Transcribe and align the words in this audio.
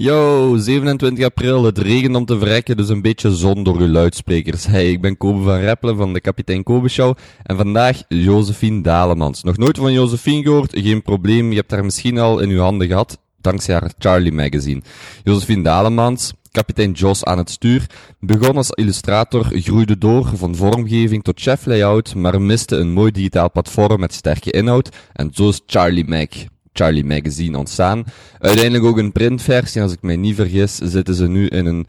Yo, 0.00 0.56
27 0.56 1.24
april, 1.24 1.64
het 1.64 1.78
regent 1.78 2.16
om 2.16 2.24
te 2.24 2.38
verrekken, 2.38 2.76
dus 2.76 2.88
een 2.88 3.02
beetje 3.02 3.34
zon 3.34 3.62
door 3.62 3.76
uw 3.76 3.88
luidsprekers. 3.88 4.66
Hey, 4.66 4.90
ik 4.90 5.00
ben 5.00 5.16
Kobe 5.16 5.42
van 5.42 5.58
Reppelen 5.58 5.96
van 5.96 6.12
de 6.12 6.20
Kapitein 6.20 6.62
Kobe 6.62 6.88
Show 6.88 7.16
en 7.42 7.56
vandaag 7.56 8.02
Josephine 8.08 8.82
Dalemans. 8.82 9.42
Nog 9.42 9.56
nooit 9.56 9.78
van 9.78 9.92
Josephine 9.92 10.42
gehoord? 10.42 10.72
Geen 10.74 11.02
probleem, 11.02 11.50
je 11.50 11.56
hebt 11.56 11.70
haar 11.70 11.84
misschien 11.84 12.18
al 12.18 12.38
in 12.38 12.48
uw 12.48 12.60
handen 12.60 12.86
gehad, 12.86 13.18
dankzij 13.40 13.74
haar 13.74 13.92
Charlie 13.98 14.32
magazine. 14.32 14.82
Josephine 15.24 15.62
Dalemans, 15.62 16.32
kapitein 16.50 16.92
Jos 16.92 17.24
aan 17.24 17.38
het 17.38 17.50
stuur, 17.50 17.86
begon 18.20 18.56
als 18.56 18.70
illustrator, 18.70 19.44
groeide 19.52 19.98
door 19.98 20.30
van 20.34 20.56
vormgeving 20.56 21.24
tot 21.24 21.40
chef 21.40 21.66
layout, 21.66 22.14
maar 22.14 22.40
miste 22.40 22.76
een 22.76 22.92
mooi 22.92 23.10
digitaal 23.10 23.50
platform 23.50 24.00
met 24.00 24.14
sterke 24.14 24.50
inhoud 24.50 24.96
en 25.12 25.30
zo 25.34 25.48
is 25.48 25.60
Charlie 25.66 26.08
Mag. 26.08 26.57
Charlie 26.78 27.04
Magazine 27.04 27.58
ontstaan. 27.58 28.04
Uiteindelijk 28.38 28.84
ook 28.84 28.98
een 28.98 29.12
printversie, 29.12 29.82
als 29.82 29.92
ik 29.92 30.02
mij 30.02 30.16
niet 30.16 30.34
vergis, 30.34 30.74
zitten 30.74 31.14
ze 31.14 31.28
nu 31.28 31.46
in 31.46 31.66
een 31.66 31.86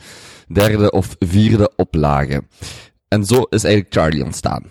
derde 0.48 0.92
of 0.92 1.16
vierde 1.20 1.72
oplage. 1.76 2.44
En 3.08 3.26
zo 3.26 3.42
is 3.50 3.64
eigenlijk 3.64 3.94
Charlie 3.94 4.24
ontstaan. 4.24 4.64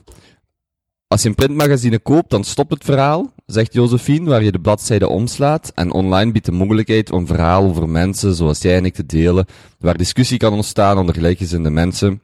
Als 1.08 1.22
je 1.22 1.28
een 1.28 1.34
printmagazine 1.34 1.98
koopt, 1.98 2.30
dan 2.30 2.44
stopt 2.44 2.70
het 2.70 2.84
verhaal, 2.84 3.32
zegt 3.46 3.72
Josephine, 3.72 4.28
waar 4.28 4.42
je 4.42 4.52
de 4.52 4.60
bladzijde 4.60 5.08
omslaat. 5.08 5.72
En 5.74 5.92
online 5.92 6.32
biedt 6.32 6.46
de 6.46 6.52
mogelijkheid 6.52 7.12
om 7.12 7.26
verhalen 7.26 7.70
over 7.70 7.88
mensen 7.88 8.34
zoals 8.34 8.62
jij 8.62 8.76
en 8.76 8.84
ik 8.84 8.94
te 8.94 9.06
delen, 9.06 9.46
waar 9.78 9.96
discussie 9.96 10.38
kan 10.38 10.52
ontstaan 10.52 10.98
onder 10.98 11.14
gelijkgezinde 11.14 11.70
mensen. 11.70 12.22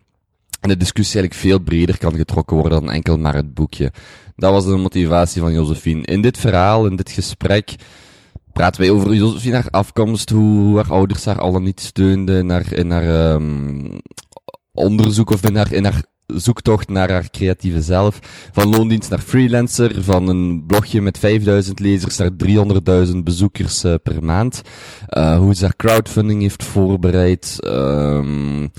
En 0.64 0.70
de 0.70 0.76
discussie 0.76 1.20
eigenlijk 1.20 1.46
veel 1.46 1.58
breder 1.58 1.98
kan 1.98 2.14
getrokken 2.14 2.56
worden 2.56 2.80
dan 2.80 2.90
enkel 2.90 3.18
maar 3.18 3.34
het 3.34 3.54
boekje. 3.54 3.92
Dat 4.36 4.52
was 4.52 4.64
de 4.64 4.76
motivatie 4.76 5.40
van 5.40 5.52
Josephine. 5.52 6.02
In 6.02 6.22
dit 6.22 6.38
verhaal, 6.38 6.86
in 6.86 6.96
dit 6.96 7.10
gesprek, 7.10 7.74
praten 8.52 8.80
wij 8.80 8.90
over 8.90 9.14
Josephine, 9.14 9.54
haar 9.54 9.70
afkomst, 9.70 10.30
hoe 10.30 10.76
haar 10.76 10.90
ouders 10.90 11.24
haar 11.24 11.38
al 11.38 11.60
niet 11.60 11.80
steunden 11.80 12.38
in 12.38 12.50
haar, 12.50 12.72
in 12.72 12.90
haar 12.90 13.32
um, 13.34 14.00
onderzoek 14.72 15.30
of 15.30 15.44
in 15.44 15.56
haar, 15.56 15.72
in 15.72 15.84
haar 15.84 16.02
zoektocht 16.26 16.88
naar 16.88 17.10
haar 17.10 17.30
creatieve 17.30 17.82
zelf. 17.82 18.18
Van 18.52 18.68
loondienst 18.68 19.10
naar 19.10 19.18
freelancer, 19.18 20.02
van 20.02 20.28
een 20.28 20.66
blogje 20.66 21.00
met 21.00 21.18
5000 21.18 21.80
lezers 21.80 22.16
naar 22.16 22.30
300.000 23.08 23.16
bezoekers 23.24 23.84
uh, 23.84 23.94
per 24.02 24.24
maand. 24.24 24.62
Uh, 25.10 25.38
hoe 25.38 25.54
ze 25.54 25.64
haar 25.64 25.76
crowdfunding 25.76 26.40
heeft 26.40 26.64
voorbereid. 26.64 27.58
Um, 27.64 28.70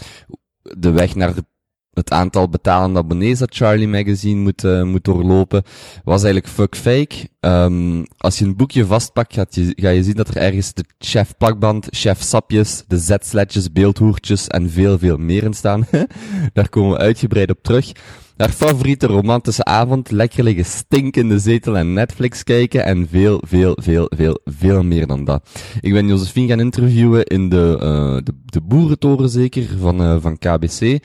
de 0.62 0.92
weg 0.92 1.16
naar 1.16 1.34
het 1.96 2.12
aantal 2.12 2.50
betalende 2.50 3.00
abonnees 3.00 3.40
dat 3.40 3.56
Charlie 3.56 3.88
Magazine 3.88 4.42
moet, 4.42 4.64
uh, 4.64 4.84
moet 4.84 5.04
doorlopen, 5.04 5.64
was 6.04 6.24
eigenlijk 6.24 6.54
fuck 6.54 6.76
fake. 6.76 7.30
Um, 7.40 8.06
als 8.18 8.40
je 8.40 8.46
een 8.46 8.56
boekje 8.56 8.86
vastpakt, 8.86 9.34
gaat 9.34 9.56
je, 9.56 9.74
ga 9.76 9.90
je 9.90 10.04
zien 10.04 10.16
dat 10.16 10.28
er 10.28 10.38
ergens 10.38 10.74
de 10.74 10.86
chef 11.00 11.38
plakband, 11.38 11.88
chef 11.90 12.22
sapjes, 12.22 12.84
de 12.88 12.98
z-sledjes, 12.98 13.72
beeldhoertjes 13.72 14.48
en 14.48 14.70
veel, 14.70 14.98
veel 14.98 15.18
meer 15.18 15.44
in 15.44 15.54
staan. 15.54 15.88
Daar 16.54 16.70
komen 16.70 16.92
we 16.92 16.98
uitgebreid 16.98 17.50
op 17.50 17.60
terug. 17.62 17.92
Haar 18.38 18.50
favoriete 18.50 19.08
romantische 19.08 19.64
avond, 19.64 20.12
lekker 20.12 20.44
liggen 20.44 20.66
stink 20.66 21.16
in 21.16 21.30
de 21.30 21.40
zetel 21.40 21.78
en 21.78 21.94
Netflix 21.94 22.44
kijken 22.44 22.86
en 22.86 23.08
veel, 23.10 23.42
veel, 23.48 23.78
veel, 23.82 24.12
veel, 24.16 24.40
veel 24.46 24.84
meer 24.84 25.08
dan 25.08 25.26
dat. 25.26 25.50
Ik 25.82 25.94
ben 25.94 26.08
Josephine 26.08 26.48
gaan 26.48 26.60
interviewen 26.60 27.24
in 27.24 27.50
de, 27.50 27.80
uh, 27.82 28.24
de, 28.24 28.34
de 28.46 28.62
boerentoren 28.62 29.30
zeker, 29.30 29.68
van, 29.80 30.02
uh, 30.02 30.16
van 30.20 30.38
KBC. 30.38 31.00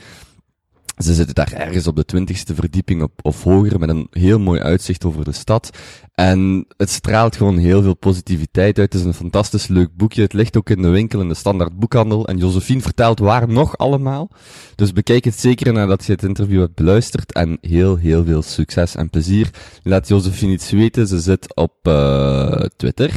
Ze 1.03 1.15
zitten 1.15 1.35
daar 1.35 1.53
ergens 1.53 1.87
op 1.87 1.97
de 1.97 2.05
twintigste 2.05 2.55
verdieping 2.55 3.03
op, 3.03 3.13
of 3.23 3.43
hoger 3.43 3.79
met 3.79 3.89
een 3.89 4.07
heel 4.11 4.39
mooi 4.39 4.61
uitzicht 4.61 5.05
over 5.05 5.25
de 5.25 5.33
stad. 5.33 5.71
En 6.15 6.67
het 6.77 6.91
straalt 6.91 7.37
gewoon 7.37 7.59
heel 7.59 7.83
veel 7.83 7.97
positiviteit 7.97 8.79
uit. 8.79 8.93
Het 8.93 9.01
is 9.01 9.07
een 9.07 9.15
fantastisch 9.15 9.67
leuk 9.67 9.97
boekje. 9.97 10.23
Het 10.23 10.33
ligt 10.33 10.57
ook 10.57 10.71
in 10.71 10.83
de 10.83 10.89
winkel 10.89 11.21
in 11.21 11.29
de 11.29 11.35
standaard 11.35 11.79
boekhandel. 11.79 12.27
En 12.27 12.37
Josephine 12.37 12.81
vertelt 12.81 13.19
waar 13.19 13.49
nog 13.49 13.77
allemaal. 13.77 14.31
Dus 14.75 14.93
bekijk 14.93 15.25
het 15.25 15.41
zeker 15.41 15.73
nadat 15.73 16.05
je 16.05 16.13
het 16.13 16.23
interview 16.23 16.61
hebt 16.61 16.75
beluisterd. 16.75 17.33
En 17.33 17.59
heel, 17.61 17.97
heel 17.97 18.25
veel 18.25 18.43
succes 18.43 18.95
en 18.95 19.11
plezier. 19.11 19.51
Laat 19.83 20.09
Josephine 20.09 20.53
iets 20.53 20.71
weten. 20.71 21.07
Ze 21.07 21.21
zit 21.21 21.57
op 21.57 21.75
uh, 21.83 22.63
Twitter. 22.77 23.13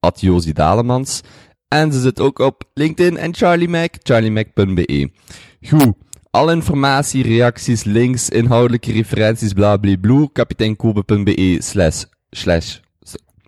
At 0.00 0.20
Josie 0.20 0.54
Dalemans. 0.54 1.20
En 1.68 1.92
ze 1.92 2.00
zit 2.00 2.20
ook 2.20 2.38
op 2.38 2.64
LinkedIn 2.74 3.16
en 3.16 3.34
Charlie 3.34 3.68
Mac. 3.68 3.94
charliemac.be. 4.02 5.10
Goed. 5.60 5.94
Alle 6.30 6.52
informatie, 6.52 7.22
reacties, 7.22 7.84
links, 7.84 8.28
inhoudelijke 8.28 8.92
referenties, 8.92 9.52
blablabla, 9.52 10.28
kapiteinkobe.be 10.32 11.56
slash, 11.62 12.04
slash, 12.30 12.78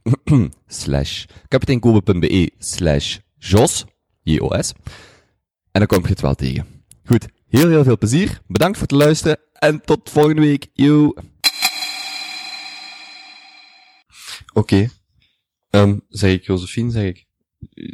slash, 0.67 1.25
kapiteinkobe.be 1.49 2.51
slash 2.59 3.19
jos, 3.39 3.85
J-O-S. 4.23 4.73
En 5.73 5.81
dan 5.81 5.87
kom 5.87 6.03
je 6.03 6.09
het 6.09 6.21
wel 6.21 6.35
tegen. 6.35 6.67
Goed, 7.05 7.27
heel 7.49 7.69
heel 7.69 7.85
veel 7.85 7.99
plezier, 7.99 8.41
bedankt 8.47 8.79
voor 8.79 8.87
het 8.87 8.97
luisteren 8.97 9.39
en 9.53 9.81
tot 9.81 10.11
volgende 10.11 10.41
week. 10.41 10.67
Yo. 10.73 11.07
Oké. 11.07 11.19
Okay. 14.53 14.91
Um, 15.71 16.01
zeg 16.09 16.33
ik 16.33 16.45
Josephine, 16.45 16.91
zeg 16.91 17.05
ik. 17.05 17.27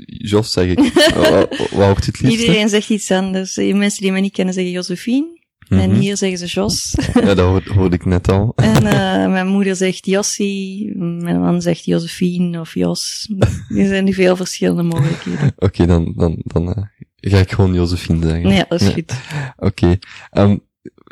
Jos 0.06 0.52
zeg 0.52 0.66
ik. 0.66 0.78
wat, 1.14 1.56
hoort 1.56 2.06
het 2.06 2.20
liefst? 2.20 2.40
Iedereen 2.40 2.68
zegt 2.68 2.90
iets 2.90 3.10
anders. 3.10 3.56
Mensen 3.56 4.02
die 4.02 4.12
mij 4.12 4.20
niet 4.20 4.32
kennen 4.32 4.54
zeggen 4.54 4.72
Josephine. 4.72 5.44
Mm 5.68 5.78
-hmm. 5.78 5.90
En 5.90 6.00
hier 6.00 6.16
zeggen 6.16 6.38
ze 6.38 6.46
Jos. 6.46 6.96
ja, 7.14 7.34
dat 7.34 7.38
hoorde, 7.38 7.72
hoorde 7.72 7.96
ik 7.96 8.04
net 8.04 8.28
al. 8.28 8.52
en 8.74 8.84
uh, 8.84 9.26
mijn 9.32 9.46
moeder 9.46 9.76
zegt 9.76 10.06
Jossie. 10.06 10.92
Mijn 10.98 11.40
man 11.40 11.62
zegt 11.62 11.84
Josephine 11.84 12.60
of 12.60 12.74
Jos. 12.74 13.28
Er 13.68 13.86
zijn 13.86 14.04
nu 14.04 14.12
veel 14.12 14.36
verschillende 14.36 14.82
mogelijkheden. 14.82 15.52
Oké, 15.56 15.64
okay, 15.64 15.86
dan, 15.86 16.12
dan, 16.16 16.40
dan 16.44 16.68
uh, 16.68 16.84
ga 17.20 17.38
ik 17.38 17.52
gewoon 17.52 17.74
Josephine 17.74 18.26
zeggen. 18.26 18.50
Ja, 18.50 18.66
dat 18.68 18.80
is 18.80 18.88
goed. 18.88 19.12
Oké. 19.56 19.66
Okay. 19.66 19.98
Um, 20.32 20.60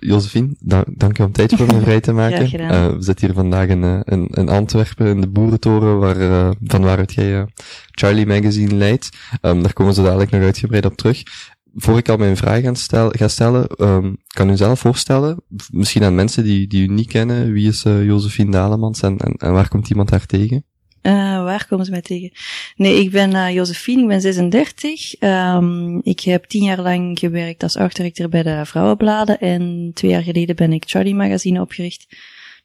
Josephine, 0.07 0.49
da 0.59 0.85
dank 0.97 1.17
je 1.17 1.25
om 1.25 1.33
tijd 1.33 1.55
voor 1.55 1.67
me 1.67 1.81
vrij 1.81 2.01
te 2.01 2.13
maken. 2.23 2.61
Uh, 2.61 2.87
we 2.87 3.03
zitten 3.03 3.27
hier 3.27 3.35
vandaag 3.35 3.69
in, 3.69 3.83
uh, 3.83 4.01
in, 4.05 4.27
in, 4.27 4.49
Antwerpen, 4.49 5.07
in 5.07 5.21
de 5.21 5.29
Boerentoren, 5.29 5.99
waar, 5.99 6.21
uh, 6.21 6.51
van 6.65 6.83
waaruit 6.83 7.13
jij 7.13 7.47
Charlie 7.91 8.27
Magazine 8.27 8.75
leidt. 8.75 9.09
Um, 9.43 9.63
daar 9.63 9.73
komen 9.73 9.95
ze 9.95 10.03
dadelijk 10.03 10.31
nog 10.31 10.43
uitgebreid 10.43 10.85
op 10.85 10.97
terug. 10.97 11.23
Voor 11.75 11.99
ik 11.99 12.09
al 12.09 12.17
mijn 12.17 12.37
vraag 12.37 12.63
ga, 12.63 12.75
stel, 12.75 13.09
ga 13.11 13.29
stellen, 13.29 13.67
um, 13.79 14.17
kan 14.27 14.51
u 14.51 14.57
zelf 14.57 14.81
voorstellen, 14.81 15.43
misschien 15.71 16.05
aan 16.05 16.15
mensen 16.15 16.45
die, 16.45 16.67
die 16.67 16.89
u 16.89 16.93
niet 16.93 17.09
kennen, 17.09 17.53
wie 17.53 17.69
is 17.69 17.83
Josephine 17.83 18.51
Dalemans 18.51 19.01
en, 19.01 19.19
en, 19.19 19.33
en 19.33 19.53
waar 19.53 19.69
komt 19.69 19.91
iemand 19.91 20.11
haar 20.11 20.27
tegen? 20.27 20.65
Uh, 21.07 21.13
waar 21.43 21.67
komen 21.67 21.85
ze 21.85 21.91
mij 21.91 22.03
tegen? 22.03 22.31
Nee, 22.77 23.01
ik 23.01 23.11
ben 23.11 23.31
uh, 23.31 23.55
Josephine, 23.55 24.03
ik 24.03 24.09
ben 24.09 24.21
36. 24.21 25.23
Um, 25.23 26.01
ik 26.03 26.21
heb 26.21 26.45
tien 26.45 26.63
jaar 26.63 26.81
lang 26.81 27.19
gewerkt 27.19 27.63
als 27.63 27.77
artdirecteur 27.77 28.29
bij 28.29 28.43
de 28.43 28.67
Vrouwenbladen 28.67 29.41
en 29.41 29.91
twee 29.95 30.11
jaar 30.11 30.23
geleden 30.23 30.57
ben 30.57 30.73
ik 30.73 30.85
Charlie 30.87 31.15
Magazine 31.15 31.61
opgericht. 31.61 32.07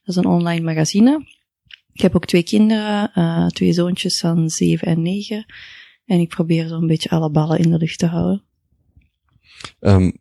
Dat 0.03 0.16
is 0.16 0.16
een 0.16 0.31
online 0.31 0.61
magazine. 0.61 1.25
Ik 1.94 2.01
heb 2.01 2.16
ook 2.16 2.25
twee 2.25 2.44
kinderen, 2.44 3.11
uh, 3.16 3.47
twee 3.47 3.73
zoontjes 3.73 4.19
van 4.19 4.50
zeven 4.50 4.88
en 4.88 5.01
negen. 5.01 5.45
En 6.06 6.19
ik 6.19 6.29
probeer 6.29 6.67
zo'n 6.67 6.88
beetje 6.88 7.09
alle 7.09 7.31
ballen 7.31 7.59
in 7.59 7.69
de 7.69 7.77
lucht 7.77 8.00
te 8.00 8.06
houden. 8.06 8.44
Um, 9.79 10.17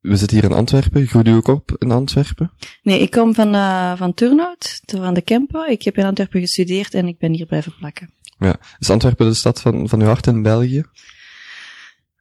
we 0.00 0.16
zitten 0.16 0.38
hier 0.38 0.50
in 0.50 0.56
Antwerpen. 0.56 1.06
Groeide 1.06 1.30
u 1.30 1.34
ook 1.34 1.48
op 1.48 1.76
in 1.78 1.90
Antwerpen? 1.90 2.52
Nee, 2.82 3.00
ik 3.00 3.10
kom 3.10 3.34
van, 3.34 3.54
uh, 3.54 3.96
van 3.96 4.14
Turnhout, 4.14 4.80
van 4.84 5.14
de 5.14 5.22
Kempen. 5.22 5.70
Ik 5.70 5.82
heb 5.82 5.96
in 5.96 6.04
Antwerpen 6.04 6.40
gestudeerd 6.40 6.94
en 6.94 7.08
ik 7.08 7.18
ben 7.18 7.32
hier 7.32 7.46
blijven 7.46 7.74
plakken. 7.78 8.10
Ja. 8.38 8.56
Is 8.78 8.90
Antwerpen 8.90 9.26
de 9.26 9.34
stad 9.34 9.60
van, 9.60 9.88
van 9.88 10.00
uw 10.00 10.06
hart 10.06 10.26
in 10.26 10.42
België? 10.42 10.84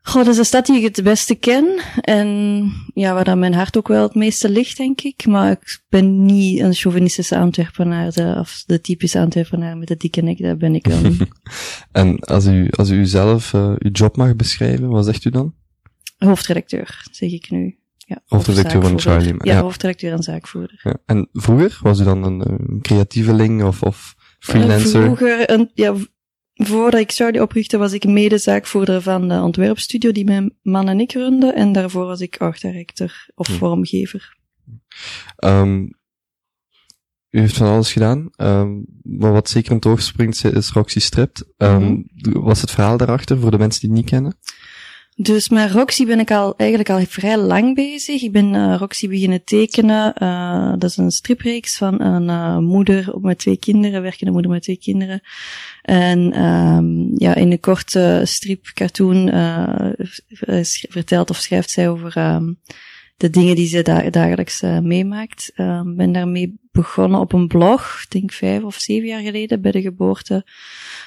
Goh, 0.08 0.24
dat 0.24 0.28
is 0.28 0.36
de 0.36 0.44
stad 0.44 0.66
die 0.66 0.78
ik 0.78 0.96
het 0.96 1.04
beste 1.04 1.36
ken. 1.36 1.80
En 2.02 2.72
ja, 2.94 3.14
waar 3.14 3.24
dan 3.24 3.40
mijn 3.40 3.54
hart 3.54 3.78
ook 3.78 3.88
wel 3.88 4.04
het 4.04 4.16
meeste 4.16 4.50
ligt, 4.50 4.78
denk 4.78 5.02
ik. 5.02 5.26
Maar 5.26 5.52
ik 5.52 5.82
ben 5.90 6.26
niet 6.26 6.60
een 6.60 6.74
chauvinistische 6.74 7.38
Antwerpenaar, 7.38 8.12
de, 8.12 8.36
of 8.40 8.64
de 8.66 8.82
typische 8.82 9.20
Antwerpenaar 9.20 9.78
met 9.78 9.88
de 9.88 9.98
dikke 9.98 10.22
nek, 10.22 10.42
dat 10.42 10.58
ben 10.58 10.76
ik 10.76 10.88
wel 10.88 11.02
niet. 11.02 11.22
en 11.92 12.20
als 12.20 12.46
u, 12.46 12.70
als 12.70 12.90
u 12.90 13.06
zelf 13.06 13.54
uh, 13.54 13.74
uw 13.78 13.92
job 13.92 14.18
mag 14.18 14.36
beschrijven, 14.36 14.90
wat 14.90 15.06
zegt 15.06 15.26
u 15.26 15.30
dan? 15.30 15.54
Hoofdredacteur, 16.18 17.08
zeg 17.12 17.32
ik 17.32 17.50
nu. 17.50 17.78
Ja, 17.98 18.22
hoofdredacteur 18.26 18.82
van 18.82 19.00
Charlie. 19.00 19.34
Ja, 19.38 19.54
ja, 19.54 19.62
hoofdredacteur 19.62 20.12
en 20.12 20.24
zaakvoerder. 20.24 20.80
Ja. 20.84 20.98
En 21.06 21.30
vroeger, 21.34 21.80
was 21.82 22.00
u 22.00 22.04
dan 22.04 22.24
een, 22.24 22.52
een 22.52 22.82
creatieveling 22.82 23.64
of, 23.64 23.84
of 23.84 24.16
freelancer? 24.40 25.00
Uh, 25.00 25.06
vroeger, 25.06 25.52
een, 25.52 25.72
ja, 25.74 25.96
voordat 26.54 27.00
ik 27.00 27.12
Charlie 27.12 27.42
oprichtte, 27.42 27.78
was 27.78 27.94
ik 27.94 28.06
medezaakvoerder 28.06 29.02
van 29.02 29.28
de 29.28 29.42
ontwerpstudio 29.42 30.12
die 30.12 30.26
mijn 30.26 30.54
man 30.62 30.88
en 30.88 31.00
ik 31.00 31.12
runden. 31.12 31.56
En 31.56 31.72
daarvoor 31.72 32.06
was 32.06 32.22
ik 32.22 32.38
artdirector 32.38 33.30
of 33.36 33.48
hm. 33.48 33.54
vormgever. 33.54 34.38
Um, 35.44 35.96
u 37.30 37.40
heeft 37.40 37.58
van 37.58 37.68
alles 37.68 37.92
gedaan. 37.92 38.30
Um, 38.38 38.86
maar 39.04 39.32
wat 39.32 39.50
zeker 39.50 39.70
in 39.70 39.76
het 39.76 39.86
oog 39.86 40.02
springt 40.02 40.44
is 40.44 40.72
Roxy 40.72 41.00
Stript. 41.00 41.46
Um, 41.58 41.84
mm 41.84 42.10
-hmm. 42.22 42.44
Wat 42.44 42.56
is 42.56 42.62
het 42.62 42.72
verhaal 42.72 42.98
daarachter 42.98 43.40
voor 43.40 43.52
de 43.52 43.58
mensen 43.58 43.82
die 43.82 43.90
het 43.90 44.00
niet 44.00 44.10
kennen? 44.10 44.38
Dus 45.20 45.50
met 45.50 45.72
Roxy 45.72 46.06
ben 46.06 46.20
ik 46.20 46.32
al 46.32 46.54
eigenlijk 46.58 46.90
al 46.90 47.06
vrij 47.06 47.38
lang 47.38 47.76
bezig. 47.76 48.22
Ik 48.22 48.32
ben 48.32 48.54
uh, 48.54 48.76
Roxy 48.80 49.08
beginnen 49.08 49.44
tekenen. 49.44 50.14
Uh, 50.24 50.74
dat 50.78 50.90
is 50.90 50.98
een 50.98 51.12
stripreeks 51.12 51.78
van 51.78 52.02
een 52.02 52.24
uh, 52.24 52.58
moeder 52.58 53.14
met 53.22 53.38
twee 53.38 53.58
kinderen, 53.58 54.02
werkende 54.02 54.32
moeder 54.32 54.52
met 54.52 54.62
twee 54.62 54.78
kinderen. 54.78 55.22
En 55.82 56.44
um, 56.44 57.12
ja, 57.16 57.36
in 57.36 57.52
een 57.52 57.60
korte 57.60 58.22
strip 58.24 58.66
cartoon 58.74 59.30
vertelt 60.90 61.30
of 61.30 61.38
schrijft 61.38 61.70
zij 61.70 61.90
over 61.90 62.18
um, 62.18 62.60
de 63.18 63.30
dingen 63.30 63.56
die 63.56 63.68
ze 63.68 63.82
da 63.82 64.10
dagelijks 64.10 64.62
meemaakt. 64.82 65.52
Ik 65.54 65.66
um, 65.66 65.96
ben 65.96 66.12
daarmee 66.12 66.60
begonnen 66.72 67.20
op 67.20 67.34
een 67.34 67.48
blog, 67.48 68.06
denk 68.10 68.32
vijf 68.32 68.64
of 68.64 68.76
zeven 68.76 69.08
jaar 69.08 69.22
geleden, 69.22 69.62
bij 69.62 69.72
de 69.72 69.82
geboorte 69.82 70.46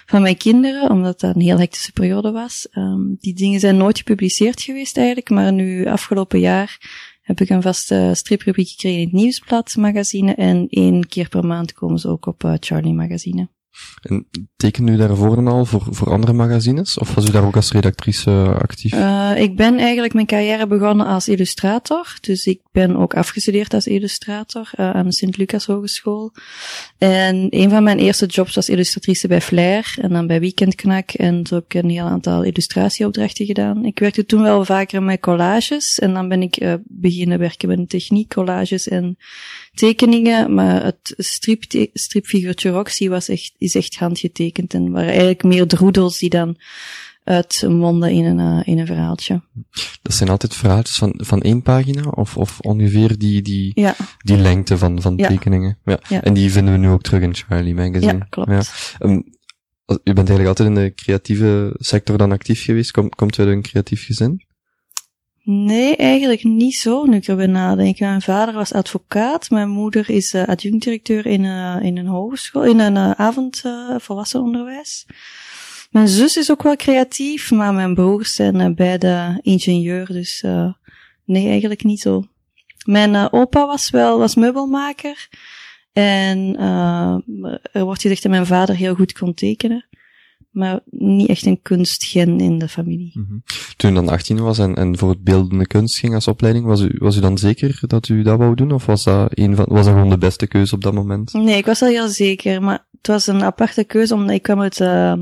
van 0.07 0.23
mijn 0.23 0.37
kinderen, 0.37 0.91
omdat 0.91 1.21
dat 1.21 1.35
een 1.35 1.41
heel 1.41 1.59
hectische 1.59 1.93
periode 1.93 2.31
was. 2.31 2.69
Um, 2.73 3.17
die 3.21 3.35
dingen 3.35 3.61
zijn 3.61 3.77
nooit 3.77 3.99
gepubliceerd 3.99 4.63
geweest 4.63 4.97
eigenlijk, 4.97 5.31
maar 5.31 5.53
nu 5.53 5.87
afgelopen 5.87 6.41
jaar 6.41 6.79
heb 7.23 7.41
ik 7.41 7.49
een 7.49 7.63
vaste 7.63 8.11
striprepubliek 8.15 8.69
gekregen 8.69 8.99
in 8.99 9.05
het 9.05 9.15
Nieuwsblad 9.15 9.77
magazine 9.77 10.35
en 10.35 10.67
één 10.69 11.07
keer 11.07 11.29
per 11.29 11.47
maand 11.47 11.73
komen 11.73 11.99
ze 11.99 12.09
ook 12.09 12.27
op 12.27 12.45
uh, 12.45 12.55
Charlie 12.59 12.95
magazine. 12.95 13.49
En 14.01 14.29
teken 14.57 14.89
u 14.89 14.97
daarvoor 14.97 15.49
al 15.49 15.65
voor, 15.65 15.87
voor 15.91 16.11
andere 16.11 16.33
magazines? 16.33 16.99
Of 16.99 17.15
was 17.15 17.29
u 17.29 17.31
daar 17.31 17.45
ook 17.45 17.57
als 17.57 17.73
redactrice 17.73 18.31
actief? 18.59 18.93
Uh, 18.93 19.33
ik 19.37 19.57
ben 19.57 19.79
eigenlijk 19.79 20.15
mijn 20.15 20.27
carrière 20.27 20.67
begonnen 20.67 21.07
als 21.07 21.29
illustrator. 21.29 22.17
Dus 22.21 22.47
ik 22.47 22.61
ben 22.73 22.97
ook 22.97 23.15
afgestudeerd 23.15 23.75
als 23.75 23.87
illustrator 23.87 24.71
uh, 24.77 24.91
aan 24.91 25.05
de 25.05 25.13
Sint-Lucas 25.13 25.67
Hogeschool. 25.67 26.33
En 26.99 27.47
een 27.51 27.71
van 27.71 27.83
mijn 27.83 27.99
eerste 27.99 28.27
jobs 28.27 28.55
was 28.55 28.69
illustratrice 28.69 29.29
bij 29.29 29.41
Flair 29.41 29.95
en 30.01 30.11
dan 30.11 30.27
bij 30.27 30.41
Weekendknak. 30.41 31.11
En 31.11 31.47
zo 31.47 31.55
heb 31.55 31.65
ik 31.65 31.83
een 31.83 31.91
heel 31.91 32.07
aantal 32.07 32.43
illustratieopdrachten 32.43 33.47
gedaan. 33.47 33.85
Ik 33.85 33.99
werkte 33.99 34.27
toen 34.27 34.43
wel 34.43 34.65
vaker 34.65 35.03
met 35.03 35.21
collages. 35.21 35.99
En 35.99 36.15
dan 36.15 36.29
ben 36.29 36.43
ik 36.43 36.61
uh, 36.61 36.75
beginnen 36.85 37.39
werken 37.39 37.69
met 37.69 37.89
techniek, 37.89 38.35
collages 38.35 38.89
en 38.89 39.17
tekeningen, 39.75 40.55
maar 40.55 40.85
het 40.85 41.15
strip, 41.17 41.89
stripfiguurtje 41.93 42.71
Roxy 42.71 43.09
was 43.09 43.29
echt, 43.29 43.53
is 43.59 43.75
echt 43.75 43.97
handgetekend 43.97 44.75
en 44.75 44.91
waren 44.91 45.09
eigenlijk 45.09 45.43
meer 45.43 45.67
droedels 45.67 46.19
die 46.19 46.31
dan 46.31 46.57
uitmonden 47.25 48.11
in 48.11 48.25
een, 48.25 48.39
uh, 48.39 48.61
in 48.65 48.79
een 48.79 48.87
verhaaltje. 48.87 49.43
Dat 50.03 50.15
zijn 50.15 50.29
altijd 50.29 50.55
verhaaltjes 50.55 50.97
van, 50.97 51.15
van 51.17 51.41
één 51.41 51.63
pagina 51.63 52.09
of, 52.11 52.37
of 52.37 52.61
ongeveer 52.61 53.19
die, 53.19 53.43
die, 53.43 53.73
ja. 53.75 53.97
die 54.19 54.37
lengte 54.37 54.79
van, 54.79 55.03
van 55.03 55.17
tekeningen. 55.17 55.79
Ja. 55.85 55.99
ja. 56.09 56.23
En 56.23 56.35
die 56.35 56.51
vinden 56.51 56.73
we 56.73 56.79
nu 56.79 56.89
ook 56.89 57.03
terug 57.03 57.23
in 57.23 57.35
Charlie 57.35 57.75
Magazine. 57.75 58.13
Ja, 58.13 58.27
klopt. 58.31 58.51
Ja. 58.51 58.63
Um, 59.07 59.25
u 59.91 60.13
bent 60.13 60.29
eigenlijk 60.29 60.49
altijd 60.49 60.69
in 60.69 60.75
de 60.75 60.95
creatieve 60.95 61.75
sector 61.79 62.19
dan 62.19 62.33
actief 62.33 62.65
geweest. 62.65 62.91
Kom, 62.91 63.09
komt 63.09 63.39
u 63.39 63.43
uit 63.43 63.53
een 63.53 63.63
creatief 63.63 64.05
gezin? 64.05 64.45
Nee, 65.43 65.97
eigenlijk 65.97 66.45
niet 66.45 66.75
zo, 66.75 67.05
nu 67.05 67.17
ik 67.17 67.27
erbij 67.27 67.47
nadenk. 67.47 67.99
Mijn 67.99 68.23
vader 68.23 68.55
was 68.55 68.73
advocaat, 68.73 69.51
mijn 69.51 69.69
moeder 69.69 70.11
is 70.11 70.35
uh, 70.35 70.45
adjunct-directeur 70.45 71.27
in, 71.27 71.45
uh, 71.45 71.77
in 71.83 71.99
een 71.99 72.07
hogeschool, 72.07 72.65
in 72.65 72.79
een 72.79 72.97
uh, 72.97 73.11
avond. 73.11 73.63
Mijn 75.91 76.09
zus 76.09 76.37
is 76.37 76.51
ook 76.51 76.63
wel 76.63 76.77
creatief, 76.77 77.51
maar 77.51 77.75
mijn 77.75 77.95
broers 77.95 78.35
zijn 78.35 78.75
beide 78.75 79.39
ingenieur, 79.43 80.07
dus 80.07 80.45
nee, 81.25 81.49
eigenlijk 81.49 81.85
niet 81.85 82.01
zo. 82.01 82.25
Mijn 82.85 83.33
opa 83.33 83.67
was 83.67 83.91
wel, 83.91 84.19
was 84.19 84.35
meubelmaker. 84.35 85.29
En 85.93 86.57
er 87.73 87.85
wordt 87.85 88.01
gezegd 88.01 88.23
dat 88.23 88.33
mijn 88.33 88.47
vader 88.47 88.77
heel 88.77 88.95
goed 88.95 89.13
kon 89.13 89.35
tekenen 89.35 89.89
maar 90.51 90.81
niet 90.91 91.29
echt 91.29 91.47
een 91.47 91.63
kunstgen 91.63 92.41
in 92.41 92.59
de 92.59 92.69
familie. 92.69 93.11
Mm 93.15 93.27
-hmm. 93.29 93.43
Toen 93.77 93.91
u 93.91 93.95
dan 93.95 94.09
18 94.09 94.41
was 94.41 94.59
en, 94.59 94.75
en 94.75 94.99
voor 94.99 95.09
het 95.09 95.23
beeldende 95.23 95.67
kunst 95.67 95.99
ging 95.99 96.15
als 96.15 96.29
opleiding, 96.29 96.65
was 96.65 96.81
u, 96.81 96.97
was 96.99 97.17
u 97.17 97.21
dan 97.21 97.39
zeker 97.39 97.79
dat 97.87 98.09
u 98.09 98.23
dat 98.23 98.39
wou 98.39 98.55
doen? 98.55 98.73
Of 98.73 98.87
was 98.87 99.05
dat, 99.05 99.39
een 99.39 99.57
van, 99.57 99.67
was 99.69 99.85
dat 99.85 99.95
gewoon 99.95 100.11
de 100.11 100.19
beste 100.19 100.47
keuze 100.47 100.75
op 100.75 100.83
dat 100.83 100.95
moment? 100.95 101.33
Nee, 101.33 101.57
ik 101.57 101.67
was 101.67 101.83
al 101.83 101.89
heel 101.89 102.09
zeker, 102.09 102.63
maar 102.63 102.87
het 103.01 103.07
was 103.07 103.27
een 103.27 103.43
aparte 103.43 103.85
keuze 103.85 104.15
omdat 104.15 104.35
ik 104.35 104.43
kwam 104.43 104.61
uit 104.61 104.81
uh, 104.81 105.13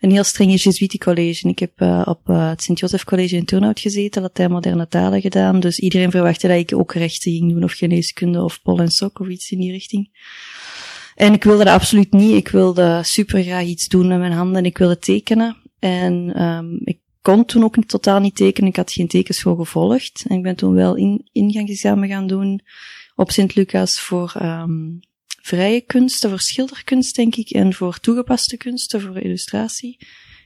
een 0.00 0.10
heel 0.10 0.24
strenge 0.24 0.98
college. 0.98 1.48
Ik 1.48 1.58
heb 1.58 1.80
uh, 1.80 2.02
op 2.04 2.28
uh, 2.28 2.48
het 2.48 2.62
Sint-Joseph 2.62 3.04
College 3.04 3.36
in 3.36 3.44
Turnhout 3.44 3.80
gezeten, 3.80 4.22
Latijn 4.22 4.50
moderne 4.50 4.88
talen 4.88 5.20
gedaan, 5.20 5.60
dus 5.60 5.78
iedereen 5.78 6.10
verwachtte 6.10 6.48
dat 6.48 6.56
ik 6.56 6.74
ook 6.74 6.92
rechten 6.92 7.32
ging 7.32 7.52
doen 7.52 7.64
of 7.64 7.72
geneeskunde 7.72 8.42
of 8.42 8.62
pol 8.62 8.80
en 8.80 8.90
sok 8.90 9.20
of 9.20 9.28
iets 9.28 9.50
in 9.50 9.58
die 9.58 9.72
richting. 9.72 10.08
En 11.14 11.32
ik 11.32 11.44
wilde 11.44 11.64
dat 11.64 11.74
absoluut 11.74 12.12
niet. 12.12 12.34
Ik 12.34 12.48
wilde 12.48 13.00
super 13.04 13.42
graag 13.42 13.64
iets 13.64 13.88
doen 13.88 14.08
met 14.08 14.18
mijn 14.18 14.32
handen. 14.32 14.64
Ik 14.64 14.78
wilde 14.78 14.98
tekenen. 14.98 15.56
En 15.78 16.42
um, 16.42 16.80
ik 16.84 16.98
kon 17.22 17.44
toen 17.44 17.64
ook 17.64 17.84
totaal 17.86 18.20
niet 18.20 18.36
tekenen. 18.36 18.68
Ik 18.68 18.76
had 18.76 18.92
geen 18.92 19.08
tekenschool 19.08 19.56
gevolgd. 19.56 20.24
En 20.28 20.36
ik 20.36 20.42
ben 20.42 20.56
toen 20.56 20.74
wel 20.74 20.94
in, 20.94 21.28
ingangsexamen 21.32 22.08
gaan 22.08 22.26
doen 22.26 22.60
op 23.14 23.30
Sint-Lucas 23.30 24.00
voor 24.00 24.34
um, 24.42 25.00
vrije 25.42 25.80
kunsten, 25.80 26.30
voor 26.30 26.40
schilderkunst 26.40 27.16
denk 27.16 27.36
ik, 27.36 27.50
en 27.50 27.74
voor 27.74 27.98
toegepaste 27.98 28.56
kunsten, 28.56 29.00
voor 29.00 29.18
illustratie. 29.18 29.98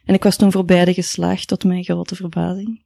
En 0.04 0.14
ik 0.14 0.22
was 0.22 0.36
toen 0.36 0.52
voor 0.52 0.64
beide 0.64 0.94
geslaagd, 0.94 1.48
tot 1.48 1.64
mijn 1.64 1.84
grote 1.84 2.16
verbazing. 2.16 2.84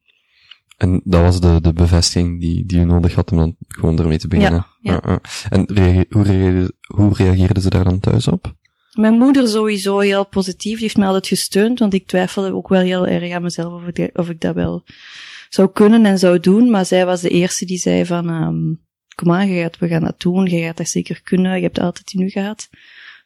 En 0.82 1.00
dat 1.04 1.20
was 1.20 1.40
de, 1.40 1.58
de 1.60 1.72
bevestiging 1.72 2.40
die, 2.40 2.66
die 2.66 2.80
u 2.80 2.84
nodig 2.84 3.14
had 3.14 3.32
om 3.32 3.38
dan 3.38 3.56
gewoon 3.68 3.98
ermee 3.98 4.18
te 4.18 4.28
beginnen. 4.28 4.66
Ja, 4.80 5.00
ja. 5.04 5.20
En 5.48 5.64
hoe, 6.08 6.22
reageerde, 6.22 6.72
hoe 6.86 7.14
reageerden 7.14 7.62
ze 7.62 7.70
daar 7.70 7.84
dan 7.84 8.00
thuis 8.00 8.28
op? 8.28 8.54
Mijn 8.92 9.14
moeder 9.14 9.48
sowieso 9.48 9.98
heel 9.98 10.26
positief. 10.26 10.72
Die 10.72 10.82
heeft 10.82 10.96
me 10.96 11.04
altijd 11.04 11.26
gesteund, 11.26 11.78
want 11.78 11.94
ik 11.94 12.06
twijfelde 12.06 12.54
ook 12.54 12.68
wel 12.68 12.80
heel 12.80 13.06
erg 13.06 13.32
aan 13.32 13.42
mezelf 13.42 13.72
of 13.72 13.86
ik, 13.86 14.18
of 14.18 14.28
ik 14.28 14.40
dat 14.40 14.54
wel 14.54 14.84
zou 15.48 15.70
kunnen 15.72 16.06
en 16.06 16.18
zou 16.18 16.40
doen. 16.40 16.70
Maar 16.70 16.86
zij 16.86 17.06
was 17.06 17.20
de 17.20 17.30
eerste 17.30 17.64
die 17.64 17.78
zei 17.78 18.06
van, 18.06 18.28
um, 18.28 18.80
kom 19.14 19.32
aan, 19.32 19.48
je 19.48 19.62
gaat, 19.62 19.78
we 19.78 19.88
gaan 19.88 20.04
dat 20.04 20.20
doen, 20.20 20.46
je 20.46 20.62
gaat 20.62 20.76
dat 20.76 20.88
zeker 20.88 21.22
kunnen, 21.22 21.56
je 21.56 21.62
hebt 21.62 21.80
altijd 21.80 22.12
in 22.12 22.20
u 22.20 22.28
gehad. 22.28 22.68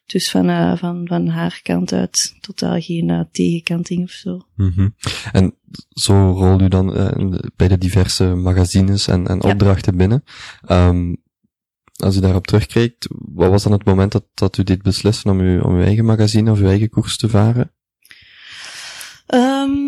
Dus 0.07 0.31
van, 0.31 0.49
uh, 0.49 0.77
van, 0.77 1.07
van 1.07 1.27
haar 1.27 1.59
kant 1.63 1.93
uit 1.93 2.35
totaal 2.39 2.81
geen 2.81 3.09
uh, 3.09 3.21
tegenkanting 3.31 4.03
of 4.03 4.11
zo. 4.11 4.41
Mm 4.55 4.71
-hmm. 4.75 4.95
En 5.31 5.55
zo 5.89 6.31
rol 6.31 6.61
u 6.61 6.67
dan 6.67 6.97
uh, 6.97 7.39
bij 7.55 7.67
de 7.67 7.77
diverse 7.77 8.25
magazines 8.25 9.07
en, 9.07 9.27
en 9.27 9.43
opdrachten 9.43 9.97
binnen. 9.97 10.23
Um, 10.69 11.25
als 11.97 12.15
u 12.15 12.19
daarop 12.19 12.47
terugkijkt, 12.47 13.07
wat 13.33 13.49
was 13.49 13.63
dan 13.63 13.71
het 13.71 13.85
moment 13.85 14.11
dat, 14.11 14.25
dat 14.33 14.57
u 14.57 14.63
dit 14.63 14.81
beslissen 14.81 15.31
om, 15.31 15.39
u, 15.39 15.59
om 15.59 15.73
uw 15.73 15.83
eigen 15.83 16.05
magazine 16.05 16.51
of 16.51 16.59
uw 16.59 16.67
eigen 16.67 16.89
koers 16.89 17.17
te 17.17 17.29
varen? 17.29 17.71
Um, 19.33 19.86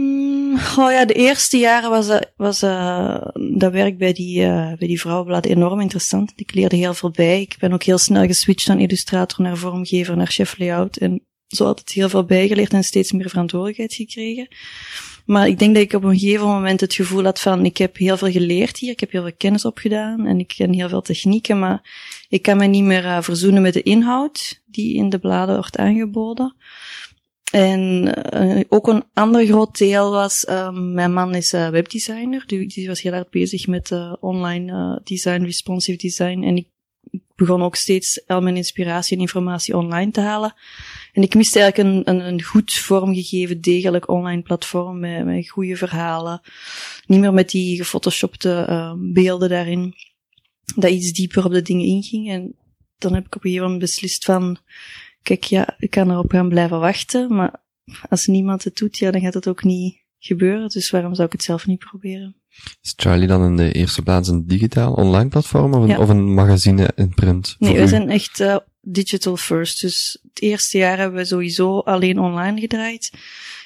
oh 0.77 0.91
ja, 0.91 1.05
de 1.05 1.13
eerste 1.13 1.57
jaren 1.57 1.89
was, 1.89 2.09
uh, 2.09 2.19
was 2.35 2.63
uh, 2.63 3.21
dat 3.57 3.71
werk 3.71 3.97
bij 3.97 4.13
die, 4.13 4.41
uh, 4.41 4.73
bij 4.73 4.87
die 4.87 4.99
vrouwenbladen 4.99 5.51
enorm 5.51 5.81
interessant. 5.81 6.33
Ik 6.35 6.53
leerde 6.53 6.75
heel 6.75 6.93
veel 6.93 7.11
bij. 7.11 7.41
Ik 7.41 7.55
ben 7.59 7.73
ook 7.73 7.83
heel 7.83 7.97
snel 7.97 8.25
geswitcht 8.25 8.65
van 8.65 8.79
illustrator 8.79 9.41
naar 9.45 9.57
vormgever, 9.57 10.17
naar 10.17 10.27
chef 10.27 10.57
layout. 10.57 10.97
En 10.97 11.25
zo 11.47 11.65
altijd 11.65 11.89
heel 11.89 12.09
veel 12.09 12.23
bijgeleerd 12.23 12.73
en 12.73 12.83
steeds 12.83 13.11
meer 13.11 13.29
verantwoordelijkheid 13.29 13.93
gekregen. 13.93 14.47
Maar 15.25 15.47
ik 15.47 15.59
denk 15.59 15.73
dat 15.73 15.83
ik 15.83 15.93
op 15.93 16.03
een 16.03 16.19
gegeven 16.19 16.47
moment 16.47 16.81
het 16.81 16.93
gevoel 16.93 17.23
had 17.23 17.39
van, 17.39 17.65
ik 17.65 17.77
heb 17.77 17.97
heel 17.97 18.17
veel 18.17 18.31
geleerd 18.31 18.77
hier, 18.77 18.91
ik 18.91 18.99
heb 18.99 19.11
heel 19.11 19.21
veel 19.21 19.35
kennis 19.37 19.65
opgedaan 19.65 20.25
en 20.25 20.39
ik 20.39 20.53
ken 20.57 20.73
heel 20.73 20.89
veel 20.89 21.01
technieken, 21.01 21.59
maar 21.59 21.81
ik 22.29 22.41
kan 22.41 22.57
me 22.57 22.65
niet 22.65 22.83
meer 22.83 23.23
verzoenen 23.23 23.61
met 23.61 23.73
de 23.73 23.83
inhoud 23.83 24.61
die 24.65 24.95
in 24.95 25.09
de 25.09 25.19
bladen 25.19 25.55
wordt 25.55 25.77
aangeboden. 25.77 26.55
En 27.51 28.13
uh, 28.35 28.61
ook 28.69 28.87
een 28.87 29.03
ander 29.13 29.45
groot 29.45 29.77
deel 29.77 30.11
was, 30.11 30.49
um, 30.49 30.93
mijn 30.93 31.13
man 31.13 31.35
is 31.35 31.53
uh, 31.53 31.69
webdesigner, 31.69 32.43
die, 32.45 32.67
die, 32.67 32.87
was 32.87 33.01
heel 33.01 33.13
erg 33.13 33.29
bezig 33.29 33.67
met 33.67 33.91
uh, 33.91 34.13
online 34.19 35.01
design, 35.03 35.43
responsive 35.43 35.97
design. 35.97 36.43
En 36.43 36.57
ik 36.57 36.67
begon 37.35 37.61
ook 37.61 37.75
steeds 37.75 38.27
al 38.27 38.41
mijn 38.41 38.55
inspiratie 38.55 39.15
en 39.15 39.21
informatie 39.21 39.77
online 39.77 40.11
te 40.11 40.21
halen. 40.21 40.53
En 41.13 41.21
ik 41.21 41.35
miste 41.35 41.59
eigenlijk 41.59 41.89
een, 41.89 42.15
een, 42.15 42.27
een 42.27 42.43
goed 42.43 42.73
vormgegeven, 42.73 43.61
degelijk 43.61 44.09
online 44.09 44.41
platform 44.41 44.99
met, 44.99 45.25
met 45.25 45.49
goede 45.49 45.75
verhalen. 45.75 46.41
Niet 47.05 47.19
meer 47.19 47.33
met 47.33 47.49
die 47.49 47.77
gefotoshopte 47.77 48.65
uh, 48.69 48.93
beelden 48.97 49.49
daarin. 49.49 49.95
Dat 50.75 50.91
iets 50.91 51.11
dieper 51.11 51.45
op 51.45 51.51
de 51.51 51.61
dingen 51.61 51.85
inging. 51.85 52.29
En 52.29 52.55
dan 52.97 53.13
heb 53.13 53.25
ik 53.25 53.35
op 53.35 53.43
een 53.43 53.49
gegeven 53.49 53.63
moment 53.63 53.81
beslist 53.81 54.25
van, 54.25 54.57
kijk 55.21 55.43
ja, 55.43 55.75
ik 55.77 55.89
kan 55.89 56.11
erop 56.11 56.31
gaan 56.31 56.49
blijven 56.49 56.79
wachten, 56.79 57.35
maar 57.35 57.63
als 58.09 58.25
niemand 58.25 58.63
het 58.63 58.75
doet, 58.75 58.97
ja, 58.97 59.11
dan 59.11 59.21
gaat 59.21 59.33
het 59.33 59.47
ook 59.47 59.63
niet 59.63 59.97
gebeuren. 60.19 60.69
Dus 60.69 60.89
waarom 60.89 61.15
zou 61.15 61.27
ik 61.27 61.33
het 61.33 61.43
zelf 61.43 61.65
niet 61.65 61.79
proberen? 61.79 62.35
Is 62.81 62.93
Charlie 62.95 63.27
dan 63.27 63.43
in 63.43 63.55
de 63.55 63.71
eerste 63.71 64.01
plaats 64.01 64.27
een 64.27 64.47
digitaal 64.47 64.93
online 64.93 65.29
platform 65.29 65.73
of 65.73 65.83
een, 65.83 65.97
of 65.97 66.09
een 66.09 66.33
magazine 66.33 66.91
in 66.95 67.13
print? 67.13 67.55
Nee, 67.59 67.79
we 67.79 67.87
zijn 67.87 68.09
echt 68.09 68.39
uh, 68.39 68.57
digital 68.81 69.37
first. 69.37 69.81
Dus 69.81 70.19
het 70.21 70.41
eerste 70.41 70.77
jaar 70.77 70.97
hebben 70.97 71.19
we 71.19 71.25
sowieso 71.25 71.79
alleen 71.79 72.19
online 72.19 72.59
gedraaid. 72.59 73.11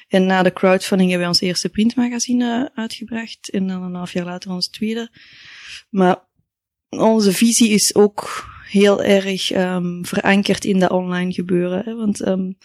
En 0.07 0.25
na 0.25 0.43
de 0.43 0.53
crowdfunding 0.53 1.09
hebben 1.09 1.27
we 1.27 1.33
ons 1.33 1.43
eerste 1.43 1.69
printmagazine 1.69 2.71
uitgebracht. 2.75 3.49
En 3.49 3.67
dan 3.67 3.83
een 3.83 3.95
half 3.95 4.13
jaar 4.13 4.25
later 4.25 4.51
ons 4.51 4.67
tweede. 4.67 5.11
Maar 5.89 6.19
onze 6.89 7.33
visie 7.33 7.69
is 7.69 7.95
ook 7.95 8.45
heel 8.73 9.03
erg 9.03 9.51
um, 9.51 10.05
verankerd 10.05 10.65
in 10.65 10.79
dat 10.79 10.91
online 10.91 11.33
gebeuren. 11.33 11.97
Want 11.97 12.27
um, 12.27 12.57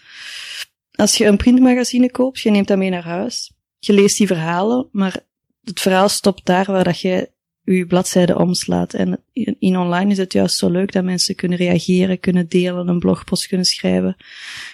als 0.91 1.15
je 1.15 1.25
een 1.25 1.37
printmagazine 1.37 2.11
koopt, 2.11 2.39
je 2.39 2.51
neemt 2.51 2.67
dat 2.67 2.77
mee 2.77 2.89
naar 2.89 3.03
huis. 3.03 3.51
Je 3.79 3.93
leest 3.93 4.17
die 4.17 4.27
verhalen, 4.27 4.89
maar 4.91 5.19
het 5.63 5.79
verhaal 5.79 6.09
stopt 6.09 6.45
daar 6.45 6.65
waar 6.65 6.83
dat 6.83 6.99
je 6.99 7.29
je 7.63 7.85
bladzijde 7.85 8.37
omslaat. 8.37 8.93
En 8.93 9.23
in 9.59 9.77
online 9.77 10.11
is 10.11 10.17
het 10.17 10.33
juist 10.33 10.57
zo 10.57 10.69
leuk 10.69 10.91
dat 10.91 11.03
mensen 11.03 11.35
kunnen 11.35 11.57
reageren, 11.57 12.19
kunnen 12.19 12.47
delen, 12.47 12.87
een 12.87 12.99
blogpost 12.99 13.47
kunnen 13.47 13.65
schrijven, 13.65 14.15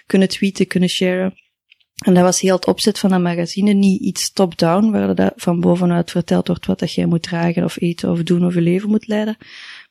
kunnen 0.06 0.28
tweeten, 0.28 0.68
kunnen 0.68 0.90
sharen. 0.90 1.34
En 2.06 2.14
dat 2.14 2.24
was 2.24 2.42
heel 2.42 2.56
het 2.56 2.68
opzet 2.68 3.00
van 3.00 3.10
dat 3.10 3.22
magazine, 3.22 3.74
niet 3.74 4.02
iets 4.02 4.32
top-down, 4.32 4.92
waar 4.92 5.16
dat 5.16 5.34
van 5.36 5.60
bovenuit 5.60 6.12
verteld 6.12 6.48
wordt 6.48 6.66
wat 6.66 6.80
dat 6.80 6.94
jij 6.94 7.06
moet 7.06 7.24
dragen 7.24 7.64
of 7.64 7.82
eten 7.82 8.12
of 8.12 8.24
doen 8.24 8.46
of 8.46 8.54
je 8.54 8.62
leven 8.62 8.90
moet 8.90 9.08
leiden. 9.08 9.38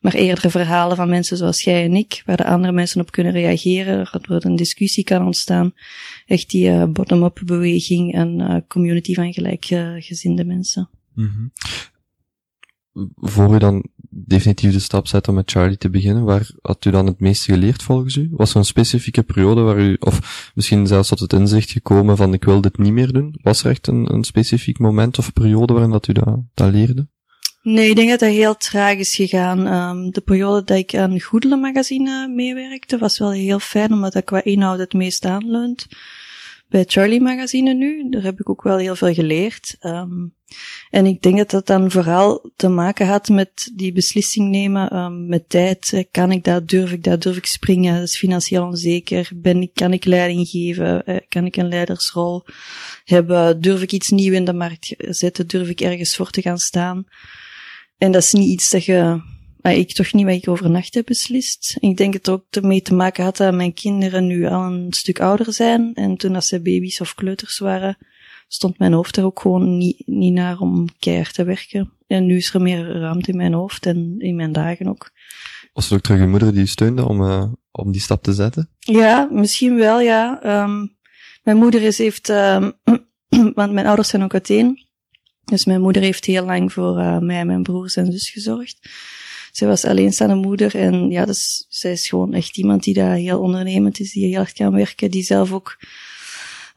Maar 0.04 0.14
eerder 0.14 0.50
verhalen 0.50 0.96
van 0.96 1.08
mensen 1.08 1.36
zoals 1.36 1.62
jij 1.62 1.84
en 1.84 1.94
ik, 1.94 2.22
waar 2.26 2.36
de 2.36 2.46
andere 2.46 2.72
mensen 2.72 3.00
op 3.00 3.10
kunnen 3.10 3.32
reageren, 3.32 4.08
waardoor 4.12 4.44
een 4.44 4.56
discussie 4.56 5.04
kan 5.04 5.24
ontstaan. 5.24 5.72
Echt 6.26 6.50
die 6.50 6.68
uh, 6.68 6.84
bottom-up 6.84 7.42
beweging 7.44 8.14
en 8.14 8.40
uh, 8.40 8.56
community 8.68 9.14
van 9.14 9.32
gelijkgezinde 9.32 10.44
mensen. 10.44 10.88
-hmm 11.14 11.52
voor 13.16 13.54
u 13.54 13.58
dan 13.58 13.84
definitief 14.10 14.72
de 14.72 14.78
stap 14.78 15.06
zet 15.06 15.28
om 15.28 15.34
met 15.34 15.50
Charlie 15.50 15.76
te 15.76 15.90
beginnen, 15.90 16.24
waar 16.24 16.50
had 16.62 16.84
u 16.84 16.90
dan 16.90 17.06
het 17.06 17.20
meeste 17.20 17.52
geleerd 17.52 17.82
volgens 17.82 18.16
u? 18.16 18.28
Was 18.30 18.50
er 18.50 18.56
een 18.56 18.64
specifieke 18.64 19.22
periode 19.22 19.60
waar 19.60 19.78
u, 19.78 19.96
of 20.00 20.50
misschien 20.54 20.86
zelfs 20.86 21.08
tot 21.08 21.20
het 21.20 21.32
inzicht 21.32 21.70
gekomen 21.70 22.16
van 22.16 22.32
ik 22.32 22.44
wil 22.44 22.60
dit 22.60 22.78
niet 22.78 22.92
meer 22.92 23.12
doen? 23.12 23.38
Was 23.42 23.64
er 23.64 23.70
echt 23.70 23.86
een, 23.86 24.12
een 24.14 24.24
specifiek 24.24 24.78
moment 24.78 25.18
of 25.18 25.32
periode 25.32 25.72
waarin 25.72 25.90
dat 25.90 26.08
u 26.08 26.12
dat 26.54 26.72
leerde? 26.72 27.08
Nee, 27.64 27.90
ik 27.90 27.96
denk 27.96 28.10
dat 28.10 28.20
dat 28.20 28.28
heel 28.28 28.56
traag 28.56 28.96
is 28.96 29.14
gegaan. 29.14 29.66
Um, 29.66 30.10
de 30.10 30.20
periode 30.20 30.64
dat 30.64 30.76
ik 30.76 30.94
aan 30.94 31.20
Goedele 31.20 31.56
magazine 31.56 32.28
meewerkte 32.28 32.98
was 32.98 33.18
wel 33.18 33.30
heel 33.30 33.58
fijn, 33.58 33.92
omdat 33.92 34.12
dat 34.12 34.24
qua 34.24 34.44
inhoud 34.44 34.78
het 34.78 34.92
meest 34.92 35.24
aanleunt 35.24 35.86
bij 36.68 36.84
Charlie 36.86 37.20
Magazine 37.20 37.74
nu. 37.74 38.08
Daar 38.10 38.22
heb 38.22 38.40
ik 38.40 38.48
ook 38.48 38.62
wel 38.62 38.76
heel 38.76 38.96
veel 38.96 39.14
geleerd. 39.14 39.76
Um, 39.80 40.34
en 40.90 41.06
ik 41.06 41.22
denk 41.22 41.36
dat 41.36 41.50
dat 41.50 41.66
dan 41.66 41.90
vooral 41.90 42.50
te 42.56 42.68
maken 42.68 43.06
had 43.06 43.28
met 43.28 43.72
die 43.74 43.92
beslissing 43.92 44.50
nemen, 44.50 44.96
um, 44.96 45.26
met 45.26 45.48
tijd. 45.48 46.06
Kan 46.10 46.32
ik 46.32 46.44
dat, 46.44 46.68
durf 46.68 46.92
ik 46.92 47.02
dat, 47.04 47.22
durf 47.22 47.36
ik 47.36 47.46
springen? 47.46 47.94
Dat 47.94 48.08
is 48.08 48.18
financieel 48.18 48.66
onzeker. 48.66 49.30
Ben 49.34 49.62
ik, 49.62 49.70
kan 49.74 49.92
ik 49.92 50.04
leiding 50.04 50.48
geven? 50.48 51.02
Uh, 51.06 51.16
kan 51.28 51.44
ik 51.44 51.56
een 51.56 51.68
leidersrol 51.68 52.44
hebben? 53.04 53.60
Durf 53.60 53.82
ik 53.82 53.92
iets 53.92 54.10
nieuws 54.10 54.36
in 54.36 54.44
de 54.44 54.52
markt 54.52 54.94
zetten? 54.98 55.46
Durf 55.46 55.68
ik 55.68 55.80
ergens 55.80 56.16
voor 56.16 56.30
te 56.30 56.42
gaan 56.42 56.58
staan? 56.58 57.06
En 57.98 58.12
dat 58.12 58.22
is 58.22 58.32
niet 58.32 58.48
iets 58.48 58.70
dat 58.70 58.84
je 58.84 59.20
maar 59.64 59.74
ik 59.74 59.92
toch 59.92 60.12
niet 60.12 60.24
wat 60.24 60.34
ik 60.34 60.48
overnacht 60.48 60.94
heb 60.94 61.06
beslist. 61.06 61.76
Ik 61.80 61.96
denk 61.96 62.12
het 62.12 62.28
ook 62.28 62.44
ermee 62.50 62.82
te 62.82 62.94
maken 62.94 63.24
had 63.24 63.36
dat 63.36 63.54
mijn 63.54 63.74
kinderen 63.74 64.26
nu 64.26 64.46
al 64.46 64.62
een 64.62 64.92
stuk 64.92 65.20
ouder 65.20 65.52
zijn. 65.52 65.94
En 65.94 66.16
toen 66.16 66.34
als 66.34 66.46
ze 66.46 66.62
baby's 66.62 67.00
of 67.00 67.14
kleuters 67.14 67.58
waren, 67.58 67.96
stond 68.48 68.78
mijn 68.78 68.92
hoofd 68.92 69.16
er 69.16 69.24
ook 69.24 69.40
gewoon 69.40 69.76
niet, 69.76 70.02
niet 70.06 70.32
naar 70.32 70.58
om 70.58 70.88
keihard 70.98 71.34
te 71.34 71.44
werken. 71.44 71.92
En 72.06 72.26
nu 72.26 72.36
is 72.36 72.54
er 72.54 72.60
meer 72.60 72.98
ruimte 73.00 73.30
in 73.30 73.36
mijn 73.36 73.52
hoofd 73.52 73.86
en 73.86 74.14
in 74.18 74.36
mijn 74.36 74.52
dagen 74.52 74.88
ook. 74.88 75.10
Was 75.72 75.90
er 75.90 75.96
ook 75.96 76.02
terug 76.02 76.20
je 76.20 76.26
moeder 76.26 76.50
die 76.50 76.60
je 76.60 76.66
steunde 76.66 77.08
om, 77.08 77.22
uh, 77.22 77.52
om 77.70 77.92
die 77.92 78.00
stap 78.00 78.22
te 78.22 78.32
zetten? 78.32 78.70
Ja, 78.78 79.28
misschien 79.30 79.76
wel, 79.76 80.00
ja. 80.00 80.40
Um, 80.62 80.96
mijn 81.42 81.56
moeder 81.56 81.82
is, 81.82 81.98
heeft, 81.98 82.28
um, 82.28 82.72
want 83.54 83.72
mijn 83.72 83.86
ouders 83.86 84.08
zijn 84.08 84.22
ook 84.22 84.32
uiteen. 84.32 84.83
Dus 85.44 85.64
mijn 85.64 85.80
moeder 85.80 86.02
heeft 86.02 86.24
heel 86.24 86.44
lang 86.44 86.72
voor 86.72 86.98
uh, 86.98 87.18
mij 87.18 87.38
en 87.38 87.46
mijn 87.46 87.62
broers 87.62 87.96
en 87.96 88.12
zus 88.12 88.30
gezorgd. 88.30 88.88
Zij 89.52 89.68
was 89.68 89.84
alleenstaande 89.84 90.34
moeder 90.34 90.74
en 90.74 91.10
ja, 91.10 91.24
dus 91.24 91.66
zij 91.68 91.92
is 91.92 92.08
gewoon 92.08 92.34
echt 92.34 92.56
iemand 92.56 92.82
die 92.82 92.94
daar 92.94 93.14
heel 93.14 93.40
ondernemend 93.40 94.00
is, 94.00 94.12
die 94.12 94.26
heel 94.26 94.36
hard 94.36 94.52
kan 94.52 94.72
werken, 94.72 95.10
die 95.10 95.22
zelf 95.22 95.52
ook 95.52 95.76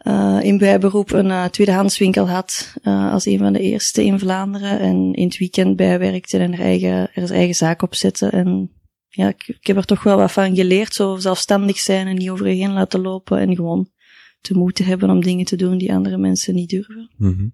uh, 0.03 0.39
in 0.41 0.57
bijberoep 0.57 1.11
een 1.11 1.25
uh, 1.25 1.45
tweedehandswinkel 1.45 2.29
had, 2.29 2.73
uh, 2.83 3.13
als 3.13 3.25
een 3.25 3.37
van 3.37 3.53
de 3.53 3.59
eerste 3.59 4.05
in 4.05 4.19
Vlaanderen 4.19 4.79
en 4.79 5.13
in 5.13 5.27
het 5.27 5.37
weekend 5.37 5.75
bijwerkte 5.75 6.37
en 6.37 6.53
er 6.53 6.59
eigen, 6.59 7.09
er 7.13 7.31
eigen 7.31 7.55
zaak 7.55 7.81
op 7.81 7.95
zette. 7.95 8.27
En 8.27 8.71
ja, 9.07 9.27
ik, 9.27 9.47
ik, 9.47 9.67
heb 9.67 9.77
er 9.77 9.85
toch 9.85 10.03
wel 10.03 10.17
wat 10.17 10.31
van 10.31 10.55
geleerd, 10.55 10.93
zo 10.93 11.15
zelfstandig 11.15 11.77
zijn 11.77 12.07
en 12.07 12.15
niet 12.15 12.29
over 12.29 12.69
laten 12.69 13.01
lopen 13.01 13.39
en 13.39 13.55
gewoon 13.55 13.89
te 14.47 14.57
moeten 14.57 14.85
hebben 14.85 15.09
om 15.09 15.21
dingen 15.21 15.45
te 15.45 15.55
doen 15.55 15.77
die 15.77 15.93
andere 15.93 16.17
mensen 16.17 16.55
niet 16.55 16.69
durven. 16.69 17.09
Mm 17.17 17.33
-hmm 17.33 17.53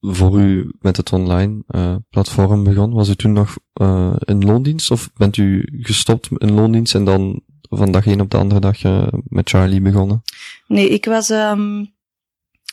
voor 0.00 0.40
u 0.40 0.70
met 0.80 0.96
het 0.96 1.12
online 1.12 1.62
uh, 1.68 1.94
platform 2.10 2.64
begon, 2.64 2.92
was 2.92 3.08
u 3.08 3.14
toen 3.14 3.32
nog 3.32 3.58
uh, 3.80 4.14
in 4.24 4.44
loondienst 4.44 4.90
of 4.90 5.10
bent 5.16 5.36
u 5.36 5.68
gestopt 5.80 6.28
in 6.36 6.52
loondienst 6.52 6.94
en 6.94 7.04
dan 7.04 7.40
van 7.70 7.92
dag 7.92 8.06
een 8.06 8.20
op 8.20 8.30
de 8.30 8.36
andere 8.36 8.60
dag 8.60 8.84
uh, 8.84 9.08
met 9.24 9.48
Charlie 9.48 9.80
begonnen? 9.80 10.22
Nee, 10.66 10.88
ik 10.88 11.04
was, 11.04 11.30
um, 11.30 11.92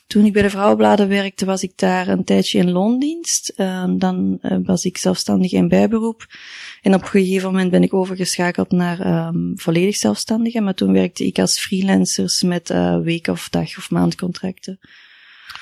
toen 0.08 0.26
ik 0.26 0.34
bij 0.34 0.42
de 0.42 0.50
Vrouwenbladen 0.50 1.08
werkte, 1.08 1.46
was 1.46 1.64
ik 1.64 1.72
daar 1.76 2.08
een 2.08 2.24
tijdje 2.24 2.58
in 2.58 2.72
loondienst. 2.72 3.54
dan 3.98 4.40
was 4.64 4.86
ik 4.86 4.98
zelfstandig 4.98 5.52
in 5.52 5.68
bijberoep. 5.68 6.26
En 6.82 6.94
op 6.94 7.02
een 7.02 7.08
gegeven 7.08 7.52
moment 7.52 7.72
ben 7.72 7.84
ik 7.84 7.94
overgeschakeld 7.94 8.72
naar 8.72 9.28
um, 9.28 9.54
volledig 9.56 9.96
zelfstandige, 9.96 10.62
maar 10.62 10.74
toen 10.74 10.94
werkte 10.94 11.26
ik 11.26 11.40
als 11.40 11.60
freelancers 11.60 12.42
met 12.42 12.74
week- 13.04 13.28
of 13.28 13.50
dag- 13.50 13.78
of 13.78 13.92
maandcontracten. 13.92 14.80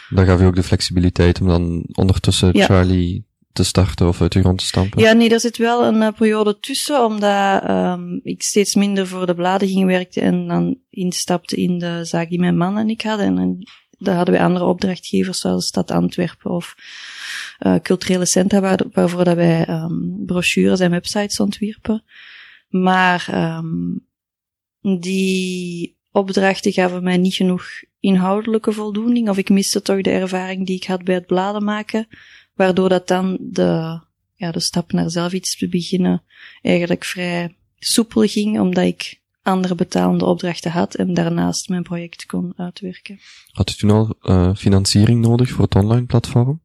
Dan 0.09 0.25
gaf 0.25 0.39
je 0.39 0.45
ook 0.45 0.55
de 0.55 0.63
flexibiliteit 0.63 1.41
om 1.41 1.47
dan 1.47 1.85
ondertussen 1.91 2.55
Charlie 2.55 3.25
te 3.53 3.63
starten 3.63 4.07
of 4.07 4.21
uit 4.21 4.31
de 4.31 4.39
grond 4.39 4.57
te 4.57 4.65
stampen? 4.65 5.01
Ja, 5.01 5.13
nee, 5.13 5.29
er 5.29 5.39
zit 5.39 5.57
wel 5.57 5.85
een 5.85 6.01
uh, 6.01 6.07
periode 6.17 6.59
tussen, 6.59 7.05
omdat 7.05 7.69
um, 7.69 8.19
ik 8.23 8.43
steeds 8.43 8.75
minder 8.75 9.07
voor 9.07 9.25
de 9.25 9.35
bladen 9.35 9.67
ging 9.67 9.85
werken 9.85 10.21
en 10.21 10.47
dan 10.47 10.77
instapte 10.89 11.55
in 11.55 11.79
de 11.79 12.05
zaak 12.05 12.29
die 12.29 12.39
mijn 12.39 12.57
man 12.57 12.77
en 12.77 12.89
ik 12.89 13.01
hadden. 13.01 13.25
En, 13.25 13.37
en 13.37 13.67
daar 14.03 14.15
hadden 14.15 14.35
we 14.35 14.41
andere 14.41 14.65
opdrachtgevers, 14.65 15.39
zoals 15.39 15.67
Stad 15.67 15.91
Antwerpen 15.91 16.51
of 16.51 16.75
uh, 17.59 17.75
culturele 17.75 18.25
centra, 18.25 18.59
waar, 18.59 18.79
waarvoor 18.91 19.23
dat 19.23 19.35
wij 19.35 19.69
um, 19.69 20.23
brochures 20.25 20.79
en 20.79 20.91
websites 20.91 21.39
ontwierpen. 21.39 22.03
Maar 22.69 23.27
um, 23.57 24.07
die 25.01 25.97
opdrachten 26.11 26.71
gaven 26.71 27.03
mij 27.03 27.17
niet 27.17 27.33
genoeg 27.33 27.65
inhoudelijke 27.99 28.71
voldoening, 28.71 29.29
of 29.29 29.37
ik 29.37 29.49
miste 29.49 29.81
toch 29.81 30.01
de 30.01 30.11
ervaring 30.11 30.65
die 30.65 30.75
ik 30.75 30.85
had 30.85 31.03
bij 31.03 31.15
het 31.15 31.25
bladen 31.25 31.63
maken, 31.63 32.07
waardoor 32.53 32.89
dat 32.89 33.07
dan 33.07 33.37
de, 33.41 33.99
ja, 34.35 34.51
de 34.51 34.59
stap 34.59 34.91
naar 34.91 35.09
zelf 35.09 35.33
iets 35.33 35.57
te 35.57 35.67
beginnen 35.67 36.23
eigenlijk 36.61 37.05
vrij 37.05 37.55
soepel 37.79 38.21
ging, 38.21 38.59
omdat 38.59 38.85
ik 38.85 39.21
andere 39.43 39.75
betalende 39.75 40.25
opdrachten 40.25 40.71
had 40.71 40.95
en 40.95 41.13
daarnaast 41.13 41.69
mijn 41.69 41.83
project 41.83 42.25
kon 42.25 42.53
uitwerken. 42.55 43.19
Had 43.51 43.69
u 43.69 43.73
toen 43.73 43.91
al 43.91 44.15
uh, 44.21 44.55
financiering 44.55 45.21
nodig 45.21 45.49
voor 45.49 45.63
het 45.63 45.75
online 45.75 46.05
platform? 46.05 46.61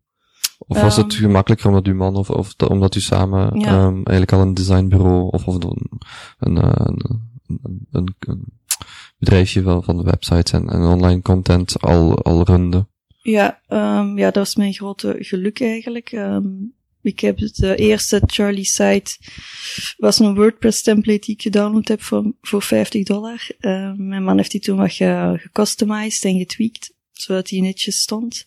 Of 0.58 0.80
was 0.80 0.96
het 0.96 1.12
ehm. 1.12 1.22
gemakkelijker 1.22 1.68
omdat 1.68 1.86
uw 1.86 1.94
man 1.94 2.16
of, 2.16 2.30
of 2.30 2.54
omdat 2.68 2.94
u 2.94 3.00
samen 3.00 3.60
ja. 3.60 3.84
um, 3.84 3.94
eigenlijk 3.94 4.32
al 4.32 4.40
een 4.40 4.54
designbureau 4.54 5.28
of, 5.30 5.46
of 5.46 5.54
een, 5.54 6.00
een, 6.38 6.56
een, 7.92 8.14
een, 8.20 8.44
bedrijfje 9.18 9.62
wel 9.62 9.82
van 9.82 9.96
de 9.96 10.02
websites 10.02 10.52
en, 10.52 10.68
en 10.68 10.80
online 10.80 11.22
content 11.22 11.80
al, 11.80 12.22
al 12.22 12.44
runde? 12.44 12.86
Ja, 13.22 13.60
um, 13.68 14.18
ja, 14.18 14.24
dat 14.24 14.34
was 14.34 14.56
mijn 14.56 14.72
grote 14.72 15.16
geluk 15.18 15.60
eigenlijk. 15.60 16.12
Um, 16.12 16.74
ik 17.08 17.20
heb 17.20 17.38
de 17.38 17.76
eerste 17.76 18.22
Charlie 18.26 18.64
site, 18.64 19.18
was 19.96 20.18
een 20.18 20.34
WordPress 20.34 20.82
template 20.82 21.20
die 21.20 21.34
ik 21.34 21.42
gedownload 21.42 21.88
heb 21.88 22.02
voor, 22.02 22.32
voor 22.40 22.62
50 22.62 23.04
dollar. 23.04 23.48
Uh, 23.60 23.92
mijn 23.96 24.24
man 24.24 24.36
heeft 24.36 24.50
die 24.50 24.60
toen 24.60 24.76
wat 24.76 24.92
gecustomized 24.92 26.24
en 26.24 26.38
getweakt, 26.38 26.92
zodat 27.12 27.46
die 27.46 27.62
netjes 27.62 28.00
stond. 28.00 28.46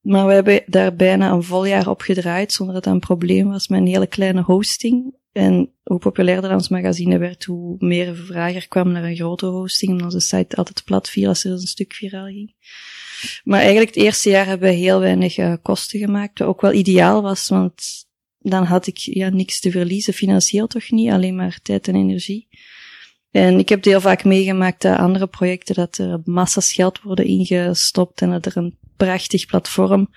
Maar 0.00 0.26
we 0.26 0.32
hebben 0.32 0.62
daar 0.66 0.94
bijna 0.94 1.30
een 1.30 1.42
vol 1.42 1.64
jaar 1.64 1.88
op 1.88 2.00
gedraaid, 2.00 2.52
zonder 2.52 2.74
dat 2.74 2.84
dat 2.84 2.92
een 2.92 3.00
probleem 3.00 3.48
was 3.48 3.68
met 3.68 3.80
een 3.80 3.86
hele 3.86 4.06
kleine 4.06 4.42
hosting. 4.42 5.14
En 5.32 5.72
hoe 5.82 5.98
populairder 5.98 6.54
ons 6.54 6.68
magazine 6.68 7.18
werd, 7.18 7.44
hoe 7.44 7.76
meer 7.78 8.16
vraag 8.16 8.54
er 8.54 8.68
kwam 8.68 8.92
naar 8.92 9.04
een 9.04 9.16
grote 9.16 9.46
hosting, 9.46 9.90
omdat 9.90 10.14
onze 10.14 10.26
site 10.26 10.56
altijd 10.56 10.84
plat 10.84 11.10
viel 11.10 11.28
als 11.28 11.44
er 11.44 11.50
een 11.50 11.58
stuk 11.58 11.92
viraal 11.92 12.26
ging. 12.26 12.54
Maar 13.44 13.60
eigenlijk 13.60 13.94
het 13.94 14.04
eerste 14.04 14.30
jaar 14.30 14.46
hebben 14.46 14.68
we 14.68 14.74
heel 14.74 15.00
weinig 15.00 15.38
uh, 15.38 15.54
kosten 15.62 15.98
gemaakt, 15.98 16.38
wat 16.38 16.48
ook 16.48 16.60
wel 16.60 16.72
ideaal 16.72 17.22
was, 17.22 17.48
want 17.48 18.06
dan 18.38 18.64
had 18.64 18.86
ik 18.86 18.98
ja, 18.98 19.28
niks 19.28 19.60
te 19.60 19.70
verliezen, 19.70 20.12
financieel 20.12 20.66
toch 20.66 20.90
niet, 20.90 21.10
alleen 21.10 21.36
maar 21.36 21.58
tijd 21.62 21.88
en 21.88 21.94
energie. 21.94 22.48
En 23.30 23.58
ik 23.58 23.68
heb 23.68 23.84
heel 23.84 24.00
vaak 24.00 24.24
meegemaakt 24.24 24.82
dat 24.82 24.98
andere 24.98 25.26
projecten, 25.26 25.74
dat 25.74 25.98
er 25.98 26.20
massas 26.24 26.72
geld 26.72 27.02
worden 27.02 27.24
ingestopt 27.24 28.22
en 28.22 28.30
dat 28.30 28.46
er 28.46 28.56
een 28.56 28.78
prachtig 28.96 29.46
platform 29.46 30.08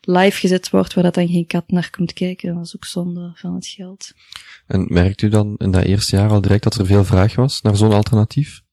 live 0.00 0.38
gezet 0.38 0.70
wordt 0.70 0.94
waar 0.94 1.04
dat 1.04 1.14
dan 1.14 1.28
geen 1.28 1.46
kat 1.46 1.64
naar 1.66 1.90
komt 1.90 2.12
kijken. 2.12 2.54
Dat 2.54 2.64
is 2.64 2.76
ook 2.76 2.84
zonde 2.84 3.32
van 3.34 3.54
het 3.54 3.66
geld. 3.66 4.12
En 4.66 4.86
merkt 4.88 5.22
u 5.22 5.28
dan 5.28 5.54
in 5.56 5.70
dat 5.70 5.84
eerste 5.84 6.16
jaar 6.16 6.30
al 6.30 6.40
direct 6.40 6.62
dat 6.62 6.74
er 6.74 6.86
veel 6.86 7.04
vraag 7.04 7.34
was 7.34 7.62
naar 7.62 7.76
zo'n 7.76 7.92
alternatief? 7.92 8.63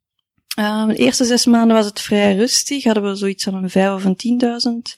Uh, 0.59 0.87
de 0.87 0.95
eerste 0.95 1.25
zes 1.25 1.45
maanden 1.45 1.75
was 1.75 1.85
het 1.85 2.01
vrij 2.01 2.35
rustig. 2.35 2.83
Hadden 2.83 3.03
we 3.03 3.15
zoiets 3.15 3.43
van 3.43 3.53
een 3.53 3.69
vijf 3.69 3.93
of 3.93 4.05
een 4.05 4.15
tienduizend 4.15 4.95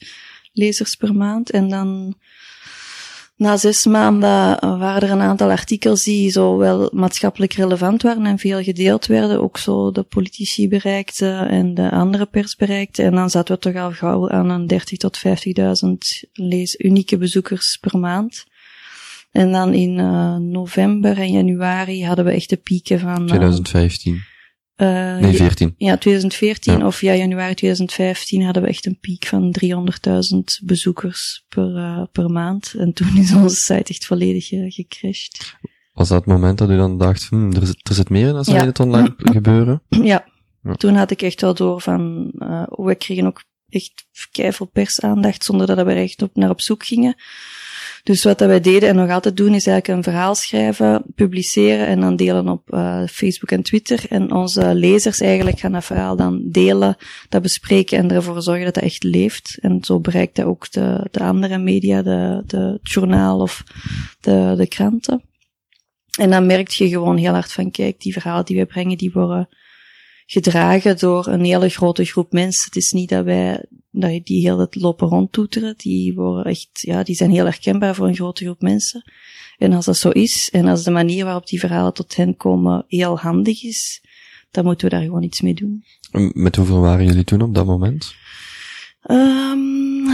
lezers 0.54 0.96
per 0.96 1.16
maand. 1.16 1.50
En 1.50 1.70
dan 1.70 2.16
Na 3.36 3.58
zes 3.58 3.86
maanden 3.86 4.60
eh, 4.60 4.80
waren 4.80 5.02
er 5.02 5.12
een 5.12 5.22
aantal 5.22 5.50
artikels 5.50 6.04
die 6.04 6.30
zo 6.30 6.58
wel 6.58 6.90
maatschappelijk 6.94 7.54
relevant 7.54 8.02
waren 8.02 8.26
en 8.26 8.40
veel 8.40 8.64
gedeeld 8.64 9.06
werden. 9.06 9.42
Ook 9.42 9.58
zo 9.58 9.92
de 9.92 10.04
politici 10.04 10.68
bereikten 10.68 11.50
en 11.50 11.74
de 11.74 11.92
andere 11.92 12.26
pers 12.26 12.56
bereikten. 12.56 13.06
En 13.06 13.12
dan 13.12 13.30
zaten 13.30 13.56
we 13.56 13.62
toch 13.62 13.76
al 13.76 13.92
gauw 13.92 14.30
aan 14.30 14.50
een 14.50 14.68
30 14.68 14.98
tot 14.98 15.22
50.000 15.28 16.30
lees 16.34 16.80
unieke 16.80 17.18
bezoekers 17.18 17.78
per 17.82 18.00
maand. 18.00 18.46
En 19.32 19.52
dan 19.52 19.74
in 19.74 19.98
uh, 19.98 20.36
november 20.36 21.18
en 21.18 21.32
januari 21.32 22.06
hadden 22.06 22.26
we 22.26 22.32
echt 22.32 22.50
de 22.50 22.58
pieken 22.58 23.00
van... 23.00 23.22
Uh, 23.22 23.28
2015. 23.28 24.33
Uh, 24.78 25.18
Nee, 25.18 25.34
14. 25.36 25.74
ja, 25.78 25.98
2014 25.98 26.78
Ja. 26.78 26.86
of 26.86 27.02
ja, 27.02 27.14
januari 27.16 27.54
2015 27.54 28.44
hadden 28.44 28.64
we 28.64 28.70
echt 28.70 28.86
een 28.86 29.00
piek 29.00 29.26
van 29.26 29.52
300.000 29.52 30.62
bezoekers 30.64 31.46
per, 31.50 31.76
eh, 31.76 32.04
per 32.12 32.30
maand. 32.30 32.74
En 32.78 32.94
toen 32.94 33.18
is 33.18 33.34
onze 33.34 33.56
site 33.56 33.90
echt 33.94 34.06
volledig 34.06 34.52
eh, 34.52 34.72
gecrashed. 34.72 35.56
Was 35.94 36.08
dat 36.08 36.18
het 36.18 36.28
moment 36.28 36.58
dat 36.58 36.70
u 36.70 36.76
dan 36.78 36.98
dacht, 36.98 37.28
hmm, 37.30 37.54
er, 37.54 37.66
zit, 37.66 37.90
er 37.90 37.96
zit 37.96 38.10
meer 38.10 38.28
in 38.28 38.36
als 38.36 38.48
Ja. 38.48 38.66
het 38.66 38.80
online 38.80 39.14
gebeuren? 39.18 39.82
ja. 39.90 40.26
Ja. 40.64 40.74
toen 40.76 40.96
had 40.96 41.12
ik 41.12 41.22
echt 41.22 41.42
wel 41.42 41.54
door 41.54 41.82
van, 41.82 42.32
eh 42.40 42.64
we 42.68 42.96
kregen 42.96 43.26
ook 43.26 43.44
echt 43.70 44.06
keiveel 44.32 44.66
persaandacht 44.66 45.44
zonder 45.44 45.68
dat 45.68 45.78
we 45.86 45.92
er 45.92 45.98
echt 46.02 46.22
op, 46.22 46.36
naar 46.36 46.50
op 46.50 46.62
zoek 46.62 46.86
gingen. 46.86 47.16
Dus 48.04 48.24
wat 48.24 48.38
dat 48.38 48.48
wij 48.48 48.60
deden 48.60 48.90
en 48.90 48.96
nog 48.96 49.10
altijd 49.10 49.38
doen, 49.38 49.54
is 49.54 49.68
eigenlijk 49.68 49.88
een 49.88 50.14
verhaal 50.14 50.36
schrijven, 50.36 51.04
publiceren 51.16 51.88
en 51.88 52.00
dan 52.00 52.16
delen 52.16 52.48
op 52.48 52.74
eh, 52.74 53.04
Facebook 53.08 53.52
en 53.52 53.64
Twitter. 53.64 54.06
En 54.10 54.32
onze 54.32 54.76
lezers 54.76 55.20
eigenlijk 55.20 55.60
gaan 55.60 55.72
dat 55.72 55.86
verhaal 55.86 56.16
dan 56.16 56.42
delen, 56.46 56.98
dat 57.30 57.42
bespreken 57.42 57.98
en 57.98 58.12
ervoor 58.12 58.42
zorgen 58.42 58.66
dat 58.66 58.74
dat 58.74 58.84
echt 58.84 59.04
leeft. 59.04 59.58
En 59.62 59.84
zo 59.84 60.00
bereikt 60.00 60.36
dat 60.36 60.46
ook 60.46 60.72
de, 60.72 61.08
de 61.12 61.20
andere 61.20 61.58
media, 61.58 62.02
de, 62.02 62.44
de 62.46 62.58
het 62.58 62.92
journaal 62.92 63.40
of 63.40 63.64
de, 64.22 64.54
de 64.58 64.68
kranten. 64.68 65.22
En 66.20 66.30
dan 66.30 66.46
merk 66.46 66.68
je 66.68 66.90
gewoon 66.90 67.18
heel 67.18 67.34
hard 67.34 67.52
van, 67.52 67.72
kijk, 67.72 68.02
die 68.02 68.14
verhalen 68.14 68.46
die 68.46 68.56
wij 68.56 68.66
brengen, 68.66 68.98
die 68.98 69.12
worden 69.12 69.50
gedragen 70.26 70.98
door 70.98 71.28
een 71.28 71.44
hele 71.44 71.70
grote 71.70 72.06
groep 72.06 72.32
mensen. 72.32 72.66
Het 72.66 72.76
is 72.76 72.92
niet 72.92 73.10
dat 73.10 73.26
wij 73.26 73.66
dat 73.92 74.26
die 74.26 74.42
heel 74.42 74.60
het 74.60 74.76
lopen 74.76 75.08
rondtoeteren. 75.08 75.74
Die 75.78 76.14
worden 76.14 76.46
echt, 76.46 76.70
ja, 76.72 77.04
die 77.04 77.16
zijn 77.16 77.32
heel 77.32 77.46
herkenbaar 77.46 77.96
voor 77.96 78.08
een 78.08 78.16
grote 78.16 78.44
groep 78.44 78.62
mensen. 78.62 79.12
En 79.58 79.74
als 79.74 79.86
dat 79.86 79.98
zo 79.98 80.10
is, 80.10 80.50
en 80.52 80.68
als 80.68 80.84
de 80.84 80.92
manier 80.92 81.26
waarop 81.26 81.48
die 81.48 81.60
verhalen 81.60 81.94
tot 81.94 82.16
hen 82.16 82.38
komen 82.38 82.86
heel 82.88 83.20
handig 83.20 83.64
is, 83.64 84.02
dan 84.52 84.64
moeten 84.64 84.90
we 84.90 84.96
daar 84.96 85.04
gewoon 85.04 85.24
iets 85.24 85.42
mee 85.42 85.54
doen. 85.54 85.84
En 86.12 86.32
Met 86.34 86.56
hoeveel 86.56 86.80
waren 86.80 87.06
jullie 87.06 87.24
toen 87.24 87.42
op 87.42 87.56
dat 87.56 87.66
moment? 87.66 88.16
Um, 89.08 90.06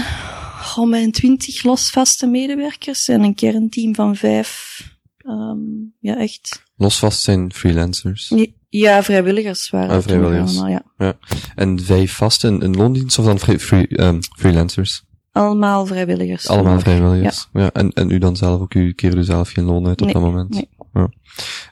met 0.89 1.01
een 1.01 1.12
twintig 1.12 1.63
losvaste 1.63 2.28
medewerkers 2.28 3.08
en 3.08 3.22
een 3.22 3.36
kernteam 3.36 3.96
van 3.96 4.16
vijf. 4.16 4.82
Um, 5.25 5.94
ja, 6.00 6.18
echt. 6.18 6.63
Losvast 6.78 7.22
zijn 7.22 7.54
freelancers. 7.54 8.30
Ja, 8.70 9.04
vrijwilligers 9.04 9.70
waren 9.70 9.96
Ah, 9.96 10.02
vrijwilligers. 10.02 10.58
allemaal, 10.60 10.82
ja. 10.98 11.14
En 11.56 11.80
vijf 11.84 12.14
vasten 12.16 12.62
in, 12.62 12.76
loondienst 12.76 13.20
of 13.20 13.26
dan 13.26 13.40
free, 13.40 13.60
free, 13.60 13.88
ehm, 13.88 14.20
freelancers? 14.38 15.04
Allemaal 15.32 15.86
vrijwilligers. 15.86 16.48
Allemaal 16.48 16.80
vrijwilligers. 16.80 17.50
Ja. 17.54 17.72
En, 17.72 17.92
en 17.94 18.10
u 18.12 18.18
dan 18.18 18.36
zelf 18.36 18.62
ook, 18.62 18.74
u 18.74 18.94
keerde 18.94 19.18
u 19.18 19.24
zelf 19.24 19.50
geen 19.50 19.64
loon 19.66 19.88
uit 19.88 20.00
op 20.02 20.06
Nee, 20.06 20.14
dat 20.14 20.24
moment? 20.24 20.50
nee. 20.50 20.70
Ja. 20.94 21.10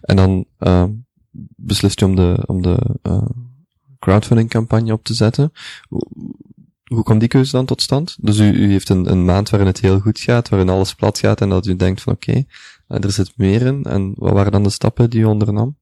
En 0.02 0.16
dan 0.16 0.46
ehm 0.58 0.90
beslist 1.56 2.02
u 2.02 2.06
om 2.06 2.16
de, 2.16 2.44
om 2.46 2.62
de 2.62 2.78
eh, 3.02 3.26
crowdfunding 4.00 4.50
campagne 4.50 4.94
op 4.94 5.04
te 5.04 5.14
zetten. 5.14 5.52
Hoe, 5.90 6.02
hoe 6.84 7.04
kwam 7.04 7.18
die 7.20 7.28
keuze 7.28 7.52
dan 7.52 7.66
tot 7.66 7.82
stand? 7.82 8.18
Dus 8.22 8.40
u, 8.40 8.52
u 8.52 8.72
heeft 8.72 8.90
een, 8.90 9.12
een 9.12 9.26
maand 9.26 9.50
waarin 9.50 9.68
het 9.70 9.80
heel 9.80 10.00
goed 10.00 10.20
gaat, 10.20 10.50
waarin 10.50 10.70
alles 10.70 10.94
plat 10.96 11.20
gaat 11.20 11.42
en 11.42 11.50
dat 11.50 11.66
u 11.66 11.76
denkt 11.76 12.02
van 12.02 12.14
oké, 12.14 12.44
eh, 12.88 13.04
er 13.04 13.12
zit 13.12 13.34
meer 13.36 13.62
in. 13.62 13.84
En 13.84 14.14
wat 14.16 14.34
waren 14.34 14.52
dan 14.52 14.64
de 14.64 14.70
stappen 14.70 15.10
die 15.10 15.20
u 15.22 15.24
ondernam? 15.26 15.78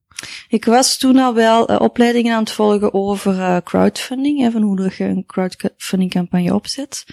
Ik 0.48 0.66
was 0.66 0.98
toen 0.98 1.18
al 1.18 1.34
wel 1.34 1.72
uh, 1.72 1.80
opleidingen 1.80 2.34
aan 2.34 2.44
het 2.44 2.52
volgen 2.52 2.94
over 2.94 3.34
uh, 3.34 3.58
crowdfunding, 3.64 4.40
hè, 4.40 4.52
van 4.52 4.62
hoe 4.62 4.92
je 4.98 5.04
een 5.04 5.26
crowdfunding 5.26 6.12
campagne 6.12 6.54
opzet. 6.54 7.06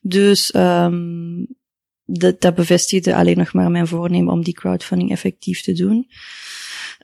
Dus 0.00 0.54
um, 0.54 1.46
dat, 2.04 2.54
bevestigde 2.54 3.14
alleen 3.14 3.38
nog 3.38 3.52
maar 3.52 3.70
mijn 3.70 3.86
voornemen 3.86 4.32
om 4.32 4.42
die 4.42 4.54
crowdfunding 4.54 5.10
effectief 5.10 5.62
te 5.62 5.72
doen. 5.72 6.06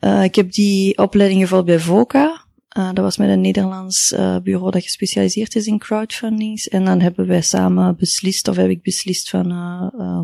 Uh, 0.00 0.24
ik 0.24 0.34
heb 0.34 0.52
die 0.52 0.98
opleiding 0.98 1.40
gevolgd 1.40 1.64
bij 1.64 1.80
VOCA. 1.80 2.48
Dat 2.68 2.98
was 2.98 3.16
met 3.16 3.28
een 3.28 3.40
Nederlands 3.40 4.14
bureau 4.42 4.70
dat 4.70 4.82
gespecialiseerd 4.82 5.56
is 5.56 5.66
in 5.66 5.78
crowdfundings. 5.78 6.68
En 6.68 6.84
dan 6.84 7.00
hebben 7.00 7.26
wij 7.26 7.42
samen 7.42 7.96
beslist, 7.96 8.48
of 8.48 8.56
heb 8.56 8.70
ik 8.70 8.82
beslist 8.82 9.30
van 9.30 9.52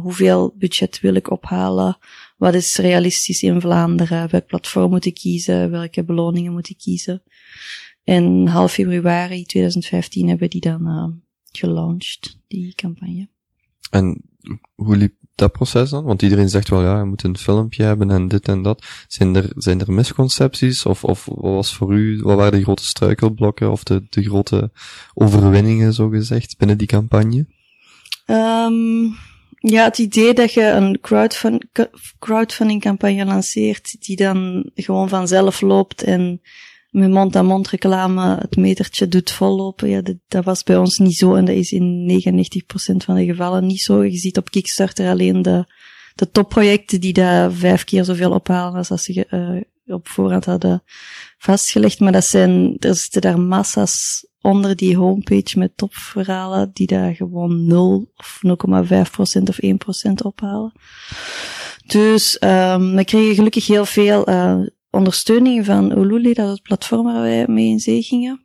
hoeveel 0.03 0.55
budget 0.59 1.01
wil 1.01 1.15
ik 1.15 1.31
ophalen, 1.31 1.99
wat 2.37 2.55
is 2.55 2.77
realistisch 2.77 3.43
in 3.43 3.61
Vlaanderen, 3.61 4.31
welk 4.31 4.47
platform 4.47 4.91
moet 4.91 5.05
ik 5.05 5.15
kiezen, 5.15 5.71
welke 5.71 6.05
beloningen 6.05 6.53
moet 6.53 6.69
ik 6.69 6.79
kiezen. 6.79 7.23
En 8.05 8.47
half 8.47 8.73
februari 8.73 9.45
2015 9.45 10.29
hebben 10.29 10.51
die 10.51 10.61
dan 10.61 10.89
uh, 10.89 11.07
gelaunched, 11.53 12.39
die 12.49 12.75
campagne. 12.75 13.29
En 13.91 14.23
hoe 14.75 14.97
liep 14.97 15.15
dat 15.35 15.53
proces 15.53 15.91
dan? 15.91 16.05
Want 16.05 16.23
iedereen 16.23 16.49
zegt 16.49 16.69
wel, 16.69 16.83
ja, 16.83 16.99
je 16.99 17.05
moet 17.05 17.23
een 17.23 17.39
filmpje 17.39 17.83
hebben 17.83 18.11
en 18.11 18.29
dit 18.29 18.49
en 18.49 18.63
dat. 18.63 18.87
Zijn 19.09 19.35
er, 19.35 19.53
zijn 19.57 19.81
er 19.81 19.93
misconcepties? 19.93 20.87
Of, 20.87 21.05
of 21.05 21.25
wat 21.25 21.55
was 21.55 21.75
voor 21.75 21.95
u, 21.95 22.21
wat 22.23 22.37
waren 22.37 22.59
de 22.59 22.63
grote 22.63 22.85
struikelblokken 22.85 23.71
of 23.71 23.83
de, 23.83 24.07
de 24.09 24.23
grote 24.23 24.71
overwinningen, 25.15 25.93
zo 25.93 26.09
gezegd, 26.09 26.59
binnen 26.59 26.79
die 26.79 26.87
campagne? 26.87 27.47
Um, 28.27 29.17
ja, 29.59 29.85
het 29.85 29.99
idee 29.99 30.35
dat 30.35 30.53
je 30.53 30.63
een 30.63 31.01
crowdfund, 31.01 31.65
crowdfunding 32.19 32.81
campagne 32.81 33.25
lanceert, 33.25 33.97
die 34.01 34.17
dan 34.17 34.71
gewoon 34.75 35.09
vanzelf 35.09 35.61
loopt 35.61 36.03
en 36.03 36.41
met 36.91 37.11
mond-aan-mond 37.11 37.69
reclame 37.69 38.37
het 38.41 38.57
metertje 38.57 39.09
doet 39.09 39.31
vollopen, 39.31 39.89
ja, 39.89 40.03
dat, 40.29 40.45
was 40.45 40.63
bij 40.63 40.77
ons 40.77 40.99
niet 40.99 41.17
zo 41.17 41.35
en 41.35 41.45
dat 41.45 41.55
is 41.55 41.73
in 41.73 42.23
99% 42.23 42.97
van 42.97 43.15
de 43.15 43.25
gevallen 43.25 43.67
niet 43.67 43.81
zo. 43.81 44.05
Je 44.05 44.17
ziet 44.17 44.37
op 44.37 44.51
Kickstarter 44.51 45.11
alleen 45.11 45.43
de, 45.43 45.65
de 46.15 46.31
topprojecten 46.31 47.01
die 47.01 47.13
daar 47.13 47.53
vijf 47.53 47.85
keer 47.85 48.05
zoveel 48.05 48.31
ophalen 48.31 48.75
als 48.75 48.91
als 48.91 49.03
ze 49.03 49.27
uh, 49.31 49.95
op 49.95 50.09
voorhand 50.09 50.45
hadden 50.45 50.83
vastgelegd, 51.39 52.01
maar 52.01 52.13
dat 52.13 52.25
zijn, 52.25 52.77
er 52.79 52.95
zitten 52.95 53.21
daar 53.21 53.41
massa's 53.41 54.26
onder 54.47 54.77
die 54.77 54.97
homepage 54.97 55.59
met 55.59 55.77
topverhalen 55.77 56.71
die 56.73 56.87
daar 56.87 57.15
gewoon 57.15 57.67
0 57.67 58.13
of 58.17 58.41
0,5% 58.47 59.43
of 59.43 59.59
1% 60.11 60.13
ophalen. 60.25 60.73
Dus 61.87 62.43
um, 62.43 62.97
we 62.97 63.05
kregen 63.05 63.35
gelukkig 63.35 63.67
heel 63.67 63.85
veel 63.85 64.29
uh, 64.29 64.61
ondersteuning 64.91 65.65
van 65.65 65.99
Ululi, 65.99 66.33
dat 66.33 66.47
is 66.47 66.53
het 66.53 66.63
platform 66.63 67.05
waar 67.05 67.23
wij 67.23 67.45
mee 67.47 67.69
in 67.69 67.81
zee 67.81 68.03
gingen. 68.03 68.41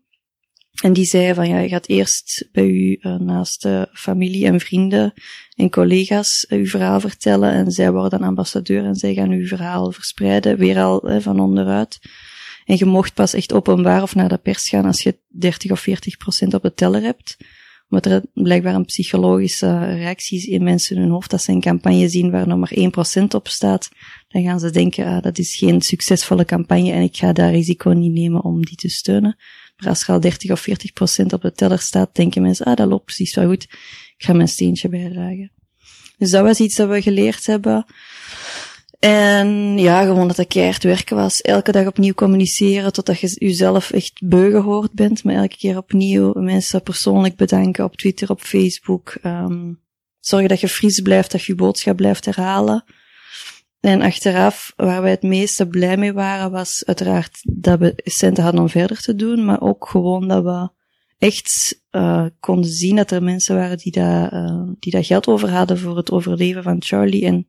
En 0.83 0.93
die 0.93 1.05
zei 1.05 1.33
van 1.33 1.47
ja, 1.47 1.59
je 1.59 1.69
gaat 1.69 1.87
eerst 1.87 2.49
bij 2.51 2.67
u 2.67 2.97
uh, 3.01 3.15
naast 3.15 3.65
uh, 3.65 3.81
familie 3.93 4.45
en 4.45 4.59
vrienden 4.59 5.13
en 5.55 5.69
collega's 5.69 6.45
uh, 6.49 6.59
uw 6.59 6.65
verhaal 6.65 6.99
vertellen 6.99 7.51
en 7.51 7.71
zij 7.71 7.91
worden 7.91 8.21
ambassadeur 8.21 8.85
en 8.85 8.95
zij 8.95 9.13
gaan 9.13 9.31
uw 9.31 9.47
verhaal 9.47 9.91
verspreiden, 9.91 10.57
weer 10.57 10.79
al 10.79 11.21
van 11.21 11.39
onderuit. 11.39 11.99
En 12.71 12.77
je 12.77 12.85
mocht 12.85 13.13
pas 13.13 13.33
echt 13.33 13.53
openbaar 13.53 14.01
of 14.01 14.15
naar 14.15 14.29
de 14.29 14.37
pers 14.37 14.69
gaan 14.69 14.85
als 14.85 15.03
je 15.03 15.17
30 15.27 15.71
of 15.71 15.79
40 15.79 16.17
procent 16.17 16.53
op 16.53 16.61
de 16.61 16.73
teller 16.73 17.01
hebt. 17.01 17.37
Omdat 17.89 18.05
er 18.11 18.23
blijkbaar 18.33 18.75
een 18.75 18.85
psychologische 18.85 19.95
reactie 19.95 20.37
is 20.37 20.45
in 20.45 20.63
mensen 20.63 20.97
hun 20.97 21.09
hoofd. 21.09 21.33
Als 21.33 21.43
ze 21.43 21.51
een 21.51 21.61
campagne 21.61 22.09
zien 22.09 22.31
waar 22.31 22.47
nog 22.47 22.57
maar 22.57 22.71
1 22.71 22.91
procent 22.91 23.33
op 23.33 23.47
staat, 23.47 23.89
dan 24.27 24.43
gaan 24.43 24.59
ze 24.59 24.69
denken, 24.69 25.05
ah, 25.05 25.21
dat 25.21 25.37
is 25.37 25.55
geen 25.55 25.81
succesvolle 25.81 26.45
campagne 26.45 26.91
en 26.91 27.01
ik 27.01 27.17
ga 27.17 27.33
daar 27.33 27.51
risico 27.51 27.89
niet 27.89 28.13
nemen 28.13 28.43
om 28.43 28.65
die 28.65 28.77
te 28.77 28.89
steunen. 28.89 29.35
Maar 29.75 29.89
als 29.89 30.03
er 30.03 30.13
al 30.13 30.19
30 30.19 30.51
of 30.51 30.59
40 30.59 30.93
procent 30.93 31.33
op 31.33 31.41
de 31.41 31.51
teller 31.51 31.79
staat, 31.79 32.15
denken 32.15 32.41
mensen, 32.41 32.65
ah, 32.65 32.75
dat 32.75 32.87
loopt 32.87 33.05
precies 33.05 33.35
wel 33.35 33.47
goed. 33.47 33.63
Ik 34.17 34.25
ga 34.25 34.33
mijn 34.33 34.47
steentje 34.47 34.89
bijdragen. 34.89 35.51
Dus 36.17 36.29
dat 36.29 36.43
was 36.43 36.59
iets 36.59 36.75
dat 36.75 36.89
we 36.89 37.01
geleerd 37.01 37.45
hebben. 37.45 37.85
En 39.01 39.77
ja, 39.77 40.03
gewoon 40.03 40.27
dat 40.27 40.35
dat 40.35 40.47
keihard 40.47 40.83
werken 40.83 41.15
was. 41.15 41.41
Elke 41.41 41.71
dag 41.71 41.87
opnieuw 41.87 42.13
communiceren 42.13 42.93
totdat 42.93 43.19
je 43.19 43.35
jezelf 43.39 43.91
echt 43.91 44.21
beu 44.23 44.51
gehoord 44.51 44.93
bent. 44.93 45.23
Maar 45.23 45.35
elke 45.35 45.57
keer 45.57 45.77
opnieuw 45.77 46.33
mensen 46.33 46.83
persoonlijk 46.83 47.35
bedanken 47.35 47.83
op 47.83 47.95
Twitter, 47.95 48.29
op 48.29 48.41
Facebook. 48.41 49.17
Um, 49.23 49.79
zorgen 50.19 50.49
dat 50.49 50.59
je 50.59 50.67
fris 50.67 50.99
blijft, 50.99 51.31
dat 51.31 51.43
je 51.43 51.55
boodschap 51.55 51.95
blijft 51.95 52.25
herhalen. 52.25 52.83
En 53.79 54.01
achteraf, 54.01 54.73
waar 54.75 55.01
wij 55.01 55.11
het 55.11 55.23
meeste 55.23 55.67
blij 55.67 55.97
mee 55.97 56.13
waren, 56.13 56.51
was 56.51 56.83
uiteraard 56.85 57.39
dat 57.43 57.79
we 57.79 57.93
centen 58.03 58.43
hadden 58.43 58.61
om 58.61 58.69
verder 58.69 59.01
te 59.01 59.15
doen. 59.15 59.45
Maar 59.45 59.61
ook 59.61 59.87
gewoon 59.87 60.27
dat 60.27 60.43
we 60.43 60.69
echt 61.17 61.81
uh, 61.91 62.25
konden 62.39 62.71
zien 62.71 62.95
dat 62.95 63.11
er 63.11 63.23
mensen 63.23 63.55
waren 63.55 63.77
die 63.77 63.91
daar, 63.91 64.33
uh, 64.33 64.69
die 64.79 64.91
daar 64.91 65.05
geld 65.05 65.27
over 65.27 65.49
hadden 65.49 65.79
voor 65.79 65.97
het 65.97 66.11
overleven 66.11 66.63
van 66.63 66.75
Charlie. 66.79 67.25
En 67.25 67.47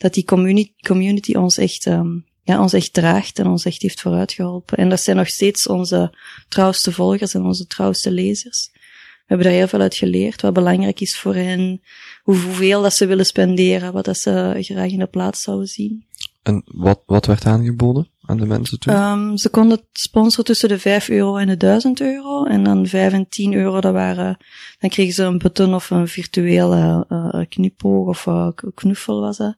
dat 0.00 0.14
die 0.14 0.24
community, 0.24 0.72
community 0.86 1.34
ons 1.34 1.58
echt, 1.58 1.86
um, 1.86 2.24
ja, 2.42 2.60
ons 2.60 2.72
echt 2.72 2.92
draagt 2.92 3.38
en 3.38 3.46
ons 3.46 3.64
echt 3.64 3.82
heeft 3.82 4.00
vooruitgeholpen. 4.00 4.76
En 4.78 4.88
dat 4.88 5.00
zijn 5.00 5.16
nog 5.16 5.28
steeds 5.28 5.66
onze 5.66 6.14
trouwste 6.48 6.92
volgers 6.92 7.34
en 7.34 7.42
onze 7.42 7.66
trouwste 7.66 8.10
lezers. 8.10 8.70
We 8.72 9.36
hebben 9.36 9.46
daar 9.46 9.56
heel 9.56 9.68
veel 9.68 9.80
uit 9.80 9.94
geleerd, 9.94 10.42
wat 10.42 10.52
belangrijk 10.52 11.00
is 11.00 11.18
voor 11.18 11.34
hen, 11.34 11.82
hoe- 12.22 12.36
hoeveel 12.36 12.82
dat 12.82 12.94
ze 12.94 13.06
willen 13.06 13.26
spenderen, 13.26 13.92
wat 13.92 14.04
dat 14.04 14.18
ze 14.18 14.56
graag 14.58 14.90
in 14.90 14.98
de 14.98 15.06
plaats 15.06 15.42
zouden 15.42 15.68
zien. 15.68 16.04
En 16.42 16.62
wat, 16.64 17.02
wat 17.06 17.26
werd 17.26 17.44
aangeboden 17.46 18.08
aan 18.30 18.36
de 18.36 18.46
mensen? 18.46 18.78
Ehm, 18.78 19.36
ze 19.36 19.48
konden 19.48 19.80
sponsoren 19.92 20.44
tussen 20.44 20.68
de 20.68 20.78
5 20.78 21.08
euro 21.08 21.36
en 21.36 21.46
de 21.46 21.56
1000 21.56 22.00
euro. 22.00 22.44
En 22.44 22.64
dan 22.64 22.86
5 22.86 23.12
en 23.12 23.28
10 23.28 23.54
euro, 23.54 23.80
dat 23.80 23.92
waren, 23.92 24.36
dan 24.78 24.90
kregen 24.90 25.14
ze 25.14 25.22
een 25.22 25.38
button 25.38 25.74
of 25.74 25.90
een 25.90 26.08
virtuele 26.08 27.06
uh, 27.08 27.44
knipoog 27.48 28.08
of 28.08 28.26
uh, 28.26 28.48
knuffel 28.74 29.20
was 29.20 29.36
dat. 29.36 29.56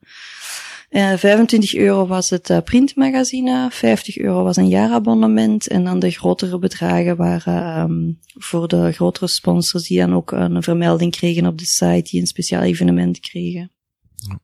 Uh, 0.91 1.17
25 1.17 1.75
euro 1.75 2.07
was 2.07 2.31
het 2.31 2.51
uh, 2.51 2.59
printmagazine, 2.65 3.69
50 3.71 4.19
euro 4.19 4.43
was 4.43 4.57
een 4.57 4.69
jaarabonnement 4.69 5.69
en 5.69 5.85
dan 5.85 5.99
de 5.99 6.11
grotere 6.11 6.59
bedragen 6.59 7.17
waren 7.17 7.91
um, 7.91 8.19
voor 8.39 8.69
de 8.69 8.93
grotere 8.93 9.29
sponsors 9.29 9.89
die 9.89 9.99
dan 9.99 10.15
ook 10.15 10.31
een 10.31 10.63
vermelding 10.63 11.13
kregen 11.13 11.47
op 11.47 11.59
de 11.59 11.67
site, 11.67 12.11
die 12.11 12.21
een 12.21 12.27
speciaal 12.27 12.63
evenement 12.63 13.21
kregen. 13.21 13.73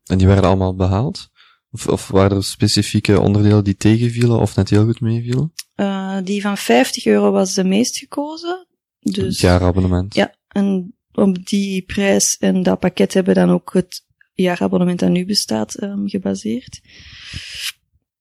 En 0.04 0.18
die 0.18 0.26
werden 0.26 0.44
allemaal 0.44 0.74
behaald? 0.74 1.30
Of, 1.70 1.86
of 1.86 2.08
waren 2.08 2.36
er 2.36 2.44
specifieke 2.44 3.20
onderdelen 3.20 3.64
die 3.64 3.76
tegenvielen 3.76 4.38
of 4.38 4.56
net 4.56 4.70
heel 4.70 4.84
goed 4.84 5.00
meevielen? 5.00 5.52
Uh, 5.76 6.18
die 6.24 6.40
van 6.40 6.56
50 6.56 7.06
euro 7.06 7.30
was 7.30 7.54
de 7.54 7.64
meest 7.64 7.98
gekozen. 7.98 8.66
Dus, 9.00 9.24
het 9.24 9.38
jaarabonnement. 9.38 10.14
Ja, 10.14 10.34
en 10.48 10.94
op 11.12 11.46
die 11.46 11.82
prijs 11.82 12.36
en 12.36 12.62
dat 12.62 12.78
pakket 12.78 13.14
hebben 13.14 13.34
dan 13.34 13.50
ook 13.50 13.72
het 13.72 14.04
jaarabonnement 14.32 14.98
dat 14.98 15.10
nu 15.10 15.26
bestaat 15.26 15.82
um, 15.82 16.08
gebaseerd. 16.08 16.80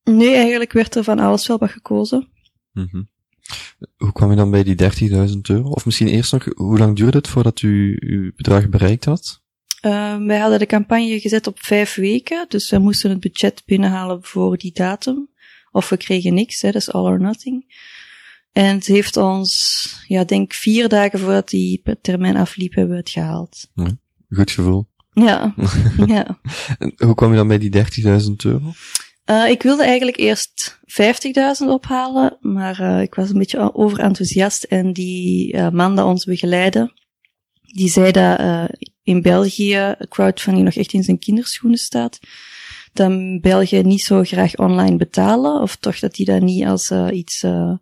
Nee, 0.03 0.35
eigenlijk 0.35 0.71
werd 0.71 0.95
er 0.95 1.03
van 1.03 1.19
alles 1.19 1.47
wel 1.47 1.57
wat 1.57 1.71
gekozen. 1.71 2.29
Mm 2.71 2.87
-hmm. 2.91 3.09
Hoe 3.97 4.11
kwam 4.11 4.29
je 4.29 4.35
dan 4.35 4.51
bij 4.51 4.63
die 4.63 4.75
30.000 5.29 5.37
euro? 5.41 5.69
Of 5.69 5.85
misschien 5.85 6.07
eerst 6.07 6.31
nog, 6.31 6.45
hoe 6.55 6.77
lang 6.77 6.95
duurde 6.95 7.17
het 7.17 7.27
voordat 7.27 7.61
u 7.61 7.97
uw 7.99 8.31
bedrag 8.35 8.69
bereikt 8.69 9.05
had? 9.05 9.41
Uh, 9.81 10.17
wij 10.25 10.39
hadden 10.39 10.59
de 10.59 10.65
campagne 10.65 11.19
gezet 11.19 11.47
op 11.47 11.63
vijf 11.63 11.95
weken, 11.95 12.45
dus 12.47 12.69
we 12.69 12.77
moesten 12.77 13.09
het 13.09 13.19
budget 13.19 13.63
binnenhalen 13.65 14.23
voor 14.23 14.57
die 14.57 14.71
datum. 14.73 15.29
Of 15.71 15.89
we 15.89 15.97
kregen 15.97 16.33
niks, 16.33 16.61
hè, 16.61 16.71
dat 16.71 16.81
is 16.81 16.91
all 16.91 17.03
or 17.03 17.21
nothing. 17.21 17.65
En 18.51 18.75
het 18.75 18.85
heeft 18.85 19.17
ons, 19.17 20.05
ja, 20.07 20.23
denk 20.23 20.53
vier 20.53 20.89
dagen 20.89 21.19
voordat 21.19 21.49
die 21.49 21.81
termijn 22.01 22.37
afliep, 22.37 22.73
hebben 22.73 22.93
we 22.93 22.99
het 22.99 23.09
gehaald. 23.09 23.69
Ja, 23.73 23.97
goed 24.29 24.51
gevoel. 24.51 24.87
Ja, 25.11 25.53
ja. 26.05 26.39
En 26.77 26.93
hoe 26.97 27.15
kwam 27.15 27.29
je 27.29 27.35
dan 27.35 27.47
bij 27.47 27.57
die 27.57 27.75
30.000 28.23 28.35
euro? 28.37 28.71
Uh, 29.29 29.49
ik 29.49 29.61
wilde 29.63 29.83
eigenlijk 29.83 30.17
eerst 30.17 30.79
50.000 31.61 31.67
ophalen, 31.67 32.37
maar 32.41 32.81
uh, 32.81 33.01
ik 33.01 33.15
was 33.15 33.29
een 33.29 33.37
beetje 33.37 33.75
overenthousiast 33.75 34.63
en 34.63 34.93
die 34.93 35.53
uh, 35.53 35.69
man 35.69 35.95
dat 35.95 36.05
ons 36.05 36.25
begeleidde, 36.25 36.93
die 37.61 37.89
zei 37.89 38.11
dat 38.11 38.39
in 39.07 39.21
België 39.21 39.95
crowdfunding 40.09 40.65
nog 40.65 40.75
echt 40.75 40.93
in 40.93 41.03
zijn 41.03 41.19
kinderschoenen 41.19 41.77
staat. 41.77 42.19
Dat 42.93 43.41
België 43.41 43.81
niet 43.81 44.01
zo 44.01 44.23
graag 44.23 44.55
online 44.55 44.97
betalen, 44.97 45.61
of 45.61 45.75
toch 45.75 45.99
dat 45.99 46.15
die 46.15 46.25
dat 46.25 46.41
niet 46.41 46.65
als 46.65 46.89
uh, 46.89 47.07
iets 47.11 47.43
uh, 47.43 47.73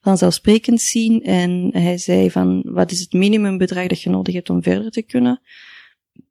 vanzelfsprekend 0.00 0.80
zien. 0.80 1.22
En 1.22 1.70
hij 1.72 1.98
zei 1.98 2.30
van, 2.30 2.62
wat 2.64 2.90
is 2.90 3.00
het 3.00 3.12
minimumbedrag 3.12 3.86
dat 3.86 4.02
je 4.02 4.10
nodig 4.10 4.34
hebt 4.34 4.50
om 4.50 4.62
verder 4.62 4.90
te 4.90 5.02
kunnen? 5.02 5.40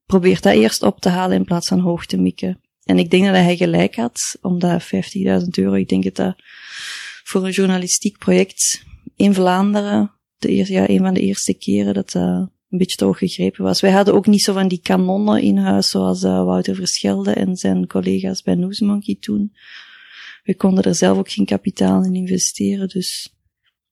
Probeer 0.06 0.42
dat 0.42 0.54
eerst 0.54 0.84
op 0.84 1.00
te 1.00 1.10
halen 1.10 1.38
in 1.38 1.46
plaats 1.46 1.68
van 1.68 1.80
hoog 1.80 2.06
te 2.06 2.18
mikken. 2.18 2.62
En 2.84 2.98
ik 2.98 3.10
denk 3.10 3.26
dat 3.26 3.34
hij 3.34 3.58
gelijk 3.58 3.96
had, 3.96 4.38
omdat 4.42 4.84
50.000 4.84 4.90
euro, 5.52 5.74
ik 5.74 5.90
denk 5.90 6.04
dat 6.04 6.16
dat 6.16 6.36
voor 7.24 7.46
een 7.46 7.52
journalistiek 7.52 8.18
project 8.18 8.84
in 9.16 9.34
Vlaanderen, 9.34 10.12
de 10.38 10.48
eerste, 10.48 10.74
ja, 10.74 10.90
een 10.90 11.00
van 11.00 11.14
de 11.14 11.22
eerste 11.22 11.54
keren 11.54 11.94
dat 11.94 12.12
dat 12.12 12.54
een 12.76 12.86
beetje 12.86 12.98
te 12.98 13.14
gegrepen 13.14 13.64
was. 13.64 13.82
Wij 13.82 13.92
hadden 13.92 14.14
ook 14.14 14.26
niet 14.26 14.44
zo 14.44 14.54
van 14.54 14.68
die 14.68 14.80
kanonnen 14.84 15.42
in 15.42 15.58
huis, 15.58 15.90
zoals 15.90 16.24
uh, 16.24 16.44
Wouter 16.44 16.76
Verschelde 16.76 17.32
en 17.32 17.56
zijn 17.56 17.88
collega's 17.88 18.42
bij 18.42 18.56
Newsmonkey 18.56 19.18
toen. 19.20 19.54
We 20.44 20.56
konden 20.56 20.84
er 20.84 20.96
zelf 20.96 21.18
ook 21.18 21.32
geen 21.32 21.46
kapitaal 21.46 22.04
in 22.04 22.16
investeren, 22.16 22.88
dus 22.88 23.36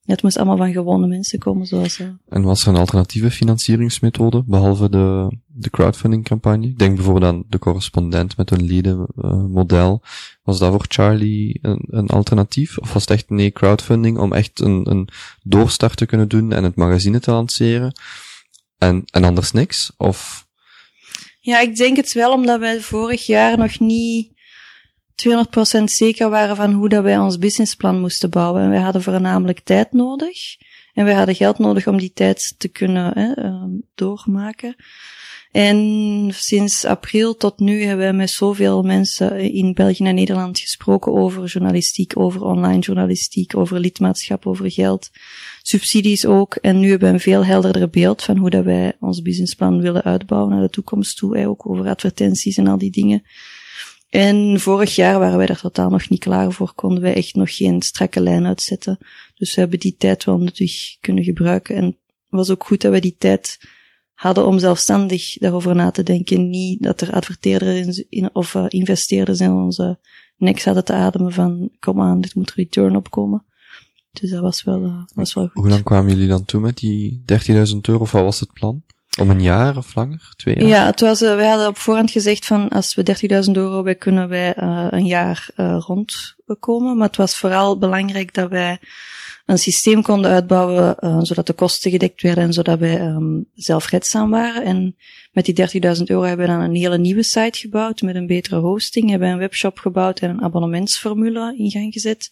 het 0.05 0.23
moest 0.23 0.37
allemaal 0.37 0.57
van 0.57 0.71
gewone 0.71 1.07
mensen 1.07 1.39
komen, 1.39 1.65
zoals... 1.65 1.99
Uh... 1.99 2.07
En 2.29 2.41
was 2.41 2.61
er 2.61 2.67
een 2.67 2.75
alternatieve 2.75 3.31
financieringsmethode, 3.31 4.43
behalve 4.45 4.89
de, 4.89 5.37
de 5.47 5.69
crowdfunding 5.69 6.23
campagne? 6.23 6.67
Ik 6.67 6.79
denk 6.79 6.95
bijvoorbeeld 6.95 7.33
aan 7.33 7.43
de 7.47 7.59
correspondent 7.59 8.37
met 8.37 8.51
een 8.51 8.63
ledenmodel. 8.63 10.01
Uh, 10.03 10.09
was 10.43 10.59
dat 10.59 10.71
voor 10.71 10.85
Charlie 10.87 11.59
een, 11.61 11.85
een, 11.89 12.07
alternatief? 12.07 12.77
Of 12.77 12.93
was 12.93 13.01
het 13.01 13.11
echt 13.11 13.29
nee 13.29 13.51
crowdfunding 13.51 14.17
om 14.17 14.33
echt 14.33 14.59
een, 14.59 14.89
een 14.89 15.09
doorstart 15.43 15.97
te 15.97 16.05
kunnen 16.05 16.29
doen 16.29 16.51
en 16.51 16.63
het 16.63 16.75
magazine 16.75 17.19
te 17.19 17.31
lanceren? 17.31 17.93
En, 18.87 19.25
anders 19.25 19.51
niks? 19.51 19.91
Of? 19.97 20.47
Ja, 21.39 21.59
ik 21.59 21.75
denk 21.75 21.97
het 21.97 22.13
wel, 22.13 22.31
omdat 22.31 22.59
wij 22.59 22.79
vorig 22.79 23.25
jaar 23.25 23.57
nog 23.57 23.79
niet 23.79 24.31
200% 25.79 25.83
zeker 25.83 26.29
waren 26.29 26.55
van 26.55 26.71
hoe 26.71 26.89
dat 26.89 27.03
wij 27.03 27.17
ons 27.17 27.37
businessplan 27.37 27.99
moesten 27.99 28.29
bouwen. 28.29 28.61
En 28.61 28.69
wij 28.69 28.81
hadden 28.81 29.03
voornamelijk 29.03 29.59
tijd 29.59 29.91
nodig. 29.91 30.55
En 30.93 31.05
wij 31.05 31.13
hadden 31.13 31.35
geld 31.35 31.57
nodig 31.57 31.87
om 31.87 31.97
die 31.97 32.13
tijd 32.13 32.55
te 32.57 32.67
kunnen 32.67 33.11
hè, 33.19 33.33
doormaken. 33.95 34.75
En 35.53 36.29
sinds 36.33 36.85
april 36.85 37.37
tot 37.37 37.59
nu 37.59 37.81
hebben 37.83 38.05
wij 38.05 38.13
met 38.13 38.29
zoveel 38.29 38.83
mensen 38.83 39.39
in 39.39 39.73
België 39.73 40.05
en 40.05 40.15
Nederland 40.15 40.59
gesproken 40.59 41.13
over 41.13 41.45
journalistiek, 41.45 42.19
over 42.19 42.41
online 42.41 42.79
journalistiek, 42.79 43.57
over 43.57 43.79
lidmaatschap, 43.79 44.47
over 44.47 44.71
geld, 44.71 45.09
subsidies 45.65 46.25
ook. 46.25 46.55
En 46.55 46.79
nu 46.79 46.89
hebben 46.89 47.07
we 47.07 47.13
een 47.13 47.19
veel 47.19 47.45
helderder 47.45 47.89
beeld 47.89 48.23
van 48.23 48.37
hoe 48.37 48.49
dat 48.49 48.63
wij 48.63 48.93
ons 48.99 49.21
businessplan 49.21 49.81
willen 49.81 50.03
uitbouwen 50.03 50.51
naar 50.51 50.61
de 50.61 50.69
toekomst 50.69 51.17
toe. 51.17 51.45
Ook 51.45 51.69
over 51.69 51.87
advertenties 51.87 52.57
en 52.57 52.67
al 52.67 52.77
die 52.77 52.91
dingen. 52.91 53.23
En 54.09 54.59
vorig 54.59 54.95
jaar 54.95 55.19
waren 55.19 55.37
wij 55.37 55.45
daar 55.45 55.59
totaal 55.59 55.89
nog 55.89 56.09
niet 56.09 56.19
klaar 56.19 56.51
voor, 56.51 56.73
konden 56.73 57.01
wij 57.01 57.13
echt 57.13 57.35
nog 57.35 57.55
geen 57.55 57.81
strakke 57.81 58.21
lijn 58.21 58.45
uitzetten. 58.45 58.97
Dus 59.35 59.55
we 59.55 59.61
hebben 59.61 59.79
die 59.79 59.95
tijd 59.97 60.23
wel 60.23 60.37
nuttig 60.37 60.97
kunnen 60.99 61.23
gebruiken. 61.23 61.75
En 61.75 61.85
het 61.85 61.95
was 62.29 62.49
ook 62.49 62.63
goed 62.63 62.81
dat 62.81 62.91
we 62.91 62.99
die 62.99 63.15
tijd 63.17 63.59
hadden 64.13 64.45
om 64.45 64.59
zelfstandig 64.59 65.37
daarover 65.37 65.75
na 65.75 65.91
te 65.91 66.03
denken. 66.03 66.49
Niet 66.49 66.83
dat 66.83 67.01
er 67.01 67.11
adverteerders 67.11 68.03
in, 68.09 68.35
of 68.35 68.53
uh, 68.53 68.65
investeerders 68.67 69.39
in 69.39 69.51
onze 69.51 69.99
nek 70.37 70.59
zaten 70.59 70.85
te 70.85 70.93
ademen 70.93 71.31
van, 71.31 71.69
kom 71.79 72.01
aan, 72.01 72.21
dit 72.21 72.35
moet 72.35 72.53
return 72.53 72.95
opkomen. 72.95 73.45
Dus 74.19 74.29
dat 74.29 74.41
was 74.41 74.63
wel, 74.63 74.83
uh, 74.83 75.01
was 75.13 75.33
wel 75.33 75.43
goed. 75.47 75.53
Hoe 75.53 75.69
lang 75.69 75.83
kwamen 75.83 76.11
jullie 76.11 76.27
dan 76.27 76.45
toe 76.45 76.61
met 76.61 76.77
die 76.77 77.23
13.000 77.25 77.77
euro, 77.81 78.01
of 78.01 78.11
wat 78.11 78.23
was 78.23 78.39
het 78.39 78.53
plan? 78.53 78.83
Om 79.19 79.29
een 79.29 79.41
jaar 79.41 79.77
of 79.77 79.95
langer? 79.95 80.33
Twee 80.35 80.55
jaar? 80.55 80.67
Ja, 80.67 80.85
het 80.85 80.99
was, 80.99 81.21
uh, 81.21 81.35
wij 81.35 81.47
hadden 81.47 81.67
op 81.67 81.77
voorhand 81.77 82.11
gezegd 82.11 82.45
van, 82.45 82.69
als 82.69 82.95
we 82.95 83.03
30.000 83.45 83.51
euro 83.51 83.75
hebben, 83.75 83.97
kunnen 83.97 84.29
wij 84.29 84.57
uh, 84.57 84.87
een 84.89 85.05
jaar 85.05 85.49
rondkomen. 85.55 86.97
Maar 86.97 87.07
het 87.07 87.17
was 87.17 87.37
vooral 87.37 87.77
belangrijk 87.77 88.33
dat 88.33 88.49
wij 88.49 88.79
een 89.45 89.57
systeem 89.57 90.01
konden 90.01 90.31
uitbouwen, 90.31 91.25
zodat 91.25 91.47
de 91.47 91.53
kosten 91.53 91.91
gedekt 91.91 92.21
werden 92.21 92.43
en 92.43 92.53
zodat 92.53 92.79
wij 92.79 93.01
um, 93.01 93.45
zelfredzaam 93.53 94.29
waren. 94.29 94.63
En 94.63 94.95
met 95.31 95.45
die 95.45 95.81
30.000 95.97 96.03
euro 96.03 96.21
hebben 96.21 96.45
we 96.45 96.51
dan 96.51 96.61
een 96.61 96.75
hele 96.75 96.97
nieuwe 96.97 97.23
site 97.23 97.59
gebouwd 97.59 98.01
met 98.01 98.15
een 98.15 98.27
betere 98.27 98.59
hosting, 98.59 99.09
hebben 99.09 99.27
we 99.27 99.33
een 99.33 99.39
webshop 99.39 99.79
gebouwd 99.79 100.19
en 100.19 100.29
een 100.29 100.41
abonnementsformule 100.41 101.55
in 101.57 101.71
gang 101.71 101.93
gezet. 101.93 102.29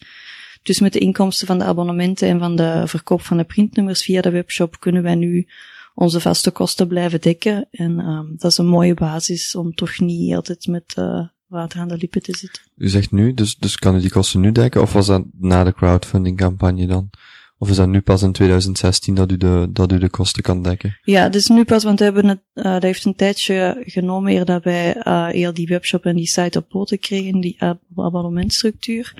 Dus 0.64 0.80
met 0.80 0.94
de 0.94 1.00
inkomsten 1.00 1.48
van 1.48 1.60
de 1.60 1.66
abonnementen 1.66 2.28
en 2.28 2.40
van 2.40 2.56
de 2.56 2.84
verkoop 2.86 3.22
van 3.22 3.38
de 3.38 3.44
printnummers 3.44 4.04
via 4.04 4.22
de 4.22 4.30
webshop 4.30 4.80
kunnen 4.80 5.04
wij 5.04 5.16
nu 5.16 5.48
onze 5.94 6.20
vaste 6.20 6.52
kosten 6.52 6.88
blijven 6.88 7.22
dekken. 7.22 7.68
En 7.72 8.00
um, 8.00 8.34
dat 8.38 8.52
is 8.52 8.58
een 8.58 8.68
mooie 8.68 8.94
basis 8.94 9.56
om 9.56 9.74
toch 9.74 10.00
niet 10.00 10.36
altijd 10.36 10.68
met 10.68 10.96
uh, 11.00 11.28
water 11.48 11.80
aan 11.80 11.88
de 11.88 11.98
lippen 11.98 12.22
te 12.22 12.38
zitten. 12.38 12.62
U 12.78 12.90
zegt 12.90 13.12
nu, 13.12 13.34
dus, 13.34 13.58
dus 13.58 13.78
kan 13.78 13.96
u 13.96 14.00
die 14.00 14.10
kosten 14.10 14.40
nu 14.40 14.52
dekken, 14.52 14.82
of 14.82 14.94
was 14.94 15.08
dat 15.08 15.24
na 15.40 15.64
de 15.64 15.74
crowdfunding 15.74 16.38
campagne 16.38 16.88
dan? 16.88 17.10
Of 17.58 17.70
is 17.70 17.76
dat 17.76 17.88
nu 17.88 18.02
pas 18.02 18.22
in 18.22 18.32
2016 18.32 19.16
dat 19.16 19.32
u 19.32 19.38
de, 19.38 19.68
dat 19.70 19.92
u 19.92 19.98
de 19.98 20.10
kosten 20.10 20.44
kan 20.44 20.64
dekken? 20.64 20.98
Ja, 21.04 21.30
dus 21.30 21.48
nu 21.48 21.64
pas, 21.64 21.84
want 21.84 22.00
we 22.00 22.06
hebben 22.06 22.26
het, 22.26 22.40
uh, 22.54 22.64
dat 22.64 22.82
heeft 22.82 23.06
een 23.06 23.16
tijdje 23.16 23.84
genomen 23.86 24.32
eer 24.32 24.46
dat 24.46 24.64
wij 24.64 24.96
uh, 24.96 25.28
heel 25.28 25.54
die 25.54 25.68
webshop 25.68 26.06
en 26.06 26.16
die 26.16 26.28
site 26.28 26.58
op 26.58 26.70
poten 26.70 27.00
kregen, 27.00 27.40
die 27.40 27.58
abonnementstructuur. 27.96 29.14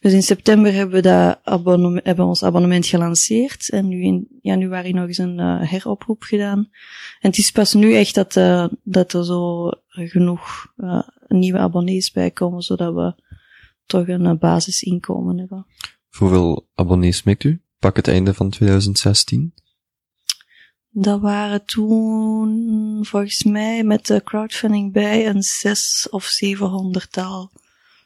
Dus 0.00 0.12
in 0.12 0.22
september 0.22 0.72
hebben 0.72 0.94
we, 0.94 1.02
dat 1.02 1.38
abonnement, 1.42 2.04
hebben 2.04 2.24
we 2.24 2.30
ons 2.30 2.42
abonnement 2.42 2.86
gelanceerd. 2.86 3.68
En 3.68 3.88
nu 3.88 4.02
in 4.02 4.28
januari 4.42 4.92
nog 4.92 5.06
eens 5.06 5.18
een 5.18 5.38
uh, 5.38 5.70
heroproep 5.70 6.22
gedaan. 6.22 6.58
En 7.20 7.28
het 7.28 7.38
is 7.38 7.50
pas 7.50 7.74
nu 7.74 7.94
echt 7.94 8.14
dat, 8.14 8.36
uh, 8.36 8.66
dat 8.82 9.12
er 9.12 9.24
zo 9.24 9.68
genoeg 9.88 10.72
uh, 10.76 11.02
nieuwe 11.28 11.58
abonnees 11.58 12.10
bij 12.10 12.30
komen, 12.30 12.62
zodat 12.62 12.94
we 12.94 13.22
toch 13.86 14.08
een 14.08 14.38
basisinkomen 14.38 15.38
hebben. 15.38 15.66
Hoeveel 16.16 16.68
abonnees 16.74 17.22
mikt 17.22 17.44
u? 17.44 17.62
Pak 17.78 17.96
het 17.96 18.08
einde 18.08 18.34
van 18.34 18.50
2016. 18.50 19.54
Dat 20.90 21.20
waren 21.20 21.64
toen, 21.64 22.98
volgens 23.06 23.44
mij, 23.44 23.82
met 23.84 24.06
de 24.06 24.22
crowdfunding 24.24 24.92
bij 24.92 25.26
een 25.26 25.42
zes 25.42 26.06
of 26.10 26.24
zevenhonderdtal 26.24 27.50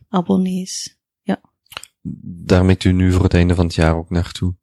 abonnees 0.09 1.03
daar 2.47 2.65
mikt 2.65 2.85
u 2.85 2.93
nu 2.93 3.13
voor 3.13 3.23
het 3.23 3.35
einde 3.35 3.55
van 3.55 3.65
het 3.65 3.75
jaar 3.75 3.97
ook 3.97 4.11
naartoe? 4.11 4.55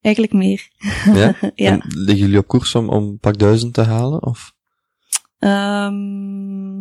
Eigenlijk 0.00 0.34
meer. 0.34 0.68
Ja? 1.04 1.34
ja. 1.54 1.70
En 1.70 1.82
liggen 1.86 2.16
jullie 2.16 2.38
op 2.38 2.46
koers 2.46 2.74
om, 2.74 2.88
om 2.88 3.18
pak 3.18 3.38
duizend 3.38 3.74
te 3.74 3.82
halen? 3.82 4.22
Of? 4.22 4.54
Ehm 5.38 6.78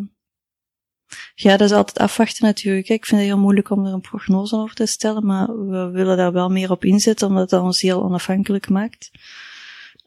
ja, 1.36 1.58
dat 1.58 1.69
is 1.69 1.76
altijd 1.76 1.97
afwachten 2.00 2.45
natuurlijk. 2.45 2.89
Ik 2.89 3.06
vind 3.06 3.21
het 3.21 3.30
heel 3.30 3.39
moeilijk 3.39 3.69
om 3.69 3.86
er 3.86 3.93
een 3.93 4.02
prognose 4.02 4.56
over 4.56 4.76
te 4.76 4.86
stellen, 4.86 5.26
maar 5.26 5.67
we 5.67 5.89
willen 5.91 6.17
daar 6.17 6.32
wel 6.32 6.50
meer 6.50 6.71
op 6.71 6.86
inzetten, 6.86 7.28
omdat 7.28 7.50
dat 7.50 7.62
ons 7.62 7.82
heel 7.82 8.04
onafhankelijk 8.04 8.69
maakt. 8.69 9.12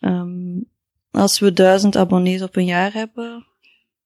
Ehm 0.00 0.58
als 1.10 1.38
we 1.38 1.52
duizend 1.52 1.96
abonnees 1.96 2.42
op 2.42 2.56
een 2.56 2.64
jaar 2.64 2.92
hebben, 2.92 3.46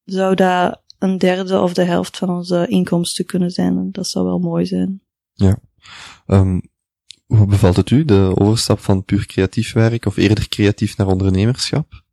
zou 0.03 0.35
dat 0.35 0.81
een 0.99 1.17
derde 1.17 1.59
of 1.59 1.73
de 1.73 1.83
helft 1.83 2.17
van 2.17 2.29
onze 2.29 2.67
inkomsten 2.67 3.25
kunnen 3.25 3.51
zijn. 3.51 3.77
En 3.77 3.91
dat 3.91 4.07
zou 4.07 4.25
wel 4.25 4.39
mooi 4.39 4.65
zijn. 4.65 5.01
Ehm, 6.25 6.59
hoe 7.25 7.45
bevalt 7.47 7.75
het 7.75 7.89
u, 7.89 8.05
de 8.05 8.31
overstap 8.35 8.79
van 8.79 9.03
puur 9.03 9.25
creatief 9.25 9.73
werk 9.73 10.05
of 10.05 10.17
eerder 10.17 10.47
creatief 10.47 10.97
naar 10.97 11.07
ondernemerschap? 11.07 12.03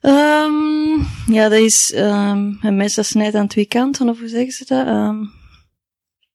Ehm 0.00 0.52
ja, 1.26 1.48
dat 1.48 1.58
is 1.58 1.92
um, 1.96 2.58
een 2.60 2.76
mes 2.76 3.08
snijdt 3.08 3.34
aan 3.34 3.48
twee 3.48 3.66
kanten, 3.66 4.08
of 4.08 4.18
hoe 4.18 4.28
zeggen 4.28 4.52
ze 4.52 4.64
dat? 4.64 4.86
Ehm 4.86 5.24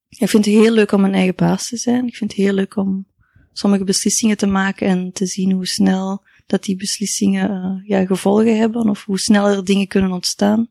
ik 0.09 0.29
vind 0.29 0.45
het 0.45 0.53
heel 0.53 0.71
leuk 0.71 0.91
om 0.91 1.03
een 1.03 1.13
eigen 1.13 1.35
baas 1.35 1.67
te 1.67 1.77
zijn. 1.77 2.07
Ik 2.07 2.15
vind 2.15 2.31
het 2.31 2.39
heel 2.39 2.53
leuk 2.53 2.75
om 2.75 3.07
sommige 3.53 3.83
beslissingen 3.83 4.37
te 4.37 4.45
maken 4.45 4.87
en 4.87 5.11
te 5.11 5.25
zien 5.25 5.51
hoe 5.51 5.67
snel 5.67 6.25
dat 6.45 6.63
die 6.63 6.75
beslissingen 6.75 7.51
uh, 7.51 7.89
ja, 7.89 8.05
gevolgen 8.05 8.57
hebben, 8.57 8.89
of 8.89 9.05
hoe 9.05 9.19
sneller 9.19 9.63
dingen 9.63 9.87
kunnen 9.87 10.11
ontstaan. 10.11 10.67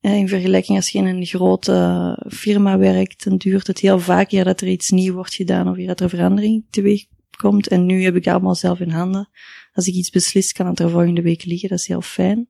In 0.00 0.28
vergelijking 0.28 0.76
als 0.76 0.88
je 0.88 0.98
in 0.98 1.06
een 1.06 1.26
grote 1.26 2.26
firma 2.28 2.78
werkt, 2.78 3.24
dan 3.24 3.36
duurt 3.36 3.66
het 3.66 3.78
heel 3.78 4.00
vaak 4.00 4.32
eer 4.32 4.44
dat 4.44 4.60
er 4.60 4.68
iets 4.68 4.90
nieuw 4.90 5.14
wordt 5.14 5.34
gedaan 5.34 5.68
of 5.68 5.76
eer 5.76 5.86
dat 5.86 6.00
er 6.00 6.08
verandering 6.08 6.64
teweeg 6.70 7.04
komt. 7.36 7.68
En 7.68 7.86
nu 7.86 8.02
heb 8.02 8.16
ik 8.16 8.26
allemaal 8.26 8.54
zelf 8.54 8.80
in 8.80 8.90
handen. 8.90 9.28
Als 9.72 9.86
ik 9.86 9.94
iets 9.94 10.10
beslis, 10.10 10.52
kan 10.52 10.66
het 10.66 10.80
er 10.80 10.90
volgende 10.90 11.22
week 11.22 11.44
liggen. 11.44 11.68
Dat 11.68 11.78
is 11.78 11.86
heel 11.86 12.02
fijn. 12.02 12.48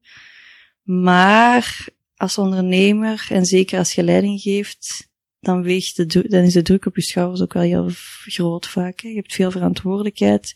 Maar 0.82 1.88
als 2.16 2.38
ondernemer, 2.38 3.26
en 3.28 3.46
zeker 3.46 3.78
als 3.78 3.92
je 3.92 4.02
leiding 4.02 4.40
geeft, 4.40 5.10
dan, 5.40 5.62
weegt 5.62 5.96
de, 5.96 6.28
dan 6.28 6.42
is 6.42 6.52
de 6.52 6.62
druk 6.62 6.86
op 6.86 6.96
je 6.96 7.02
schouders 7.02 7.42
ook 7.42 7.52
wel 7.52 7.62
heel 7.62 7.88
groot 8.24 8.66
vaak. 8.66 9.00
Hè. 9.00 9.08
Je 9.08 9.14
hebt 9.14 9.34
veel 9.34 9.50
verantwoordelijkheid. 9.50 10.54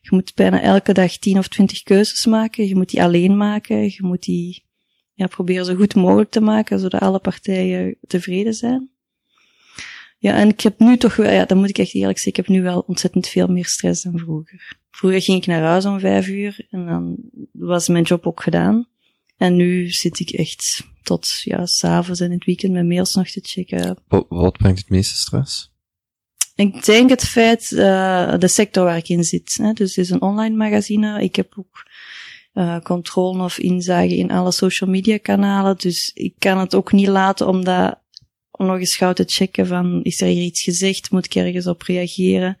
Je 0.00 0.08
moet 0.10 0.34
bijna 0.34 0.60
elke 0.60 0.92
dag 0.92 1.16
tien 1.16 1.38
of 1.38 1.48
twintig 1.48 1.82
keuzes 1.82 2.26
maken. 2.26 2.68
Je 2.68 2.76
moet 2.76 2.90
die 2.90 3.02
alleen 3.02 3.36
maken. 3.36 3.82
Je 3.82 3.98
moet 4.00 4.22
die 4.22 4.64
ja, 5.14 5.26
proberen 5.26 5.64
zo 5.64 5.74
goed 5.74 5.94
mogelijk 5.94 6.30
te 6.30 6.40
maken, 6.40 6.78
zodat 6.78 7.00
alle 7.00 7.18
partijen 7.18 7.96
tevreden 8.06 8.54
zijn. 8.54 8.90
Ja, 10.18 10.34
en 10.34 10.48
ik 10.48 10.60
heb 10.60 10.78
nu 10.78 10.96
toch 10.96 11.16
wel, 11.16 11.30
ja, 11.30 11.44
dat 11.44 11.58
moet 11.58 11.68
ik 11.68 11.78
echt 11.78 11.94
eerlijk 11.94 12.18
zeggen, 12.18 12.32
ik 12.32 12.46
heb 12.46 12.56
nu 12.56 12.62
wel 12.62 12.84
ontzettend 12.86 13.28
veel 13.28 13.46
meer 13.46 13.66
stress 13.66 14.02
dan 14.02 14.18
vroeger. 14.18 14.78
Vroeger 14.90 15.22
ging 15.22 15.38
ik 15.38 15.46
naar 15.46 15.62
huis 15.62 15.84
om 15.84 16.00
vijf 16.00 16.28
uur 16.28 16.66
en 16.70 16.86
dan 16.86 17.16
was 17.52 17.88
mijn 17.88 18.04
job 18.04 18.26
ook 18.26 18.42
gedaan. 18.42 18.88
En 19.36 19.56
nu 19.56 19.90
zit 19.90 20.20
ik 20.20 20.30
echt 20.30 20.86
tot, 21.02 21.28
ja, 21.42 21.66
s'avonds 21.66 22.20
en 22.20 22.26
in 22.26 22.32
het 22.32 22.44
weekend 22.44 22.72
mijn 22.72 22.86
mails 22.86 23.14
nog 23.14 23.28
te 23.28 23.40
checken. 23.42 23.98
Wat, 24.08 24.26
wat 24.28 24.58
brengt 24.58 24.78
het 24.78 24.88
meeste 24.88 25.16
stress? 25.16 25.70
Ik 26.54 26.84
denk 26.84 27.10
het 27.10 27.24
feit, 27.24 27.70
uh, 27.70 28.38
de 28.38 28.48
sector 28.48 28.84
waar 28.84 28.96
ik 28.96 29.08
in 29.08 29.24
zit. 29.24 29.54
Hè. 29.62 29.72
Dus 29.72 29.96
het 29.96 30.04
is 30.04 30.10
een 30.10 30.22
online 30.22 30.56
magazine. 30.56 31.22
Ik 31.22 31.36
heb 31.36 31.52
ook 31.58 31.86
uh, 32.54 32.80
controle 32.80 33.42
of 33.42 33.58
inzage 33.58 34.16
in 34.16 34.30
alle 34.30 34.52
social 34.52 34.90
media 34.90 35.18
kanalen. 35.18 35.76
Dus 35.76 36.10
ik 36.14 36.34
kan 36.38 36.58
het 36.58 36.74
ook 36.74 36.92
niet 36.92 37.08
laten 37.08 37.48
om 37.48 37.64
dat 37.64 37.98
nog 38.52 38.78
eens 38.78 38.96
gauw 38.96 39.12
te 39.12 39.24
checken 39.26 39.66
van, 39.66 40.02
is 40.02 40.20
er 40.20 40.26
hier 40.26 40.44
iets 40.44 40.62
gezegd? 40.62 41.10
Moet 41.10 41.24
ik 41.24 41.34
ergens 41.34 41.66
op 41.66 41.82
reageren? 41.82 42.58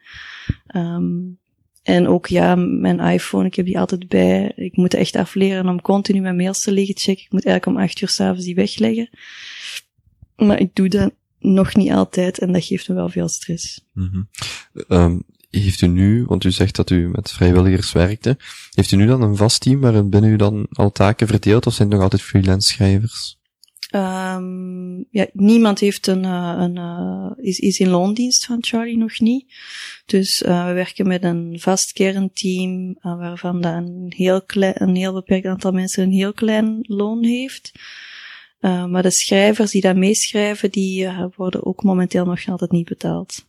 Um, 0.76 1.40
en 1.82 2.08
ook 2.08 2.26
ja, 2.26 2.54
mijn 2.54 3.00
iPhone, 3.00 3.46
ik 3.46 3.54
heb 3.54 3.66
die 3.66 3.78
altijd 3.78 4.08
bij. 4.08 4.52
Ik 4.56 4.76
moet 4.76 4.94
echt 4.94 5.16
afleren 5.16 5.68
om 5.68 5.80
continu 5.80 6.20
mijn 6.20 6.36
mails 6.36 6.62
te 6.62 6.72
liggen 6.72 6.98
checken. 6.98 7.24
Ik 7.24 7.32
moet 7.32 7.44
eigenlijk 7.44 7.76
om 7.76 7.84
acht 7.84 8.00
uur 8.00 8.08
s'avonds 8.08 8.44
die 8.44 8.54
wegleggen. 8.54 9.10
Maar 10.36 10.60
ik 10.60 10.74
doe 10.74 10.88
dat 10.88 11.12
nog 11.38 11.74
niet 11.74 11.90
altijd 11.90 12.38
en 12.38 12.52
dat 12.52 12.64
geeft 12.64 12.88
me 12.88 12.94
wel 12.94 13.08
veel 13.08 13.28
stress. 13.28 13.86
-hmm. 13.92 14.28
um, 14.88 15.22
heeft 15.60 15.80
u 15.80 15.86
nu, 15.86 16.24
want 16.24 16.44
u 16.44 16.50
zegt 16.50 16.76
dat 16.76 16.90
u 16.90 17.08
met 17.08 17.30
vrijwilligers 17.30 17.92
werkte, 17.92 18.36
heeft 18.74 18.92
u 18.92 18.96
nu 18.96 19.06
dan 19.06 19.22
een 19.22 19.36
vast 19.36 19.60
team 19.60 19.80
waarin 19.80 20.10
binnen 20.10 20.30
u 20.30 20.36
dan 20.36 20.66
al 20.70 20.92
taken 20.92 21.26
verdeeld 21.26 21.66
of 21.66 21.74
zijn 21.74 21.88
het 21.88 21.96
nog 21.96 22.04
altijd 22.04 22.22
freelance 22.22 22.72
schrijvers? 22.72 23.40
Um, 23.94 25.06
ja, 25.10 25.26
niemand 25.32 25.80
heeft 25.80 26.06
een, 26.06 26.24
uh, 26.24 26.54
een 26.58 26.76
uh, 26.76 27.30
is, 27.36 27.58
is 27.58 27.78
in 27.78 27.88
loondienst 27.88 28.44
van 28.44 28.58
Charlie 28.60 28.96
nog 28.96 29.20
niet. 29.20 29.54
Dus 30.06 30.42
uh, 30.42 30.66
we 30.66 30.72
werken 30.72 31.06
met 31.06 31.22
een 31.22 31.56
vast 31.60 31.92
kernteam 31.92 32.96
waarvan 33.00 33.60
dat 33.60 33.74
een 33.74 34.12
heel 34.16 34.42
klein, 34.42 34.82
een 34.82 34.96
heel 34.96 35.12
beperkt 35.12 35.46
aantal 35.46 35.72
mensen 35.72 36.02
een 36.02 36.12
heel 36.12 36.32
klein 36.32 36.78
loon 36.82 37.24
heeft. 37.24 37.72
maar 38.60 39.02
de 39.02 39.10
schrijvers 39.10 39.70
die 39.70 39.80
daar 39.80 39.98
meeschrijven, 39.98 40.70
die 40.70 41.08
worden 41.36 41.66
ook 41.66 41.82
momenteel 41.82 42.24
nog 42.24 42.48
altijd 42.48 42.70
niet 42.70 42.88
betaald. 42.88 43.44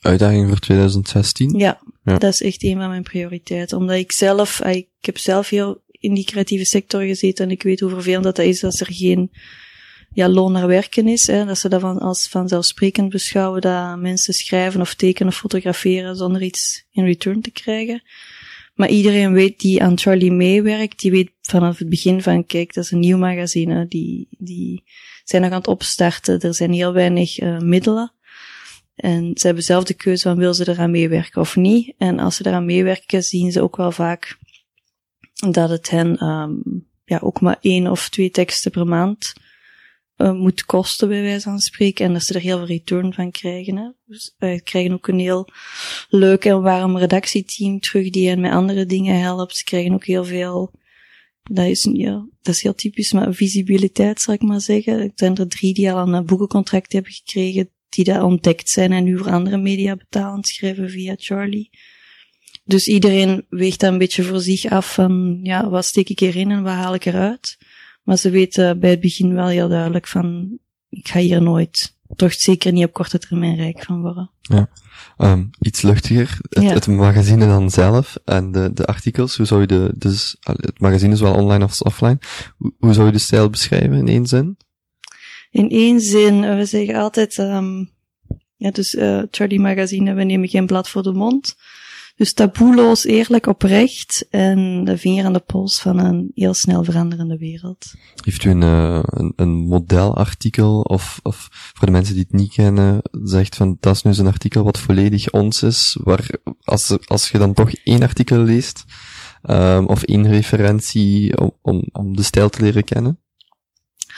Uitdaging 0.00 0.48
voor 0.48 0.58
2016? 0.58 1.58
Ja, 1.58 1.80
ja, 2.04 2.18
dat 2.18 2.32
is 2.32 2.42
echt 2.42 2.62
een 2.62 2.76
van 2.76 2.88
mijn 2.88 3.02
prioriteiten. 3.02 3.78
Omdat 3.78 3.96
ik 3.96 4.12
zelf, 4.12 4.60
ik 4.60 4.88
heb 5.00 5.18
zelf 5.18 5.48
heel 5.48 5.84
in 5.90 6.14
die 6.14 6.24
creatieve 6.24 6.64
sector 6.64 7.02
gezeten 7.02 7.44
en 7.44 7.50
ik 7.50 7.62
weet 7.62 7.80
hoe 7.80 7.90
vervelend 7.90 8.24
dat 8.24 8.38
is 8.38 8.64
als 8.64 8.80
er 8.80 8.92
geen 8.92 9.30
ja, 10.12 10.28
loon 10.28 10.52
naar 10.52 10.66
werken 10.66 11.08
is. 11.08 11.26
Hè, 11.26 11.44
dat 11.44 11.58
ze 11.58 11.68
dat 11.68 11.80
van, 11.80 11.98
als 11.98 12.28
vanzelfsprekend 12.28 13.08
beschouwen 13.08 13.60
dat 13.60 13.98
mensen 13.98 14.34
schrijven 14.34 14.80
of 14.80 14.94
tekenen 14.94 15.32
of 15.32 15.38
fotograferen 15.38 16.16
zonder 16.16 16.42
iets 16.42 16.86
in 16.90 17.04
return 17.04 17.40
te 17.40 17.50
krijgen. 17.50 18.02
Maar 18.74 18.88
iedereen 18.88 19.32
weet 19.32 19.60
die 19.60 19.82
aan 19.82 19.98
Charlie 19.98 20.32
meewerkt, 20.32 21.00
die 21.00 21.10
weet 21.10 21.30
vanaf 21.40 21.78
het 21.78 21.88
begin 21.88 22.22
van, 22.22 22.46
kijk, 22.46 22.74
dat 22.74 22.84
is 22.84 22.90
een 22.90 22.98
nieuw 22.98 23.18
magazine, 23.18 23.86
die, 23.88 24.28
die 24.30 24.84
zijn 25.24 25.42
nog 25.42 25.50
aan 25.50 25.58
het 25.58 25.66
opstarten, 25.66 26.40
er 26.40 26.54
zijn 26.54 26.72
heel 26.72 26.92
weinig 26.92 27.40
uh, 27.40 27.58
middelen. 27.58 28.12
En 28.96 29.30
ze 29.34 29.46
hebben 29.46 29.64
zelf 29.64 29.84
de 29.84 29.94
keuze 29.94 30.22
van, 30.22 30.36
wil 30.36 30.54
ze 30.54 30.68
eraan 30.68 30.90
meewerken 30.90 31.40
of 31.40 31.56
niet? 31.56 31.94
En 31.98 32.18
als 32.18 32.36
ze 32.36 32.46
eraan 32.46 32.64
meewerken, 32.64 33.22
zien 33.22 33.52
ze 33.52 33.62
ook 33.62 33.76
wel 33.76 33.92
vaak 33.92 34.38
dat 35.50 35.70
het 35.70 35.90
hen 35.90 36.26
um, 36.26 36.86
ja, 37.04 37.18
ook 37.22 37.40
maar 37.40 37.58
één 37.60 37.86
of 37.86 38.08
twee 38.08 38.30
teksten 38.30 38.70
per 38.70 38.86
maand 38.86 39.34
uh, 40.16 40.32
moet 40.32 40.64
kosten, 40.64 41.08
bij 41.08 41.22
wijze 41.22 41.40
van 41.40 41.58
spreken. 41.58 42.04
En 42.04 42.12
dat 42.12 42.22
ze 42.22 42.34
er 42.34 42.40
heel 42.40 42.56
veel 42.56 42.66
return 42.66 43.14
van 43.14 43.30
krijgen. 43.30 43.96
Dus 44.06 44.34
wij 44.38 44.60
krijgen 44.60 44.92
ook 44.92 45.08
een 45.08 45.18
heel 45.18 45.48
leuk 46.08 46.44
en 46.44 46.62
warm 46.62 46.98
redactieteam 46.98 47.80
terug 47.80 48.10
die 48.10 48.28
hen 48.28 48.40
met 48.40 48.52
andere 48.52 48.86
dingen 48.86 49.20
helpt. 49.20 49.56
Ze 49.56 49.64
krijgen 49.64 49.92
ook 49.92 50.04
heel 50.04 50.24
veel, 50.24 50.72
dat 51.42 51.66
is, 51.66 51.88
ja, 51.92 52.28
dat 52.42 52.54
is 52.54 52.62
heel 52.62 52.74
typisch, 52.74 53.12
maar 53.12 53.34
visibiliteit 53.34 54.20
zal 54.20 54.34
ik 54.34 54.42
maar 54.42 54.60
zeggen. 54.60 54.98
Er 54.98 55.10
zijn 55.14 55.36
er 55.36 55.48
drie 55.48 55.74
die 55.74 55.92
al 55.92 56.14
een 56.14 56.26
boekencontract 56.26 56.92
hebben 56.92 57.12
gekregen, 57.12 57.70
die 57.96 58.04
daar 58.04 58.24
ontdekt 58.24 58.68
zijn 58.68 58.92
en 58.92 59.04
nu 59.04 59.18
voor 59.18 59.30
andere 59.30 59.56
media 59.56 59.96
betalend 59.96 60.46
schrijven 60.46 60.90
via 60.90 61.14
Charlie. 61.16 61.70
Dus 62.64 62.88
iedereen 62.88 63.46
weegt 63.48 63.80
dat 63.80 63.92
een 63.92 63.98
beetje 63.98 64.22
voor 64.22 64.40
zich 64.40 64.64
af 64.64 64.94
van, 64.94 65.38
ja, 65.42 65.68
wat 65.68 65.84
steek 65.84 66.08
ik 66.08 66.20
erin 66.20 66.50
en 66.50 66.62
wat 66.62 66.72
haal 66.72 66.94
ik 66.94 67.04
eruit? 67.04 67.56
Maar 68.02 68.16
ze 68.16 68.30
weten 68.30 68.80
bij 68.80 68.90
het 68.90 69.00
begin 69.00 69.34
wel 69.34 69.46
heel 69.46 69.68
duidelijk 69.68 70.06
van, 70.06 70.58
ik 70.88 71.08
ga 71.08 71.18
hier 71.18 71.42
nooit, 71.42 71.96
toch 72.16 72.32
zeker 72.32 72.72
niet 72.72 72.84
op 72.84 72.92
korte 72.92 73.18
termijn 73.18 73.56
rijk 73.56 73.84
van 73.84 74.00
worden. 74.00 74.30
Ja. 74.40 74.68
Um, 75.18 75.50
iets 75.60 75.82
luchtiger, 75.82 76.38
het, 76.48 76.62
Ja. 76.62 76.72
het 76.72 76.86
magazine 76.86 77.46
dan 77.46 77.70
zelf 77.70 78.16
en 78.24 78.52
de, 78.52 78.70
de 78.74 78.84
artikels, 78.84 79.36
hoe 79.36 79.46
zou 79.46 79.60
je 79.60 79.66
de, 79.66 79.92
dus, 79.96 80.36
het 80.40 80.80
magazine 80.80 81.12
is 81.12 81.20
wel 81.20 81.34
online 81.34 81.64
of 81.64 81.80
offline, 81.80 82.18
hoe, 82.56 82.74
hoe 82.78 82.92
zou 82.92 83.06
je 83.06 83.12
de 83.12 83.18
stijl 83.18 83.50
beschrijven 83.50 83.92
in 83.92 84.08
één 84.08 84.26
zin? 84.26 84.56
In 85.50 85.70
één 85.70 86.00
zin, 86.00 86.56
we 86.56 86.64
zeggen 86.64 86.94
altijd, 86.94 87.38
um, 87.38 87.90
ja, 88.56 88.70
dus 88.70 88.94
uh, 88.94 89.22
Charlie 89.30 89.60
Magazine, 89.60 90.14
we 90.14 90.24
nemen 90.24 90.48
geen 90.48 90.66
blad 90.66 90.88
voor 90.88 91.02
de 91.02 91.12
mond. 91.12 91.56
Dus 92.16 92.32
taboeloos, 92.32 93.04
eerlijk, 93.04 93.46
oprecht 93.46 94.26
en 94.30 94.84
de 94.84 94.98
vinger 94.98 95.24
aan 95.24 95.32
de 95.32 95.38
pols 95.46 95.80
van 95.80 95.98
een 95.98 96.30
heel 96.34 96.54
snel 96.54 96.84
veranderende 96.84 97.38
wereld. 97.38 97.92
Heeft 98.24 98.44
u 98.44 98.50
een, 98.50 98.62
uh, 98.62 99.00
een, 99.04 99.32
een 99.36 99.54
modelartikel 99.54 100.80
of, 100.80 101.20
of 101.22 101.48
voor 101.50 101.86
de 101.86 101.92
mensen 101.92 102.14
die 102.14 102.22
het 102.22 102.38
niet 102.40 102.52
kennen, 102.52 103.00
zegt 103.22 103.56
van 103.56 103.76
dat 103.80 103.94
is 103.94 104.02
nu 104.02 104.14
zo'n 104.14 104.26
artikel 104.26 104.64
wat 104.64 104.78
volledig 104.78 105.30
ons 105.30 105.62
is, 105.62 105.98
waar 106.02 106.28
als, 106.64 106.96
als 107.06 107.28
je 107.28 107.38
dan 107.38 107.54
toch 107.54 107.70
één 107.70 108.02
artikel 108.02 108.38
leest, 108.38 108.84
um, 109.42 109.86
of 109.86 110.02
één 110.02 110.28
referentie 110.28 111.38
om, 111.62 111.88
om 111.92 112.16
de 112.16 112.22
stijl 112.22 112.48
te 112.48 112.62
leren 112.62 112.84
kennen? 112.84 113.20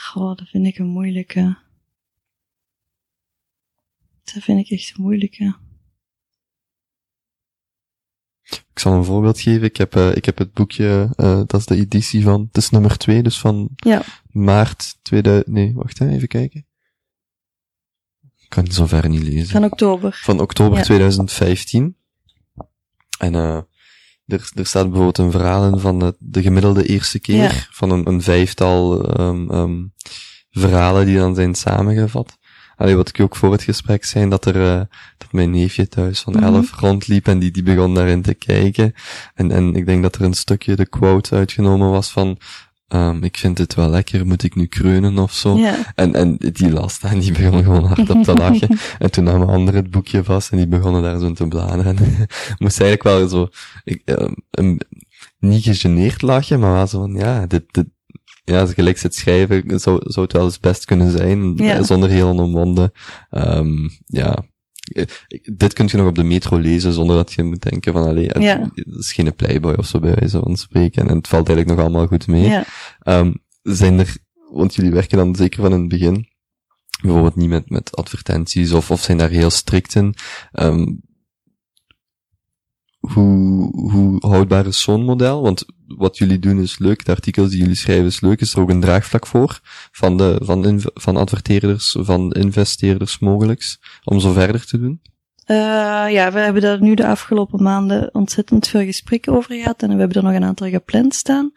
Goh, 0.09 0.35
dat 0.37 0.47
vind 0.47 0.65
ik 0.65 0.77
een 0.77 0.87
moeilijke. 0.87 1.57
Dat 4.23 4.43
vind 4.43 4.59
ik 4.59 4.69
echt 4.69 4.93
een 4.97 5.03
moeilijke. 5.03 5.55
Ik 8.43 8.79
zal 8.79 8.93
een 8.93 9.03
voorbeeld 9.03 9.39
geven. 9.39 9.63
Ik 9.63 9.77
heb, 9.77 9.95
uh, 9.95 10.15
ik 10.15 10.25
heb 10.25 10.37
het 10.37 10.53
boekje, 10.53 11.09
uh, 11.15 11.37
dat 11.37 11.53
is 11.53 11.65
de 11.65 11.75
editie 11.75 12.23
van, 12.23 12.41
het 12.47 12.57
is 12.57 12.69
nummer 12.69 12.97
2, 12.97 13.23
dus 13.23 13.39
van 13.39 13.69
Ja. 13.75 14.01
maart 14.31 14.97
2000, 15.01 15.47
nee, 15.47 15.73
wacht 15.73 15.99
hè, 15.99 16.09
even 16.09 16.27
kijken. 16.27 16.67
Ik 18.37 18.49
kan 18.49 18.63
het 18.63 18.73
zo 18.73 18.85
ver 18.85 19.09
niet 19.09 19.23
lezen. 19.23 19.47
Van 19.47 19.63
oktober. 19.63 20.19
Van 20.23 20.39
oktober 20.39 20.77
Ja. 20.77 20.83
2015. 20.83 21.97
En 23.19 23.33
uh, 23.33 23.61
er, 24.29 24.49
er 24.55 24.65
staat 24.65 24.83
bijvoorbeeld 24.85 25.17
een 25.17 25.31
verhaal 25.31 25.67
in 25.73 25.79
van 25.79 25.99
de, 25.99 26.15
de 26.19 26.41
gemiddelde 26.41 26.85
eerste 26.85 27.19
keer, 27.19 27.35
Ja. 27.35 27.51
van 27.71 27.89
een, 27.91 28.07
een 28.07 28.21
vijftal 28.21 29.09
um, 29.19 29.51
um, 29.51 29.93
verhalen 30.51 31.05
die 31.05 31.17
dan 31.17 31.35
zijn 31.35 31.55
samengevat. 31.55 32.37
Allee, 32.75 32.95
wat 32.95 33.09
ik 33.09 33.19
ook 33.19 33.35
voor 33.35 33.51
het 33.51 33.63
gesprek 33.63 34.05
zei, 34.05 34.29
dat 34.29 34.45
er, 34.45 34.55
uh, 34.55 34.81
dat 35.17 35.31
mijn 35.31 35.51
neefje 35.51 35.87
thuis 35.87 36.19
van 36.19 36.33
Mhm. 36.33 36.43
elf 36.43 36.71
rondliep 36.79 37.27
en 37.27 37.39
die, 37.39 37.51
die 37.51 37.63
begon 37.63 37.93
daarin 37.95 38.21
te 38.21 38.33
kijken. 38.33 38.93
En, 39.33 39.51
en 39.51 39.75
ik 39.75 39.85
denk 39.85 40.03
dat 40.03 40.15
er 40.15 40.21
een 40.21 40.33
stukje 40.33 40.75
de 40.75 40.85
quote 40.87 41.35
uitgenomen 41.35 41.89
was 41.89 42.11
van, 42.11 42.37
um, 42.89 43.23
ik 43.23 43.37
vind 43.37 43.57
het 43.57 43.75
wel 43.75 43.89
lekker, 43.89 44.27
moet 44.27 44.43
ik 44.43 44.55
nu 44.55 44.65
kreunen 44.65 45.17
of 45.17 45.33
zo? 45.33 45.57
Ja. 45.57 45.75
En, 45.95 46.15
en 46.15 46.37
die 46.37 46.71
las 46.71 46.99
dat 46.99 47.11
en 47.11 47.19
die 47.19 47.31
begon 47.31 47.63
gewoon 47.63 47.85
hard 47.85 48.09
op 48.09 48.23
te 48.23 48.33
lachen. 48.33 48.77
en 48.99 49.11
toen 49.11 49.23
nam 49.23 49.41
een 49.41 49.47
ander 49.47 49.73
het 49.73 49.91
boekje 49.91 50.23
vast 50.23 50.51
en 50.51 50.57
die 50.57 50.67
begonnen 50.67 51.01
daar 51.01 51.19
zo 51.19 51.31
te 51.31 51.47
bladeren. 51.47 51.95
Moest 52.59 52.81
eigenlijk 52.81 53.03
wel 53.03 53.27
zo, 53.27 53.47
ik, 53.83 54.01
um, 54.05 54.35
een, 54.51 54.81
niet 55.39 55.63
gegeneerd 55.63 56.21
lachen, 56.21 56.59
maar 56.59 56.73
wel 56.73 56.87
zo 56.87 56.99
van, 56.99 57.13
ja, 57.13 57.45
dit, 57.45 57.63
dit, 57.71 57.85
ja, 58.43 58.59
als 58.59 58.73
gelijk 58.73 58.97
zit 58.97 59.15
schrijven, 59.15 59.79
zou, 59.79 59.99
zou 60.03 60.25
het 60.25 60.33
wel 60.33 60.43
eens 60.43 60.59
best 60.59 60.85
kunnen 60.85 61.11
zijn, 61.11 61.55
Ja. 61.55 61.83
zonder 61.83 62.09
heel 62.09 62.27
onomwonden. 62.29 62.91
Um, 63.31 63.89
ja, 64.05 64.43
dit 65.53 65.73
kun 65.73 65.87
je 65.91 65.97
nog 65.97 66.07
op 66.07 66.15
de 66.15 66.23
metro 66.23 66.57
lezen 66.57 66.93
zonder 66.93 67.15
dat 67.15 67.33
je 67.33 67.43
moet 67.43 67.61
denken 67.61 67.93
van, 67.93 68.03
allee, 68.03 68.27
het, 68.27 68.43
Ja. 68.43 68.71
is 68.73 69.13
geen 69.13 69.35
playboy 69.35 69.73
of 69.73 69.85
zo 69.85 69.99
bij 69.99 70.15
wijze 70.15 70.39
van 70.39 70.57
spreken. 70.57 71.09
En 71.09 71.15
het 71.15 71.27
valt 71.27 71.47
eigenlijk 71.47 71.77
nog 71.77 71.87
allemaal 71.87 72.07
goed 72.07 72.27
mee. 72.27 72.47
Ja. 72.47 72.65
Um, 73.03 73.43
zijn 73.63 73.99
er, 73.99 74.17
want 74.51 74.75
jullie 74.75 74.91
werken 74.91 75.17
dan 75.17 75.35
zeker 75.35 75.61
van 75.61 75.73
in 75.73 75.79
het 75.79 75.89
begin, 75.89 76.27
bijvoorbeeld 77.01 77.35
niet 77.35 77.49
met, 77.49 77.69
met 77.69 77.95
advertenties 77.95 78.71
of, 78.71 78.91
of 78.91 79.01
zijn 79.01 79.17
daar 79.17 79.29
heel 79.29 79.49
strikt 79.49 79.95
in. 79.95 80.13
Um, 80.53 81.01
hoe, 83.13 83.91
hoe 83.91 84.17
houdbaar 84.19 84.65
is 84.65 84.81
zo'n 84.81 85.03
model? 85.03 85.41
Want 85.41 85.65
wat 85.87 86.17
jullie 86.17 86.39
doen 86.39 86.61
is 86.61 86.79
leuk, 86.79 87.05
de 87.05 87.11
artikels 87.11 87.49
die 87.49 87.59
jullie 87.59 87.75
schrijven 87.75 88.05
is 88.05 88.21
leuk. 88.21 88.41
Is 88.41 88.53
er 88.53 88.59
ook 88.59 88.69
een 88.69 88.81
draagvlak 88.81 89.27
voor 89.27 89.59
van, 89.91 90.17
de, 90.17 90.39
van, 90.43 90.81
van 90.93 91.17
adverteerders, 91.17 91.95
van 91.99 92.31
investeerders 92.31 93.19
mogelijks, 93.19 93.79
om 94.03 94.19
zo 94.19 94.31
verder 94.31 94.65
te 94.65 94.79
doen? 94.79 95.01
Uh, 95.45 95.55
ja, 96.11 96.31
we 96.31 96.39
hebben 96.39 96.61
daar 96.61 96.81
nu 96.81 96.93
de 96.93 97.07
afgelopen 97.07 97.63
maanden 97.63 98.09
ontzettend 98.13 98.67
veel 98.67 98.85
gesprekken 98.85 99.33
over 99.33 99.55
gehad 99.55 99.81
en 99.81 99.89
we 99.93 99.99
hebben 99.99 100.17
er 100.17 100.23
nog 100.23 100.33
een 100.33 100.43
aantal 100.43 100.69
gepland 100.69 101.15
staan. 101.15 101.51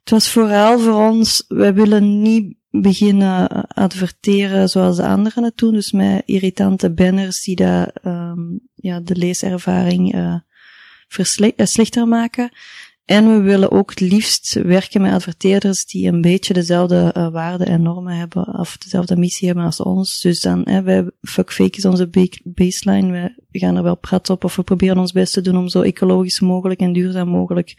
Het 0.00 0.10
was 0.10 0.30
vooral 0.30 0.78
voor 0.78 1.08
ons, 1.08 1.44
wij 1.48 1.74
willen 1.74 2.22
niet 2.22 2.56
beginnen 2.70 3.66
adverteren 3.66 4.68
zoals 4.68 4.96
de 4.96 5.06
anderen 5.06 5.44
het 5.44 5.56
doen, 5.56 5.72
dus 5.72 5.92
met 5.92 6.22
irritante 6.24 6.92
banners 6.92 7.42
die 7.42 7.56
dat, 7.56 7.90
um, 8.02 8.60
ja, 8.74 9.00
de 9.00 9.16
leeservaring 9.16 10.14
uh, 10.14 10.34
slechter 11.56 12.08
maken. 12.08 12.50
En 13.04 13.28
we 13.28 13.40
willen 13.40 13.70
ook 13.70 13.90
het 13.90 14.00
liefst 14.00 14.52
werken 14.52 15.02
met 15.02 15.12
adverteerders 15.12 15.84
die 15.84 16.08
een 16.08 16.20
beetje 16.20 16.54
dezelfde 16.54 17.14
uh, 17.16 17.28
waarden 17.28 17.66
en 17.66 17.82
normen 17.82 18.16
hebben, 18.16 18.58
of 18.58 18.76
dezelfde 18.76 19.16
missie 19.16 19.46
hebben 19.46 19.64
als 19.64 19.80
ons. 19.80 20.20
Dus 20.20 20.40
dan, 20.40 20.62
hè, 20.64 20.82
wij, 20.82 21.10
fuckfake 21.20 21.76
is 21.76 21.84
onze 21.84 22.32
baseline, 22.44 23.34
we 23.50 23.58
gaan 23.58 23.76
er 23.76 23.82
wel 23.82 23.96
prat 23.96 24.30
op, 24.30 24.44
of 24.44 24.56
we 24.56 24.62
proberen 24.62 24.98
ons 24.98 25.12
best 25.12 25.32
te 25.32 25.40
doen 25.40 25.56
om 25.56 25.68
zo 25.68 25.80
ecologisch 25.80 26.40
mogelijk 26.40 26.80
en 26.80 26.92
duurzaam 26.92 27.28
mogelijk 27.28 27.74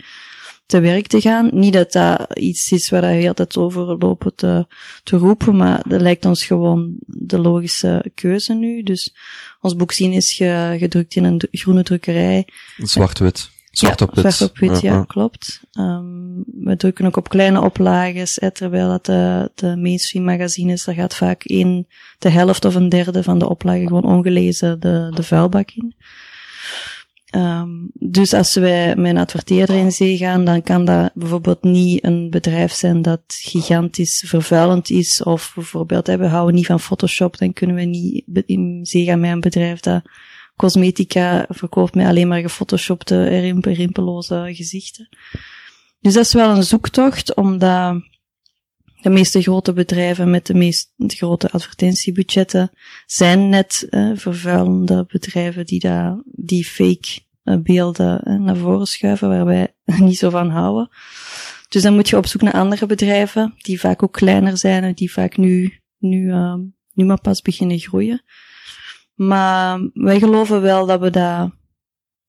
te 0.66 0.80
werk 0.80 1.08
te 1.08 1.22
gaan. 1.22 1.50
Niet 1.54 1.74
dat 1.74 1.92
dat 1.92 2.38
iets 2.38 2.72
is 2.72 2.90
waar 2.90 3.14
je 3.14 3.28
altijd 3.28 3.58
over 3.58 3.98
lopen 3.98 4.36
te, 4.36 4.66
te 5.04 5.18
roepen, 5.18 5.56
maar 5.56 5.84
dat 5.88 6.02
lijkt 6.02 6.26
ons 6.26 6.46
gewoon 6.46 6.96
de 7.06 7.40
logische 7.40 8.12
keuze 8.16 8.54
nu. 8.54 8.84
Dus 8.84 9.16
ons 9.62 9.76
boek 9.76 9.92
zien 9.92 10.12
is 10.12 10.34
ge, 10.34 10.76
gedrukt 10.80 11.16
in 11.16 11.24
een 11.24 11.42
groene 11.52 11.84
drukkerij. 11.84 12.48
Zwart-wit. 12.78 13.54
Zwart 13.78 14.00
ja, 14.00 14.06
op 14.06 14.16
wit. 14.16 14.34
Zwart 14.34 14.52
op 14.52 14.58
wit, 14.58 14.82
ja, 14.82 14.94
ja 14.94 15.04
klopt. 15.04 15.62
Um, 15.74 16.44
we 16.46 16.76
drukken 16.76 17.06
ook 17.06 17.18
op 17.18 17.30
kleine 17.30 17.62
oplages, 17.62 18.40
terwijl 18.54 18.88
dat 18.88 19.06
de, 19.06 19.52
de 19.56 19.78
mainstream 19.78 20.26
magazines, 20.26 20.84
daar 20.84 20.96
gaat 20.96 21.16
vaak 21.16 21.44
één, 21.44 21.88
de 22.20 22.30
helft 22.30 22.66
of 22.66 22.76
een 22.76 22.90
derde 22.90 23.24
van 23.24 23.40
de 23.40 23.50
oplagen 23.50 23.88
gewoon 23.88 24.06
ongelezen 24.06 24.80
de, 24.80 25.12
de 25.16 25.24
vuilbak 25.24 25.72
in. 25.72 25.96
Um, 27.36 27.90
dus 27.94 28.34
als 28.34 28.54
wij 28.54 28.98
een 28.98 29.18
adverteerder 29.18 29.76
in 29.76 29.92
zee 29.92 30.18
gaan, 30.18 30.46
dan 30.46 30.62
kan 30.64 30.86
dat 30.86 31.12
bijvoorbeeld 31.14 31.64
niet 31.64 32.04
een 32.04 32.30
bedrijf 32.30 32.74
zijn 32.74 33.02
dat 33.02 33.22
gigantisch 33.28 34.24
vervuilend 34.28 34.90
is, 34.90 35.24
of 35.24 35.52
bijvoorbeeld, 35.56 36.08
we 36.08 36.28
houden 36.28 36.56
niet 36.56 36.66
van 36.66 36.80
Photoshop, 36.80 37.38
dan 37.38 37.54
kunnen 37.54 37.76
we 37.76 37.82
niet 37.82 38.24
in 38.46 38.80
zee 38.86 39.06
gaan 39.06 39.20
met 39.20 39.32
een 39.32 39.40
bedrijf 39.40 39.80
dat 39.80 40.02
cosmetica 40.56 41.46
verkoopt 41.50 41.96
met 41.96 42.08
alleen 42.08 42.28
maar 42.28 42.42
gefotoshopte, 42.42 43.24
rimp 43.24 43.66
rimpelloze 43.66 44.52
gezichten. 44.54 45.10
Dus 46.00 46.14
dat 46.14 46.26
is 46.26 46.34
wel 46.34 46.56
een 46.56 46.64
zoektocht, 46.64 47.36
omdat 47.36 48.02
de 49.02 49.10
meeste 49.10 49.42
grote 49.42 49.74
bedrijven 49.74 50.30
met 50.30 50.46
de 50.46 50.54
meest 50.54 50.94
grote 50.98 51.52
advertentiebudgetten 51.52 52.72
zijn 53.06 53.50
net 53.50 53.88
uh, 53.90 54.12
vervuilende 54.16 55.06
bedrijven 55.08 55.66
die, 55.66 55.80
da, 55.80 56.24
die 56.26 56.66
fake 56.66 57.24
beelden 57.64 58.22
uh, 58.24 58.40
naar 58.40 58.58
voren 58.58 58.86
schuiven, 58.86 59.30
waar 59.30 59.46
wij 59.46 59.74
niet 60.00 60.18
zo 60.18 60.30
van 60.30 60.50
houden. 60.50 60.90
Dus 61.70 61.82
dan 61.82 61.94
moet 61.94 62.10
je 62.10 62.18
op 62.18 62.26
zoek 62.26 62.42
naar 62.42 62.54
andere 62.54 62.86
bedrijven, 62.86 63.54
die 63.58 63.80
vaak 63.80 64.04
ook 64.04 64.14
kleiner 64.14 64.58
zijn 64.58 64.84
en 64.84 64.94
die 64.94 65.12
vaak 65.12 65.38
nu, 65.38 65.80
nu, 65.98 66.34
nu 66.94 67.06
maar 67.06 67.22
pas 67.22 67.42
beginnen 67.42 67.80
groeien. 67.80 68.24
Maar 69.16 69.90
wij 69.94 70.20
geloven 70.20 70.62
wel 70.62 70.86
dat 70.86 71.00
we 71.00 71.10
dat, 71.10 71.52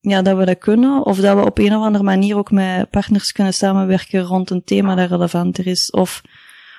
ja, 0.00 0.22
dat 0.22 0.36
we 0.36 0.44
dat 0.44 0.58
kunnen. 0.58 1.06
Of 1.06 1.18
dat 1.18 1.36
we 1.36 1.44
op 1.44 1.58
een 1.58 1.76
of 1.76 1.82
andere 1.82 2.04
manier 2.04 2.36
ook 2.36 2.50
met 2.50 2.90
partners 2.90 3.32
kunnen 3.32 3.54
samenwerken 3.54 4.20
rond 4.20 4.50
een 4.50 4.64
thema 4.64 4.94
dat 4.94 5.10
relevanter 5.10 5.66
is. 5.66 5.90
Of 5.90 6.22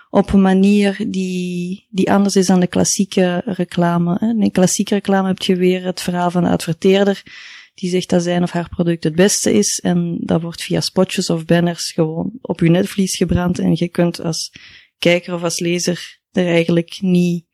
op 0.09 0.33
een 0.33 0.41
manier 0.41 1.05
die, 1.07 1.87
die 1.89 2.11
anders 2.11 2.35
is 2.35 2.47
dan 2.47 2.59
de 2.59 2.67
klassieke 2.67 3.41
reclame. 3.45 4.35
In 4.39 4.51
klassieke 4.51 4.93
reclame 4.93 5.27
heb 5.27 5.41
je 5.41 5.55
weer 5.55 5.85
het 5.85 6.01
verhaal 6.01 6.31
van 6.31 6.43
de 6.43 6.49
adverteerder. 6.49 7.23
Die 7.79 7.89
zegt 7.89 8.09
dat 8.09 8.23
zijn 8.23 8.43
of 8.43 8.51
haar 8.51 8.69
product 8.69 9.03
het 9.03 9.15
beste 9.15 9.53
is. 9.53 9.79
En 9.79 10.17
dat 10.19 10.41
wordt 10.41 10.63
via 10.63 10.81
spotjes 10.81 11.29
of 11.29 11.45
banners 11.45 11.91
gewoon 11.91 12.31
op 12.41 12.59
je 12.59 12.69
netvlies 12.69 13.15
gebrand. 13.15 13.59
En 13.59 13.71
je 13.75 13.87
kunt 13.87 14.21
als 14.21 14.51
kijker 14.97 15.33
of 15.33 15.43
als 15.43 15.59
lezer 15.59 16.19
er 16.31 16.47
eigenlijk 16.47 16.97
niet 17.01 17.45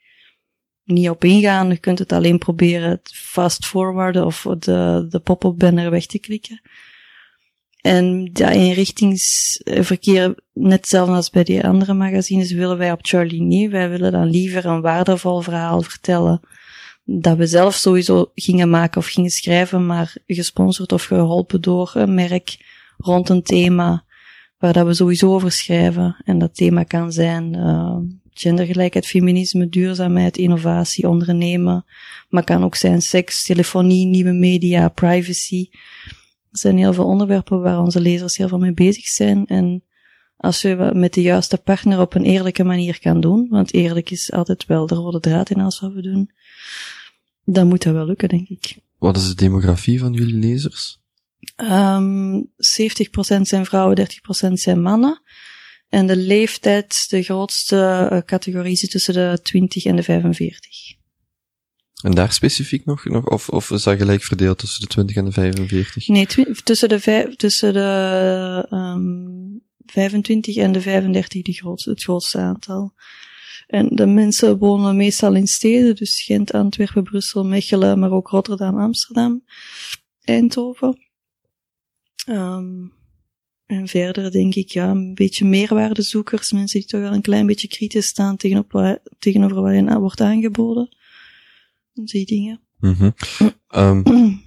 niet 0.83 1.09
op 1.09 1.23
ingaan. 1.23 1.69
Je 1.69 1.77
kunt 1.77 1.99
het 1.99 2.11
alleen 2.11 2.37
proberen 2.37 2.99
fast 3.03 3.65
forwarden 3.65 4.25
of 4.25 4.45
de, 4.59 5.05
de 5.09 5.19
pop-up 5.19 5.57
banner 5.57 5.91
weg 5.91 6.05
te 6.05 6.19
klikken. 6.19 6.61
En 7.81 8.29
dat 8.33 8.53
inrichtingsverkeer, 8.53 10.35
net 10.53 10.79
hetzelfde 10.79 11.13
als 11.13 11.29
bij 11.29 11.43
die 11.43 11.63
andere 11.63 11.93
magazines, 11.93 12.51
willen 12.51 12.77
wij 12.77 12.91
op 12.91 12.99
Charlie 13.01 13.41
niet. 13.41 13.71
Wij 13.71 13.89
willen 13.89 14.11
dan 14.11 14.29
liever 14.29 14.65
een 14.65 14.81
waardevol 14.81 15.41
verhaal 15.41 15.81
vertellen 15.81 16.41
dat 17.03 17.37
we 17.37 17.47
zelf 17.47 17.75
sowieso 17.75 18.31
gingen 18.35 18.69
maken 18.69 18.97
of 18.97 19.07
gingen 19.07 19.29
schrijven, 19.29 19.85
maar 19.85 20.15
gesponsord 20.25 20.91
of 20.91 21.03
geholpen 21.03 21.61
door 21.61 21.91
een 21.93 22.13
merk 22.13 22.57
rond 22.97 23.29
een 23.29 23.43
thema 23.43 24.03
waar 24.57 24.73
dat 24.73 24.85
we 24.85 24.93
sowieso 24.93 25.33
over 25.33 25.51
schrijven. 25.51 26.15
En 26.23 26.39
dat 26.39 26.55
thema 26.55 26.83
kan 26.83 27.11
zijn 27.11 27.53
uh, 27.57 27.97
gendergelijkheid, 28.33 29.07
feminisme, 29.07 29.69
duurzaamheid, 29.69 30.37
innovatie, 30.37 31.09
ondernemen. 31.09 31.85
Maar 32.29 32.43
kan 32.43 32.63
ook 32.63 32.75
zijn 32.75 33.01
seks, 33.01 33.43
telefonie, 33.43 34.05
nieuwe 34.05 34.31
media, 34.31 34.89
privacy. 34.89 35.67
Er 36.51 36.59
zijn 36.59 36.77
heel 36.77 36.93
veel 36.93 37.05
onderwerpen 37.05 37.61
waar 37.61 37.79
onze 37.79 38.01
lezers 38.01 38.37
heel 38.37 38.47
veel 38.47 38.57
mee 38.59 38.73
bezig 38.73 39.05
zijn. 39.05 39.45
En 39.45 39.83
als 40.43 40.61
je 40.61 40.91
met 40.93 41.13
de 41.13 41.21
juiste 41.21 41.57
partner 41.57 41.99
op 41.99 42.13
een 42.13 42.23
eerlijke 42.23 42.63
manier 42.63 42.99
kan 42.99 43.21
doen, 43.21 43.47
want 43.49 43.73
eerlijk 43.73 44.09
is 44.09 44.31
altijd 44.31 44.65
wel 44.65 44.87
de 44.87 44.95
rode 44.95 45.19
draad 45.19 45.49
in 45.49 45.59
alles 45.59 45.79
wat 45.79 45.93
we 45.93 46.01
doen, 46.01 46.31
dan 47.45 47.67
moet 47.67 47.83
dat 47.83 47.93
wel 47.93 48.05
lukken, 48.05 48.29
denk 48.29 48.47
ik. 48.47 48.77
Wat 48.97 49.17
is 49.17 49.27
de 49.27 49.35
demografie 49.35 49.99
van 49.99 50.13
jullie 50.13 50.35
lezers? 50.35 50.99
Um, 51.57 52.51
70% 53.37 53.41
zijn 53.41 53.65
vrouwen, 53.65 54.07
30% 54.49 54.51
zijn 54.53 54.81
mannen. 54.81 55.21
En 55.89 56.07
de 56.07 56.17
leeftijd, 56.17 57.05
de 57.09 57.23
grootste 57.23 58.09
uh, 58.11 58.19
categorie 58.19 58.75
zit 58.75 58.91
tussen 58.91 59.13
de 59.13 59.39
20 59.43 59.85
en 59.85 59.95
de 59.95 60.03
45. 60.03 60.69
En 62.01 62.11
daar 62.11 62.33
specifiek 62.33 62.85
nog? 62.85 63.05
nog 63.05 63.25
of, 63.25 63.49
of 63.49 63.71
is 63.71 63.83
dat 63.83 63.97
gelijk 63.97 64.23
verdeeld 64.23 64.57
tussen 64.57 64.81
de 64.81 64.87
20 64.87 65.15
en 65.15 65.25
de 65.25 65.31
45? 65.31 66.07
Nee, 66.07 66.27
tussen 66.63 66.89
de, 66.89 66.99
vijf, 66.99 67.35
tussen 67.35 67.73
de 67.73 68.67
um, 68.71 69.62
25 69.93 70.55
en 70.55 70.71
de 70.71 70.81
35 70.81 71.43
de 71.43 71.53
grootste, 71.53 71.89
het 71.89 72.03
grootste 72.03 72.37
aantal. 72.37 72.93
En 73.67 73.87
de 73.89 74.05
mensen 74.05 74.57
wonen 74.57 74.95
meestal 74.95 75.35
in 75.35 75.47
steden, 75.47 75.95
dus 75.95 76.23
Gent, 76.23 76.53
Antwerpen, 76.53 77.03
Brussel, 77.03 77.45
Mechelen, 77.45 77.99
maar 77.99 78.11
ook 78.11 78.27
Rotterdam, 78.27 78.79
Amsterdam, 78.79 79.43
Eindhoven. 80.21 80.97
Um, 82.29 82.93
en 83.65 83.87
verder 83.87 84.31
denk 84.31 84.55
ik, 84.55 84.69
ja, 84.69 84.89
een 84.89 85.13
beetje 85.13 85.45
meerwaardezoekers, 85.45 86.51
mensen 86.51 86.79
die 86.79 86.89
toch 86.89 87.01
wel 87.01 87.13
een 87.13 87.21
klein 87.21 87.45
beetje 87.45 87.67
kritisch 87.67 88.07
staan 88.07 88.37
tegenover, 88.37 89.01
tegenover 89.19 89.61
wat 89.61 89.73
je 89.73 89.99
wordt 89.99 90.21
aangeboden. 90.21 90.97
Die 91.93 92.25
dingen. 92.25 92.61
Mm 92.79 92.93
-hmm. 92.93 93.13
um, 93.75 94.42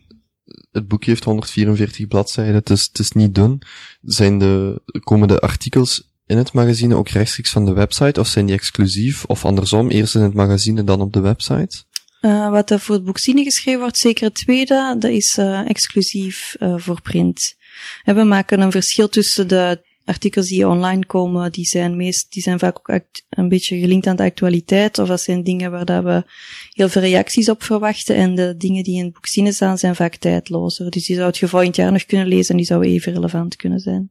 het 0.72 0.88
boekje 0.88 1.10
heeft 1.10 1.24
144 1.24 2.06
bladzijden, 2.06 2.54
het 2.54 2.70
is, 2.70 2.82
het 2.82 2.98
is 2.98 3.10
niet 3.12 3.34
dun. 3.34 3.62
Zijn 4.02 4.38
de, 4.38 4.82
komen 5.00 5.28
de 5.28 5.40
artikels 5.40 6.14
in 6.26 6.36
het 6.36 6.52
magazine 6.52 6.94
ook 6.94 7.08
rechtstreeks 7.08 7.50
van 7.50 7.64
de 7.64 7.72
website, 7.72 8.20
of 8.20 8.26
zijn 8.26 8.46
die 8.46 8.54
exclusief, 8.54 9.24
of 9.24 9.44
andersom, 9.44 9.88
eerst 9.88 10.14
in 10.14 10.20
het 10.20 10.34
magazine 10.34 10.84
dan 10.84 11.00
op 11.00 11.12
de 11.12 11.20
website? 11.20 11.84
Uh, 12.20 12.50
wat 12.50 12.70
er 12.70 12.80
voor 12.80 12.94
het 12.94 13.04
boekzine 13.04 13.42
geschreven 13.42 13.80
wordt, 13.80 13.98
zeker 13.98 14.24
het 14.24 14.34
tweede, 14.34 14.96
dat 14.98 15.10
is 15.10 15.36
uh, 15.38 15.68
exclusief 15.68 16.56
uh, 16.58 16.74
voor 16.78 17.00
print. 17.00 17.56
We 18.04 18.24
maken 18.24 18.60
een 18.60 18.70
verschil 18.70 19.08
tussen 19.08 19.48
de 19.48 19.85
artikels 20.06 20.48
die 20.48 20.68
online 20.68 21.06
komen, 21.06 21.52
die 21.52 21.64
zijn 21.64 21.96
meest, 21.96 22.32
die 22.32 22.42
zijn 22.42 22.58
vaak 22.58 22.90
ook 22.90 23.08
een 23.28 23.48
beetje 23.48 23.78
gelinkt 23.78 24.06
aan 24.06 24.16
de 24.16 24.22
actualiteit, 24.22 24.98
of 24.98 25.08
dat 25.08 25.20
zijn 25.20 25.44
dingen 25.44 25.70
waar 25.70 25.84
dat 25.84 26.04
we 26.04 26.24
heel 26.70 26.88
veel 26.88 27.02
reacties 27.02 27.48
op 27.48 27.62
verwachten, 27.62 28.16
en 28.16 28.34
de 28.34 28.54
dingen 28.56 28.84
die 28.84 28.96
in 28.96 29.04
het 29.04 29.12
boekzine 29.12 29.52
staan 29.52 29.78
zijn 29.78 29.94
vaak 29.94 30.16
tijdlozer. 30.16 30.90
Dus 30.90 31.06
die 31.06 31.16
zou 31.16 31.28
het 31.28 31.36
geval 31.36 31.60
in 31.60 31.66
het 31.66 31.76
jaar 31.76 31.92
nog 31.92 32.04
kunnen 32.04 32.26
lezen 32.26 32.50
en 32.50 32.56
die 32.56 32.66
zouden 32.66 32.90
even 32.90 33.12
relevant 33.12 33.56
kunnen 33.56 33.80
zijn. 33.80 34.10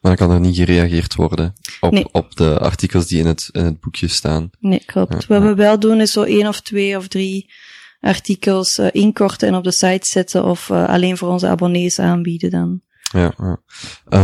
Maar 0.00 0.16
dan 0.16 0.26
kan 0.26 0.36
er 0.36 0.40
niet 0.40 0.56
gereageerd 0.56 1.14
worden 1.14 1.54
op, 1.80 1.92
nee. 1.92 2.12
op 2.12 2.36
de 2.36 2.58
artikels 2.58 3.06
die 3.06 3.18
in 3.18 3.26
het, 3.26 3.48
in 3.52 3.64
het 3.64 3.80
boekje 3.80 4.08
staan? 4.08 4.50
Nee, 4.60 4.82
klopt. 4.86 5.26
Wat 5.26 5.42
we 5.42 5.54
wel 5.54 5.78
doen 5.78 6.00
is 6.00 6.12
zo 6.12 6.22
één 6.22 6.46
of 6.46 6.60
twee 6.60 6.96
of 6.96 7.08
drie 7.08 7.52
artikels 8.00 8.78
uh, 8.78 8.86
inkorten 8.92 9.48
en 9.48 9.54
op 9.54 9.64
de 9.64 9.72
site 9.72 10.06
zetten 10.10 10.44
of 10.44 10.68
uh, 10.68 10.88
alleen 10.88 11.16
voor 11.16 11.28
onze 11.28 11.48
abonnees 11.48 11.98
aanbieden 11.98 12.50
dan. 12.50 12.80
Ja, 13.12 13.34
ja. 13.36 13.60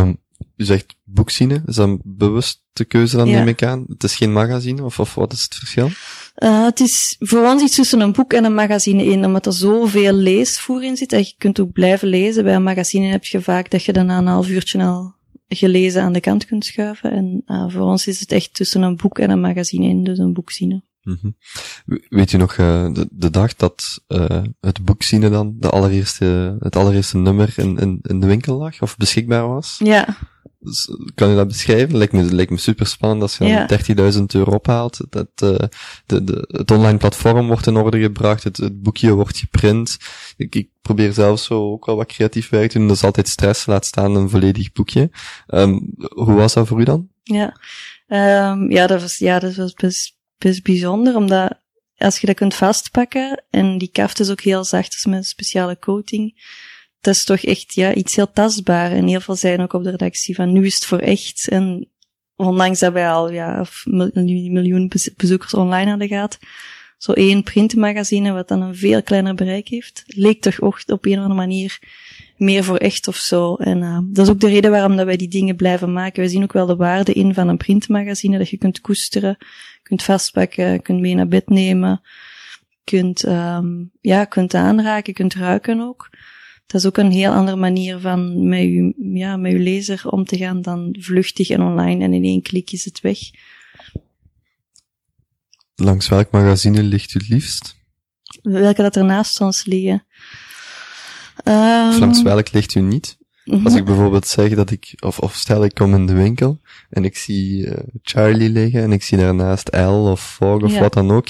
Um, 0.01 0.21
u 0.57 0.65
zegt 0.65 0.95
boekzine, 1.05 1.63
is 1.67 1.75
dat 1.75 1.89
een 1.89 2.01
bewuste 2.05 2.85
keuze 2.89 3.17
dan 3.17 3.29
ja. 3.29 3.39
neem 3.39 3.49
ik 3.49 3.63
aan? 3.63 3.85
Het 3.89 4.05
is 4.05 4.15
geen 4.15 4.33
magazine, 4.33 4.85
of, 4.85 5.01
of 5.01 5.15
wat 5.15 5.33
is 5.33 5.43
het 5.43 5.55
verschil? 5.55 5.91
Uh, 6.39 6.65
het 6.65 6.81
is 6.81 7.17
voor 7.19 7.47
ons 7.47 7.63
iets 7.63 7.75
tussen 7.75 8.01
een 8.01 8.13
boek 8.13 8.33
en 8.33 8.45
een 8.45 8.55
magazine 8.55 9.05
in, 9.05 9.25
omdat 9.25 9.47
er 9.47 9.53
zoveel 9.53 10.13
leesvoer 10.13 10.85
in 10.85 10.97
zit. 10.97 11.13
En 11.13 11.19
je 11.19 11.35
kunt 11.39 11.61
ook 11.61 11.73
blijven 11.73 12.09
lezen. 12.09 12.45
Bij 12.45 12.55
een 12.55 12.63
magazine 12.63 13.07
heb 13.07 13.25
je 13.25 13.41
vaak 13.41 13.71
dat 13.71 13.85
je 13.85 13.93
dan 13.93 14.07
na 14.07 14.19
een 14.19 14.27
half 14.27 14.49
uurtje 14.49 14.83
al 14.83 15.15
gelezen 15.49 16.03
aan 16.03 16.13
de 16.13 16.21
kant 16.21 16.47
kunt 16.47 16.65
schuiven. 16.65 17.13
En 17.13 17.43
uh, 17.47 17.65
voor 17.69 17.83
ons 17.83 18.07
is 18.07 18.21
het 18.21 18.33
echt 18.33 18.55
tussen 18.55 18.83
een 18.83 18.97
boek 18.97 19.19
en 19.19 19.31
een 19.31 19.41
magazine 19.41 19.89
in, 19.89 20.05
dus 20.05 20.19
een 20.19 20.33
boekzine. 20.33 20.83
Mm 21.03 21.19
-hmm. 21.21 21.37
Weet 22.09 22.33
u 22.33 22.37
nog 22.37 22.57
uh, 22.57 22.93
de, 22.93 23.09
de, 23.11 23.31
dag 23.31 23.57
dat 23.57 24.03
uh, 24.09 24.43
het 24.61 24.85
boekzine 24.85 25.31
dan 25.31 25.57
de 25.59 25.71
allereerste, 25.71 26.57
het 26.61 26.77
allereerste 26.77 27.19
nummer 27.19 27.53
in, 27.57 27.79
in, 27.79 27.99
in 28.03 28.21
de 28.21 28.27
winkel 28.27 28.59
lag 28.59 28.83
of 28.83 28.97
beschikbaar 28.97 29.49
was? 29.49 29.81
Ja. 29.85 30.17
Kan 31.15 31.29
je 31.29 31.37
dat 31.37 31.49
beschrijven? 31.49 31.97
Lijkt 31.97 32.13
me, 32.13 32.23
lijkt 32.23 32.51
me 32.51 32.57
super 32.57 32.87
spannend 32.87 33.23
als 33.23 33.37
je 33.37 33.45
ja. 33.45 33.69
30.000 34.13 34.23
euro 34.27 34.53
ophaalt. 34.53 35.01
Dat, 35.11 35.29
uh, 35.43 35.57
de, 36.07 36.25
de, 36.25 36.49
het 36.51 36.71
online 36.71 36.99
platform 36.99 37.47
wordt 37.47 37.67
in 37.67 37.77
orde 37.77 38.01
gebracht, 38.01 38.45
het, 38.45 38.57
het 38.57 38.83
boekje 38.83 39.13
wordt 39.13 39.39
geprint. 39.39 39.97
Ik, 40.37 40.55
ik 40.55 40.69
probeer 40.83 41.13
zelf 41.13 41.41
zo 41.41 41.73
ook 41.73 41.87
wel 41.87 41.97
wat 41.97 42.07
creatief 42.07 42.49
werk 42.49 42.71
te 42.71 42.79
doen. 42.79 42.87
Dat 42.87 42.97
is 42.97 43.05
altijd 43.05 43.29
stress, 43.29 43.67
laat 43.67 43.87
staan 43.87 44.15
een 44.15 44.31
volledig 44.31 44.73
boekje. 44.73 45.11
Um, 45.47 45.95
hoe 45.97 46.35
was 46.35 46.55
dat 46.55 46.67
voor 46.67 46.81
u 46.81 46.85
dan? 46.85 47.09
Ja, 47.23 47.57
um, 48.53 48.71
ja, 48.71 48.87
dat 48.87 49.01
was, 49.01 49.19
ja, 49.19 49.39
dat 49.39 49.55
was 49.55 49.73
best, 49.73 50.17
best 50.39 50.63
bijzonder, 50.63 51.17
omdat 51.17 51.61
als 51.99 52.19
je 52.19 52.27
dat 52.27 52.37
kunt 52.37 52.55
vastpakken, 52.55 53.45
en 53.51 53.79
die 53.79 53.91
kaft 53.93 54.21
is 54.21 54.31
ook 54.31 54.41
heel 54.41 54.65
zacht, 54.65 54.93
dus 54.93 55.05
met 55.05 55.19
een 55.19 55.25
speciale 55.25 55.79
coating, 55.79 56.35
dat 57.03 57.15
is 57.15 57.25
toch 57.25 57.41
echt 57.41 57.75
ja, 57.75 57.95
iets 57.95 58.17
heel 58.17 58.33
tastbaar. 58.33 58.93
En 58.93 59.07
heel 59.07 59.21
veel 59.21 59.35
zijn 59.37 59.61
ook 59.61 59.73
op 59.73 59.85
de 59.85 59.91
redactie 59.91 60.35
van 60.35 60.53
nu 60.53 60.67
is 60.67 60.75
het 60.75 60.87
voor 60.87 60.99
echt. 60.99 61.49
En 61.49 61.89
ondanks 62.37 62.79
dat 62.79 62.93
wij 62.93 63.11
al 63.11 63.31
ja, 63.31 63.65
miljoen 63.85 64.91
bezoekers 65.17 65.55
online 65.55 65.91
hadden 65.91 66.09
gehad, 66.09 66.39
zo 66.99 67.13
één 67.13 67.43
printmagazine 67.43 68.33
wat 68.33 68.49
dan 68.49 68.63
een 68.63 68.77
veel 68.77 69.03
kleiner 69.03 69.35
bereik 69.35 69.69
heeft, 69.69 70.03
leek 70.07 70.41
toch 70.41 70.61
ook 70.61 70.83
op 70.87 71.05
een 71.05 71.13
of 71.13 71.19
andere 71.19 71.35
manier 71.35 71.79
meer 72.37 72.65
voor 72.65 72.77
echt 72.77 73.09
of 73.09 73.17
zo. 73.17 73.55
En 73.55 73.79
uh, 73.79 73.99
dat 74.03 74.27
is 74.27 74.33
ook 74.33 74.41
de 74.41 74.49
reden 74.49 74.71
waarom 74.71 74.97
dat 74.97 75.07
wij 75.07 75.17
die 75.17 75.29
dingen 75.29 75.57
blijven 75.57 75.93
maken. 75.93 76.23
We 76.23 76.29
zien 76.29 76.43
ook 76.43 76.53
wel 76.53 76.67
de 76.67 76.77
waarde 76.77 77.13
in 77.13 77.35
van 77.35 77.49
een 77.49 77.57
printmagazine, 77.57 78.39
dat 78.39 78.51
je 78.51 78.59
kunt 78.59 78.81
koesteren, 78.81 79.37
kunt 79.83 80.03
vastpakken, 80.03 80.83
kunt 80.83 81.01
mee 81.01 81.15
naar 81.15 81.29
bed 81.29 81.49
nemen, 81.49 82.03
kunt, 82.85 83.27
um, 83.27 83.91
ja, 84.01 84.25
kunt 84.25 84.55
aanraken, 84.55 85.15
kunt 85.15 85.35
ruiken 85.35 85.81
ook 85.81 86.11
dat 86.73 86.81
is 86.81 86.87
ook 86.87 86.97
een 86.97 87.11
heel 87.11 87.33
andere 87.33 87.57
manier 87.57 87.99
van 87.99 88.49
met 88.49 88.61
je, 88.61 88.95
ja, 89.13 89.37
met 89.37 89.53
uw 89.53 89.59
lezer 89.59 90.09
om 90.09 90.25
te 90.25 90.37
gaan 90.37 90.63
dan 90.63 90.97
vluchtig 90.99 91.51
en 91.51 91.61
online 91.61 92.05
en 92.05 92.13
in 92.13 92.25
één 92.25 92.43
klik 92.43 92.73
is 92.73 92.85
het 92.85 93.01
weg. 93.01 93.19
Langs 95.75 96.09
welk 96.09 96.31
magazine 96.31 96.83
ligt 96.83 97.15
u 97.15 97.19
het 97.19 97.29
liefst? 97.29 97.77
Welke 98.43 98.83
dat 98.83 98.97
er 98.97 99.05
naast 99.05 99.41
ons 99.41 99.65
liggen. 99.65 100.05
Um, 101.45 101.99
langs 101.99 102.23
welk 102.23 102.53
ligt 102.53 102.75
u 102.75 102.81
niet? 102.81 103.19
Als 103.65 103.75
ik 103.75 103.85
bijvoorbeeld 103.85 104.27
zeg 104.27 104.55
dat 104.55 104.71
ik, 104.71 104.95
of, 104.99 105.19
of 105.19 105.35
stel 105.35 105.65
ik 105.65 105.75
kom 105.75 105.95
in 105.95 106.07
de 106.07 106.13
winkel 106.13 106.61
en 106.91 107.05
ik 107.05 107.17
zie 107.17 107.67
uh, 107.67 107.79
Charlie 108.03 108.51
liggen 108.51 108.83
en 108.83 108.93
ik 108.93 109.03
zie 109.03 109.19
daarnaast 109.19 109.69
L 109.75 110.09
of 110.11 110.33
Fog 110.33 110.63
of 110.63 110.73
ja. 110.73 110.81
wat 110.81 110.93
dan 110.93 111.11
ook 111.11 111.29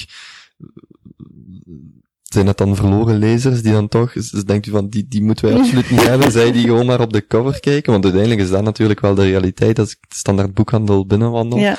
zijn 2.33 2.47
het 2.47 2.59
dan 2.59 2.77
verloren 2.77 3.19
lezers 3.19 3.63
die 3.63 3.73
dan 3.73 3.89
toch, 3.89 4.13
dus 4.13 4.31
denkt 4.31 4.67
u 4.67 4.71
van, 4.71 4.89
die, 4.89 5.07
die 5.09 5.23
moeten 5.23 5.45
wij 5.45 5.59
absoluut 5.59 5.91
niet 5.91 6.07
hebben, 6.07 6.33
zij 6.33 6.53
die 6.53 6.63
gewoon 6.63 6.87
maar 6.87 7.01
op 7.01 7.13
de 7.13 7.27
cover 7.27 7.61
kijken, 7.61 7.93
want 7.93 8.05
uiteindelijk 8.05 8.43
is 8.43 8.51
dat 8.51 8.63
natuurlijk 8.63 9.01
wel 9.01 9.15
de 9.15 9.23
realiteit 9.23 9.79
als 9.79 9.91
ik 9.91 9.99
de 10.09 10.17
standaard 10.17 10.55
boekhandel 10.55 11.07
binnenwandel. 11.07 11.59
Ja. 11.59 11.77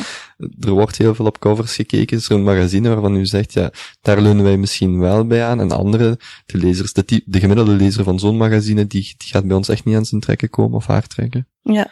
Er 0.60 0.72
wordt 0.72 0.98
heel 0.98 1.16
veel 1.16 1.26
op 1.26 1.40
covers 1.40 1.76
gekeken, 1.76 2.18
is 2.18 2.30
er 2.30 2.36
een 2.36 2.44
magazine 2.44 2.90
waarvan 2.90 3.16
u 3.16 3.26
zegt, 3.26 3.54
ja, 3.54 3.72
daar 4.02 4.22
leunen 4.22 4.44
wij 4.44 4.58
misschien 4.58 5.00
wel 5.00 5.28
bij 5.28 5.44
aan, 5.44 5.60
en 5.60 5.72
andere, 5.72 6.20
de 6.46 6.58
lezers, 6.58 6.94
de, 6.94 7.22
de 7.26 7.40
gemiddelde 7.40 7.72
lezer 7.72 8.04
van 8.04 8.20
zo'n 8.20 8.38
magazine, 8.38 8.88
die, 8.88 9.14
die 9.18 9.28
gaat 9.30 9.48
bij 9.48 9.58
ons 9.58 9.70
echt 9.70 9.86
niet 9.86 9.96
aan 9.96 10.06
zijn 10.06 10.22
trekken 10.22 10.50
komen 10.50 10.78
of 10.78 10.88
haar 10.88 11.08
trekken. 11.08 11.48
Ja. 11.62 11.88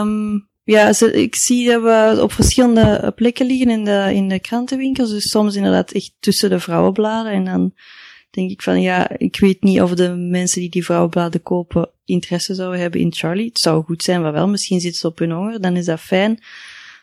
Um, 0.00 0.50
ja, 0.64 0.92
ik 1.12 1.34
zie 1.34 1.66
dat 1.66 1.82
we 1.82 2.22
op 2.22 2.32
verschillende 2.32 3.12
plekken 3.16 3.46
liggen 3.46 3.70
in 3.70 3.84
de, 3.84 4.10
in 4.14 4.28
de 4.28 4.40
krantenwinkels. 4.40 5.10
Dus 5.10 5.30
soms 5.30 5.54
inderdaad 5.54 5.92
echt 5.92 6.12
tussen 6.20 6.50
de 6.50 6.60
vrouwenbladen. 6.60 7.32
En 7.32 7.44
dan 7.44 7.74
denk 8.30 8.50
ik 8.50 8.62
van, 8.62 8.80
ja, 8.80 9.18
ik 9.18 9.40
weet 9.40 9.62
niet 9.62 9.80
of 9.80 9.94
de 9.94 10.08
mensen 10.08 10.60
die 10.60 10.70
die 10.70 10.84
vrouwenbladen 10.84 11.42
kopen 11.42 11.90
interesse 12.04 12.54
zouden 12.54 12.80
hebben 12.80 13.00
in 13.00 13.12
Charlie. 13.12 13.46
Het 13.46 13.58
zou 13.58 13.84
goed 13.84 14.02
zijn, 14.02 14.22
maar 14.22 14.32
wel. 14.32 14.48
Misschien 14.48 14.80
zitten 14.80 15.00
ze 15.00 15.06
op 15.06 15.18
hun 15.18 15.30
honger, 15.30 15.60
dan 15.60 15.76
is 15.76 15.84
dat 15.84 16.00
fijn. 16.00 16.42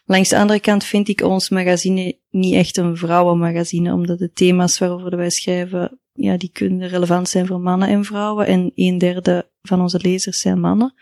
Langs 0.06 0.30
de 0.30 0.38
andere 0.38 0.60
kant 0.60 0.84
vind 0.84 1.08
ik 1.08 1.22
ons 1.22 1.50
magazine 1.50 2.18
niet 2.30 2.54
echt 2.54 2.78
een 2.78 2.98
vrouwenmagazine, 2.98 3.94
omdat 3.94 4.20
de 4.20 4.32
thema's 4.32 4.78
waarover 4.78 5.18
wij 5.18 5.30
schrijven, 5.30 6.00
ja, 6.14 6.38
die 6.38 6.50
kunnen 6.54 6.88
relevant 6.88 7.30
zijn 7.30 7.48
voor 7.48 7.60
mannen 7.60 7.88
en 7.88 8.06
vrouwen. 8.06 8.46
En 8.46 8.72
een 8.76 8.98
derde 8.98 9.50
van 9.62 9.82
onze 9.82 10.00
lezers 10.02 10.40
zijn 10.40 10.60
mannen. 10.60 10.94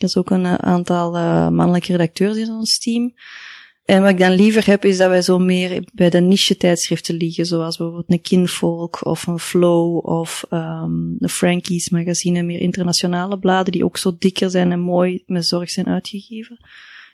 Er 0.00 0.06
is 0.06 0.16
ook 0.16 0.30
een 0.30 0.44
eh, 0.44 0.54
aantal 0.54 1.16
uh, 1.16 1.48
mannelijke 1.48 1.92
redacteurs 1.92 2.36
in 2.36 2.50
ons 2.50 2.78
team. 2.78 3.14
En 3.84 4.02
wat 4.02 4.10
ik 4.10 4.18
dan 4.18 4.32
liever 4.32 4.66
heb, 4.66 4.84
is 4.84 4.96
dat 4.96 5.08
wij 5.08 5.22
zo 5.22 5.38
meer 5.38 5.84
bij 5.92 6.10
de 6.10 6.20
niche-tijdschriften 6.20 7.14
liggen, 7.14 7.46
zoals 7.46 7.76
bijvoorbeeld 7.76 8.10
een 8.10 8.20
Kinfolk 8.20 9.06
of 9.06 9.26
een 9.26 9.38
Flow 9.38 10.06
of 10.06 10.44
um, 10.50 11.16
een 11.18 11.28
Frankie's 11.28 11.88
magazine, 11.88 12.42
meer 12.42 12.60
internationale 12.60 13.38
bladen 13.38 13.72
die 13.72 13.84
ook 13.84 13.96
zo 13.96 14.16
dikker 14.18 14.50
zijn 14.50 14.72
en 14.72 14.80
mooi 14.80 15.22
met 15.26 15.46
zorg 15.46 15.70
zijn 15.70 15.86
uitgegeven. 15.86 16.58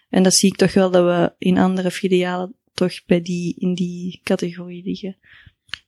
En 0.08 0.22
dat 0.22 0.34
zie 0.34 0.48
ik 0.48 0.56
toch 0.56 0.72
wel 0.72 0.90
dat 0.90 1.04
we 1.04 1.46
in 1.46 1.58
andere 1.58 1.90
filialen 1.90 2.54
toch 2.74 3.04
bij 3.06 3.22
die, 3.22 3.54
in 3.58 3.74
die 3.74 4.20
categorie 4.22 4.84
liggen. 4.84 5.16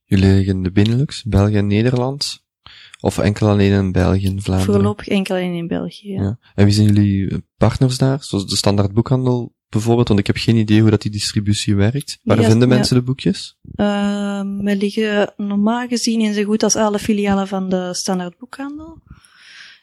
Jullie 0.05 0.35
liggen 0.35 0.63
de 0.63 0.71
Benelux, 0.71 1.25
België 1.25 1.57
en 1.57 1.67
Nederland. 1.67 2.47
Of 3.01 3.19
enkel 3.19 3.49
alleen 3.49 3.73
in 3.73 3.93
België 3.93 4.27
en 4.27 4.43
Vlaanderen? 4.43 4.75
Voorlopig 4.75 5.09
enkel 5.09 5.37
alleen 5.37 5.55
in 5.55 5.67
België, 5.67 6.13
ja. 6.13 6.23
ja. 6.23 6.39
En 6.55 6.65
wie 6.65 6.75
zijn 6.75 6.87
jullie 6.87 7.45
partners 7.57 7.99
daar? 7.99 8.23
Zoals 8.23 8.47
de 8.47 8.57
standaard 8.57 8.93
boekhandel 8.93 9.57
bijvoorbeeld, 9.69 10.09
want 10.09 10.21
ik 10.21 10.27
heb 10.27 10.37
geen 10.37 10.57
idee 10.57 10.81
hoe 10.81 10.91
dat 10.91 11.03
die 11.03 11.11
distributie 11.11 11.75
werkt. 11.75 12.19
Waar 12.23 12.41
ja, 12.41 12.49
vinden 12.49 12.69
mensen 12.69 12.95
ja. 12.95 13.01
de 13.01 13.07
boekjes? 13.07 13.57
Uh, 13.63 14.41
we 14.41 14.77
liggen 14.77 15.33
normaal 15.37 15.87
gezien 15.87 16.21
in 16.21 16.35
zo 16.35 16.45
goed 16.45 16.63
als 16.63 16.77
alle 16.77 16.99
filialen 16.99 17.49
van 17.49 17.69
de 17.69 17.95
standaard 17.95 18.39
boekhandel. 18.39 19.03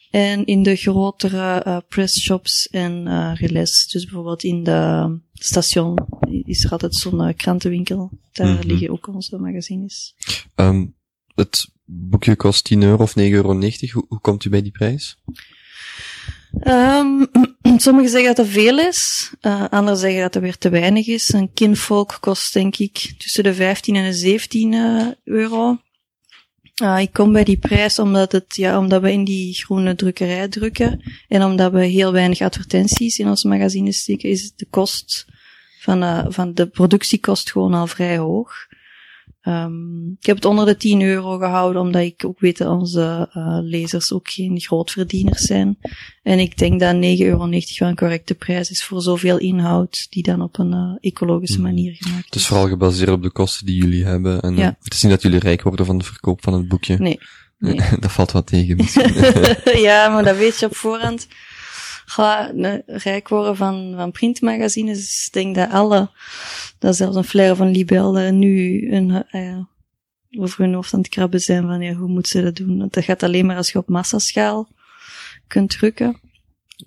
En 0.10 0.46
in 0.46 0.64
de 0.64 0.76
grotere 0.76 1.64
uh, 1.68 1.78
pressshops 1.90 2.68
en 2.68 3.06
uh, 3.08 3.32
relais. 3.36 3.88
Dus 3.88 4.04
bijvoorbeeld 4.04 4.44
in 4.44 4.64
de 4.64 5.20
station 5.34 5.98
is 6.44 6.64
er 6.64 6.72
altijd 6.72 6.96
zo'n 6.96 7.34
krantenwinkel. 7.36 8.12
Daar 8.32 8.48
mm 8.48 8.56
-hmm. 8.56 8.68
liggen 8.68 8.90
ook 8.90 9.08
onze 9.08 9.38
magazines. 9.38 10.16
Um, 10.56 10.96
het 11.36 11.74
boekje 11.86 12.36
kost 12.36 12.64
10 12.64 12.84
euro 12.84 13.04
of 13.04 13.14
9,90 13.20 13.26
euro. 13.32 13.54
Hoe, 13.54 14.06
hoe 14.08 14.20
komt 14.22 14.46
u 14.46 14.50
bij 14.50 14.62
die 14.62 14.72
prijs? 14.72 15.18
Um, 16.64 17.28
sommigen 17.78 18.10
zeggen 18.10 18.36
dat 18.36 18.46
er 18.46 18.52
veel 18.52 18.80
is, 18.80 19.32
uh, 19.42 19.66
anderen 19.70 20.00
zeggen 20.00 20.22
dat 20.22 20.36
er 20.36 20.42
weer 20.42 20.58
te 20.58 20.70
weinig 20.70 21.08
is. 21.08 21.34
Een 21.34 21.54
kinfolk 21.54 22.18
kost 22.20 22.54
denk 22.54 22.78
ik 22.78 23.14
tussen 23.18 23.44
de 23.44 23.54
15 23.54 23.96
en 23.96 24.04
de 24.04 24.14
17 24.14 24.72
uh, 24.72 25.08
euro. 25.24 25.78
Uh, 26.84 27.00
ik 27.00 27.14
kom 27.14 27.34
bij 27.34 27.44
die 27.44 27.58
prijs 27.58 28.00
omdat, 28.00 28.32
het, 28.32 28.56
ja, 28.56 28.80
omdat 28.80 29.02
we 29.02 29.12
in 29.12 29.24
die 29.24 29.54
groene 29.54 29.96
drukkerij 29.96 30.48
drukken 30.48 31.02
en 31.28 31.44
omdat 31.44 31.72
we 31.72 31.86
heel 31.86 32.12
weinig 32.12 32.42
advertenties 32.42 33.20
in 33.20 33.28
ons 33.28 33.44
magazine 33.44 33.92
steken, 33.92 34.30
is 34.30 34.52
de 34.56 34.68
kost 34.70 35.26
van, 35.80 36.26
van 36.34 36.54
de 36.54 36.68
productiekost 36.68 37.52
gewoon 37.52 37.74
al 37.74 37.88
vrij 37.88 38.18
hoog. 38.18 38.54
Um, 39.48 40.16
ik 40.20 40.26
heb 40.26 40.36
het 40.36 40.46
onder 40.46 40.66
de 40.66 40.78
10 40.78 41.02
euro 41.02 41.38
gehouden, 41.38 41.82
omdat 41.82 42.02
ik 42.02 42.26
ook 42.26 42.40
weet 42.40 42.58
dat 42.58 42.68
onze 42.68 43.30
uh, 43.34 43.58
lezers 43.62 44.14
ook 44.14 44.30
geen 44.30 44.60
grootverdieners 44.60 45.42
zijn. 45.42 45.78
En 46.24 46.40
ik 46.40 46.58
denk 46.58 46.80
dat 46.80 46.96
9,90 46.96 47.00
euro 47.02 47.38
wel 47.38 47.88
een 47.88 47.96
correcte 47.96 48.36
prijs 48.36 48.70
is 48.70 48.84
voor 48.84 49.02
zoveel 49.02 49.38
inhoud 49.38 50.08
die 50.10 50.24
dan 50.24 50.42
op 50.42 50.60
een 50.60 50.74
uh, 50.74 50.98
ecologische 51.00 51.56
hmm. 51.56 51.64
manier 51.64 51.96
gemaakt 51.96 52.20
is. 52.20 52.26
Het 52.26 52.36
is 52.36 52.48
vooral 52.48 52.68
gebaseerd 52.68 53.10
op 53.10 53.24
de 53.24 53.32
kosten 53.32 53.66
die 53.66 53.76
jullie 53.76 54.06
hebben. 54.06 54.42
En 54.42 54.56
ja. 54.56 54.78
het 54.82 54.94
is 54.94 55.02
niet 55.02 55.12
dat 55.12 55.22
jullie 55.22 55.40
rijk 55.40 55.62
worden 55.62 55.86
van 55.86 55.98
de 55.98 56.04
verkoop 56.04 56.44
van 56.44 56.54
het 56.54 56.68
boekje. 56.68 56.98
Nee. 56.98 57.20
nee. 57.58 57.82
dat 58.00 58.12
valt 58.12 58.32
wat 58.32 58.48
tegen 58.48 58.78
ja, 59.88 60.10
maar 60.10 60.24
dat 60.24 60.38
weet 60.38 60.60
je 60.60 60.66
op 60.66 60.76
voorhand 60.76 61.28
ga 62.06 62.52
rijk 62.86 63.28
worden 63.28 63.56
van, 63.56 63.94
van 63.96 64.12
printmagazines. 64.12 64.98
Dus 64.98 65.26
ik 65.28 65.34
denk 65.34 65.56
dat 65.56 65.72
alle, 65.72 66.10
dat 66.80 66.96
zelfs 66.96 67.16
een 67.16 67.24
flair 67.24 67.56
van 67.56 67.72
Libelle 67.72 68.32
nu 68.32 68.88
een, 68.92 69.26
uh, 69.32 69.60
over 70.42 70.64
hun 70.64 70.74
hoofd 70.74 70.94
aan 70.94 71.00
het 71.00 71.10
krabben 71.10 71.40
zijn 71.40 71.64
van 71.64 71.82
ja, 71.82 71.94
hoe 71.94 72.10
moeten 72.10 72.32
ze 72.32 72.44
dat 72.44 72.56
doen? 72.56 72.78
Want 72.78 72.94
dat 72.94 73.04
gaat 73.04 73.24
alleen 73.24 73.46
maar 73.46 73.58
als 73.58 73.72
je 73.72 73.78
op 73.78 73.90
massaschaal 73.90 74.68
kunt 75.48 75.70
drukken. 75.70 76.20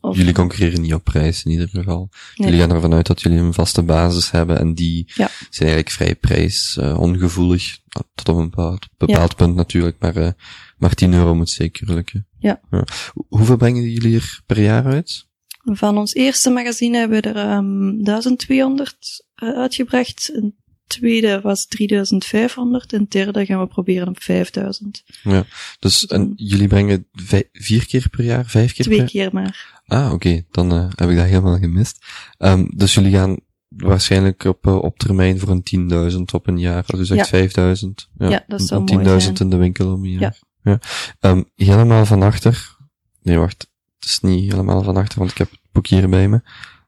Of... 0.00 0.16
Jullie 0.16 0.32
concurreren 0.32 0.80
niet 0.80 0.94
op 0.94 1.04
prijs 1.04 1.44
in 1.44 1.50
ieder 1.50 1.68
geval. 1.68 2.08
Jullie 2.34 2.60
gaan 2.60 2.70
ervan 2.70 2.94
uit 2.94 3.06
dat 3.06 3.20
jullie 3.20 3.38
een 3.38 3.54
vaste 3.54 3.82
basis 3.82 4.30
hebben 4.30 4.58
en 4.58 4.74
die 4.74 5.04
ja. 5.06 5.30
zijn 5.50 5.68
eigenlijk 5.68 5.90
vrij 5.90 6.14
prijs 6.14 6.76
uh, 6.80 7.00
ongevoelig. 7.00 7.78
Tot 8.14 8.28
op 8.28 8.36
een 8.36 8.50
bepaald, 8.50 8.88
bepaald 8.96 9.36
punt 9.36 9.54
natuurlijk, 9.54 9.96
maar, 9.98 10.16
uh, 10.16 10.28
maar 10.76 10.94
10 10.94 11.12
euro 11.12 11.34
moet 11.34 11.50
zeker 11.50 11.94
lukken. 11.94 12.27
Ja. 12.38 12.60
ja. 12.70 12.84
Hoeveel 13.28 13.56
brengen 13.56 13.90
jullie 13.90 14.16
er 14.16 14.40
per 14.46 14.60
jaar 14.60 14.84
uit? 14.84 15.26
Van 15.64 15.98
ons 15.98 16.14
eerste 16.14 16.50
magazine 16.50 16.98
hebben 16.98 17.22
we 17.22 17.28
er 17.28 17.56
um, 17.56 18.04
1200 18.04 19.26
uh, 19.42 19.56
uitgebracht. 19.56 20.30
Een 20.34 20.54
tweede 20.88 21.40
was 21.40 21.66
3500 21.66 22.92
en 22.92 23.06
derde 23.08 23.46
gaan 23.46 23.60
we 23.60 23.66
proberen 23.66 24.08
op 24.08 24.22
5000. 24.22 25.04
Ja, 25.22 25.44
dus 25.78 26.06
en 26.06 26.32
jullie 26.36 26.68
brengen 26.68 27.06
vier 27.52 27.86
keer 27.86 28.08
per 28.10 28.24
jaar, 28.24 28.46
vijf 28.46 28.74
keer 28.74 28.84
Twee 28.84 28.98
per 28.98 29.06
keer 29.06 29.28
maar. 29.32 29.82
Ah, 29.86 30.04
oké, 30.04 30.14
okay. 30.14 30.46
dan 30.50 30.74
uh, 30.74 30.88
heb 30.94 31.08
ik 31.08 31.16
dat 31.16 31.26
helemaal 31.26 31.58
gemist. 31.58 32.06
Um, 32.38 32.70
dus 32.76 32.94
jullie 32.94 33.12
gaan 33.12 33.38
waarschijnlijk 33.68 34.44
op, 34.44 34.66
uh, 34.66 34.76
op 34.76 34.98
termijn 34.98 35.38
voor 35.38 35.48
een 35.48 36.10
10.000 36.12 36.18
op 36.32 36.46
een 36.46 36.58
jaar. 36.58 36.84
Dus 36.86 37.08
zegt 37.08 37.54
ja. 37.54 37.74
5.000. 37.76 37.88
Ja, 38.18 38.28
ja, 38.28 38.44
dat 38.46 38.62
zou 38.62 38.84
mooi 38.84 39.20
10.000 39.26 39.32
in 39.32 39.50
de 39.50 39.56
winkel 39.56 39.92
om 39.92 40.04
een 40.04 40.10
jaar. 40.10 40.20
Ja. 40.20 40.47
Ja. 40.68 41.30
Um, 41.30 41.50
helemaal 41.54 42.06
van 42.06 42.22
achter. 42.22 42.76
Nee, 43.22 43.38
wacht. 43.38 43.70
Het 43.98 44.08
is 44.08 44.20
niet 44.20 44.50
helemaal 44.50 44.82
van 44.82 44.96
achter, 44.96 45.18
want 45.18 45.30
ik 45.30 45.38
heb 45.38 45.50
het 45.50 45.60
boek 45.72 45.86
hier 45.86 46.08
bij 46.08 46.28
me. 46.28 46.40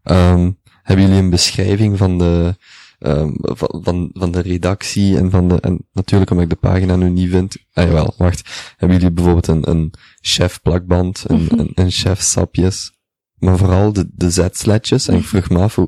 Um, 0.05 0.59
hebben 0.83 1.05
jullie 1.05 1.21
een 1.23 1.31
beschrijving 1.31 1.99
van 1.99 2.19
de, 2.19 2.57
um, 2.99 3.37
van, 3.41 3.81
van, 3.83 4.11
van 4.13 4.31
de 4.31 4.41
redactie 4.41 5.17
en 5.17 5.31
van 5.31 5.49
de, 5.49 5.61
en 5.61 5.87
natuurlijk 5.93 6.31
omdat 6.31 6.45
ik 6.45 6.51
de 6.51 6.69
pagina 6.69 6.97
nu 6.97 7.09
niet 7.09 7.31
vind. 7.31 7.57
Ah 7.73 7.85
jawel, 7.85 8.15
wacht. 8.17 8.75
Hebben 8.77 8.99
jullie 8.99 9.15
bijvoorbeeld 9.15 9.47
een, 9.47 9.71
een 9.71 9.93
chef 10.21 10.63
plakband, 10.63 11.25
een, 11.27 11.49
een, 11.59 11.73
een 11.75 11.91
chef 11.91 12.21
sapjes? 12.21 12.93
Maar 13.39 13.59
vooral 13.59 13.93
de, 13.93 14.09
de 14.13 14.31
zetsletjes. 14.31 15.09
En 15.09 15.17
ik 15.17 15.25
vroeg 15.25 15.49
me 15.49 15.59
af 15.59 15.79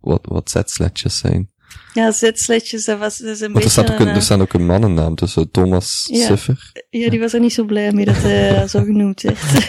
wat, 0.00 0.26
wat 0.28 0.50
zetsletjes 0.50 1.18
zijn. 1.18 1.51
Ja, 1.92 2.12
zetsletjes, 2.12 2.84
dat 2.84 2.98
was 2.98 3.20
is 3.20 3.40
een 3.40 3.52
beetje... 3.52 3.64
Er, 3.64 3.70
staat 3.70 3.90
ook 3.90 3.98
een, 3.98 4.08
er 4.08 4.22
staan 4.22 4.40
ook 4.40 4.52
een 4.52 4.66
mannennaam 4.66 5.14
tussen, 5.14 5.50
Thomas 5.50 6.08
ja. 6.12 6.26
Suffer. 6.26 6.72
Ja, 6.90 7.10
die 7.10 7.20
was 7.20 7.32
er 7.32 7.40
niet 7.40 7.52
zo 7.52 7.64
blij 7.64 7.92
mee 7.92 8.04
dat 8.04 8.22
hij 8.22 8.68
zo 8.68 8.82
genoemd 8.82 9.22
werd. 9.22 9.68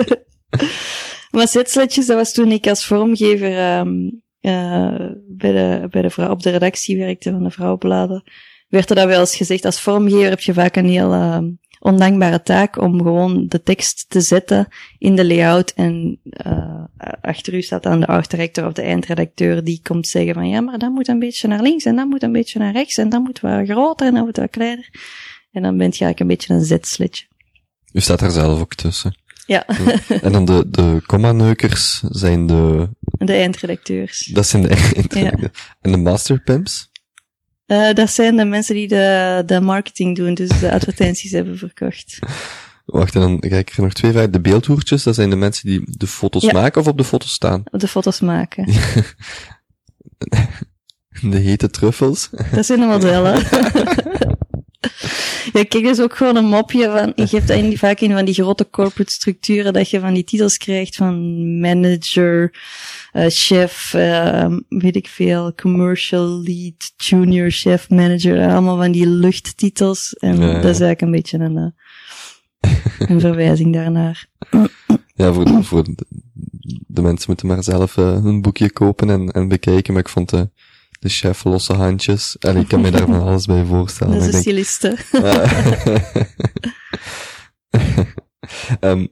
maar 1.30 1.48
zetsletjes, 1.48 2.06
dat 2.06 2.16
was 2.16 2.32
toen 2.32 2.52
ik 2.52 2.66
als 2.66 2.84
vormgever 2.84 3.78
um, 3.78 4.22
uh, 4.40 5.10
bij, 5.28 5.52
de, 5.52 5.86
bij 5.90 6.02
de 6.02 6.10
vrouw, 6.10 6.30
op 6.30 6.42
de 6.42 6.50
redactie 6.50 6.98
werkte 6.98 7.30
van 7.30 7.42
de 7.42 7.50
Vrouwenbladen. 7.50 8.22
Werd 8.68 8.90
er 8.90 8.96
dat 8.96 9.06
wel 9.06 9.20
eens 9.20 9.36
gezegd, 9.36 9.64
als 9.64 9.80
vormgever 9.80 10.28
heb 10.28 10.40
je 10.40 10.54
vaak 10.54 10.76
een 10.76 10.88
heel... 10.88 11.12
Uh, 11.12 11.38
ondankbare 11.86 12.42
taak 12.42 12.80
om 12.80 13.02
gewoon 13.02 13.46
de 13.48 13.62
tekst 13.62 14.04
te 14.08 14.20
zetten 14.20 14.68
in 14.98 15.16
de 15.16 15.26
layout 15.26 15.70
en 15.70 16.20
uh, 16.46 16.84
achter 17.20 17.54
u 17.54 17.62
staat 17.62 17.82
dan 17.82 18.00
de 18.00 18.06
artdirector 18.06 18.66
of 18.66 18.72
de 18.72 18.82
eindredacteur 18.82 19.64
die 19.64 19.80
komt 19.82 20.06
zeggen 20.06 20.34
van 20.34 20.48
ja, 20.48 20.60
maar 20.60 20.78
dat 20.78 20.90
moet 20.90 21.08
een 21.08 21.18
beetje 21.18 21.48
naar 21.48 21.62
links 21.62 21.84
en 21.84 21.96
dat 21.96 22.06
moet 22.06 22.22
een 22.22 22.32
beetje 22.32 22.58
naar 22.58 22.72
rechts 22.72 22.96
en 22.96 23.08
dat 23.08 23.22
moet 23.22 23.40
wat 23.40 23.68
groter 23.68 24.06
en 24.06 24.14
dat 24.14 24.24
moet 24.24 24.36
wat 24.36 24.50
kleiner. 24.50 24.88
En 25.52 25.62
dan 25.62 25.76
bent 25.76 25.96
je 25.96 26.04
eigenlijk 26.04 26.20
een 26.20 26.36
beetje 26.36 26.54
een 26.54 26.64
zetsletje. 26.64 27.24
U 27.92 28.00
staat 28.00 28.20
er 28.20 28.30
zelf 28.30 28.60
ook 28.60 28.74
tussen. 28.74 29.18
Ja. 29.46 29.66
En 30.22 30.32
dan 30.32 30.44
de, 30.44 30.64
de 30.70 31.02
comma-neukers 31.06 32.00
zijn 32.08 32.46
de... 32.46 32.88
De 33.00 33.32
eindredacteurs. 33.32 34.24
Dat 34.32 34.46
zijn 34.46 34.62
de 34.62 34.68
eindredacteurs. 34.68 35.40
Ja. 35.40 35.50
En 35.80 35.90
de 35.90 35.96
masterpimps? 35.96 36.90
Uh, 37.66 37.92
dat 37.92 38.10
zijn 38.10 38.36
de 38.36 38.44
mensen 38.44 38.74
die 38.74 38.88
de, 38.88 39.42
de 39.46 39.60
marketing 39.60 40.16
doen, 40.16 40.34
dus 40.34 40.48
de 40.48 40.72
advertenties 40.72 41.30
hebben 41.38 41.58
verkocht. 41.58 42.18
Wacht, 42.84 43.14
en 43.14 43.20
dan 43.20 43.36
ga 43.48 43.56
ik 43.56 43.70
er 43.70 43.82
nog 43.82 43.92
twee 43.92 44.12
vragen. 44.12 44.32
De 44.32 44.40
beeldhoertjes, 44.40 45.02
dat 45.02 45.14
zijn 45.14 45.30
de 45.30 45.36
mensen 45.36 45.68
die 45.68 45.82
de 45.84 46.06
foto's 46.06 46.42
ja. 46.42 46.52
maken 46.52 46.80
of 46.80 46.86
op 46.86 46.98
de 46.98 47.04
foto's 47.04 47.32
staan? 47.32 47.62
Op 47.70 47.80
de 47.80 47.88
foto's 47.88 48.20
maken. 48.20 48.64
de 51.30 51.38
hete 51.38 51.70
truffels. 51.70 52.30
Dat 52.52 52.66
zijn 52.66 52.80
de 52.80 52.86
modellen. 52.86 53.42
ja, 55.52 55.64
kijk, 55.64 55.84
dat 55.84 55.98
is 55.98 56.00
ook 56.00 56.16
gewoon 56.16 56.36
een 56.36 56.44
mopje 56.44 56.90
van, 56.90 57.12
je 57.14 57.26
geeft 57.26 57.50
in, 57.50 57.78
vaak 57.78 58.00
in 58.00 58.12
van 58.12 58.24
die 58.24 58.34
grote 58.34 58.70
corporate 58.70 59.12
structuren 59.12 59.72
dat 59.72 59.90
je 59.90 60.00
van 60.00 60.14
die 60.14 60.24
titels 60.24 60.56
krijgt 60.56 60.96
van 60.96 61.58
manager, 61.60 62.54
uh, 63.12 63.24
chef, 63.28 63.92
uh, 63.96 64.56
weet 64.68 64.96
ik 64.96 65.08
veel, 65.08 65.54
commercial 65.54 66.42
lead, 66.42 66.92
junior 66.96 67.50
chef, 67.50 67.90
manager, 67.90 68.48
allemaal 68.48 68.76
van 68.76 68.92
die 68.92 69.06
luchttitels. 69.06 70.12
En 70.12 70.40
ja. 70.40 70.52
dat 70.52 70.56
is 70.56 70.80
eigenlijk 70.80 71.00
een 71.00 71.10
beetje 71.10 71.38
een, 71.38 71.56
uh, 71.56 73.08
een 73.08 73.20
verwijzing 73.20 73.72
daarnaar. 73.72 74.26
Ja, 75.14 75.32
voor, 75.32 75.44
de, 75.44 75.62
voor 75.62 75.84
de, 75.84 75.94
de, 76.86 77.02
mensen 77.02 77.24
moeten 77.26 77.46
maar 77.46 77.62
zelf 77.62 77.96
een 77.96 78.42
boekje 78.42 78.72
kopen 78.72 79.10
en, 79.10 79.30
en 79.30 79.48
bekijken, 79.48 79.92
maar 79.92 80.02
ik 80.02 80.08
vond 80.08 80.30
de, 80.30 80.50
de 80.98 81.08
chef 81.08 81.44
losse 81.44 81.72
handjes. 81.72 82.36
En 82.38 82.56
ik 82.56 82.68
kan 82.68 82.80
me 82.80 82.90
daar 82.90 83.06
van 83.06 83.22
alles 83.22 83.46
bij 83.46 83.64
voorstellen. 83.64 84.18
Dat 84.18 84.28
is 84.28 84.34
een 84.34 84.40
styliste. 84.40 84.96
um, 88.80 89.08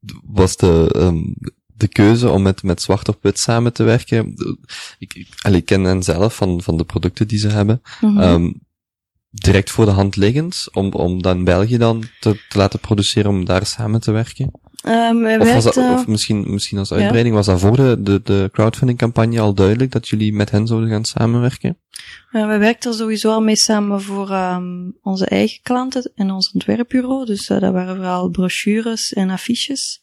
was 0.40 0.56
de, 0.56 0.94
um, 0.96 1.34
de 1.66 1.88
keuze 1.88 2.30
om 2.30 2.42
met, 2.42 2.62
met 2.62 2.82
zwart 2.82 3.08
op 3.08 3.18
wit 3.22 3.38
samen 3.38 3.72
te 3.72 3.82
werken. 3.82 4.34
Ik, 4.98 5.14
ik, 5.14 5.54
ik 5.54 5.64
ken 5.64 5.84
hen 5.84 6.02
zelf 6.02 6.36
van, 6.36 6.62
van 6.62 6.76
de 6.76 6.84
producten 6.84 7.28
die 7.28 7.38
ze 7.38 7.48
hebben. 7.48 7.82
Mm 8.00 8.16
-hmm. 8.16 8.22
um, 8.22 8.60
direct 9.30 9.70
voor 9.70 9.84
de 9.84 9.90
hand 9.90 10.16
liggend, 10.16 10.66
om, 10.72 10.92
om 10.92 11.22
dan 11.22 11.44
België 11.44 11.78
dan 11.78 12.04
te, 12.20 12.40
te 12.48 12.58
laten 12.58 12.78
produceren, 12.78 13.30
om 13.30 13.44
daar 13.44 13.66
samen 13.66 14.00
te 14.00 14.10
werken? 14.12 14.50
Um, 14.88 15.26
of, 15.26 15.52
was 15.52 15.64
dat, 15.64 15.76
of 15.76 16.06
misschien, 16.06 16.44
misschien 16.46 16.78
als 16.78 16.92
uitbreiding, 16.92 17.28
ja. 17.28 17.34
was 17.34 17.46
dat 17.46 17.60
voor 17.60 17.76
de, 17.76 17.96
de, 18.00 18.20
de 18.24 18.48
crowdfunding 18.52 18.98
campagne 18.98 19.40
al 19.40 19.54
duidelijk 19.54 19.92
dat 19.92 20.08
jullie 20.08 20.32
met 20.32 20.50
hen 20.50 20.66
zouden 20.66 20.90
gaan 20.90 21.04
samenwerken? 21.04 21.78
Uh, 22.32 22.46
we 22.46 22.58
werkten 22.58 22.90
er 22.90 22.96
sowieso 22.96 23.30
al 23.30 23.42
mee 23.42 23.56
samen 23.56 24.02
voor 24.02 24.30
um, 24.30 24.96
onze 25.02 25.26
eigen 25.26 25.58
klanten 25.62 26.10
en 26.14 26.30
ons 26.30 26.52
ontwerpbureau. 26.52 27.24
Dus 27.24 27.48
uh, 27.48 27.60
dat 27.60 27.72
waren 27.72 27.96
vooral 27.96 28.28
brochures 28.28 29.12
en 29.12 29.30
affiches. 29.30 30.00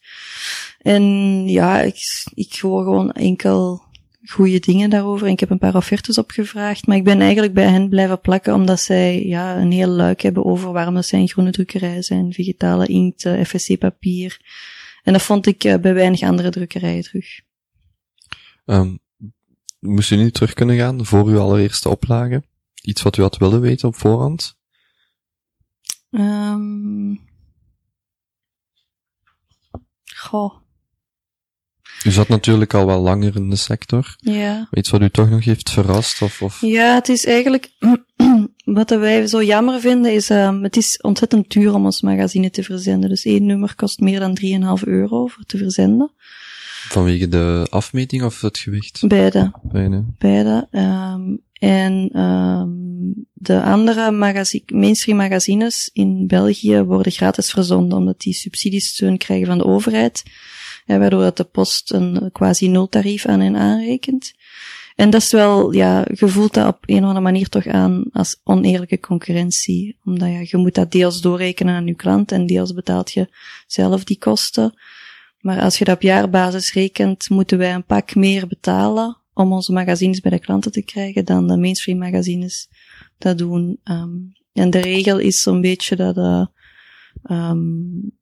En 0.78 1.02
ja, 1.48 1.80
ik, 1.80 1.96
ik 2.34 2.58
hoor 2.60 2.82
gewoon 2.82 3.12
enkel 3.12 3.82
goede 4.24 4.58
dingen 4.58 4.90
daarover. 4.90 5.26
En 5.26 5.32
ik 5.32 5.40
heb 5.40 5.50
een 5.50 5.58
paar 5.58 5.76
offertes 5.76 6.18
opgevraagd, 6.18 6.86
maar 6.86 6.96
ik 6.96 7.04
ben 7.04 7.20
eigenlijk 7.20 7.54
bij 7.54 7.68
hen 7.68 7.88
blijven 7.88 8.20
plakken 8.20 8.54
omdat 8.54 8.80
zij 8.80 9.26
ja, 9.26 9.60
een 9.60 9.72
heel 9.72 9.88
luik 9.88 10.20
hebben 10.20 10.44
over 10.44 10.72
waarom 10.72 10.94
dat 10.94 11.06
zij 11.06 11.26
groene 11.26 11.50
drukkerij 11.50 12.02
zijn, 12.02 12.30
digitale 12.30 12.86
inkt, 12.86 13.24
uh, 13.24 13.44
FSC-papier. 13.44 14.40
En 15.02 15.12
dat 15.12 15.22
vond 15.22 15.46
ik 15.46 15.64
uh, 15.64 15.76
bij 15.76 15.94
weinig 15.94 16.22
andere 16.22 16.50
drukkerijen 16.50 17.02
terug. 17.02 17.40
Um, 18.64 18.98
moest 19.78 20.10
u 20.10 20.16
nu 20.16 20.30
terug 20.30 20.52
kunnen 20.52 20.76
gaan 20.76 21.04
voor 21.06 21.26
uw 21.26 21.38
allereerste 21.38 21.88
oplage? 21.88 22.42
Iets 22.82 23.02
wat 23.02 23.16
u 23.16 23.22
had 23.22 23.36
willen 23.36 23.60
weten 23.60 23.88
op 23.88 23.96
voorhand? 23.96 24.58
Um, 26.10 27.20
goh. 30.14 30.61
U 32.04 32.10
zat 32.10 32.28
natuurlijk 32.28 32.74
al 32.74 32.86
wel 32.86 33.00
langer 33.00 33.36
in 33.36 33.50
de 33.50 33.56
sector. 33.56 34.16
Ja. 34.18 34.68
Iets 34.72 34.90
wat 34.90 35.00
u 35.00 35.10
toch 35.10 35.30
nog 35.30 35.44
heeft 35.44 35.70
verrast? 35.70 36.22
Of, 36.22 36.42
of? 36.42 36.60
Ja, 36.60 36.94
het 36.94 37.08
is 37.08 37.24
eigenlijk, 37.24 37.70
wat 38.64 38.90
wij 38.90 39.26
zo 39.26 39.42
jammer 39.42 39.80
vinden 39.80 40.12
is, 40.12 40.30
um, 40.30 40.62
het 40.62 40.76
is 40.76 40.98
ontzettend 41.00 41.50
duur 41.50 41.74
om 41.74 41.84
ons 41.84 42.00
magazine 42.00 42.50
te 42.50 42.62
verzenden. 42.62 43.08
Dus 43.08 43.24
één 43.24 43.46
nummer 43.46 43.74
kost 43.74 44.00
meer 44.00 44.20
dan 44.20 44.38
3,5 44.80 44.88
euro 44.88 45.26
voor 45.26 45.44
te 45.44 45.58
verzenden. 45.58 46.10
Vanwege 46.88 47.28
de 47.28 47.66
afmeting 47.70 48.22
of 48.22 48.40
het 48.40 48.58
gewicht? 48.58 49.08
Beide. 49.08 49.50
Beide. 49.62 50.04
Beide. 50.18 50.68
Um, 50.70 51.40
en 51.52 52.20
um, 52.20 53.26
de 53.32 53.62
andere 53.62 54.10
magazi 54.10 54.62
mainstream 54.66 55.18
magazines 55.18 55.90
in 55.92 56.26
België 56.26 56.82
worden 56.82 57.12
gratis 57.12 57.50
verzonden, 57.50 57.98
omdat 57.98 58.20
die 58.20 58.32
subsidiesteun 58.32 59.18
krijgen 59.18 59.46
van 59.46 59.58
de 59.58 59.64
overheid. 59.64 60.22
Ja, 60.84 60.98
waardoor 60.98 61.22
dat 61.22 61.36
de 61.36 61.44
post 61.44 61.92
een 61.92 62.28
quasi 62.32 62.68
nultarief 62.68 63.26
aan 63.26 63.40
hen 63.40 63.56
aanrekent. 63.56 64.32
En 64.96 65.10
dat 65.10 65.22
is 65.22 65.32
wel, 65.32 65.72
ja, 65.72 66.04
je 66.14 66.28
voelt 66.28 66.54
dat 66.54 66.66
op 66.66 66.78
een 66.80 66.96
of 66.96 67.02
andere 67.02 67.20
manier 67.20 67.48
toch 67.48 67.66
aan 67.66 68.04
als 68.12 68.40
oneerlijke 68.44 69.00
concurrentie. 69.00 69.96
Omdat 70.04 70.28
ja, 70.28 70.40
je 70.42 70.56
moet 70.56 70.74
dat 70.74 70.92
deels 70.92 71.20
doorrekenen 71.20 71.74
aan 71.74 71.86
je 71.86 71.94
klant 71.94 72.32
en 72.32 72.46
deels 72.46 72.72
betaalt 72.72 73.12
je 73.12 73.28
zelf 73.66 74.04
die 74.04 74.18
kosten. 74.18 74.78
Maar 75.40 75.60
als 75.60 75.78
je 75.78 75.84
dat 75.84 75.94
op 75.94 76.02
jaarbasis 76.02 76.72
rekent, 76.72 77.30
moeten 77.30 77.58
wij 77.58 77.74
een 77.74 77.84
pak 77.84 78.14
meer 78.14 78.46
betalen 78.46 79.16
om 79.34 79.52
onze 79.52 79.72
magazines 79.72 80.20
bij 80.20 80.30
de 80.30 80.38
klanten 80.38 80.72
te 80.72 80.82
krijgen 80.82 81.24
dan 81.24 81.46
de 81.46 81.56
mainstream 81.56 81.98
magazines 81.98 82.68
dat 83.18 83.38
doen. 83.38 83.80
Um, 83.84 84.32
en 84.52 84.70
de 84.70 84.80
regel 84.80 85.18
is 85.18 85.40
zo'n 85.40 85.60
beetje 85.60 85.96
dat 85.96 86.16
uh, 86.16 86.46
um, 87.30 88.12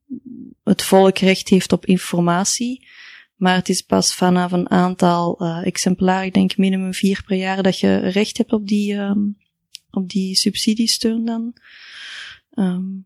het 0.63 0.81
volk 0.81 1.17
recht 1.17 1.49
heeft 1.49 1.71
op 1.71 1.85
informatie. 1.85 2.87
Maar 3.35 3.55
het 3.55 3.69
is 3.69 3.81
pas 3.81 4.15
vanaf 4.15 4.51
een 4.51 4.69
aantal 4.69 5.43
uh, 5.43 5.65
exemplaren, 5.65 6.25
ik 6.25 6.33
denk 6.33 6.57
minimum 6.57 6.93
vier 6.93 7.23
per 7.25 7.37
jaar, 7.37 7.63
dat 7.63 7.79
je 7.79 7.97
recht 7.97 8.37
hebt 8.37 8.53
op 8.53 8.67
die, 8.67 8.93
um, 8.93 9.37
op 9.91 10.09
die 10.09 10.35
subsidiesteun 10.35 11.25
dan. 11.25 11.53
Um, 12.53 13.05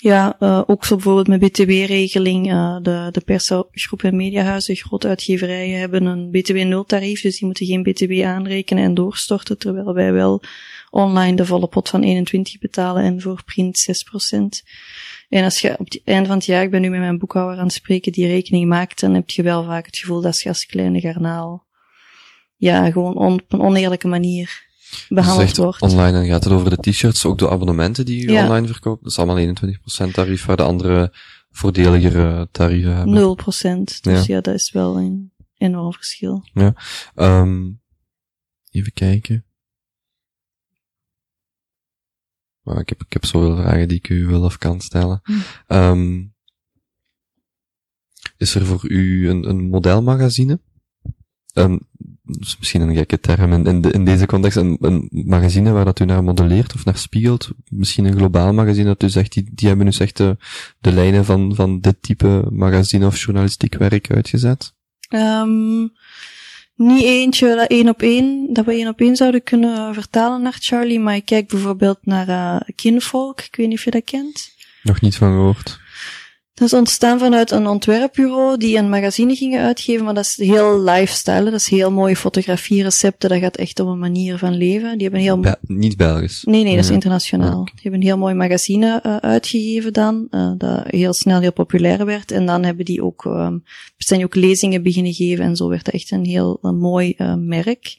ja, 0.00 0.36
uh, 0.40 0.62
ook 0.66 0.84
zo 0.84 0.94
bijvoorbeeld 0.94 1.26
met 1.26 1.40
BTW-regeling. 1.40 2.52
Uh, 2.52 2.76
de, 2.82 3.08
de 3.10 3.20
persgroep 3.20 4.02
en 4.02 4.16
mediahuizen, 4.16 4.76
grote 4.76 5.08
uitgeverijen, 5.08 5.78
hebben 5.78 6.04
een 6.04 6.30
BTW-nultarief, 6.30 7.22
dus 7.22 7.38
die 7.38 7.46
moeten 7.46 7.66
geen 7.66 7.82
BTW 7.82 8.22
aanrekenen 8.24 8.84
en 8.84 8.94
doorstorten, 8.94 9.58
terwijl 9.58 9.94
wij 9.94 10.12
wel 10.12 10.42
online 10.90 11.36
de 11.36 11.46
volle 11.46 11.68
pot 11.68 11.88
van 11.88 12.02
21 12.02 12.58
betalen 12.58 13.02
en 13.02 13.20
voor 13.20 13.44
print 13.44 14.04
6%. 14.32 14.68
En 15.28 15.44
als 15.44 15.60
je 15.60 15.78
op 15.78 15.84
het 15.84 16.00
einde 16.04 16.28
van 16.28 16.36
het 16.36 16.46
jaar, 16.46 16.62
ik 16.62 16.70
ben 16.70 16.80
nu 16.80 16.90
met 16.90 17.00
mijn 17.00 17.18
boekhouder 17.18 17.58
aan 17.58 17.64
het 17.64 17.72
spreken, 17.72 18.12
die 18.12 18.26
rekening 18.26 18.68
maakt, 18.68 19.00
dan 19.00 19.14
heb 19.14 19.30
je 19.30 19.42
wel 19.42 19.64
vaak 19.64 19.86
het 19.86 19.96
gevoel 19.96 20.20
dat 20.20 20.40
je 20.40 20.48
als 20.48 20.66
kleine 20.66 21.00
garnaal, 21.00 21.66
ja, 22.56 22.90
gewoon 22.90 23.16
on, 23.16 23.32
op 23.32 23.52
een 23.52 23.60
oneerlijke 23.60 24.08
manier 24.08 24.68
behandeld 25.08 25.56
wordt. 25.56 25.82
Online 25.82 26.18
en 26.18 26.26
gaat 26.26 26.44
het 26.44 26.52
over 26.52 26.70
de 26.70 26.90
t-shirts, 26.90 27.24
ook 27.24 27.38
de 27.38 27.50
abonnementen 27.50 28.04
die 28.04 28.30
je 28.30 28.42
online 28.42 28.66
verkoopt. 28.66 29.02
Dat 29.02 29.12
is 29.12 29.18
allemaal 29.18 29.54
21% 30.08 30.10
tarief, 30.12 30.44
waar 30.44 30.56
de 30.56 30.62
andere 30.62 31.14
voordeligere 31.50 32.48
tarieven 32.52 32.96
hebben. 32.96 33.36
0%. 33.38 34.00
Dus 34.00 34.26
ja, 34.26 34.40
dat 34.40 34.54
is 34.54 34.70
wel 34.70 34.98
een 34.98 35.32
enorm 35.56 35.92
verschil. 35.92 36.48
Ja. 36.52 36.74
Um, 37.14 37.80
even 38.70 38.92
kijken. 38.92 39.44
Maar 42.70 42.80
ik 42.80 42.88
heb, 42.88 43.02
ik 43.02 43.12
heb 43.12 43.24
zoveel 43.24 43.56
vragen 43.56 43.88
die 43.88 43.96
ik 43.96 44.08
u 44.08 44.26
wel 44.26 44.42
of 44.42 44.58
kan 44.58 44.80
stellen. 44.80 45.20
Hm. 45.22 45.32
Um, 45.74 46.34
is 48.36 48.54
er 48.54 48.66
voor 48.66 48.90
u 48.90 49.28
een, 49.28 49.48
een 49.48 49.68
modelmagazine? 49.68 50.60
Um, 51.54 51.80
is 52.38 52.58
misschien 52.58 52.80
een 52.80 52.96
gekke 52.96 53.20
term 53.20 53.52
in, 53.52 53.66
in, 53.66 53.80
de, 53.80 53.90
in, 53.90 54.04
deze 54.04 54.26
context, 54.26 54.56
een, 54.56 54.76
een 54.80 55.08
magazine 55.10 55.70
waar 55.70 55.84
dat 55.84 56.00
u 56.00 56.04
naar 56.04 56.24
modelleert 56.24 56.74
of 56.74 56.84
naar 56.84 56.96
spiegelt, 56.96 57.50
misschien 57.68 58.04
een 58.04 58.16
globaal 58.16 58.52
magazine 58.52 58.86
dat 58.86 59.02
u 59.02 59.08
zegt, 59.08 59.32
die, 59.32 59.50
die 59.52 59.68
hebben 59.68 59.86
nu 59.86 59.92
echt 59.98 60.16
de, 60.16 60.36
de 60.78 60.92
lijnen 60.92 61.24
van, 61.24 61.54
van 61.54 61.80
dit 61.80 61.96
type 62.00 62.46
magazine 62.50 63.06
of 63.06 63.22
journalistiek 63.22 63.74
werk 63.74 64.10
uitgezet? 64.10 64.74
Um, 65.14 65.92
niet 66.80 67.02
eentje 67.02 67.54
dat 67.54 67.68
één 67.68 67.88
op 67.88 68.02
één, 68.02 68.52
dat 68.52 68.64
we 68.64 68.72
één 68.72 68.88
op 68.88 69.00
één 69.00 69.16
zouden 69.16 69.42
kunnen 69.42 69.94
vertalen 69.94 70.42
naar 70.42 70.56
Charlie, 70.60 71.00
maar 71.00 71.14
ik 71.14 71.24
kijk 71.24 71.48
bijvoorbeeld 71.48 71.98
naar 72.02 72.28
uh, 72.28 72.60
Kinvolk, 72.74 73.40
ik 73.40 73.56
weet 73.56 73.68
niet 73.68 73.78
of 73.78 73.84
je 73.84 73.90
dat 73.90 74.04
kent. 74.04 74.54
Nog 74.82 75.00
niet 75.00 75.16
van 75.16 75.28
gehoord. 75.28 75.79
Dat 76.54 76.68
is 76.68 76.78
ontstaan 76.78 77.18
vanuit 77.18 77.50
een 77.50 77.66
ontwerpbureau 77.66 78.56
die 78.56 78.76
een 78.76 78.88
magazine 78.88 79.34
gingen 79.34 79.62
uitgeven, 79.62 80.04
maar 80.04 80.14
dat 80.14 80.24
is 80.24 80.36
heel 80.36 80.82
lifestyle. 80.82 81.44
Dat 81.44 81.60
is 81.60 81.68
heel 81.68 81.90
mooie 81.90 82.16
fotografie, 82.16 82.82
recepten. 82.82 83.28
Dat 83.28 83.38
gaat 83.38 83.56
echt 83.56 83.80
om 83.80 83.88
een 83.88 83.98
manier 83.98 84.38
van 84.38 84.56
leven. 84.56 84.92
Die 84.92 85.02
hebben 85.02 85.20
heel... 85.20 85.56
niet 85.60 85.96
Belgisch? 85.96 86.42
Nee, 86.44 86.64
nee, 86.64 86.74
dat 86.74 86.84
is 86.84 86.90
internationaal. 86.90 87.64
Die 87.64 87.74
hebben 87.82 88.00
een 88.00 88.06
heel 88.06 88.18
mooi 88.18 88.34
magazine 88.34 89.02
uh, 89.06 89.16
uitgegeven 89.16 89.92
dan, 89.92 90.26
uh, 90.30 90.52
dat 90.58 90.84
heel 90.86 91.14
snel 91.14 91.40
heel 91.40 91.52
populair 91.52 92.04
werd. 92.04 92.30
En 92.30 92.46
dan 92.46 92.64
hebben 92.64 92.84
die 92.84 93.02
ook, 93.02 93.24
um, 93.24 93.62
zijn 93.96 94.24
ook 94.24 94.34
lezingen 94.34 94.82
beginnen 94.82 95.12
geven 95.12 95.44
en 95.44 95.56
zo 95.56 95.68
werd 95.68 95.84
dat 95.84 95.94
echt 95.94 96.10
een 96.10 96.24
heel 96.24 96.58
een 96.62 96.78
mooi 96.78 97.14
uh, 97.16 97.34
merk. 97.34 97.96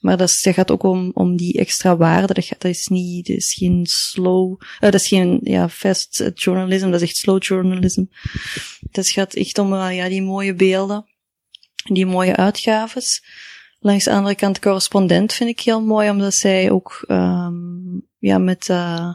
Maar 0.00 0.16
dat, 0.16 0.28
is, 0.28 0.42
dat 0.42 0.54
gaat 0.54 0.70
ook 0.70 0.82
om, 0.82 1.10
om 1.14 1.36
die 1.36 1.58
extra 1.58 1.96
waarde. 1.96 2.34
Dat, 2.34 2.44
gaat, 2.44 2.60
dat 2.60 2.70
is 2.70 2.86
niet, 2.86 3.26
dat 3.26 3.36
is 3.36 3.54
geen 3.54 3.86
slow, 3.86 4.60
uh, 4.60 4.78
dat 4.78 4.94
is 4.94 5.08
geen, 5.08 5.40
ja, 5.42 5.68
fast 5.68 6.30
journalism, 6.34 6.90
dat 6.90 7.00
is 7.00 7.08
echt 7.08 7.16
slow 7.16 7.42
journalism. 7.42 8.04
Dat 8.80 9.08
gaat 9.08 9.34
echt 9.34 9.58
om, 9.58 9.72
uh, 9.72 9.96
ja, 9.96 10.08
die 10.08 10.22
mooie 10.22 10.54
beelden, 10.54 11.06
die 11.92 12.06
mooie 12.06 12.36
uitgaves. 12.36 13.24
Langs 13.78 14.04
de 14.04 14.10
andere 14.10 14.34
kant, 14.34 14.58
correspondent 14.58 15.32
vind 15.32 15.50
ik 15.50 15.60
heel 15.60 15.82
mooi, 15.82 16.10
omdat 16.10 16.34
zij 16.34 16.70
ook, 16.70 17.04
um, 17.08 18.08
ja, 18.18 18.38
met, 18.38 18.68
uh, 18.68 19.14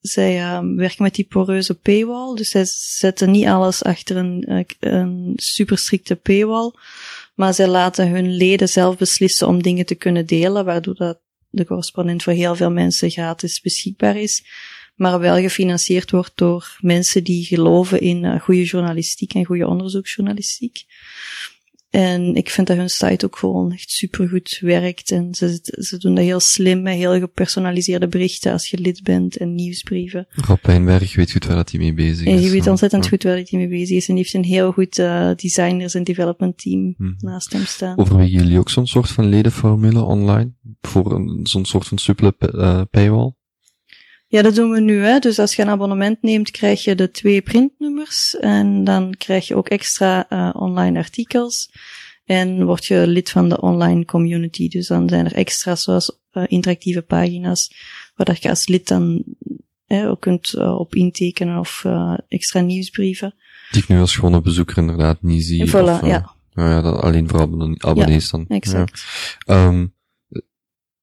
zij 0.00 0.40
uh, 0.40 0.60
werken 0.76 1.02
met 1.02 1.14
die 1.14 1.24
poreuze 1.24 1.74
paywall. 1.74 2.34
Dus 2.34 2.50
zij 2.50 2.64
zetten 2.98 3.30
niet 3.30 3.46
alles 3.46 3.82
achter 3.82 4.16
een, 4.16 4.66
een 4.80 5.32
super 5.36 5.78
strikte 5.78 6.16
paywall. 6.16 6.72
Maar 7.36 7.54
zij 7.54 7.68
laten 7.68 8.08
hun 8.08 8.36
leden 8.36 8.68
zelf 8.68 8.96
beslissen 8.96 9.46
om 9.46 9.62
dingen 9.62 9.86
te 9.86 9.94
kunnen 9.94 10.26
delen, 10.26 10.64
waardoor 10.64 10.94
dat 10.94 11.20
de 11.50 11.64
correspondent 11.64 12.22
voor 12.22 12.32
heel 12.32 12.56
veel 12.56 12.70
mensen 12.70 13.10
gratis 13.10 13.60
beschikbaar 13.60 14.16
is, 14.16 14.44
maar 14.94 15.18
wel 15.18 15.36
gefinancierd 15.36 16.10
wordt 16.10 16.32
door 16.34 16.76
mensen 16.80 17.24
die 17.24 17.44
geloven 17.44 18.00
in 18.00 18.24
uh, 18.24 18.40
goede 18.40 18.64
journalistiek 18.64 19.34
en 19.34 19.44
goede 19.44 19.66
onderzoeksjournalistiek. 19.66 20.84
En 21.90 22.34
ik 22.34 22.50
vind 22.50 22.66
dat 22.66 22.76
hun 22.76 22.88
site 22.88 23.26
ook 23.26 23.36
gewoon 23.36 23.72
echt 23.72 23.90
supergoed 23.90 24.58
werkt. 24.60 25.10
En 25.10 25.34
ze, 25.34 25.58
ze 25.62 25.98
doen 25.98 26.14
dat 26.14 26.24
heel 26.24 26.40
slim 26.40 26.82
met 26.82 26.94
heel 26.94 27.18
gepersonaliseerde 27.18 28.08
berichten 28.08 28.52
als 28.52 28.68
je 28.68 28.78
lid 28.78 29.02
bent 29.02 29.36
en 29.36 29.54
nieuwsbrieven. 29.54 30.26
Rob 30.30 30.60
Pijnberg 30.60 31.14
weet 31.14 31.32
goed 31.32 31.46
waar 31.46 31.56
dat 31.56 31.70
hij 31.70 31.80
mee 31.80 31.94
bezig 31.94 32.26
is. 32.26 32.32
En 32.32 32.40
je 32.40 32.50
weet 32.50 32.66
ontzettend 32.66 33.08
goed 33.08 33.22
waar 33.22 33.34
hij 33.34 33.46
mee 33.50 33.68
bezig 33.68 33.96
is. 33.96 34.08
En 34.08 34.14
die 34.14 34.22
heeft 34.22 34.34
een 34.34 34.52
heel 34.52 34.72
goed 34.72 34.98
uh, 34.98 35.30
designers 35.34 35.94
en 35.94 36.04
development 36.04 36.58
team 36.58 36.94
hmm. 36.96 37.14
naast 37.18 37.52
hem 37.52 37.64
staan. 37.64 37.98
Overwegen 37.98 38.38
jullie 38.38 38.58
ook 38.58 38.70
zo'n 38.70 38.86
soort 38.86 39.10
van 39.10 39.28
ledenformule 39.28 40.02
online? 40.02 40.52
Voor 40.80 41.40
zo'n 41.42 41.64
soort 41.64 41.86
van 41.86 41.98
supele 41.98 42.34
uh, 42.40 42.80
paywall? 42.90 43.34
Ja, 44.36 44.42
dat 44.42 44.54
doen 44.54 44.70
we 44.70 44.80
nu. 44.80 45.04
Hè. 45.04 45.18
Dus 45.18 45.38
als 45.38 45.54
je 45.54 45.62
een 45.62 45.68
abonnement 45.68 46.22
neemt, 46.22 46.50
krijg 46.50 46.84
je 46.84 46.94
de 46.94 47.10
twee 47.10 47.42
printnummers. 47.42 48.36
En 48.36 48.84
dan 48.84 49.14
krijg 49.18 49.48
je 49.48 49.56
ook 49.56 49.68
extra 49.68 50.26
uh, 50.28 50.50
online 50.52 50.98
artikels. 50.98 51.70
En 52.24 52.64
word 52.64 52.86
je 52.86 53.06
lid 53.06 53.30
van 53.30 53.48
de 53.48 53.60
online 53.60 54.04
community. 54.04 54.68
Dus 54.68 54.86
dan 54.86 55.08
zijn 55.08 55.24
er 55.24 55.34
extra's 55.34 55.82
zoals 55.82 56.18
uh, 56.32 56.44
interactieve 56.46 57.02
pagina's, 57.02 57.74
waar 58.14 58.36
je 58.40 58.48
als 58.48 58.66
lid 58.66 58.88
dan 58.88 59.24
ook 59.88 60.20
kunt 60.20 60.54
uh, 60.54 60.78
op 60.78 60.94
intekenen 60.94 61.58
of 61.58 61.84
extra 62.28 62.60
nieuwsbrieven. 62.60 63.34
Die 63.70 63.82
ik 63.82 63.88
nu 63.88 64.00
als 64.00 64.14
gewone 64.14 64.40
bezoeker 64.40 64.78
inderdaad 64.78 65.22
niet 65.22 65.44
zie. 65.44 65.68
Voilà, 65.68 65.72
of, 65.72 66.06
ja. 66.06 66.34
Nou 66.52 66.70
ja, 66.70 66.80
dat 66.80 67.00
alleen 67.00 67.28
voor 67.28 67.40
abonnees 67.78 68.30
ja, 68.30 68.38
dan. 68.38 68.46
Exact. 68.48 69.04
Ja. 69.38 69.66
Um, 69.66 69.94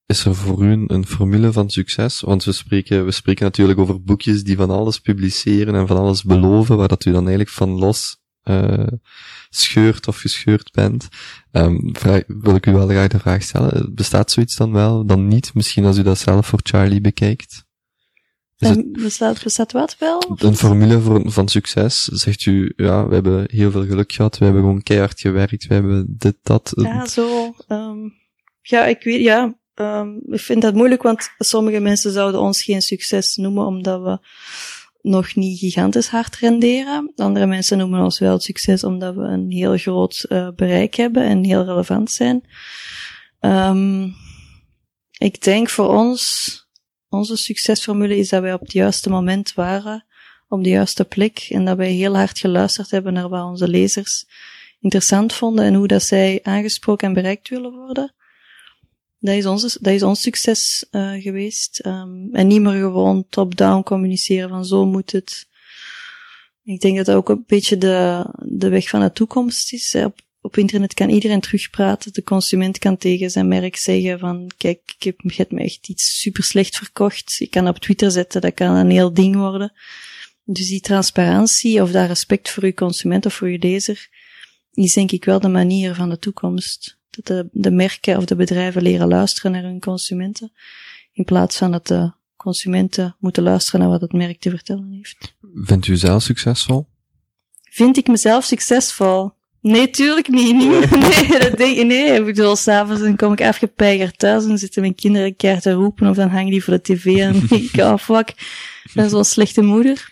is 0.06 0.26
er 0.26 0.36
voor 0.36 0.64
u 0.64 0.86
een, 0.88 1.06
formule 1.06 1.52
van 1.52 1.70
succes? 1.70 2.22
Want 2.22 2.44
we 2.44 2.52
spreken, 2.52 3.06
we 3.06 3.12
spreken 3.12 3.44
natuurlijk 3.44 3.80
over 3.80 4.04
boekjes 4.04 4.44
die 4.44 4.56
van 4.56 4.70
alles 4.70 5.00
publiceren 5.00 5.76
en 5.76 5.88
van 5.88 5.98
alles 5.98 6.24
beloven, 6.24 6.78
waar 6.78 6.88
dat 6.88 7.06
u 7.06 7.12
dan 7.12 7.22
eigenlijk 7.22 7.50
van 7.50 7.70
los 7.70 8.22
uh, 8.44 8.88
scheurt 9.50 10.08
of 10.08 10.18
gescheurd 10.18 10.72
bent. 10.72 11.08
Um, 11.52 11.96
vraag, 11.96 12.24
wil 12.28 12.56
ik 12.56 12.66
u 12.66 12.72
wel 12.72 12.88
graag 12.88 13.08
de 13.08 13.20
vraag 13.20 13.44
stellen, 13.44 13.96
bestaat 13.96 14.32
zoiets 14.32 14.56
dan 14.56 14.72
wel, 14.72 15.06
dan 15.06 15.28
niet? 15.28 15.54
Misschien 15.54 15.86
als 15.86 15.98
u 15.98 16.04
dat 16.04 16.18
zelf 16.18 16.48
voor 16.48 16.60
Charlie 16.64 17.02
bekijkt? 17.02 17.66
Is 18.58 18.70
het, 18.70 18.92
bestaat, 18.92 19.44
bestaat 19.44 19.72
wat 19.72 19.96
wel? 20.00 20.36
Een 20.38 20.56
formule 20.56 21.00
voor, 21.00 21.32
van 21.32 21.48
succes. 21.48 22.04
Zegt 22.04 22.46
u, 22.46 22.74
ja, 22.76 23.08
we 23.08 23.14
hebben 23.14 23.44
heel 23.52 23.72
veel 23.72 23.86
geluk 23.86 24.12
gehad, 24.12 24.38
we 24.38 24.46
hebben 24.46 24.64
gewoon 24.64 24.84
keihard 24.84 25.20
gewerkt, 25.20 25.68
we 25.68 25.74
hebben 25.74 26.16
dit, 26.18 26.36
dat. 26.44 26.74
Ja, 26.76 27.06
zo. 27.06 27.56
Um, 27.68 28.14
ja, 28.62 28.86
ik 28.86 29.04
weet, 29.04 29.22
ja, 29.22 29.58
Um, 29.76 30.22
ik 30.26 30.40
vind 30.40 30.62
dat 30.62 30.74
moeilijk, 30.74 31.02
want 31.02 31.30
sommige 31.38 31.80
mensen 31.80 32.12
zouden 32.12 32.42
ons 32.42 32.64
geen 32.64 32.82
succes 32.82 33.36
noemen 33.36 33.66
omdat 33.66 34.02
we 34.02 34.20
nog 35.02 35.36
niet 35.36 35.60
gigantisch 35.60 36.08
hard 36.08 36.36
renderen. 36.36 37.12
Andere 37.16 37.46
mensen 37.46 37.78
noemen 37.78 38.04
ons 38.04 38.20
wel 38.20 38.40
succes 38.40 38.84
omdat 38.84 39.16
we 39.16 39.22
een 39.22 39.52
heel 39.52 39.78
groot 39.78 40.26
uh, 40.30 40.50
bereik 40.56 40.96
hebben 40.96 41.24
en 41.24 41.44
heel 41.44 41.64
relevant 41.64 42.12
zijn. 42.12 42.44
Um, 43.40 44.16
ik 45.18 45.44
denk 45.44 45.70
voor 45.70 45.90
ons, 45.90 46.58
onze 47.10 47.38
succesformule 47.38 48.18
is 48.18 48.30
dat 48.30 48.42
wij 48.42 48.54
op 48.54 48.60
het 48.60 48.72
juiste 48.72 49.10
moment 49.10 49.54
waren, 49.54 50.06
op 50.48 50.64
de 50.64 50.70
juiste 50.70 51.06
plek, 51.06 51.48
en 51.50 51.66
dat 51.66 51.78
wij 51.78 51.92
heel 51.92 52.16
hard 52.16 52.40
geluisterd 52.40 52.92
hebben 52.92 53.14
naar 53.14 53.30
wat 53.30 53.46
onze 53.46 53.68
lezers 53.68 54.26
interessant 54.80 55.34
vonden 55.34 55.66
en 55.66 55.74
hoe 55.74 55.88
dat 55.88 56.04
zij 56.04 56.40
aangesproken 56.44 57.08
en 57.08 57.14
bereikt 57.14 57.50
willen 57.50 57.72
worden 57.72 58.14
dat 59.24 59.36
is 59.36 59.46
ons, 59.46 59.78
dat 59.82 59.94
is 59.94 60.04
ons 60.04 60.22
succes 60.22 60.86
uh, 60.92 61.22
geweest. 61.22 61.86
Um, 61.86 62.30
en 62.32 62.48
niet 62.48 62.62
meer 62.62 62.72
gewoon 62.72 63.26
top-down 63.30 63.84
communiceren 63.84 64.50
van 64.50 64.66
zo 64.66 64.86
moet 64.86 65.12
het. 65.12 65.48
Ik 66.64 66.80
denk 66.80 66.98
dat 66.98 67.06
dat 67.06 67.16
ook 67.16 67.30
een 67.30 67.44
beetje 67.48 67.78
de, 67.78 68.26
de 68.40 68.70
weg 68.70 68.90
van 68.90 69.00
de 69.00 69.12
toekomst 69.12 69.74
is. 69.74 69.96
Op, 69.96 70.20
op 70.42 70.58
internet 70.58 70.94
kan 70.94 71.10
iedereen 71.10 71.40
terugpraten. 71.40 72.14
De 72.14 72.24
consument 72.24 72.78
kan 72.78 72.98
tegen 72.98 73.32
zijn 73.32 73.48
merk 73.48 73.76
zeggen 73.76 74.20
van, 74.20 74.52
kijk, 74.58 74.80
ik 74.98 75.04
heb, 75.04 75.32
je 75.32 75.46
me 75.50 75.62
echt 75.62 75.90
iets 75.90 76.20
super 76.20 76.44
slecht 76.44 76.78
verkocht. 76.78 77.36
Ik 77.40 77.50
kan 77.50 77.68
op 77.68 77.78
Twitter 77.78 78.12
zetten, 78.12 78.42
dat 78.42 78.54
kan 78.54 78.76
een 78.76 78.92
heel 78.92 79.14
ding 79.14 79.36
worden. 79.36 79.74
Dus 80.46 80.68
die 80.68 80.82
transparantie 80.82 81.82
of 81.82 81.92
dat 81.92 82.08
respect 82.08 82.50
voor 82.50 82.66
je 82.66 82.74
consument 82.74 83.26
of 83.26 83.34
voor 83.34 83.50
je 83.50 83.60
lezer, 83.60 84.08
is 84.74 84.94
denk 84.94 85.12
ik 85.12 85.26
wel 85.26 85.40
de 85.40 85.48
manier 85.48 85.96
van 85.96 86.10
de 86.10 86.18
toekomst. 86.18 87.02
Dat 87.16 87.26
de, 87.26 87.48
de 87.52 87.72
merken 87.72 88.18
of 88.18 88.26
de 88.26 88.36
bedrijven 88.36 88.82
leren 88.82 89.08
luisteren 89.08 89.52
naar 89.52 89.64
hun 89.64 89.80
consumenten, 89.80 90.52
in 91.12 91.24
plaats 91.24 91.58
van 91.58 91.72
dat 91.72 91.88
de 91.88 92.12
consumenten 92.36 93.16
moeten 93.20 93.44
luisteren 93.44 93.80
naar 93.80 93.90
wat 93.90 94.02
het 94.02 94.14
merk 94.14 94.40
te 94.40 94.50
vertellen 94.50 94.92
heeft. 94.92 95.36
Vindt 95.54 95.88
u 95.88 95.96
zelf 95.96 96.24
succesvol? 96.24 96.88
Vind 97.62 97.98
ik 97.98 98.08
mezelf 98.08 98.44
succesvol? 98.44 99.32
Nee, 99.62 99.90
tuurlijk 99.90 100.28
niet. 100.28 100.56
niet. 100.56 100.90
Nee, 101.30 101.40
dat 101.40 101.58
denk 101.58 101.78
ik, 101.78 101.86
nee. 101.86 102.20
Ik 102.20 102.26
bedoel, 102.26 102.56
s'avonds 102.56 103.02
dan 103.02 103.16
kom 103.16 103.32
ik 103.32 103.42
afgepeigerd 103.42 104.20
thuis 104.20 104.46
en 104.46 104.58
zitten 104.58 104.82
mijn 104.82 104.96
kinderen 104.96 105.28
een 105.28 105.36
keer 105.36 105.60
te 105.60 105.72
roepen 105.72 106.10
of 106.10 106.16
dan 106.16 106.30
hangen 106.30 106.52
die 106.52 106.64
voor 106.64 106.74
de 106.74 106.82
tv 106.82 107.06
en 107.06 107.32
dan 107.32 107.46
denk 107.50 107.62
ik, 107.62 107.80
oh 107.80 107.98
fuck, 107.98 108.34
zo'n 109.10 109.24
slechte 109.24 109.62
moeder. 109.62 110.12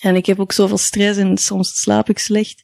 En 0.00 0.16
ik 0.16 0.26
heb 0.26 0.40
ook 0.40 0.52
zoveel 0.52 0.78
stress 0.78 1.18
en 1.18 1.38
soms 1.38 1.80
slaap 1.80 2.08
ik 2.08 2.18
slecht. 2.18 2.62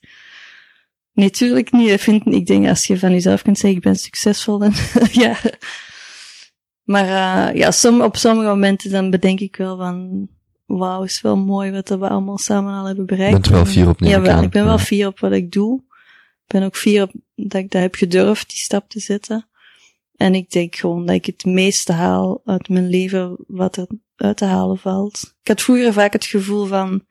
Nee, 1.13 1.31
tuurlijk 1.31 1.73
niet. 1.73 1.91
Ik, 1.91 2.01
vind, 2.01 2.27
ik 2.27 2.47
denk, 2.47 2.69
als 2.69 2.87
je 2.87 2.99
van 2.99 3.11
jezelf 3.11 3.43
kunt 3.43 3.59
zeggen, 3.59 3.79
ik 3.79 3.85
ben 3.85 3.97
succesvol, 3.97 4.59
dan 4.59 4.73
ja. 5.13 5.37
Maar 6.83 7.05
uh, 7.05 7.57
ja, 7.59 7.71
som, 7.71 8.01
op 8.01 8.17
sommige 8.17 8.49
momenten 8.49 8.91
dan 8.91 9.11
bedenk 9.11 9.41
ik 9.41 9.57
wel 9.57 9.77
van, 9.77 10.29
wauw, 10.67 11.03
is 11.03 11.21
wel 11.21 11.37
mooi 11.37 11.71
wat 11.71 11.89
we 11.89 12.09
allemaal 12.09 12.39
samen 12.39 12.75
al 12.75 12.87
hebben 12.87 13.07
bereikt. 13.07 13.33
Bent 13.33 13.47
er 13.47 13.53
wel 13.53 13.67
fier 13.67 13.89
op 13.89 14.01
Ja, 14.01 14.21
wel, 14.21 14.43
ik 14.43 14.51
ben 14.51 14.65
wel 14.65 14.79
fier 14.79 15.07
op 15.07 15.19
wat 15.19 15.33
ik 15.33 15.53
doe. 15.53 15.83
Ik 16.47 16.59
ben 16.59 16.63
ook 16.63 16.77
fier 16.77 17.03
op 17.03 17.13
dat 17.35 17.61
ik 17.61 17.71
dat 17.71 17.83
heb 17.83 17.95
gedurfd, 17.95 18.49
die 18.49 18.59
stap 18.59 18.89
te 18.89 19.01
zetten. 19.01 19.47
En 20.17 20.35
ik 20.35 20.51
denk 20.51 20.75
gewoon 20.75 21.07
dat 21.07 21.15
ik 21.15 21.27
het 21.27 21.45
meeste 21.45 21.93
haal 21.93 22.41
uit 22.45 22.69
mijn 22.69 22.89
leven 22.89 23.37
wat 23.47 23.77
er 23.77 23.87
uit 24.17 24.37
te 24.37 24.45
halen 24.45 24.79
valt. 24.79 25.35
Ik 25.43 25.49
had 25.49 25.63
vroeger 25.63 25.93
vaak 25.93 26.13
het 26.13 26.25
gevoel 26.25 26.67
van, 26.67 27.07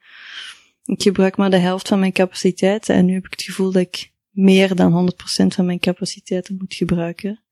ik 0.84 1.02
gebruik 1.02 1.36
maar 1.36 1.50
de 1.50 1.56
helft 1.56 1.88
van 1.88 1.98
mijn 1.98 2.12
capaciteiten 2.12 2.94
en 2.94 3.04
nu 3.04 3.14
heb 3.14 3.24
ik 3.24 3.30
het 3.30 3.42
gevoel 3.42 3.72
dat 3.72 3.82
ik 3.82 4.12
meer 4.30 4.74
dan 4.74 5.12
100% 5.42 5.46
van 5.46 5.66
mijn 5.66 5.78
capaciteiten 5.78 6.56
moet 6.58 6.74
gebruiken. 6.74 7.42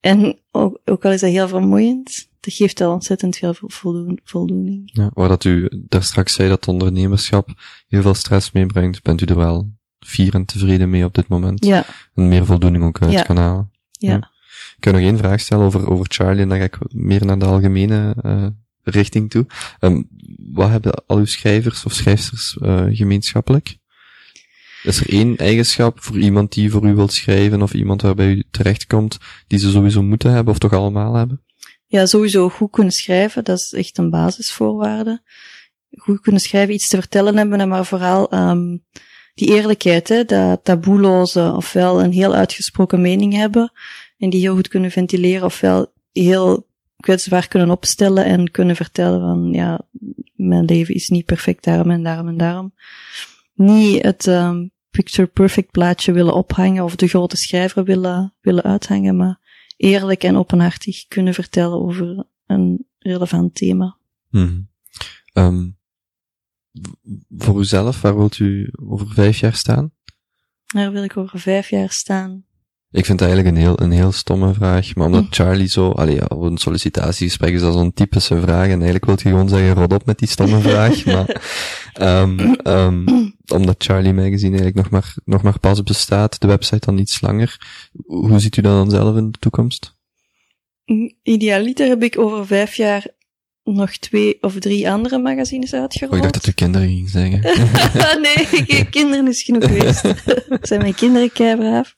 En 0.00 0.38
ook, 0.50 0.80
ook 0.84 1.04
al 1.04 1.12
is 1.12 1.20
dat 1.20 1.30
heel 1.30 1.48
vermoeiend, 1.48 2.28
dat 2.40 2.54
geeft 2.54 2.80
al 2.80 2.92
ontzettend 2.92 3.36
veel 3.36 3.54
voldoen, 3.58 4.20
voldoening. 4.24 4.90
Ja, 4.92 5.10
waar 5.14 5.28
dat 5.28 5.44
u 5.44 5.68
daar 5.88 6.02
straks 6.02 6.34
zei 6.34 6.48
dat 6.48 6.68
ondernemerschap 6.68 7.48
heel 7.88 8.02
veel 8.02 8.14
stress 8.14 8.52
meebrengt, 8.52 9.02
bent 9.02 9.20
u 9.20 9.24
er 9.24 9.36
wel 9.36 9.70
fier 9.98 10.34
en 10.34 10.44
tevreden 10.44 10.90
mee 10.90 11.04
op 11.04 11.14
dit 11.14 11.28
moment? 11.28 11.64
Ja. 11.64 11.86
En 12.14 12.28
meer 12.28 12.46
voldoening 12.46 12.84
ook 12.84 13.02
uit 13.02 13.12
Ja. 13.12 13.22
kan 13.22 13.36
halen? 13.36 13.70
Ja. 13.90 14.10
Ja. 14.10 14.30
Ik 14.76 14.82
kan 14.82 14.92
nog 14.92 15.02
één 15.02 15.18
vraag 15.18 15.40
stellen 15.40 15.64
over, 15.64 15.90
over 15.90 16.06
Charlie 16.08 16.42
en 16.42 16.48
dan 16.48 16.58
ga 16.58 16.64
ik 16.64 16.78
meer 16.88 17.24
naar 17.26 17.38
de 17.38 17.44
algemene 17.44 18.16
uh, 18.22 18.46
richting 18.90 19.30
toe. 19.30 19.46
Um, 19.80 20.08
wat 20.52 20.68
hebben 20.68 21.04
al 21.06 21.16
uw 21.16 21.24
schrijvers 21.24 21.84
of 21.84 21.92
schrijfsters 21.92 22.58
uh, 22.62 22.84
gemeenschappelijk? 22.88 23.76
Is 24.82 25.00
er 25.00 25.08
één 25.08 25.36
eigenschap 25.36 26.02
voor 26.02 26.18
iemand 26.18 26.52
die 26.52 26.70
voor 26.70 26.86
u 26.86 26.94
wilt 26.94 27.12
schrijven 27.12 27.62
of 27.62 27.74
iemand 27.74 28.02
waarbij 28.02 28.30
u 28.30 28.44
terechtkomt, 28.50 29.18
die 29.46 29.58
ze 29.58 29.70
sowieso 29.70 30.02
moeten 30.02 30.32
hebben 30.32 30.52
of 30.52 30.58
toch 30.58 30.72
allemaal 30.72 31.14
hebben? 31.14 31.44
Ja, 31.86 32.06
sowieso 32.06 32.48
goed 32.48 32.70
kunnen 32.70 32.92
schrijven, 32.92 33.44
dat 33.44 33.58
is 33.58 33.72
echt 33.72 33.98
een 33.98 34.10
basisvoorwaarde. 34.10 35.22
Goed 35.90 36.20
kunnen 36.20 36.40
schrijven, 36.40 36.74
iets 36.74 36.88
te 36.88 36.96
vertellen 36.96 37.36
hebben, 37.36 37.68
maar 37.68 37.86
vooral 37.86 38.34
um, 38.34 38.84
die 39.34 39.48
eerlijkheid, 39.48 40.08
hè, 40.08 40.24
dat 40.24 40.64
taboeloze, 40.64 41.52
ofwel 41.56 42.02
een 42.02 42.12
heel 42.12 42.34
uitgesproken 42.34 43.00
mening 43.00 43.32
hebben 43.32 43.72
en 44.18 44.30
die 44.30 44.40
heel 44.40 44.54
goed 44.54 44.68
kunnen 44.68 44.90
ventileren, 44.90 45.44
ofwel 45.44 45.92
heel 46.12 46.68
kwetsbaar 47.06 47.48
kunnen 47.48 47.70
opstellen 47.70 48.24
en 48.24 48.50
kunnen 48.50 48.76
vertellen 48.76 49.20
van, 49.20 49.52
ja, 49.52 49.80
mijn 50.34 50.64
leven 50.64 50.94
is 50.94 51.08
niet 51.08 51.24
perfect 51.24 51.64
daarom 51.64 51.90
en 51.90 52.02
daarom 52.02 52.28
en 52.28 52.36
daarom. 52.36 52.74
Niet 53.54 54.02
het 54.02 54.26
um, 54.26 54.70
picture 54.90 55.28
perfect 55.28 55.70
plaatje 55.70 56.12
willen 56.12 56.34
ophangen 56.34 56.84
of 56.84 56.96
de 56.96 57.08
grote 57.08 57.36
schrijver 57.36 57.84
willen, 57.84 58.34
willen 58.40 58.62
uithangen, 58.62 59.16
maar 59.16 59.40
eerlijk 59.76 60.22
en 60.22 60.36
openhartig 60.36 61.06
kunnen 61.06 61.34
vertellen 61.34 61.80
over 61.80 62.24
een 62.46 62.86
relevant 62.98 63.54
thema. 63.54 63.96
Hmm. 64.28 64.68
Um, 65.32 65.78
voor 67.28 67.58
uzelf, 67.60 68.00
waar 68.00 68.16
wilt 68.16 68.38
u 68.38 68.72
over 68.72 69.08
vijf 69.08 69.38
jaar 69.38 69.54
staan? 69.54 69.92
Daar 70.66 70.92
wil 70.92 71.04
ik 71.04 71.16
over 71.16 71.40
vijf 71.40 71.70
jaar 71.70 71.90
staan. 71.90 72.44
Ik 72.96 73.04
vind 73.04 73.20
het 73.20 73.28
eigenlijk 73.28 73.56
een 73.56 73.62
heel, 73.62 73.80
een 73.80 73.90
heel 73.90 74.12
stomme 74.12 74.54
vraag, 74.54 74.94
maar 74.94 75.06
omdat 75.06 75.24
Charlie 75.30 75.68
zo, 75.68 75.90
allee, 75.90 76.30
op 76.30 76.42
een 76.42 76.58
sollicitatiegesprek 76.58 77.52
is 77.52 77.60
dat 77.60 77.72
zo'n 77.72 77.92
typische 77.92 78.40
vraag 78.40 78.64
en 78.64 78.72
eigenlijk 78.72 79.04
wil 79.04 79.14
je 79.18 79.28
gewoon 79.28 79.48
zeggen, 79.48 79.74
rot 79.74 79.92
op 79.92 80.06
met 80.06 80.18
die 80.18 80.28
stomme 80.28 80.60
vraag, 80.60 81.04
maar, 81.14 81.42
um, 82.00 82.56
um, 82.64 83.34
omdat 83.46 83.74
Charlie 83.78 84.12
Magazine 84.12 84.58
eigenlijk 84.58 84.76
nog 84.76 84.90
maar, 84.90 85.14
nog 85.24 85.42
maar 85.42 85.58
pas 85.58 85.82
bestaat, 85.82 86.40
de 86.40 86.46
website 86.46 86.86
dan 86.86 86.98
iets 86.98 87.20
langer, 87.20 87.60
hoe 88.06 88.38
ziet 88.38 88.56
u 88.56 88.62
dat 88.62 88.72
dan 88.72 88.90
zelf 88.90 89.16
in 89.16 89.30
de 89.30 89.38
toekomst? 89.38 89.94
Idealiter 91.22 91.88
heb 91.88 92.02
ik 92.02 92.18
over 92.18 92.46
vijf 92.46 92.74
jaar 92.74 93.06
nog 93.74 93.96
twee 93.96 94.42
of 94.42 94.58
drie 94.58 94.90
andere 94.90 95.18
magazines 95.18 95.74
uitgerold. 95.74 96.12
Oh, 96.12 96.16
ik 96.16 96.22
dacht 96.22 96.34
dat 96.34 96.46
u 96.46 96.52
kinderen 96.52 96.88
ging 96.88 97.08
zeggen. 97.08 97.40
nee, 98.26 98.84
kinderen 98.90 99.28
is 99.28 99.42
genoeg 99.42 99.64
geweest. 99.64 100.14
zijn 100.68 100.80
mijn 100.80 100.94
kinderen 100.94 101.32
keibraaf. 101.32 101.94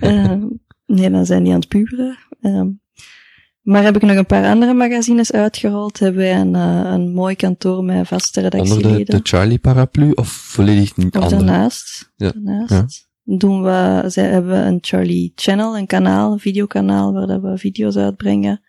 uh, 0.00 0.34
nee, 0.86 1.10
dan 1.10 1.26
zijn 1.26 1.42
die 1.42 1.52
aan 1.52 1.58
het 1.58 1.68
puberen. 1.68 2.18
Uh, 2.40 2.62
maar 3.62 3.82
heb 3.82 3.96
ik 3.96 4.02
nog 4.02 4.16
een 4.16 4.26
paar 4.26 4.50
andere 4.50 4.74
magazines 4.74 5.32
uitgerold. 5.32 5.98
Hebben 5.98 6.22
wij 6.22 6.40
een, 6.40 6.54
uh, 6.54 6.90
een 6.92 7.12
mooi 7.12 7.36
kantoor 7.36 7.84
met 7.84 8.08
vaste 8.08 8.40
redactieleden. 8.40 8.90
Onder 8.90 9.04
de, 9.04 9.16
de 9.16 9.20
Charlie 9.22 9.58
paraplu 9.58 10.10
of 10.10 10.28
volledig 10.28 10.96
niet 10.96 11.16
of 11.16 11.22
andere? 11.22 11.44
daarnaast. 11.44 12.12
Ja. 12.16 12.32
daarnaast. 12.34 13.08
Ja. 13.22 13.36
Doen 13.36 13.62
we, 13.62 14.04
zij 14.06 14.24
hebben 14.24 14.66
een 14.66 14.78
Charlie 14.80 15.32
Channel, 15.34 15.76
een 15.76 15.86
kanaal, 15.86 16.32
een 16.32 16.38
videokanaal, 16.38 17.12
waar 17.12 17.26
dat 17.26 17.40
we 17.40 17.58
video's 17.58 17.96
uitbrengen. 17.96 18.60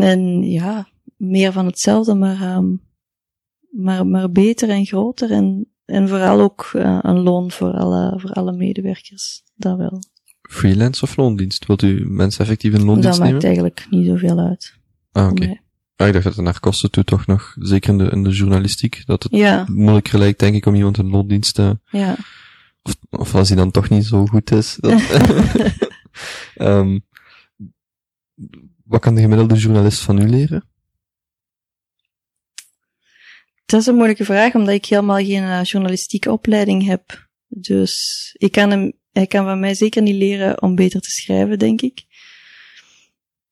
En 0.00 0.42
ja, 0.50 0.88
meer 1.16 1.52
van 1.52 1.66
hetzelfde, 1.66 2.14
maar, 2.14 2.56
um, 2.56 2.80
maar, 3.70 4.06
maar 4.06 4.30
beter 4.30 4.68
en 4.68 4.86
groter. 4.86 5.30
En, 5.30 5.68
en 5.84 6.08
vooral 6.08 6.40
ook 6.40 6.70
uh, 6.74 6.98
een 7.02 7.20
loon 7.20 7.50
voor 7.50 7.72
alle, 7.72 8.20
voor 8.20 8.30
alle 8.30 8.52
medewerkers. 8.52 9.42
Dat 9.54 9.76
wel. 9.76 10.02
Freelance 10.42 11.02
of 11.02 11.16
loondienst? 11.16 11.66
Wilt 11.66 11.82
u 11.82 12.04
mensen 12.08 12.44
effectief 12.44 12.72
in 12.72 12.84
loondienst 12.84 13.08
Dat 13.08 13.18
nemen? 13.18 13.32
maakt 13.32 13.44
eigenlijk 13.44 13.86
niet 13.90 14.06
zoveel 14.06 14.38
uit. 14.38 14.74
Ah, 15.12 15.30
oké. 15.30 15.42
Okay. 15.42 15.60
Ah, 15.96 16.06
ik 16.06 16.12
dacht 16.12 16.24
dat 16.24 16.34
het 16.34 16.44
naar 16.44 16.60
kosten 16.60 16.90
toe 16.90 17.04
toch 17.04 17.26
nog, 17.26 17.56
zeker 17.58 17.90
in 17.90 17.98
de, 17.98 18.10
in 18.10 18.22
de 18.22 18.30
journalistiek, 18.30 19.02
dat 19.06 19.22
het 19.22 19.32
ja. 19.32 19.66
moeilijker 19.68 20.18
lijkt, 20.18 20.38
denk 20.38 20.54
ik, 20.54 20.66
om 20.66 20.74
iemand 20.74 20.98
in 20.98 21.10
loondienst 21.10 21.54
te... 21.54 21.78
Ja. 21.90 22.16
Of, 22.82 22.96
of 23.10 23.34
als 23.34 23.48
hij 23.48 23.56
dan 23.56 23.70
toch 23.70 23.88
niet 23.88 24.04
zo 24.04 24.26
goed 24.26 24.50
is. 24.50 24.76
Dat, 24.80 25.02
um, 26.56 27.04
wat 28.92 29.00
kan 29.00 29.14
de 29.14 29.20
gemiddelde 29.20 29.54
journalist 29.54 30.00
van 30.00 30.22
u 30.22 30.28
leren? 30.28 30.64
Dat 33.64 33.80
is 33.80 33.86
een 33.86 33.94
moeilijke 33.94 34.24
vraag, 34.24 34.54
omdat 34.54 34.74
ik 34.74 34.84
helemaal 34.84 35.16
geen 35.16 35.42
uh, 35.42 35.64
journalistieke 35.64 36.32
opleiding 36.32 36.86
heb. 36.86 37.28
Dus 37.48 37.94
ik 38.38 38.52
kan 38.52 38.70
hem, 38.70 38.92
hij 39.12 39.26
kan 39.26 39.44
van 39.44 39.60
mij 39.60 39.74
zeker 39.74 40.02
niet 40.02 40.14
leren 40.14 40.62
om 40.62 40.74
beter 40.74 41.00
te 41.00 41.10
schrijven, 41.10 41.58
denk 41.58 41.80
ik. 41.80 42.04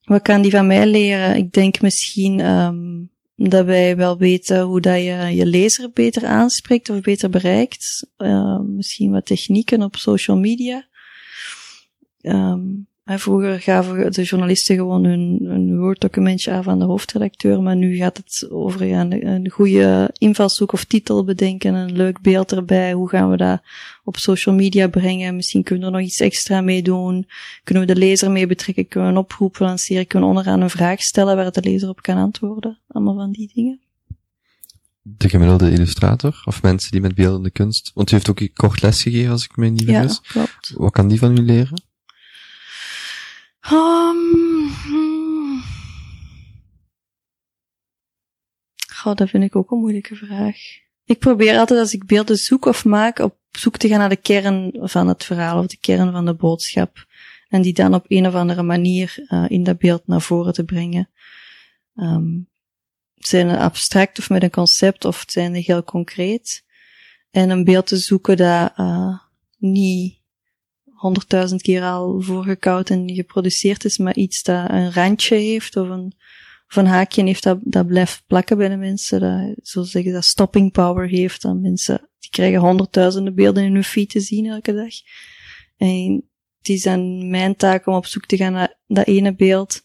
Wat 0.03 0.23
kan 0.23 0.43
die 0.43 0.51
van 0.51 0.67
mij 0.67 0.87
leren? 0.87 1.37
Ik 1.37 1.53
denk 1.53 1.81
misschien 1.81 2.41
um, 2.41 3.11
dat 3.35 3.65
wij 3.65 3.97
wel 3.97 4.19
weten 4.19 4.63
hoe 4.63 4.81
dat 4.81 4.97
je 4.97 5.35
je 5.35 5.47
lezer 5.47 5.91
beter 5.93 6.27
aanspreekt 6.27 6.91
of 6.91 7.01
beter 7.01 7.31
bereikt. 7.31 8.11
Uh, 8.19 8.61
misschien 8.61 9.11
wat 9.11 9.27
technieken 9.27 9.83
op 9.83 9.97
social 9.97 10.39
media. 10.39 10.89
Um, 12.21 12.90
Vroeger 13.19 13.61
gaven 13.61 14.13
de 14.13 14.23
journalisten 14.23 14.77
gewoon 14.77 15.05
hun, 15.05 15.41
hun 15.43 15.79
Word-documentje 15.79 16.53
af 16.53 16.69
aan 16.69 16.79
de 16.79 16.85
hoofdredacteur, 16.85 17.63
maar 17.63 17.77
nu 17.77 17.97
gaat 17.97 18.17
het 18.17 18.47
over 18.51 18.85
ja, 18.85 19.01
een, 19.01 19.27
een 19.27 19.51
goede 19.51 20.11
invalshoek 20.19 20.73
of 20.73 20.85
titel 20.85 21.25
bedenken, 21.25 21.75
een 21.75 21.93
leuk 21.93 22.21
beeld 22.21 22.53
erbij. 22.53 22.93
Hoe 22.93 23.09
gaan 23.09 23.31
we 23.31 23.37
dat 23.37 23.63
op 24.05 24.17
social 24.17 24.55
media 24.55 24.89
brengen? 24.89 25.37
Misschien 25.37 25.63
kunnen 25.63 25.85
we 25.85 25.93
er 25.93 25.99
nog 25.99 26.09
iets 26.09 26.21
extra 26.21 26.61
mee 26.61 26.83
doen. 26.83 27.27
Kunnen 27.65 27.87
we 27.87 27.93
de 27.93 27.99
lezer 27.99 28.31
mee 28.31 28.47
betrekken? 28.47 28.89
Kunnen 28.89 29.11
we 29.11 29.17
een 29.17 29.23
oproep 29.23 29.59
lanceren? 29.59 30.07
Kunnen 30.07 30.29
we 30.29 30.37
onderaan 30.37 30.61
een 30.61 30.71
vraag 30.71 31.01
stellen 31.01 31.37
waar 31.37 31.53
de 31.53 31.63
lezer 31.63 31.89
op 31.89 32.03
kan 32.03 32.17
antwoorden? 32.17 32.79
Allemaal 32.89 33.15
van 33.15 33.33
die 33.33 33.51
dingen. 33.55 33.81
De 35.03 35.29
gemiddelde 35.29 35.71
illustrator 35.71 36.43
of 36.45 36.63
mensen 36.63 36.91
die 36.91 37.01
met 37.01 37.15
beeldende 37.15 37.51
kunst, 37.51 37.91
want 37.95 38.11
u 38.11 38.15
heeft 38.15 38.31
ook 38.31 38.49
kort 38.55 38.83
les 38.83 39.03
gegeven 39.03 39.31
als 39.31 39.45
ik 39.45 39.57
me 39.57 39.69
niet 39.69 39.85
vergis. 39.85 40.21
Ja, 40.23 40.31
klopt. 40.33 40.73
Wat 40.77 40.93
kan 40.93 41.09
die 41.09 41.19
van 41.19 41.39
u 41.39 41.43
leren? 41.43 41.83
Um. 43.73 44.41
Goh, 48.93 49.15
dat 49.15 49.29
vind 49.29 49.45
ik 49.45 49.57
ook 49.57 49.71
een 49.71 49.79
moeilijke 49.79 50.17
vraag. 50.17 50.57
Ik 51.05 51.19
probeer 51.19 51.59
altijd 51.59 51.81
als 51.81 51.95
ik 51.95 52.07
beelden 52.07 52.37
zoek 52.37 52.65
of 52.65 52.85
maak 52.85 53.19
op 53.19 53.37
zoek 53.51 53.77
te 53.77 53.89
gaan 53.89 53.99
naar 53.99 54.09
de 54.09 54.17
kern 54.17 54.73
van 54.81 55.09
het 55.09 55.25
verhaal 55.25 55.59
of 55.59 55.67
de 55.67 55.79
kern 55.81 56.13
van 56.13 56.25
de 56.25 56.35
boodschap. 56.35 57.07
En 57.49 57.63
die 57.63 57.73
dan 57.73 57.95
op 57.95 58.05
een 58.09 58.27
of 58.27 58.35
andere 58.35 58.63
manier 58.63 59.27
uh, 59.29 59.45
in 59.49 59.65
dat 59.65 59.79
beeld 59.79 60.07
naar 60.07 60.21
voren 60.21 60.53
te 60.53 60.65
brengen. 60.65 61.11
Um, 61.95 62.49
zijn 63.15 63.49
abstract 63.49 64.19
of 64.19 64.29
met 64.29 64.43
een 64.43 64.51
concept 64.51 65.05
of 65.05 65.25
zijn 65.27 65.55
heel 65.55 65.85
concreet. 65.85 66.65
En 67.31 67.51
een 67.51 67.65
beeld 67.65 67.87
te 67.87 67.97
zoeken 67.97 68.37
dat 68.37 68.73
uh, 68.77 69.19
niet 69.59 70.20
honderdduizend 71.01 71.63
keer 71.63 71.83
al 71.83 72.21
voorgekoud 72.21 72.91
en 72.91 73.15
geproduceerd 73.15 73.85
is, 73.85 73.99
maar 73.99 74.15
iets 74.15 74.43
dat 74.43 74.71
een 74.71 74.93
randje 74.93 75.35
heeft 75.35 75.77
of 75.77 75.89
een, 75.89 76.13
of 76.69 76.85
haakje 76.85 77.25
heeft 77.25 77.43
dat, 77.43 77.59
dat 77.63 77.87
blijft 77.87 78.23
plakken 78.27 78.57
bij 78.57 78.69
de 78.69 78.77
mensen. 78.77 79.21
Dat, 79.21 79.67
zo 79.69 79.83
zeggen, 79.83 80.13
dat 80.13 80.25
stopping 80.25 80.73
power 80.73 81.09
heeft. 81.09 81.43
Dat 81.43 81.61
mensen, 81.61 82.09
die 82.19 82.31
krijgen 82.31 82.61
honderdduizenden 82.61 83.35
beelden 83.35 83.65
in 83.65 83.75
hun 83.75 83.85
feed 83.85 84.11
te 84.11 84.21
zien 84.21 84.47
elke 84.47 84.75
dag. 84.75 84.93
En 85.77 86.31
het 86.59 86.69
is 86.69 86.83
dan 86.83 87.31
mijn 87.31 87.57
taak 87.57 87.87
om 87.87 87.95
op 87.95 88.07
zoek 88.07 88.27
te 88.27 88.37
gaan 88.37 88.53
naar 88.53 88.79
dat 88.87 89.07
ene 89.07 89.35
beeld 89.35 89.83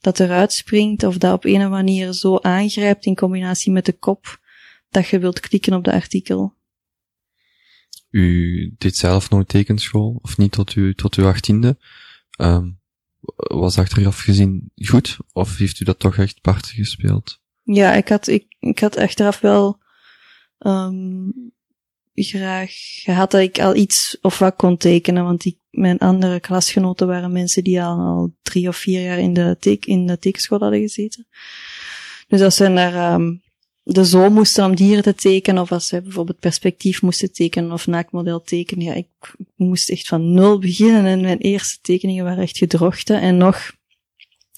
dat 0.00 0.20
eruit 0.20 0.52
springt 0.52 1.04
of 1.04 1.18
dat 1.18 1.32
op 1.32 1.44
een 1.44 1.64
of 1.64 1.70
manier 1.70 2.12
zo 2.12 2.36
aangrijpt 2.36 3.06
in 3.06 3.14
combinatie 3.14 3.72
met 3.72 3.84
de 3.84 3.92
kop 3.92 4.40
dat 4.90 5.08
je 5.08 5.18
wilt 5.18 5.40
klikken 5.40 5.74
op 5.74 5.84
de 5.84 5.92
artikel. 5.92 6.54
U 8.12 8.74
deed 8.78 8.96
zelf 8.96 9.30
nooit 9.30 9.48
tekenschool, 9.48 10.18
of 10.22 10.38
niet 10.38 10.52
tot, 10.52 10.74
u, 10.74 10.94
tot 10.94 11.14
uw 11.14 11.26
achttiende. 11.26 11.78
Um, 12.40 12.80
was 13.36 13.78
achteraf 13.78 14.18
gezien 14.18 14.70
goed, 14.74 15.16
of 15.32 15.56
heeft 15.56 15.80
u 15.80 15.84
dat 15.84 15.98
toch 15.98 16.16
echt 16.16 16.40
parten 16.40 16.74
gespeeld? 16.74 17.40
Ja, 17.62 17.92
ik 17.92 18.08
had, 18.08 18.26
ik, 18.26 18.56
ik 18.58 18.78
had 18.78 18.96
achteraf 18.96 19.40
wel 19.40 19.78
um, 20.58 21.52
graag 22.14 22.70
gehad 22.74 23.30
dat 23.30 23.40
ik 23.40 23.58
al 23.58 23.76
iets 23.76 24.18
of 24.20 24.38
wat 24.38 24.56
kon 24.56 24.76
tekenen, 24.76 25.24
want 25.24 25.40
die, 25.40 25.60
mijn 25.70 25.98
andere 25.98 26.40
klasgenoten 26.40 27.06
waren 27.06 27.32
mensen 27.32 27.64
die 27.64 27.82
al, 27.82 27.98
al 27.98 28.36
drie 28.42 28.68
of 28.68 28.76
vier 28.76 29.02
jaar 29.02 29.18
in 29.18 29.32
de, 29.32 29.56
teken, 29.60 29.92
in 29.92 30.06
de 30.06 30.18
tekenschool 30.18 30.58
hadden 30.58 30.80
gezeten. 30.80 31.26
Dus 32.28 32.40
als 32.40 32.56
ze 32.56 32.68
naar 32.68 33.14
um, 33.14 33.42
de 33.82 34.04
zoon 34.04 34.32
moesten 34.32 34.64
om 34.64 34.74
dieren 34.74 35.02
te 35.02 35.14
tekenen, 35.14 35.62
of 35.62 35.72
als 35.72 35.86
ze 35.86 36.02
bijvoorbeeld 36.02 36.38
perspectief 36.38 37.02
moesten 37.02 37.32
tekenen 37.32 37.72
of 37.72 37.86
naakmodel 37.86 38.42
tekenen, 38.42 38.84
ja, 38.84 38.94
ik, 38.94 39.06
moest 39.56 39.90
echt 39.90 40.08
van 40.08 40.32
nul 40.32 40.58
beginnen 40.58 41.04
en 41.04 41.20
mijn 41.20 41.38
eerste 41.38 41.78
tekeningen 41.80 42.24
waren 42.24 42.42
echt 42.42 42.58
gedrochten. 42.58 43.20
En 43.20 43.36
nog, 43.36 43.72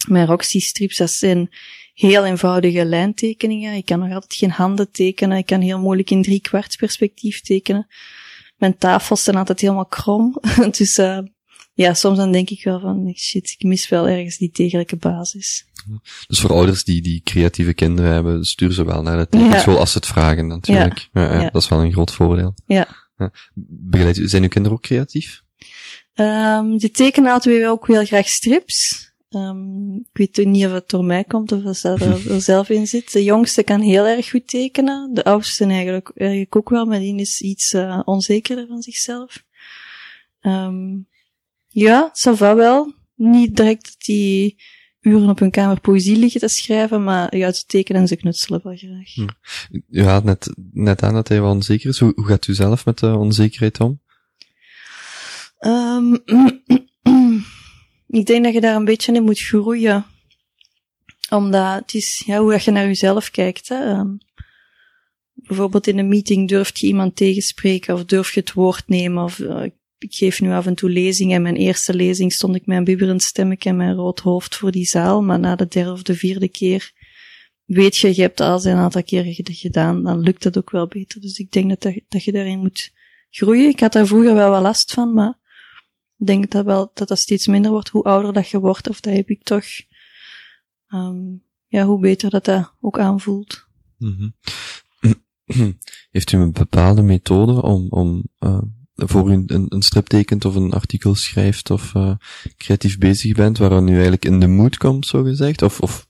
mijn 0.09 0.27
Roxy 0.27 0.61
strips, 0.61 0.97
dat 0.97 1.11
zijn 1.11 1.51
heel 1.95 2.25
eenvoudige 2.25 2.85
lijntekeningen. 2.85 3.75
Ik 3.75 3.85
kan 3.85 3.99
nog 3.99 4.13
altijd 4.13 4.35
geen 4.35 4.51
handen 4.51 4.91
tekenen. 4.91 5.39
Ik 5.39 5.47
kan 5.47 5.61
heel 5.61 5.79
moeilijk 5.79 6.11
in 6.11 6.23
drie 6.23 6.43
perspectief 6.79 7.41
tekenen. 7.41 7.87
Mijn 8.57 8.79
tafels 8.79 9.23
zijn 9.23 9.37
altijd 9.37 9.61
helemaal 9.61 9.87
krom. 9.87 10.39
dus 10.79 10.99
uh, 10.99 11.19
ja, 11.75 11.95
soms 11.95 12.17
dan 12.17 12.33
denk 12.33 12.51
ik 12.51 12.65
wel 12.65 12.81
van, 12.81 13.13
shit, 13.17 13.55
ik 13.59 13.67
mis 13.67 13.89
wel 13.89 14.09
ergens 14.09 14.37
die 14.37 14.51
degelijke 14.53 14.97
basis. 14.97 15.67
Dus 16.27 16.41
voor 16.41 16.51
ouders 16.51 16.85
die, 16.85 17.03
die 17.03 17.21
creatieve 17.25 17.75
kinderen 17.75 18.13
hebben, 18.13 18.45
stuur 18.45 18.73
ze 18.73 18.85
wel 18.85 19.03
naar 19.03 19.17
de 19.17 19.29
tekenschool 19.29 19.75
ja. 19.75 19.81
als 19.81 19.93
ze 19.93 19.99
het 19.99 20.07
vragen 20.07 20.47
natuurlijk. 20.47 21.09
Ja. 21.13 21.33
Ja, 21.33 21.51
Dat 21.51 21.63
is 21.63 21.69
wel 21.69 21.83
een 21.83 21.93
groot 21.93 22.13
voordeel. 22.13 22.55
Ja. 22.67 22.89
Begeleid, 23.55 24.21
zijn 24.23 24.43
uw 24.43 24.49
kinderen 24.49 24.79
ook 24.79 24.85
creatief? 24.85 25.43
Um, 26.15 26.79
die 26.79 26.91
tekenen 26.91 27.33
altijd 27.33 27.57
weer 27.57 27.69
ook 27.69 27.87
heel 27.87 28.05
graag 28.05 28.29
strips. 28.29 29.13
Um, 29.31 30.07
ik 30.13 30.35
weet 30.35 30.47
niet 30.47 30.67
of 30.67 30.73
het 30.73 30.89
door 30.89 31.05
mij 31.05 31.25
komt 31.25 31.53
of 31.53 31.65
of 31.65 31.81
dat 31.81 32.01
er, 32.27 32.41
zelf 32.41 32.69
in 32.69 32.87
zit. 32.87 33.13
De 33.13 33.25
jongste 33.25 33.63
kan 33.63 33.81
heel 33.81 34.07
erg 34.07 34.31
goed 34.31 34.49
tekenen. 34.49 35.15
De 35.15 35.25
oudste 35.25 35.65
eigenlijk, 35.65 36.11
eigenlijk 36.15 36.57
ook 36.57 36.69
wel, 36.69 36.85
maar 36.85 36.99
die 36.99 37.21
is 37.21 37.41
iets 37.41 37.73
uh, 37.73 38.01
onzekerder 38.05 38.67
van 38.67 38.83
zichzelf. 38.83 39.45
Um, 40.41 41.07
ja, 41.75 42.11
ça 42.13 42.33
va 42.33 42.55
wel. 42.55 42.95
Niet 43.15 43.57
direct 43.57 43.85
dat 43.85 43.97
die 43.99 44.63
uren 45.01 45.29
op 45.29 45.39
hun 45.39 45.51
kamer 45.51 45.81
poëzie 45.81 46.17
liggen 46.17 46.41
te 46.41 46.49
schrijven, 46.49 47.05
maar 47.05 47.37
ja, 47.37 47.53
ze 47.53 47.65
tekenen 47.67 48.01
en 48.01 48.09
ze 48.09 48.17
knutselen 48.17 48.61
wel 48.63 48.77
graag. 48.77 49.15
Hm. 49.15 49.29
U 49.91 50.03
had 50.03 50.25
net, 50.25 50.55
net 50.73 51.03
aan 51.03 51.15
dat 51.15 51.29
hij 51.29 51.41
wel 51.41 51.51
onzeker 51.51 51.89
is. 51.89 51.99
Hoe, 51.99 52.13
hoe 52.15 52.27
gaat 52.27 52.47
u 52.47 52.55
zelf 52.55 52.85
met 52.85 52.99
de 52.99 53.17
onzekerheid 53.17 53.81
om? 53.81 54.01
Um, 55.61 56.13
ik 58.21 58.27
denk 58.27 58.45
dat 58.45 58.53
je 58.53 58.61
daar 58.61 58.77
een 58.77 58.85
beetje 58.85 59.13
in 59.13 59.23
moet 59.23 59.41
groeien. 59.41 60.07
Omdat 61.31 61.81
het 61.81 61.95
is 61.95 62.23
ja, 62.27 62.39
hoe 62.39 62.61
je 62.65 62.71
naar 62.71 62.87
jezelf 62.87 63.31
kijkt. 63.31 63.69
Hè. 63.69 63.91
Um, 63.91 64.19
bijvoorbeeld 65.35 65.87
in 65.87 65.99
een 65.99 66.09
meeting 66.09 66.49
durf 66.49 66.79
je 66.79 66.87
iemand 66.87 67.17
tegenspreken 67.17 67.95
of 67.95 68.05
durf 68.05 68.35
je 68.35 68.41
het 68.41 68.53
woord 68.53 68.89
nemen. 68.89 69.25
Of 69.25 69.39
uh, 69.39 69.65
ik 69.99 70.15
geef 70.15 70.41
nu 70.41 70.51
af 70.51 70.67
en 70.67 70.75
toe 70.75 70.91
lezingen. 70.91 71.37
En 71.37 71.43
mijn 71.43 71.57
eerste 71.57 71.95
lezing 71.95 72.33
stond 72.33 72.55
ik 72.55 72.67
met 72.67 72.77
een 72.77 72.85
bibberend 72.85 73.23
stemmetje 73.23 73.69
en 73.69 73.77
mijn 73.77 73.95
rood 73.95 74.21
hoofd 74.21 74.57
voor 74.57 74.71
die 74.71 74.85
zaal. 74.85 75.23
Maar 75.23 75.39
na 75.39 75.57
de 75.57 75.67
derde 75.67 75.93
of 75.93 76.03
de 76.03 76.15
vierde 76.15 76.49
keer 76.49 76.93
weet 77.65 77.97
je, 77.97 78.15
je 78.15 78.23
hebt 78.23 78.41
al 78.41 78.65
een 78.65 78.77
aantal 78.77 79.03
keren 79.03 79.35
gedaan, 79.35 80.03
dan 80.03 80.21
lukt 80.21 80.45
het 80.45 80.59
ook 80.59 80.71
wel 80.71 80.87
beter. 80.87 81.21
Dus 81.21 81.39
ik 81.39 81.51
denk 81.51 81.81
dat, 81.81 81.95
dat 82.09 82.25
je 82.25 82.33
daarin 82.33 82.59
moet 82.59 82.93
groeien. 83.31 83.69
Ik 83.69 83.81
had 83.81 83.93
daar 83.93 84.07
vroeger 84.07 84.35
wel 84.35 84.51
wat 84.51 84.63
last 84.63 84.93
van, 84.93 85.15
maar 85.15 85.39
ik 86.19 86.27
denk 86.27 86.51
dat 86.51 86.65
wel 86.65 86.91
dat 86.95 87.09
dat 87.09 87.19
steeds 87.19 87.47
minder 87.47 87.71
wordt 87.71 87.89
hoe 87.89 88.03
ouder 88.03 88.33
dat 88.33 88.49
je 88.49 88.61
wordt, 88.61 88.89
of 88.89 89.01
dat 89.01 89.15
heb 89.15 89.29
ik 89.29 89.43
toch, 89.43 89.65
um, 90.89 91.43
ja, 91.67 91.85
hoe 91.85 92.01
beter 92.01 92.31
dat 92.31 92.45
dat 92.45 92.75
ook 92.81 92.99
aanvoelt. 92.99 93.67
-hmm. 93.99 94.35
Heeft 96.11 96.33
u 96.33 96.39
een 96.39 96.53
bepaalde 96.53 97.03
methode 97.03 97.63
om, 97.63 97.87
om 97.89 98.23
uh, 98.39 98.63
voor 98.95 99.31
u 99.31 99.45
een, 99.47 99.67
een 99.69 99.83
strip 99.83 100.07
tekent 100.07 100.45
of 100.45 100.55
een 100.55 100.73
artikel 100.73 101.15
schrijft 101.15 101.71
of 101.71 101.95
uh, 101.95 102.15
creatief 102.57 102.99
bezig 102.99 103.33
bent, 103.33 103.59
waaraan 103.59 103.89
u 103.89 103.93
eigenlijk 103.93 104.25
in 104.25 104.41
de 104.41 104.47
mood 104.47 104.77
komt, 104.77 105.07
zo 105.07 105.23
gezegd? 105.23 105.63
Of, 105.63 105.81
of 105.81 106.09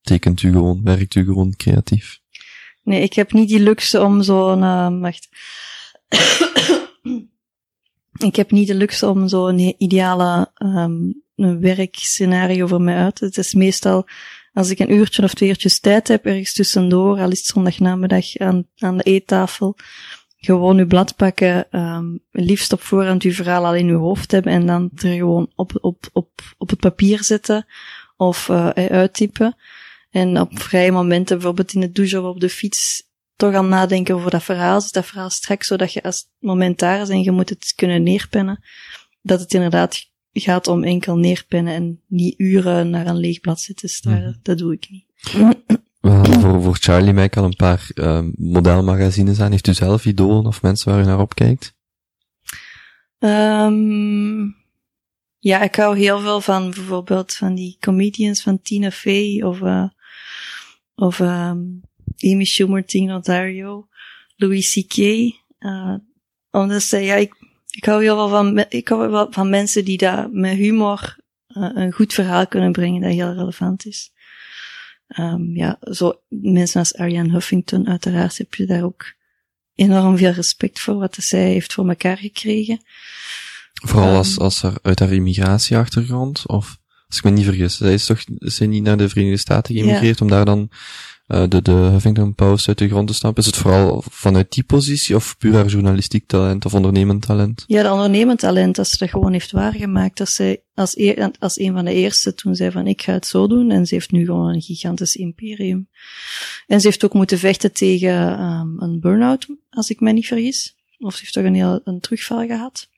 tekent 0.00 0.42
u 0.42 0.52
gewoon, 0.52 0.80
werkt 0.84 1.14
u 1.14 1.24
gewoon 1.24 1.56
creatief? 1.56 2.20
Nee, 2.82 3.02
ik 3.02 3.12
heb 3.12 3.32
niet 3.32 3.48
die 3.48 3.60
luxe 3.60 4.00
om 4.00 4.22
zo'n, 4.22 4.62
uh, 4.62 5.00
wacht. 5.00 5.28
ik 8.28 8.36
heb 8.36 8.50
niet 8.50 8.66
de 8.66 8.74
luxe 8.74 9.08
om 9.08 9.28
zo'n 9.28 9.74
ideale 9.78 10.52
um, 10.58 11.22
werkscenario 11.60 12.66
voor 12.66 12.82
mij 12.82 12.96
uit. 12.96 13.20
Het 13.20 13.38
is 13.38 13.54
meestal 13.54 14.06
als 14.56 14.70
ik 14.70 14.78
een 14.78 14.92
uurtje 14.92 15.22
of 15.22 15.34
twee 15.34 15.48
uurtjes 15.48 15.80
tijd 15.80 16.08
heb, 16.08 16.26
ergens 16.26 16.52
tussendoor, 16.52 17.20
al 17.20 17.30
is 17.30 17.38
het 17.38 17.46
zondagnamiddag 17.46 18.36
aan, 18.36 18.66
aan 18.78 18.96
de 18.96 19.02
eettafel, 19.02 19.76
gewoon 20.46 20.78
uw 20.78 20.86
blad 20.86 21.16
pakken, 21.16 21.66
um, 21.70 22.20
liefst 22.30 22.72
op 22.72 22.80
voorhand 22.80 23.22
uw 23.22 23.32
verhaal 23.32 23.66
al 23.66 23.74
in 23.74 23.88
uw 23.88 23.98
hoofd 23.98 24.30
hebben 24.30 24.52
en 24.52 24.66
dan 24.66 24.90
er 24.94 25.14
gewoon 25.14 25.52
op, 25.54 25.72
op, 25.80 26.08
op, 26.12 26.30
op 26.58 26.70
het 26.70 26.80
papier 26.80 27.24
zetten 27.24 27.66
of 28.16 28.48
uh, 28.48 28.68
uittypen. 28.68 29.56
En 30.10 30.40
op 30.40 30.58
vrije 30.58 30.92
momenten, 30.92 31.36
bijvoorbeeld 31.36 31.72
in 31.72 31.80
de 31.80 31.92
douche 31.92 32.20
of 32.20 32.34
op 32.34 32.40
de 32.40 32.48
fiets, 32.48 33.02
toch 33.36 33.54
aan 33.54 33.68
nadenken 33.68 34.14
over 34.14 34.30
dat 34.30 34.42
verhaal. 34.42 34.80
Dus 34.80 34.90
dat 34.90 35.06
verhaal 35.06 35.30
straks, 35.30 35.66
zodat 35.66 35.92
je 35.92 36.02
als 36.02 36.16
het 36.16 36.28
moment 36.38 36.78
daar 36.78 37.00
is 37.00 37.08
en 37.08 37.22
je 37.22 37.30
moet 37.30 37.48
het 37.48 37.72
kunnen 37.76 38.02
neerpennen, 38.02 38.64
dat 39.22 39.40
het 39.40 39.54
inderdaad 39.54 40.10
gaat 40.32 40.66
om 40.66 40.84
enkel 40.84 41.16
neerpennen 41.16 41.74
en 41.74 42.00
niet 42.06 42.34
uren 42.38 42.90
naar 42.90 43.06
een 43.06 43.16
leeg 43.16 43.40
blad 43.40 43.60
zitten 43.60 43.88
staren. 43.88 44.18
Mm 44.18 44.24
-hmm. 44.24 44.40
Dat 44.42 44.58
doe 44.58 44.72
ik 44.72 44.86
niet. 44.90 45.04
Voor, 46.06 46.76
Charlie 46.76 47.12
Mac 47.12 47.36
al 47.36 47.44
een 47.44 47.56
paar 47.56 47.90
uh, 47.94 48.20
modelmagazines 48.36 49.40
aan. 49.40 49.50
Heeft 49.50 49.66
u 49.66 49.74
zelf 49.74 50.04
idolen 50.04 50.46
of 50.46 50.62
mensen 50.62 50.92
waar 50.92 51.00
u 51.00 51.04
naar 51.04 51.20
opkijkt? 51.20 51.74
Um, 53.18 54.56
ja, 55.38 55.62
ik 55.62 55.74
hou 55.74 55.98
heel 55.98 56.20
veel 56.20 56.40
van 56.40 56.70
bijvoorbeeld 56.70 57.34
van 57.34 57.54
die 57.54 57.76
comedians 57.80 58.42
van 58.42 58.62
Tina 58.62 58.90
Fey 58.90 59.42
of, 59.42 59.60
uh, 59.60 59.88
of 60.94 61.18
um, 61.18 61.80
Amy 62.18 62.44
Schumer, 62.44 62.84
Tina 62.84 63.14
Ontario, 63.14 63.88
Louis 64.36 64.72
C.K. 64.72 64.96
Uh, 65.58 65.94
omdat 66.50 66.82
ze, 66.82 66.98
ja, 66.98 67.14
ik, 67.14 67.34
ik 67.70 67.84
hou 67.84 68.02
heel 68.02 68.16
veel 68.16 68.28
van, 68.28 68.64
ik 68.68 68.88
hou 68.88 69.10
wel 69.10 69.26
van 69.30 69.50
mensen 69.50 69.84
die 69.84 69.98
daar 69.98 70.30
met 70.30 70.56
humor 70.56 71.16
uh, 71.48 71.70
een 71.74 71.92
goed 71.92 72.12
verhaal 72.12 72.46
kunnen 72.46 72.72
brengen 72.72 73.00
dat 73.00 73.12
heel 73.12 73.32
relevant 73.32 73.86
is. 73.86 74.12
Um, 75.08 75.56
ja, 75.56 75.78
zo 75.80 76.20
mensen 76.28 76.80
als 76.80 76.94
Ariane 76.94 77.32
Huffington, 77.32 77.88
uiteraard 77.88 78.38
heb 78.38 78.54
je 78.54 78.66
daar 78.66 78.84
ook 78.84 79.14
enorm 79.74 80.16
veel 80.16 80.30
respect 80.30 80.80
voor 80.80 80.94
wat 80.94 81.16
zij 81.20 81.50
heeft 81.50 81.72
voor 81.72 81.88
elkaar 81.88 82.16
gekregen. 82.16 82.80
Vooral 83.72 84.10
um, 84.10 84.16
als, 84.16 84.38
als 84.38 84.62
er 84.62 84.78
uit 84.82 84.98
haar 84.98 85.12
immigratieachtergrond, 85.12 86.46
of 86.46 86.78
als 87.08 87.16
ik 87.16 87.24
me 87.24 87.30
niet 87.30 87.44
vergis, 87.44 87.76
zij 87.76 87.92
is 87.92 88.06
toch, 88.06 88.24
is 88.38 88.56
zij 88.56 88.66
niet 88.66 88.82
naar 88.82 88.96
de 88.96 89.08
Verenigde 89.08 89.38
Staten 89.38 89.74
geëmigreerd 89.74 90.18
ja. 90.18 90.24
om 90.24 90.30
daar 90.30 90.44
dan 90.44 90.70
uh, 91.28 91.48
de, 91.48 91.62
de 91.62 91.70
Huffington 91.70 92.34
Post 92.34 92.68
uit 92.68 92.78
de 92.78 92.88
grond 92.88 93.08
te 93.08 93.14
stampen? 93.14 93.42
Is 93.42 93.48
het 93.48 93.56
vooral 93.56 94.04
vanuit 94.10 94.52
die 94.52 94.64
positie 94.64 95.14
of 95.14 95.38
puur 95.38 95.66
journalistiek 95.66 96.26
talent 96.26 96.64
of 96.64 96.74
ondernemend 96.74 97.26
talent? 97.26 97.64
Ja, 97.66 97.82
de 97.82 97.90
ondernemend 97.90 98.38
talent, 98.38 98.76
dat 98.76 98.88
ze 98.88 98.98
dat 98.98 99.10
gewoon 99.10 99.32
heeft 99.32 99.50
waargemaakt. 99.50 100.16
Dat 100.16 100.28
ze 100.28 100.60
als, 100.74 100.96
e 100.96 101.30
als 101.38 101.58
een 101.58 101.72
van 101.72 101.84
de 101.84 101.92
eerste 101.92 102.34
toen 102.34 102.54
zei 102.54 102.70
van 102.70 102.86
ik 102.86 103.02
ga 103.02 103.12
het 103.12 103.26
zo 103.26 103.46
doen 103.46 103.70
en 103.70 103.86
ze 103.86 103.94
heeft 103.94 104.10
nu 104.10 104.24
gewoon 104.24 104.54
een 104.54 104.62
gigantisch 104.62 105.16
imperium. 105.16 105.88
En 106.66 106.80
ze 106.80 106.86
heeft 106.86 107.04
ook 107.04 107.14
moeten 107.14 107.38
vechten 107.38 107.72
tegen 107.72 108.42
um, 108.42 108.76
een 108.78 109.00
burn-out, 109.00 109.46
als 109.70 109.90
ik 109.90 110.00
me 110.00 110.12
niet 110.12 110.26
vergis. 110.26 110.76
Of 110.98 111.14
ze 111.14 111.20
heeft 111.20 111.32
toch 111.32 111.44
een 111.44 111.54
heel 111.54 111.80
een 111.84 112.00
terugval 112.00 112.46
gehad. 112.46 112.88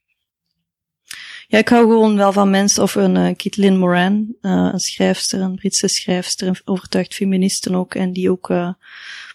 Ja, 1.51 1.59
ik 1.59 1.69
hou 1.69 1.87
gewoon 1.87 2.17
wel 2.17 2.33
van 2.33 2.51
mensen, 2.51 2.83
of 2.83 2.95
een 2.95 3.15
uh, 3.15 3.23
Caitlin 3.23 3.79
Moran, 3.79 4.35
uh, 4.43 4.69
een 4.73 4.79
schrijfster, 4.79 5.41
een 5.41 5.55
Britse 5.55 5.89
schrijfster, 5.89 6.49
een 6.49 6.57
overtuigd 6.65 7.15
feministen 7.15 7.75
ook, 7.75 7.95
en 7.95 8.13
die 8.13 8.31
ook 8.31 8.51
uh, 8.51 8.73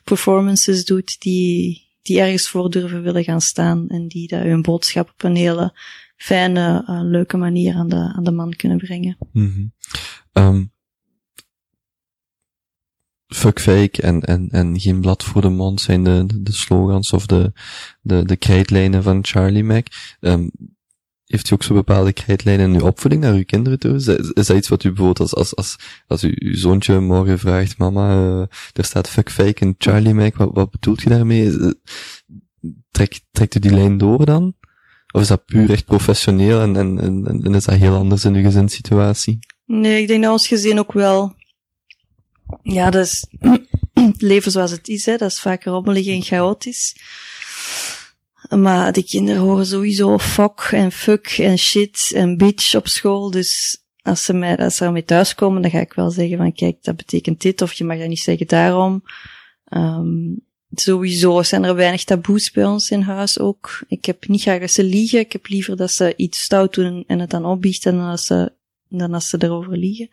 performances 0.03 0.85
doet 0.85 1.21
die, 1.21 1.81
die 2.01 2.19
ergens 2.19 2.49
voor 2.49 2.69
durven 2.69 3.01
willen 3.01 3.23
gaan 3.23 3.41
staan 3.41 3.87
en 3.87 4.07
die 4.07 4.27
daar 4.27 4.45
hun 4.45 4.61
boodschap 4.61 5.09
op 5.09 5.23
een 5.23 5.35
hele 5.35 5.79
fijne, 6.15 6.83
leuke 6.87 7.37
manier 7.37 7.75
aan 7.75 7.89
de, 7.89 8.13
aan 8.15 8.23
de 8.23 8.31
man 8.31 8.53
kunnen 8.55 8.77
brengen. 8.77 9.17
Mm 9.31 9.71
-hmm. 10.33 10.71
fuck 13.27 13.59
fake 13.59 14.01
en, 14.01 14.21
en, 14.21 14.49
en 14.49 14.79
geen 14.79 15.01
blad 15.01 15.23
voor 15.23 15.41
de 15.41 15.49
mond 15.49 15.81
zijn 15.81 16.03
de, 16.03 16.25
de, 16.41 16.53
slogans 16.53 17.13
of 17.13 17.25
de, 17.25 17.51
de, 18.01 18.25
de 18.25 18.35
krijtlijnen 18.35 19.03
van 19.03 19.25
Charlie 19.25 19.63
Mac. 19.63 19.87
Um, 20.19 20.51
heeft 21.33 21.49
u 21.49 21.53
ook 21.53 21.63
zo 21.63 21.73
bepaalde 21.73 22.13
krijtlijnen 22.13 22.73
in 22.73 22.79
uw 22.79 22.87
opvoeding 22.87 23.21
naar 23.21 23.33
uw 23.33 23.45
kinderen 23.45 23.79
toe? 23.79 23.95
Is, 23.95 24.07
is 24.07 24.45
dat 24.47 24.57
iets 24.57 24.67
wat 24.67 24.83
u 24.83 24.87
bijvoorbeeld 24.87 25.19
als, 25.19 25.35
als, 25.35 25.55
als, 25.55 25.75
als 26.07 26.23
u, 26.23 26.35
uw 26.35 26.55
zoontje 26.55 26.99
morgen 26.99 27.39
vraagt, 27.39 27.77
mama, 27.77 28.15
uh, 28.15 28.41
er 28.73 28.85
staat 28.85 29.09
fuck 29.09 29.31
fake 29.31 29.65
en 29.65 29.75
Charlie 29.77 30.13
Mac, 30.13 30.35
wat, 30.35 30.49
wat 30.53 30.71
bedoelt 30.71 31.01
je 31.01 31.09
daarmee? 31.09 31.73
Trekt, 32.91 33.25
trekt 33.31 33.55
u 33.55 33.59
die 33.59 33.73
lijn 33.73 33.97
door 33.97 34.25
dan? 34.25 34.55
Of 35.11 35.21
is 35.21 35.27
dat 35.27 35.45
puur 35.45 35.69
echt 35.69 35.85
professioneel 35.85 36.61
en, 36.61 36.75
en, 36.75 36.99
en, 36.99 37.41
en 37.43 37.55
is 37.55 37.65
dat 37.65 37.75
heel 37.75 37.95
anders 37.95 38.25
in 38.25 38.35
uw 38.35 38.43
gezinssituatie? 38.43 39.39
Nee, 39.65 40.01
ik 40.01 40.07
denk 40.07 40.23
dat 40.23 40.31
ons 40.31 40.47
gezin 40.47 40.79
ook 40.79 40.93
wel 40.93 41.35
ja, 42.61 42.89
dat 42.89 43.05
is 43.05 43.25
het 43.93 44.21
leven 44.21 44.51
zoals 44.51 44.71
het 44.71 44.87
is, 44.87 45.05
hè. 45.05 45.17
Dat 45.17 45.31
is 45.31 45.39
vaak 45.39 45.63
rommelig 45.63 46.07
en 46.07 46.21
chaotisch. 46.21 46.95
Maar 48.57 48.91
de 48.91 49.03
kinderen 49.03 49.41
horen 49.41 49.65
sowieso 49.65 50.17
fuck 50.17 50.69
en 50.71 50.91
fuck 50.91 51.27
en 51.27 51.57
shit 51.57 52.11
en 52.15 52.37
bitch 52.37 52.75
op 52.75 52.87
school. 52.87 53.31
Dus 53.31 53.83
als 54.01 54.23
ze, 54.23 54.33
mij, 54.33 54.57
als 54.57 54.75
ze 54.75 54.85
ermee 54.85 55.05
thuiskomen, 55.05 55.61
dan 55.61 55.71
ga 55.71 55.79
ik 55.79 55.93
wel 55.93 56.11
zeggen 56.11 56.37
van 56.37 56.53
kijk, 56.53 56.83
dat 56.83 56.95
betekent 56.95 57.41
dit. 57.41 57.61
Of 57.61 57.73
je 57.73 57.83
mag 57.83 57.97
dat 57.97 58.07
niet 58.07 58.19
zeggen 58.19 58.47
daarom. 58.47 59.03
Um, 59.69 60.45
sowieso 60.71 61.43
zijn 61.43 61.63
er 61.63 61.75
weinig 61.75 62.03
taboes 62.03 62.51
bij 62.51 62.65
ons 62.65 62.89
in 62.89 63.01
huis 63.01 63.39
ook. 63.39 63.83
Ik 63.87 64.05
heb 64.05 64.27
niet 64.27 64.41
graag 64.41 64.59
dat 64.59 64.71
ze 64.71 64.83
liegen. 64.83 65.19
Ik 65.19 65.31
heb 65.31 65.47
liever 65.47 65.77
dat 65.77 65.91
ze 65.91 66.13
iets 66.15 66.41
stout 66.41 66.73
doen 66.73 67.03
en 67.07 67.19
het 67.19 67.29
dan 67.29 67.45
opbiechten 67.45 67.95
dan 67.95 68.09
als 68.09 68.25
ze, 68.25 68.53
dan 68.89 69.13
als 69.13 69.29
ze 69.29 69.37
erover 69.39 69.77
liegen. 69.77 70.09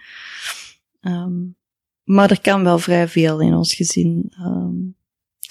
Um, 1.00 1.56
maar 2.04 2.30
er 2.30 2.40
kan 2.40 2.64
wel 2.64 2.78
vrij 2.78 3.08
veel 3.08 3.40
in 3.40 3.54
ons 3.54 3.74
gezin. 3.74 4.32
Um, 4.44 4.98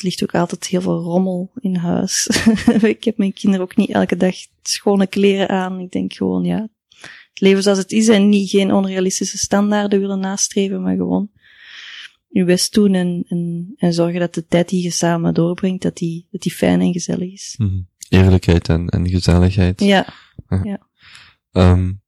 ligt 0.01 0.23
ook 0.23 0.35
altijd 0.35 0.67
heel 0.67 0.81
veel 0.81 1.01
rommel 1.01 1.51
in 1.59 1.75
huis. 1.75 2.29
ik 2.81 3.03
heb 3.03 3.17
mijn 3.17 3.33
kinderen 3.33 3.65
ook 3.65 3.75
niet 3.75 3.89
elke 3.89 4.17
dag 4.17 4.35
schone 4.61 5.07
kleren 5.07 5.49
aan. 5.49 5.79
Ik 5.79 5.91
denk 5.91 6.13
gewoon, 6.13 6.43
ja, 6.43 6.69
het 7.29 7.39
leven 7.39 7.63
zoals 7.63 7.77
het 7.77 7.91
is 7.91 8.07
en 8.07 8.29
niet 8.29 8.49
geen 8.49 8.73
onrealistische 8.73 9.37
standaarden 9.37 9.99
willen 9.99 10.19
nastreven, 10.19 10.81
maar 10.81 10.95
gewoon 10.95 11.29
je 12.27 12.43
best 12.43 12.73
doen 12.73 12.93
en, 12.93 13.25
en, 13.27 13.73
en 13.77 13.93
zorgen 13.93 14.19
dat 14.19 14.33
de 14.33 14.45
tijd 14.45 14.69
die 14.69 14.83
je 14.83 14.91
samen 14.91 15.33
doorbrengt, 15.33 15.81
dat 15.81 15.97
die, 15.97 16.27
dat 16.31 16.41
die 16.41 16.51
fijn 16.51 16.81
en 16.81 16.91
gezellig 16.91 17.31
is. 17.31 17.55
Mm 17.57 17.67
-hmm. 17.67 17.87
Eerlijkheid 18.09 18.69
en, 18.69 18.87
en 18.87 19.09
gezelligheid. 19.09 19.79
Ja. 19.79 20.13
ja. 20.49 20.61
ja. 20.63 20.79
Um, 21.71 22.01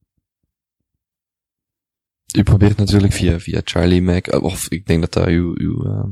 u 2.37 2.43
probeert 2.43 2.77
natuurlijk 2.77 3.13
via, 3.13 3.39
via 3.39 3.61
Charlie 3.63 4.01
Mac, 4.01 4.41
of 4.41 4.69
ik 4.69 4.85
denk 4.85 5.01
dat 5.01 5.13
dat 5.13 5.27
uw, 5.27 5.53
uw 5.57 5.85
uh, 5.85 6.03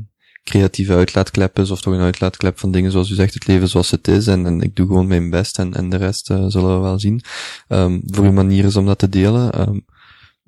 creatieve 0.43 0.93
uitlaatklep 0.93 1.59
is, 1.59 1.71
of 1.71 1.81
toch 1.81 1.93
een 1.93 1.99
uitlaatklep 1.99 2.59
van 2.59 2.71
dingen 2.71 2.91
zoals 2.91 3.09
u 3.09 3.15
zegt, 3.15 3.33
het 3.33 3.47
leven 3.47 3.67
zoals 3.67 3.91
het 3.91 4.07
is, 4.07 4.27
en, 4.27 4.45
en 4.45 4.61
ik 4.61 4.75
doe 4.75 4.87
gewoon 4.87 5.07
mijn 5.07 5.29
best, 5.29 5.59
en, 5.59 5.73
en 5.73 5.89
de 5.89 5.97
rest 5.97 6.29
uh, 6.29 6.45
zullen 6.47 6.75
we 6.75 6.81
wel 6.81 6.99
zien. 6.99 7.21
Um, 7.67 8.01
voor 8.05 8.25
uw 8.25 8.31
manier 8.31 8.65
is 8.65 8.75
om 8.75 8.85
dat 8.85 8.97
te 8.97 9.09
delen. 9.09 9.61
Um, 9.67 9.85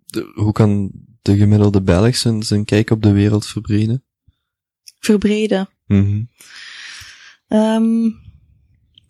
de, 0.06 0.32
hoe 0.36 0.52
kan 0.52 0.92
de 1.22 1.38
gemiddelde 1.38 1.82
Belg 1.82 2.16
zijn, 2.16 2.44
zijn 2.44 2.66
kijk 2.66 2.89
op 2.89 3.02
de 3.02 3.12
wereld 3.12 3.46
verbreden? 3.46 4.04
Verbreden? 5.00 5.70
Mm 5.88 6.28
-hmm. 7.48 7.58
um, 7.60 8.20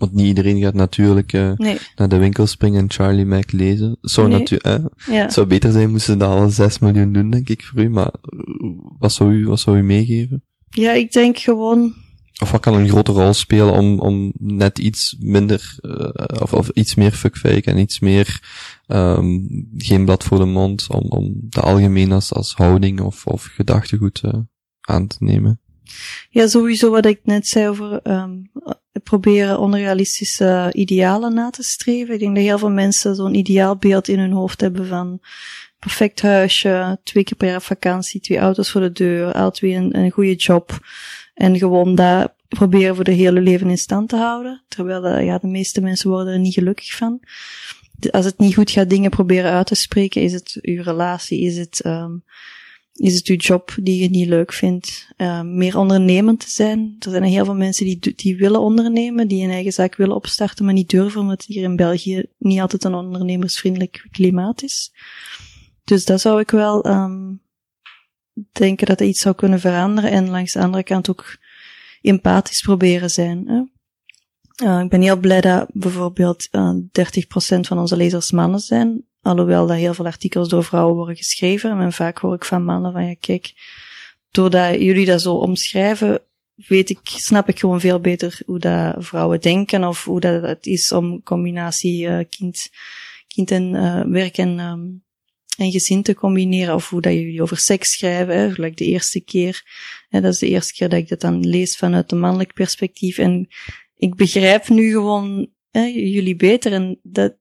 want 0.02 0.14
niet 0.14 0.26
iedereen 0.26 0.62
gaat 0.62 0.74
natuurlijk 0.74 1.34
uh, 1.34 1.52
nee. 1.56 1.78
naar 1.96 2.10
de 2.10 2.18
winkel 2.18 2.48
springen 2.48 2.82
en 2.82 2.92
Charlie 2.92 3.26
Mac 3.26 3.52
lezen. 3.52 3.98
Zou 4.02 4.28
nee. 4.28 4.40
natuurlijk, 4.40 4.94
ja. 5.06 5.22
het 5.22 5.34
zou 5.34 5.48
beter 5.48 5.72
zijn 5.72 5.90
moesten 5.90 6.14
ze 6.14 6.20
dat 6.20 6.30
alle 6.30 6.50
6 6.50 6.80
miljoen 6.80 7.14
doen, 7.14 7.30
denk 7.30 7.50
ik, 7.50 7.64
voor 7.64 7.82
u. 7.82 7.90
Maar 7.90 8.12
wat 9.00 9.12
zou 9.12 9.34
u, 9.34 9.48
wat 9.48 9.60
zou 9.60 9.78
u 9.78 9.84
meegeven? 9.84 10.44
Ja, 10.72 10.91
ik 10.91 11.11
denk 11.11 11.38
gewoon... 11.38 11.93
Of 12.41 12.51
wat 12.51 12.61
kan 12.61 12.74
een 12.74 12.89
grote 12.89 13.11
rol 13.11 13.34
spelen 13.34 13.74
om, 13.74 13.99
om 13.99 14.34
net 14.38 14.80
iets 14.80 15.15
minder, 15.19 15.78
uh, 15.82 16.41
of, 16.41 16.53
of 16.53 16.69
iets 16.69 16.95
meer 16.95 17.11
fuckfake 17.11 17.63
en 17.63 17.78
iets 17.78 17.99
meer, 17.99 18.39
um, 18.88 19.47
geen 19.78 20.05
blad 20.05 20.24
voor 20.24 20.38
de 20.38 20.45
mond, 20.45 20.88
om, 20.89 21.05
om 21.09 21.34
de 21.36 21.61
algemeen 21.61 22.11
als, 22.11 22.34
als 22.34 22.53
houding 22.53 23.01
of, 23.01 23.26
of 23.26 23.43
gedachtegoed 23.43 24.22
uh, 24.26 24.34
aan 24.82 25.07
te 25.07 25.15
nemen? 25.19 25.59
Ja, 26.30 26.47
sowieso 26.47 26.91
wat 26.91 27.05
ik 27.05 27.19
net 27.24 27.47
zei 27.47 27.67
over 27.67 27.99
um, 28.03 28.51
proberen 29.03 29.59
onrealistische 29.59 30.69
idealen 30.74 31.34
na 31.34 31.49
te 31.49 31.63
streven. 31.63 32.13
Ik 32.13 32.19
denk 32.19 32.36
dat 32.36 32.43
heel 32.43 32.57
veel 32.57 32.72
mensen 32.72 33.15
zo'n 33.15 33.34
ideaalbeeld 33.34 34.07
in 34.07 34.19
hun 34.19 34.32
hoofd 34.32 34.61
hebben 34.61 34.88
van 34.88 35.19
perfect 35.82 36.22
huisje, 36.22 37.00
twee 37.04 37.24
keer 37.24 37.38
per 37.38 37.48
jaar 37.48 37.62
vakantie, 37.62 38.22
twee 38.22 38.38
auto's 38.38 38.72
voor 38.72 38.82
de 38.82 38.92
deur, 38.92 39.34
al 39.34 39.52
twee 39.52 39.74
een, 39.74 39.98
een 39.98 40.12
goede 40.12 40.36
job. 40.36 40.80
En 41.34 41.58
gewoon 41.58 41.96
dat 41.96 42.34
proberen 42.48 42.96
voor 42.96 43.04
de 43.04 43.12
hele 43.12 43.42
leven 43.42 43.70
in 43.70 43.78
stand 43.78 44.10
te 44.10 44.16
houden. 44.16 44.64
Terwijl 44.68 45.02
de, 45.02 45.24
ja, 45.24 45.38
de 45.38 45.48
meeste 45.48 45.82
mensen 45.82 46.10
worden 46.10 46.34
er 46.34 46.40
niet 46.40 46.54
gelukkig 46.54 46.96
van. 46.96 47.20
Als 48.12 48.26
het 48.26 48.38
niet 48.38 48.54
goed 48.54 48.72
gaat 48.72 48.90
dingen 48.90 49.10
proberen 49.10 49.52
uit 49.52 49.68
te 49.68 49.76
spreken, 49.76 50.22
is 50.22 50.34
het 50.34 50.58
uw 50.62 50.82
relatie, 50.84 51.42
is 51.42 51.58
het 51.58 51.86
um, 51.86 52.24
is 52.96 53.16
het 53.16 53.28
uw 53.28 53.36
job 53.36 53.76
die 53.82 54.02
je 54.02 54.10
niet 54.10 54.28
leuk 54.28 54.54
vindt? 54.54 55.08
Uh, 55.18 55.42
meer 55.42 55.78
ondernemend 55.78 56.40
te 56.40 56.50
zijn. 56.50 56.96
Er 57.00 57.12
zijn 57.12 57.24
heel 57.24 57.46
veel 57.46 57.56
mensen 57.56 57.86
die, 57.86 58.14
die 58.16 58.38
willen 58.38 58.62
ondernemen, 58.62 59.28
die 59.28 59.44
een 59.44 59.52
eigen 59.52 59.74
zaak 59.74 59.96
willen 59.96 60.16
opstarten, 60.16 60.66
maar 60.66 60.74
niet 60.74 60.90
durven, 60.90 61.22
omdat 61.22 61.44
hier 61.44 61.64
in 61.64 61.76
België 61.76 62.26
niet 62.38 62.60
altijd 62.60 62.84
een 62.84 62.94
ondernemersvriendelijk 62.94 64.08
klimaat 64.12 64.64
is. 64.64 64.92
Dus 65.84 66.06
dat 66.06 66.22
zou 66.22 66.40
ik 66.40 66.52
wel 66.52 66.88
um, 66.88 67.42
denken 68.52 68.88
dat 68.88 68.98
dat 68.98 69.08
iets 69.08 69.22
zou 69.22 69.36
kunnen 69.36 69.60
veranderen. 69.60 70.12
En 70.12 70.30
langs 70.30 70.54
de 70.54 70.60
andere 70.60 70.84
kant 70.84 71.10
ook 71.10 71.38
empathisch 72.02 72.62
proberen 72.62 73.10
zijn. 73.10 73.48
Hè? 73.48 73.62
Uh, 74.64 74.80
ik 74.80 74.90
ben 74.90 75.02
heel 75.02 75.18
blij 75.18 75.42
dat 75.42 75.68
bijvoorbeeld 75.74 76.48
uh, 76.52 76.74
30% 76.74 77.60
van 77.60 77.80
onze 77.80 77.98
lezers 77.98 78.32
mannen 78.32 78.60
zijn. 78.60 79.06
Alhoewel 79.22 79.68
dat 79.68 79.78
heel 79.78 79.94
veel 79.94 80.06
artikels 80.06 80.50
door 80.50 80.64
vrouwen 80.64 80.96
worden 80.96 81.16
geschreven. 81.16 81.80
En 81.80 81.94
vaak 81.94 82.18
hoor 82.18 82.36
ik 82.36 82.46
van 82.46 82.64
mannen 82.64 82.92
van 82.92 83.06
ja, 83.06 83.16
kijk, 83.20 83.54
doordat 84.32 84.74
jullie 84.74 85.06
dat 85.06 85.22
zo 85.22 85.34
omschrijven, 85.34 86.22
weet 86.56 86.90
ik, 86.90 87.00
snap 87.04 87.50
ik 87.50 87.60
gewoon 87.60 87.80
veel 87.80 88.00
beter 88.00 88.40
hoe 88.46 88.60
dat 88.60 88.96
vrouwen 88.98 89.42
denken 89.42 89.84
of 89.84 90.04
hoe 90.06 90.20
dat 90.20 90.42
het 90.42 90.66
is 90.66 90.92
om 90.92 91.24
combinatie 91.24 92.08
uh, 92.08 92.20
kind, 92.30 92.70
kind 93.28 93.52
en 93.52 93.72
werk 94.12 94.38
en, 94.38 94.60
um, 94.60 95.04
en 95.62 95.72
gezin 95.72 96.03
te 96.03 96.14
combineren. 96.14 96.76
Of 96.76 96.89
hoe 96.89 97.01
dat 97.01 97.14
jullie 97.14 97.41
over 97.41 97.57
seks 97.57 97.91
schrijven, 97.91 98.38
hè, 98.38 98.51
gelijk 98.51 98.78
de 98.78 98.86
eerste 98.86 99.20
keer. 99.20 99.64
Hè, 100.09 100.22
dat 100.22 100.34
is 100.34 100.39
de 100.39 100.47
eerste 100.47 100.74
keer 100.74 100.89
dat 100.89 100.99
ik 100.99 101.07
dat 101.07 101.22
dan 101.22 101.47
lees 101.47 101.78
vanuit 101.78 102.12
een 102.12 102.20
mannelijk 102.20 102.53
perspectief. 102.53 103.18
En 103.18 103.47
ik 103.95 104.16
begrijp 104.16 104.70
nu 104.70 104.91
gewoon 104.91 105.49
hè, 105.72 105.84
jullie 105.84 106.36
beter 106.36 106.74
en 106.74 106.99
dat, 107.03 107.36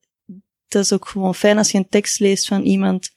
dat 0.68 0.84
is 0.84 0.92
ook 0.92 1.08
gewoon 1.08 1.34
fijn 1.34 1.58
als 1.58 1.70
je 1.70 1.78
een 1.78 1.88
tekst 1.88 2.20
leest 2.20 2.48
van 2.48 2.62
iemand 2.62 3.10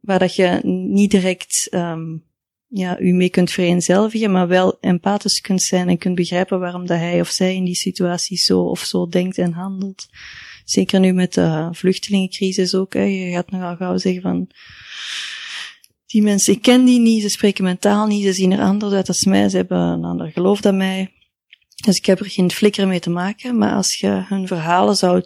waar 0.00 0.18
dat 0.18 0.34
je 0.34 0.60
niet 0.64 1.10
direct 1.10 1.68
um, 1.70 2.26
ja, 2.68 3.00
u 3.00 3.12
mee 3.12 3.28
kunt 3.28 3.50
vereenzelvigen, 3.50 4.30
maar 4.30 4.48
wel 4.48 4.78
empathisch 4.80 5.40
kunt 5.40 5.62
zijn 5.62 5.88
en 5.88 5.98
kunt 5.98 6.14
begrijpen 6.14 6.60
waarom 6.60 6.86
dat 6.86 6.98
hij 6.98 7.20
of 7.20 7.28
zij 7.28 7.54
in 7.54 7.64
die 7.64 7.74
situatie 7.74 8.36
zo 8.36 8.60
of 8.60 8.80
zo 8.80 9.08
denkt 9.08 9.38
en 9.38 9.52
handelt. 9.52 10.08
Zeker 10.70 11.00
nu 11.00 11.12
met 11.12 11.34
de 11.34 11.68
vluchtelingencrisis 11.72 12.74
ook. 12.74 12.92
Hè. 12.92 13.02
Je 13.02 13.30
gaat 13.30 13.50
nogal 13.50 13.76
gauw 13.76 13.96
zeggen 13.96 14.22
van 14.22 14.50
die 16.06 16.22
mensen, 16.22 16.52
ik 16.52 16.62
ken 16.62 16.84
die 16.84 17.00
niet, 17.00 17.22
ze 17.22 17.28
spreken 17.28 17.64
mentaal 17.64 18.06
niet, 18.06 18.24
ze 18.24 18.32
zien 18.32 18.52
er 18.52 18.60
anders 18.60 18.92
uit 18.92 19.08
als 19.08 19.24
mij, 19.24 19.48
ze 19.48 19.56
hebben 19.56 19.78
een 19.78 20.04
ander 20.04 20.30
geloof 20.30 20.60
dan 20.60 20.76
mij. 20.76 21.12
Dus 21.84 21.96
ik 21.96 22.06
heb 22.06 22.20
er 22.20 22.30
geen 22.30 22.50
flikker 22.50 22.88
mee 22.88 23.00
te 23.00 23.10
maken, 23.10 23.58
maar 23.58 23.74
als 23.74 23.94
je 23.94 24.24
hun 24.28 24.46
verhalen 24.46 24.96
zou 24.96 25.22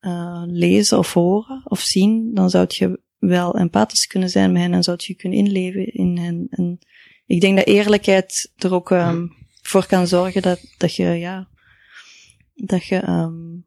uh, 0.00 0.42
lezen 0.46 0.98
of 0.98 1.12
horen 1.12 1.60
of 1.64 1.80
zien, 1.80 2.30
dan 2.34 2.50
zou 2.50 2.64
je 2.68 3.00
wel 3.18 3.56
empathisch 3.58 4.06
kunnen 4.06 4.28
zijn 4.28 4.52
met 4.52 4.62
hen 4.62 4.72
en 4.72 4.82
zou 4.82 4.96
je 5.00 5.14
kunnen 5.14 5.38
inleven 5.38 5.92
in 5.92 6.18
hen. 6.18 6.46
En 6.50 6.78
ik 7.26 7.40
denk 7.40 7.56
dat 7.56 7.66
eerlijkheid 7.66 8.52
er 8.56 8.74
ook 8.74 8.90
um, 8.90 9.32
voor 9.62 9.86
kan 9.86 10.06
zorgen 10.06 10.42
dat, 10.42 10.60
dat 10.78 10.94
je, 10.94 11.06
ja, 11.06 11.48
dat 12.54 12.86
je, 12.86 13.08
um, 13.08 13.66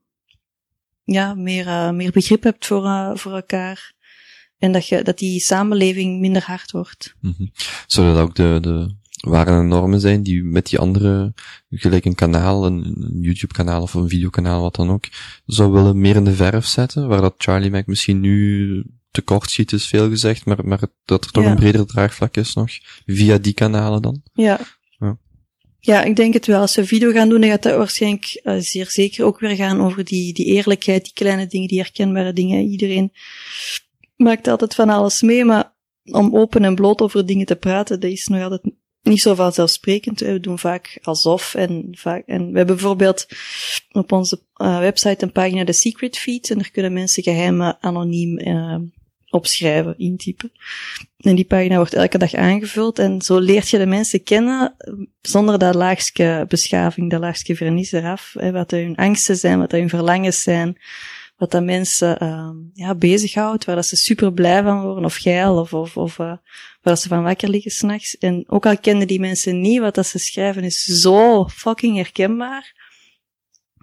ja, 1.12 1.34
meer, 1.34 1.68
uh, 1.68 1.91
meer 1.91 2.12
begrip 2.12 2.43
hebt 2.43 2.66
voor, 2.66 2.84
uh, 2.84 3.12
voor 3.14 3.34
elkaar. 3.34 3.93
En 4.57 4.72
dat 4.72 4.88
je, 4.88 5.03
dat 5.03 5.18
die 5.18 5.39
samenleving 5.39 6.20
minder 6.20 6.43
hard 6.43 6.72
wordt. 6.72 7.16
Mm 7.20 7.34
-hmm. 7.38 7.51
Zou 7.88 8.14
dat 8.14 8.18
ook 8.18 8.36
de, 8.36 8.57
de, 8.62 8.95
waar 9.20 9.47
er 9.47 9.66
normen 9.66 9.99
zijn 9.99 10.24
die 10.24 10.43
met 10.43 10.70
die 10.70 10.80
andere, 10.80 11.34
gelijk 11.70 12.05
een 12.05 12.16
kanaal, 12.16 12.66
een, 12.66 13.18
YouTube 13.22 13.53
kanaal 13.53 13.82
of 13.82 13.93
een 13.93 14.10
videokanaal, 14.10 14.62
wat 14.62 14.76
dan 14.76 14.89
ook, 14.89 15.05
zou 15.45 15.72
willen 15.72 15.99
meer 15.99 16.16
in 16.16 16.24
de 16.24 16.36
verf 16.36 16.66
zetten, 16.66 17.07
waar 17.07 17.22
dat 17.22 17.34
Charlie 17.38 17.72
Mac 17.72 17.86
misschien 17.86 18.20
nu 18.20 18.84
tekort 19.12 19.49
schiet 19.49 19.72
is 19.72 19.88
veel 19.88 20.10
gezegd, 20.10 20.45
maar, 20.45 20.66
maar 20.66 20.80
dat 21.05 21.26
er 21.26 21.32
toch 21.32 21.45
een 21.45 21.55
breder 21.55 21.86
draagvlak 21.86 22.36
is 22.36 22.53
nog, 22.53 22.70
via 23.05 23.38
die 23.38 23.53
kanalen 23.53 24.01
dan? 24.01 24.22
Ja. 24.34 24.60
Ja. 25.80 26.03
Ik 26.03 26.15
denk 26.15 26.34
het 26.34 26.45
wel. 26.45 26.61
Als 26.61 26.73
ze 26.73 26.86
video 26.86 27.11
gaan 27.11 27.30
doen, 27.30 27.41
dan 27.41 27.49
gaat 27.49 27.63
dat 27.63 27.77
waarschijnlijk 27.77 28.41
uh, 28.43 28.55
zeer 28.59 28.89
zeker 28.89 29.25
ook 29.25 29.39
weer 29.39 29.55
gaan 29.55 29.82
over 29.82 30.03
die, 30.03 30.34
die 30.34 30.45
eerlijkheid, 30.45 31.03
die 31.03 31.13
kleine 31.13 31.47
dingen, 31.47 31.67
die 31.67 31.80
herkenbare 31.80 32.34
dingen. 32.34 32.65
Iedereen 32.65 33.11
maakt 34.15 34.47
altijd 34.47 34.75
van 34.75 34.89
alles 34.89 35.21
mee, 35.21 35.45
maar 35.45 35.73
om 36.03 36.36
open 36.36 36.63
en 36.63 36.75
bloot 36.75 37.01
over 37.01 37.25
dingen 37.25 37.45
te 37.45 37.55
praten, 37.55 37.99
dat 37.99 38.11
is 38.11 38.27
nog 38.27 38.41
altijd 38.41 38.61
niet 39.01 39.21
zo 39.21 39.36
vanzelfsprekend. 39.36 40.19
We 40.19 40.39
doen 40.39 40.59
vaak 40.59 40.99
alsof 41.01 41.55
en 41.55 41.88
vaak, 41.91 42.23
en 42.25 42.51
we 42.51 42.57
hebben 42.57 42.75
bijvoorbeeld 42.75 43.27
op 43.91 44.11
onze 44.11 44.41
uh, 44.55 44.80
website 44.80 45.23
een 45.23 45.32
pagina 45.32 45.63
de 45.63 45.73
Secret 45.73 46.17
Feed 46.17 46.49
en 46.49 46.57
daar 46.57 46.71
kunnen 46.71 46.93
mensen 46.93 47.23
geheimen 47.23 47.77
anoniem 47.82 48.38
opschrijven, 49.30 49.97
intypen. 49.97 50.51
En 51.17 51.36
die 51.36 51.45
pagina 51.45 51.75
wordt 51.75 51.93
elke 51.93 52.17
dag 52.17 52.34
aangevuld 52.34 52.99
en 52.99 53.21
zo 53.21 53.39
leert 53.39 53.69
je 53.69 53.77
de 53.77 53.86
mensen 53.86 54.23
kennen 54.23 54.75
zonder 55.21 55.59
dat 55.59 55.75
laagste 55.75 56.45
beschaving, 56.47 57.09
dat 57.09 57.19
laagste 57.19 57.55
vernis 57.55 57.91
eraf. 57.91 58.34
Hè, 58.34 58.51
wat 58.51 58.71
hun 58.71 58.95
angsten 58.95 59.36
zijn, 59.36 59.59
wat 59.59 59.71
hun 59.71 59.89
verlangens 59.89 60.41
zijn, 60.41 60.77
wat 61.38 61.51
dat 61.51 61.63
mensen 61.63 62.23
uh, 62.23 62.49
ja, 62.73 62.95
bezighoudt, 62.95 63.65
waar 63.65 63.75
dat 63.75 63.86
ze 63.86 63.95
super 63.95 64.34
blij 64.34 64.63
van 64.63 64.82
worden, 64.82 65.05
of 65.05 65.15
geil, 65.15 65.59
of, 65.59 65.73
of, 65.73 65.97
of 65.97 66.11
uh, 66.11 66.17
waar 66.17 66.39
dat 66.82 67.01
ze 67.01 67.07
van 67.07 67.23
wakker 67.23 67.49
liggen 67.49 67.71
s'nachts. 67.71 68.17
En 68.17 68.43
ook 68.47 68.65
al 68.65 68.77
kennen 68.77 69.07
die 69.07 69.19
mensen 69.19 69.61
niet, 69.61 69.80
wat 69.80 69.95
dat 69.95 70.07
ze 70.07 70.19
schrijven 70.19 70.63
is 70.63 70.84
zo 70.84 71.47
fucking 71.47 71.95
herkenbaar, 71.95 72.73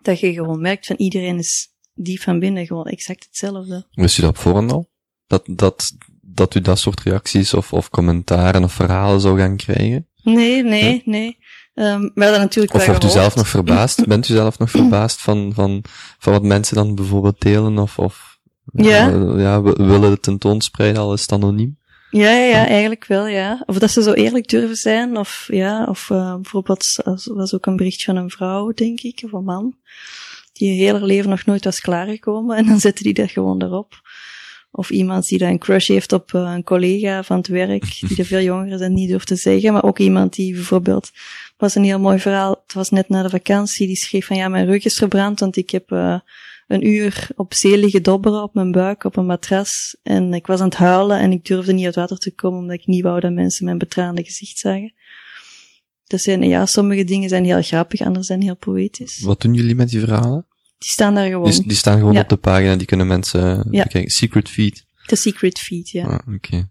dat 0.03 0.21
je 0.21 0.33
gewoon 0.33 0.61
merkt 0.61 0.87
van 0.87 0.97
iedereen 0.97 1.39
is 1.39 1.69
diep 1.95 2.21
van 2.21 2.39
binnen 2.39 2.67
gewoon 2.67 2.87
exact 2.87 3.25
hetzelfde. 3.25 3.87
Wist 3.91 4.17
je 4.17 4.23
dat 4.23 4.31
op 4.31 4.37
voorhand 4.37 4.73
al? 4.73 4.89
Dat, 5.27 5.43
dat, 5.47 5.93
dat 6.21 6.55
u 6.55 6.61
dat 6.61 6.79
soort 6.79 7.01
reacties 7.01 7.55
of, 7.55 7.73
of 7.73 7.91
commentaren 7.91 8.65
of 8.65 8.73
verhalen 8.73 9.21
zou 9.21 9.39
gaan 9.39 9.57
krijgen? 9.57 10.07
Nee, 10.23 10.63
nee, 10.63 11.03
nee. 11.05 11.39
Um, 11.75 12.11
maar 12.15 12.31
dan 12.31 12.41
natuurlijk 12.41 12.75
of 12.75 12.87
wordt 12.87 13.05
u 13.05 13.09
zelf 13.09 13.35
nog 13.35 13.49
verbaasd? 13.49 14.07
Bent 14.09 14.29
u 14.29 14.35
zelf 14.35 14.59
nog 14.59 14.71
verbaasd 14.71 15.23
van, 15.23 15.53
van, 15.55 15.85
van 16.19 16.33
wat 16.33 16.43
mensen 16.43 16.77
dan 16.77 16.95
bijvoorbeeld 16.95 17.41
delen 17.41 17.79
of, 17.79 17.99
of 17.99 18.39
ja. 18.73 19.11
Uh, 19.11 19.41
ja, 19.41 19.63
willen 19.63 20.11
het 20.11 20.23
tentoonspreiden 20.23 21.03
al 21.03 21.13
is 21.13 21.21
het 21.21 21.33
anoniem? 21.33 21.79
Ja, 22.11 22.31
ja, 22.31 22.47
ja, 22.47 22.67
eigenlijk 22.67 23.07
wel, 23.07 23.27
ja. 23.27 23.63
Of 23.67 23.79
dat 23.79 23.91
ze 23.91 24.03
zo 24.03 24.13
eerlijk 24.13 24.49
durven 24.49 24.77
zijn, 24.77 25.17
of 25.17 25.49
ja, 25.51 25.85
of 25.85 26.09
uh, 26.11 26.35
bijvoorbeeld 26.35 27.01
was 27.25 27.55
ook 27.55 27.67
een 27.67 27.77
bericht 27.77 28.05
van 28.05 28.17
een 28.17 28.31
vrouw, 28.31 28.73
denk 28.73 29.01
ik, 29.01 29.21
of 29.25 29.33
een 29.33 29.45
man, 29.45 29.77
die 30.53 30.71
heel 30.73 30.95
hele 30.95 31.07
leven 31.07 31.31
nog 31.31 31.45
nooit 31.45 31.65
was 31.65 31.81
klaargekomen, 31.81 32.57
en 32.59 32.67
dan 32.67 32.81
zetten 32.81 33.05
die 33.05 33.15
dat 33.15 33.31
gewoon 33.31 33.63
erop. 33.63 34.01
Of 34.77 34.91
iemand 34.91 35.29
die 35.29 35.39
dan 35.39 35.49
een 35.49 35.59
crush 35.59 35.89
heeft 35.89 36.13
op 36.13 36.33
uh, 36.33 36.53
een 36.55 36.65
collega 36.65 37.23
van 37.23 37.37
het 37.37 37.47
werk, 37.47 37.97
die 38.09 38.17
er 38.17 38.25
veel 38.25 38.41
jonger 38.41 38.73
is 38.73 38.81
en 38.81 38.93
niet 38.93 39.09
durft 39.09 39.27
te 39.27 39.37
zeggen, 39.37 39.73
maar 39.73 39.85
ook 39.85 39.99
iemand 39.99 40.35
die 40.35 40.55
bijvoorbeeld 40.55 41.11
was 41.57 41.75
een 41.75 41.85
heel 41.85 41.99
mooi 41.99 42.19
verhaal. 42.19 42.63
Het 42.63 42.75
was 42.75 42.91
net 42.91 43.09
na 43.09 43.23
de 43.23 43.31
vakantie. 43.31 43.87
Die 43.87 43.97
schreef 43.97 44.27
van 44.27 44.37
ja, 44.37 44.49
mijn 44.49 44.67
rug 44.67 44.85
is 44.85 44.97
verbrand, 44.97 45.41
want 45.41 45.57
ik 45.57 45.71
heb 45.71 45.91
uh, 45.91 46.19
een 46.67 46.87
uur 46.87 47.29
op 47.37 47.55
zee 47.55 47.79
liggen 47.79 48.03
dobberen 48.03 48.43
op 48.43 48.55
mijn 48.55 48.73
buik 48.73 49.05
op 49.05 49.17
een 49.17 49.27
matras. 49.27 49.97
En 50.03 50.35
ik 50.35 50.47
was 50.47 50.61
aan 50.61 50.69
het 50.69 50.77
huilen 50.77 51.19
en 51.19 51.33
ik 51.33 51.45
durfde 51.45 51.73
niet 51.73 51.85
uit 51.85 51.95
water 51.95 52.19
te 52.19 52.35
komen 52.35 52.59
omdat 52.59 52.77
ik 52.77 52.87
niet 52.87 53.03
wou 53.03 53.21
dat 53.21 53.33
mensen 53.33 53.65
mijn 53.65 53.79
betraande 53.79 54.25
gezicht 54.25 54.59
zagen. 54.59 54.93
Dus 56.07 56.23
zijn, 56.23 56.43
ja, 56.43 56.67
sommige 56.67 57.05
dingen 57.05 57.29
zijn 57.29 57.45
heel 57.45 57.63
grappig, 57.63 58.01
andere 58.01 58.25
zijn 58.25 58.43
heel 58.43 58.57
poëtisch. 58.57 59.21
Wat 59.21 59.41
doen 59.41 59.55
jullie 59.55 59.75
met 59.75 59.89
die 59.89 60.01
verhalen? 60.01 60.47
Die 60.79 60.89
staan 60.89 61.15
daar 61.15 61.29
gewoon. 61.29 61.51
Die, 61.51 61.67
die 61.67 61.77
staan 61.77 61.99
gewoon 61.99 62.13
ja. 62.13 62.21
op 62.21 62.29
de 62.29 62.37
pagina, 62.37 62.77
die 62.77 62.87
kunnen 62.87 63.07
mensen 63.07 63.67
ja. 63.71 63.83
bekijken. 63.83 64.11
Secret 64.11 64.49
feed. 64.49 64.87
De 65.07 65.17
secret 65.17 65.59
feed, 65.59 65.91
ja. 65.91 66.07
Ah, 66.07 66.15
Oké. 66.15 66.35
Okay. 66.35 66.69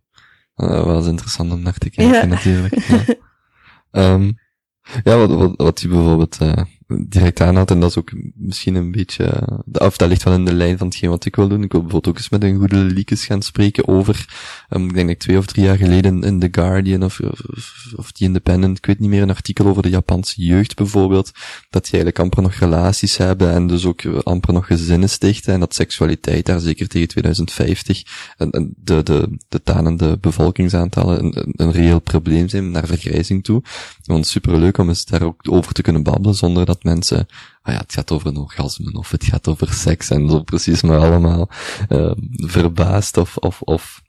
Uh, 0.56 0.70
dat 0.70 0.86
was 0.86 1.08
interessant 1.08 1.52
om 1.52 1.62
naar 1.62 1.78
te 1.78 1.90
kijken, 1.90 2.14
ja. 2.14 2.26
natuurlijk. 2.26 2.76
Ja. 2.88 4.14
um, 4.14 4.40
ja, 5.04 5.18
wat, 5.18 5.30
wat, 5.30 5.54
wat 5.56 5.82
je 5.82 5.88
bijvoorbeeld 5.88 6.38
uh, 6.42 6.64
direct 6.88 7.42
aanhaalt, 7.42 7.72
en 7.72 7.80
dat 7.80 7.90
is 7.90 7.98
ook 7.98 8.12
misschien 8.36 8.76
een 8.76 8.92
beetje, 8.92 9.48
of 9.72 9.98
dat 9.98 10.10
ligt 10.10 10.24
wel 10.24 10.34
in 10.34 10.46
de 10.46 10.54
lijn 10.54 10.78
van 10.78 10.88
hetgeen 10.88 11.10
wat 11.10 11.26
ik 11.26 11.36
wil 11.36 11.48
doen. 11.48 11.64
Ik 11.64 11.72
wil 11.72 11.82
bijvoorbeeld 11.82 12.14
ook 12.14 12.18
eens 12.18 12.30
met 12.30 12.44
een 12.44 12.58
goede 12.58 12.76
Liekes 12.76 13.26
gaan 13.26 13.42
spreken 13.42 13.88
over, 13.88 14.26
um, 14.70 14.88
ik 14.88 14.94
denk 14.94 15.08
dat 15.08 15.16
ik 15.16 15.22
twee 15.22 15.38
of 15.38 15.46
drie 15.46 15.66
jaar 15.66 15.78
geleden 15.78 16.24
in 16.24 16.40
The 16.40 16.48
Guardian 16.52 17.04
of, 17.04 17.20
of, 17.20 17.94
of 17.96 18.12
The 18.12 18.24
Independent, 18.24 18.78
ik 18.78 18.86
weet 18.86 19.00
niet 19.00 19.10
meer, 19.10 19.22
een 19.22 19.30
artikel 19.30 19.66
over 19.66 19.82
de 19.82 19.90
Japanse 19.90 20.42
jeugd 20.44 20.76
bijvoorbeeld, 20.76 21.32
dat 21.70 21.84
die 21.84 21.94
eigenlijk 21.94 22.20
amper 22.20 22.42
nog 22.42 22.54
relaties 22.54 23.18
hebben 23.18 23.52
en 23.52 23.68
dus 23.68 23.86
ook 23.86 24.06
amper 24.06 24.54
nog 24.54 24.68
gezinnen 24.68 25.10
stichten 25.10 25.54
en 25.54 25.60
dat 25.60 25.76
seksualiteit 25.76 26.46
daar 26.46 26.60
zeker 26.60 26.88
tegen 26.88 27.08
2050 27.08 28.04
en, 28.38 28.52
en 28.52 28.74
de, 28.78 29.04
de, 29.04 29.38
de 29.50 29.64
tanende 29.64 30.18
bevolkingsaantallen 30.18 31.24
een, 31.24 31.54
een 31.56 31.72
reëel 31.72 32.00
probleem 32.00 32.50
zijn 32.50 32.72
naar 32.72 32.88
vergrijzing 32.88 33.44
toe. 33.44 33.64
Want 34.04 34.28
superleuk 34.28 34.78
om 34.78 34.88
eens 34.88 35.06
daar 35.06 35.22
ook 35.22 35.42
over 35.50 35.74
te 35.74 35.82
kunnen 35.82 36.04
babbelen 36.04 36.36
zonder 36.36 36.66
dat 36.66 36.75
mensen, 36.84 37.28
ah 37.62 37.74
ja, 37.74 37.80
het 37.80 37.94
gaat 37.94 38.12
over 38.12 38.28
een 38.28 38.38
orgasme 38.38 38.92
of 38.92 39.12
het 39.12 39.24
gaat 39.24 39.48
over 39.48 39.74
seks 39.74 40.10
en 40.10 40.30
zo 40.30 40.44
precies 40.44 40.82
maar 40.82 41.00
allemaal 41.00 41.50
uh, 41.90 42.12
verbaasd 42.32 43.18
of, 43.18 43.38
of, 43.38 43.62
of 43.62 44.04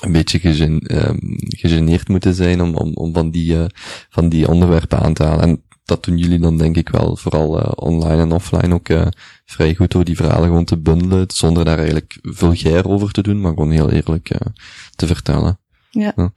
een 0.00 0.12
beetje 0.12 0.38
gegen, 0.38 0.98
um, 1.08 1.18
gegeneerd 1.38 2.08
moeten 2.08 2.34
zijn 2.34 2.62
om, 2.62 2.74
om, 2.74 2.94
om 2.94 3.12
van 3.12 3.30
die, 3.30 3.54
uh, 3.54 3.64
van 4.10 4.28
die 4.28 4.48
onderwerpen 4.48 4.98
aan 4.98 5.14
te 5.14 5.24
halen. 5.24 5.44
En 5.44 5.62
dat 5.84 6.04
doen 6.04 6.18
jullie 6.18 6.38
dan 6.38 6.58
denk 6.58 6.76
ik 6.76 6.88
wel, 6.88 7.16
vooral 7.16 7.60
uh, 7.60 7.70
online 7.74 8.22
en 8.22 8.32
offline 8.32 8.74
ook 8.74 8.88
uh, 8.88 9.06
vrij 9.44 9.74
goed 9.74 9.90
door 9.90 10.04
die 10.04 10.16
verhalen 10.16 10.48
gewoon 10.48 10.64
te 10.64 10.78
bundelen, 10.78 11.24
zonder 11.26 11.64
daar 11.64 11.78
eigenlijk 11.78 12.18
vulgair 12.22 12.88
over 12.88 13.12
te 13.12 13.22
doen, 13.22 13.40
maar 13.40 13.52
gewoon 13.52 13.70
heel 13.70 13.90
eerlijk 13.90 14.38
te 14.96 15.06
vertellen. 15.06 15.60
Ja. 15.90 16.12
ja. 16.16 16.32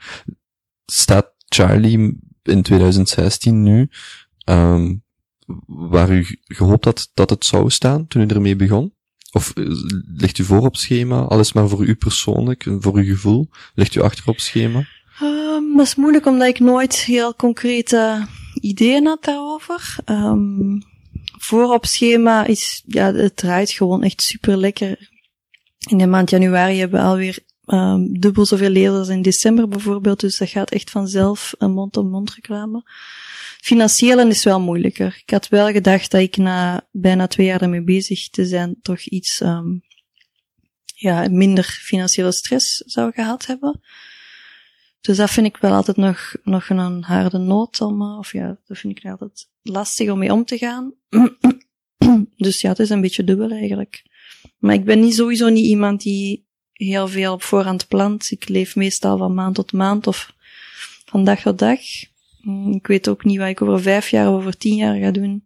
Staat 0.86 1.34
Charlie 1.48 2.20
in 2.44 2.62
2016 2.62 3.64
nu, 3.64 3.90
um, 4.46 5.04
waar 5.66 6.12
u 6.12 6.26
gehoopt 6.44 6.86
had 6.86 7.10
dat 7.14 7.30
het 7.30 7.46
zou 7.46 7.70
staan 7.70 8.08
toen 8.08 8.22
u 8.22 8.26
ermee 8.26 8.56
begon? 8.56 8.94
Of 9.32 9.52
eh, 9.56 9.64
ligt 10.16 10.38
u 10.38 10.44
voor 10.44 10.66
op 10.66 10.76
schema? 10.76 11.22
Alles 11.22 11.54
maar 11.54 11.68
voor 11.68 11.86
u 11.86 11.96
persoonlijk, 11.96 12.66
voor 12.80 12.96
uw 12.96 13.04
gevoel? 13.04 13.50
Ligt 13.74 13.96
u 13.96 14.02
achter 14.02 14.28
op 14.28 14.40
schema? 14.40 14.88
Um, 15.22 15.78
dat 15.78 15.86
is 15.86 15.96
moeilijk 15.96 16.26
omdat 16.26 16.48
ik 16.48 16.60
nooit 16.60 16.96
heel 16.96 17.36
concrete 17.36 18.28
ideeën 18.62 19.06
had 19.06 19.24
daarover. 19.24 19.96
Um, 20.06 20.84
voor 21.38 21.74
op 21.74 21.86
schema 21.86 22.46
is, 22.46 22.84
ja, 22.86 23.14
het 23.14 23.36
draait 23.36 23.72
gewoon 23.72 24.04
echt 24.04 24.22
super 24.22 24.58
lekker. 24.58 25.10
In 25.90 25.98
de 25.98 26.08
maand 26.08 26.30
januari 26.30 26.80
hebben 26.80 27.00
we 27.00 27.06
alweer 27.06 27.40
um, 27.66 28.20
dubbel 28.20 28.46
zoveel 28.46 28.70
lezers 28.70 29.08
in 29.08 29.22
december 29.22 29.68
bijvoorbeeld, 29.68 30.20
dus 30.20 30.38
dat 30.38 30.50
gaat 30.50 30.72
echt 30.72 30.90
vanzelf 30.90 31.54
een 31.58 31.72
mond-op-mond 31.72 32.34
reclame. 32.34 32.84
Financiële 33.66 34.28
is 34.28 34.44
wel 34.44 34.60
moeilijker. 34.60 35.22
Ik 35.26 35.30
had 35.30 35.48
wel 35.48 35.72
gedacht 35.72 36.12
dat 36.12 36.22
ik 36.22 36.38
na 36.38 36.88
bijna 36.92 37.28
twee 37.28 37.46
jaar 37.46 37.62
ermee 37.62 37.84
bezig 37.84 38.30
te 38.30 38.46
zijn 38.46 38.76
toch 38.82 39.00
iets 39.00 39.42
um, 39.42 39.84
ja, 40.96 41.28
minder 41.30 41.64
financiële 41.64 42.34
stress 42.34 42.78
zou 42.78 43.12
gehad 43.12 43.46
hebben. 43.46 43.82
Dus 45.02 45.18
dat 45.18 45.30
vind 45.30 45.48
ik 45.48 45.58
wel 45.58 45.74
altijd 45.74 45.98
nog, 45.98 46.36
nog 46.44 46.70
een 46.70 47.04
harde 47.04 47.38
noot 47.38 47.82
om, 47.82 48.02
uh, 48.02 48.18
of 48.18 48.32
ja, 48.32 48.58
dat 48.66 48.78
vind 48.78 48.98
ik 48.98 49.12
altijd 49.12 49.50
lastig 49.62 50.10
om 50.10 50.20
mee 50.20 50.34
om 50.34 50.46
te 50.46 50.58
gaan. 50.58 50.94
dus 52.46 52.62
ja, 52.62 52.70
het 52.70 52.80
is 52.80 52.90
een 52.90 53.02
beetje 53.02 53.24
dubbel 53.24 53.52
eigenlijk. 53.52 54.04
Maar 54.58 54.74
ik 54.74 54.86
ben 54.86 55.00
niet 55.00 55.16
sowieso 55.16 55.50
niet 55.50 55.66
iemand 55.66 56.02
die 56.02 56.48
heel 56.72 57.08
veel 57.08 57.34
op 57.34 57.44
voorhand 57.44 57.88
plant. 57.88 58.32
Ik 58.32 58.50
leef 58.50 58.76
meestal 58.76 59.18
van 59.18 59.34
maand 59.34 59.56
tot 59.56 59.72
maand 59.72 60.08
of 60.08 60.34
van 61.06 61.24
dag 61.24 61.42
tot 61.42 61.60
dag. 61.60 61.80
Mm, 62.46 62.74
ik 62.74 62.88
weet 62.88 63.08
ook 63.08 63.24
niet 63.24 63.38
wat 63.38 63.48
ik 63.48 63.62
over 63.62 63.82
vijf 63.82 64.10
jaar 64.10 64.30
of 64.30 64.36
over 64.36 64.58
tien 64.58 64.76
jaar 64.76 64.96
ga 64.96 65.12
doen. 65.12 65.44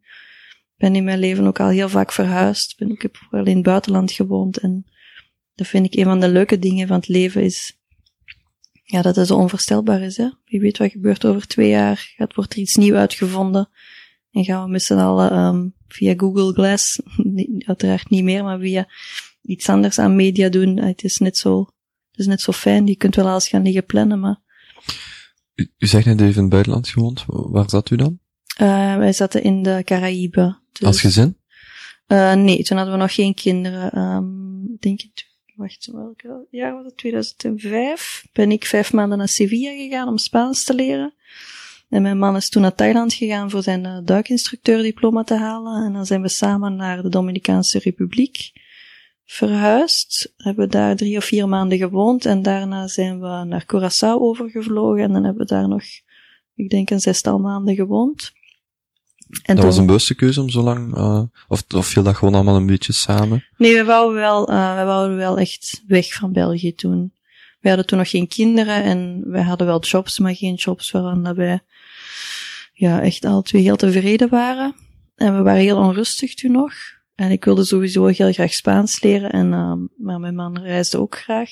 Ik 0.50 0.76
ben 0.78 0.96
in 0.96 1.04
mijn 1.04 1.20
leven 1.20 1.46
ook 1.46 1.60
al 1.60 1.70
heel 1.70 1.90
vaak 1.90 2.12
verhuisd. 2.12 2.82
Ik 2.82 3.02
heb 3.02 3.28
wel 3.30 3.46
in 3.46 3.56
het 3.56 3.66
buitenland 3.66 4.12
gewoond. 4.12 4.58
En 4.58 4.86
dat 5.56 5.68
vind 5.68 5.86
ik 5.86 5.96
een 5.96 6.04
van 6.04 6.20
de 6.20 6.30
leuke 6.30 6.60
dingen 6.60 6.88
van 6.88 6.96
het 6.96 7.08
leven 7.08 7.44
is, 7.44 7.80
ja, 8.84 9.02
dat 9.02 9.16
het 9.16 9.28
zo 9.28 9.36
onvoorstelbaar 9.36 10.02
is. 10.02 10.18
Hè? 10.18 10.30
Wie 10.46 10.60
weet 10.60 10.78
wat 10.78 10.92
gebeurt 10.92 11.26
over 11.26 11.48
twee 11.48 11.70
jaar. 11.70 12.12
Gaat, 12.16 12.36
wordt 12.36 12.54
er 12.54 12.60
iets 12.60 12.76
nieuws 12.76 12.98
uitgevonden. 12.98 13.70
En 14.32 14.44
gaan 14.44 14.64
we 14.64 14.70
met 14.70 14.84
z'n 14.84 14.94
allen 14.94 15.38
um, 15.38 15.74
via 15.88 16.14
Google 16.18 16.54
Glass, 16.54 17.02
uiteraard 17.66 18.10
niet 18.10 18.24
meer, 18.24 18.44
maar 18.44 18.60
via 18.60 18.88
iets 19.42 19.70
anders 19.70 20.00
aan 20.00 20.16
media 20.16 20.50
doen. 20.50 20.78
Het 20.78 21.04
is 21.04 21.18
net 21.18 21.38
zo, 21.38 21.60
het 22.12 22.20
is 22.20 22.28
net 22.28 22.42
zo 22.42 22.52
fijn. 22.52 22.88
Je 22.88 22.96
kunt 22.96 23.16
wel 23.16 23.28
alles 23.30 23.48
gaan 23.48 23.64
liggen 23.64 23.86
plannen, 23.86 24.20
maar 24.20 24.40
u, 25.60 25.72
u 25.78 25.88
zegt 25.88 26.06
net 26.06 26.22
even 26.22 26.36
in 26.36 26.42
het 26.42 26.50
buitenland 26.50 26.88
gewoond. 26.88 27.24
Waar 27.28 27.70
zat 27.70 27.90
u 27.90 27.96
dan? 27.96 28.20
Uh, 28.62 28.98
wij 28.98 29.14
zaten 29.14 29.44
in 29.44 29.64
de 29.64 29.82
Caraïbe. 29.86 30.60
Dus, 30.72 30.88
Als 30.88 31.02
gezin? 31.02 31.38
Uh, 32.08 32.34
nee, 32.34 32.64
toen 32.64 32.78
hadden 32.78 32.96
we 32.96 33.02
nog 33.02 33.14
geen 33.14 33.34
kinderen. 33.34 33.98
Um, 33.98 34.78
denk 34.80 35.02
ik, 35.02 35.28
wacht, 35.56 35.90
welke 35.92 36.48
jaar 36.52 36.74
was 36.74 36.86
het? 36.86 36.98
2005. 36.98 38.28
Ben 38.34 38.52
ik 38.52 38.66
vijf 38.66 38.94
maanden 38.94 39.18
naar 39.18 39.28
Sevilla 39.28 39.72
gegaan 39.72 40.08
om 40.08 40.18
Spaans 40.18 40.64
te 40.64 40.74
leren. 40.74 41.14
En 41.90 42.02
mijn 42.02 42.18
man 42.18 42.36
is 42.36 42.50
toen 42.50 42.62
naar 42.62 42.76
Thailand 42.76 43.14
gegaan 43.14 43.50
voor 43.50 43.64
zijn 43.64 43.86
uh, 43.86 43.98
duikinstructeurdiploma 44.04 45.24
te 45.24 45.36
halen. 45.36 45.86
En 45.86 45.94
dan 45.94 46.06
zijn 46.06 46.22
we 46.22 46.30
samen 46.30 46.76
naar 46.76 47.02
de 47.02 47.10
Dominicaanse 47.10 47.80
Republiek 47.80 48.52
verhuisd. 49.32 50.34
Hebben 50.38 50.66
we 50.66 50.72
daar 50.72 50.96
drie 50.96 51.18
of 51.18 51.26
vier 51.26 51.48
maanden 51.48 51.78
gewoond. 51.78 52.26
En 52.26 52.42
daarna 52.42 52.88
zijn 52.88 53.20
we 53.20 53.44
naar 53.46 53.64
Curaçao 53.64 54.22
overgevlogen. 54.22 55.04
En 55.04 55.14
dan 55.14 55.24
hebben 55.24 55.42
we 55.42 55.54
daar 55.54 55.68
nog, 55.68 55.84
ik 56.56 56.70
denk, 56.70 56.90
een 56.90 57.00
zestal 57.00 57.40
maanden 57.40 57.76
gewoond. 57.76 58.32
En 59.44 59.56
dat 59.56 59.66
was 59.66 59.78
een 59.78 59.86
bewuste 59.86 60.16
keuze 60.16 60.42
om 60.42 60.50
zo 60.50 60.62
lang, 60.62 60.98
uh, 60.98 61.22
of, 61.48 61.64
of 61.76 61.88
viel 61.88 62.04
dat 62.04 62.16
gewoon 62.16 62.34
allemaal 62.34 62.56
een 62.56 62.66
beetje 62.66 62.94
samen? 62.94 63.46
Nee, 63.58 63.76
we 63.76 63.84
wouden 63.84 64.22
wel, 64.22 64.52
uh, 64.52 64.78
we 64.78 64.84
wouden 64.84 65.18
wel 65.18 65.38
echt 65.38 65.84
weg 65.88 66.14
van 66.14 66.32
België 66.34 66.76
toen. 66.76 67.14
We 67.60 67.68
hadden 67.68 67.88
toen 67.88 67.98
nog 67.98 68.10
geen 68.10 68.28
kinderen 68.28 68.84
en 68.84 69.24
we 69.28 69.42
hadden 69.42 69.68
wel 69.68 69.82
jobs, 69.82 70.20
maar 70.20 70.36
geen 70.36 70.56
jobs 70.56 70.92
waarvan 70.92 71.36
wij 71.36 71.60
ja, 72.74 73.02
echt 73.02 73.26
al 73.26 73.42
twee 73.42 73.62
heel 73.62 73.76
tevreden 73.76 74.30
waren. 74.30 74.76
En 75.16 75.38
we 75.38 75.44
waren 75.44 75.62
heel 75.62 75.78
onrustig 75.78 76.34
toen 76.34 76.52
nog. 76.52 76.74
En 77.20 77.32
ik 77.32 77.46
wilde 77.46 77.66
sowieso 77.66 78.06
heel 78.06 78.34
graag 78.34 78.54
Spaans 78.54 79.02
leren, 79.02 79.32
en, 79.32 79.52
uh, 79.52 79.74
maar 80.06 80.20
mijn 80.20 80.36
man 80.36 80.60
reisde 80.60 80.98
ook 80.98 81.18
graag. 81.18 81.50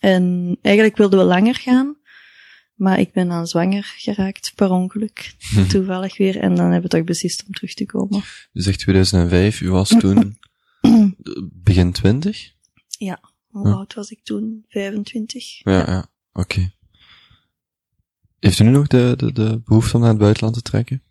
En 0.00 0.56
eigenlijk 0.62 0.96
wilden 0.96 1.18
we 1.18 1.24
langer 1.24 1.54
gaan. 1.54 1.96
Maar 2.74 2.98
ik 2.98 3.12
ben 3.12 3.28
dan 3.28 3.46
zwanger 3.46 3.94
geraakt 3.96 4.52
per 4.54 4.70
ongeluk. 4.70 5.34
Toevallig 5.68 6.16
weer. 6.16 6.38
En 6.38 6.54
dan 6.54 6.64
hebben 6.64 6.90
we 6.90 6.96
toch 6.96 7.04
beslist 7.04 7.44
om 7.46 7.52
terug 7.52 7.74
te 7.74 7.86
komen. 7.86 8.22
U 8.52 8.60
zegt 8.60 8.78
2005, 8.78 9.60
u 9.60 9.70
was 9.70 9.88
toen 9.88 10.38
begin 11.68 11.92
20? 11.92 12.52
Ja, 12.88 13.20
hoe 13.46 13.68
oud 13.68 13.94
was 13.94 14.10
ik 14.10 14.20
toen? 14.22 14.64
25. 14.68 15.64
Ja, 15.64 15.72
ja, 15.72 15.84
ja. 15.86 16.06
oké. 16.32 16.72
Heeft 18.38 18.58
u 18.58 18.64
nu 18.64 18.70
nog 18.70 18.86
de, 18.86 19.14
de, 19.16 19.32
de 19.32 19.60
behoefte 19.64 19.94
om 19.94 20.00
naar 20.00 20.10
het 20.10 20.18
buitenland 20.18 20.54
te 20.54 20.62
trekken? 20.62 21.02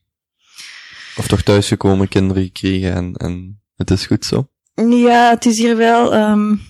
Of 1.18 1.28
toch 1.28 1.42
thuisgekomen, 1.42 2.08
kinderen 2.08 2.44
gekregen 2.44 2.94
en, 2.94 3.14
en 3.14 3.62
het 3.76 3.92
is 3.92 4.06
goed 4.06 4.26
zo? 4.26 4.48
Ja, 4.76 5.30
het 5.30 5.46
is 5.46 5.58
hier 5.58 5.78
wel... 5.78 6.14
Um, 6.14 6.62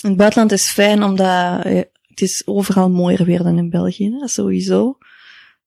het 0.00 0.16
buitenland 0.16 0.52
is 0.52 0.70
fijn 0.70 1.02
omdat 1.02 1.64
eh, 1.64 1.80
het 2.02 2.20
is 2.20 2.42
overal 2.46 2.90
mooier 2.90 3.24
weer 3.24 3.42
dan 3.42 3.58
in 3.58 3.70
België, 3.70 4.20
sowieso. 4.24 4.98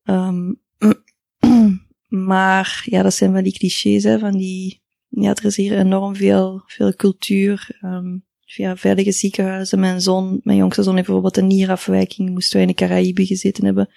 Um, 0.03 0.61
maar 2.29 2.81
ja, 2.85 3.01
dat 3.01 3.13
zijn 3.13 3.31
wel 3.31 3.43
die 3.43 3.57
clichés, 3.57 4.03
hè, 4.03 4.19
van 4.19 4.37
die, 4.37 4.81
ja, 5.07 5.29
er 5.29 5.45
is 5.45 5.55
hier 5.55 5.77
enorm 5.77 6.15
veel, 6.15 6.63
veel 6.65 6.95
cultuur, 6.95 7.79
um, 7.81 8.25
ja, 8.39 8.77
veilige 8.77 9.11
ziekenhuizen. 9.11 9.79
Mijn 9.79 10.01
zoon, 10.01 10.39
mijn 10.43 10.57
jongste 10.57 10.83
zoon 10.83 10.93
heeft 10.95 11.05
bijvoorbeeld 11.05 11.37
een 11.37 11.47
nierafwijking, 11.47 12.29
moesten 12.29 12.53
wij 12.53 12.61
in 12.61 12.75
de 12.75 12.85
Caraïbe 12.85 13.25
gezeten 13.25 13.65
hebben. 13.65 13.89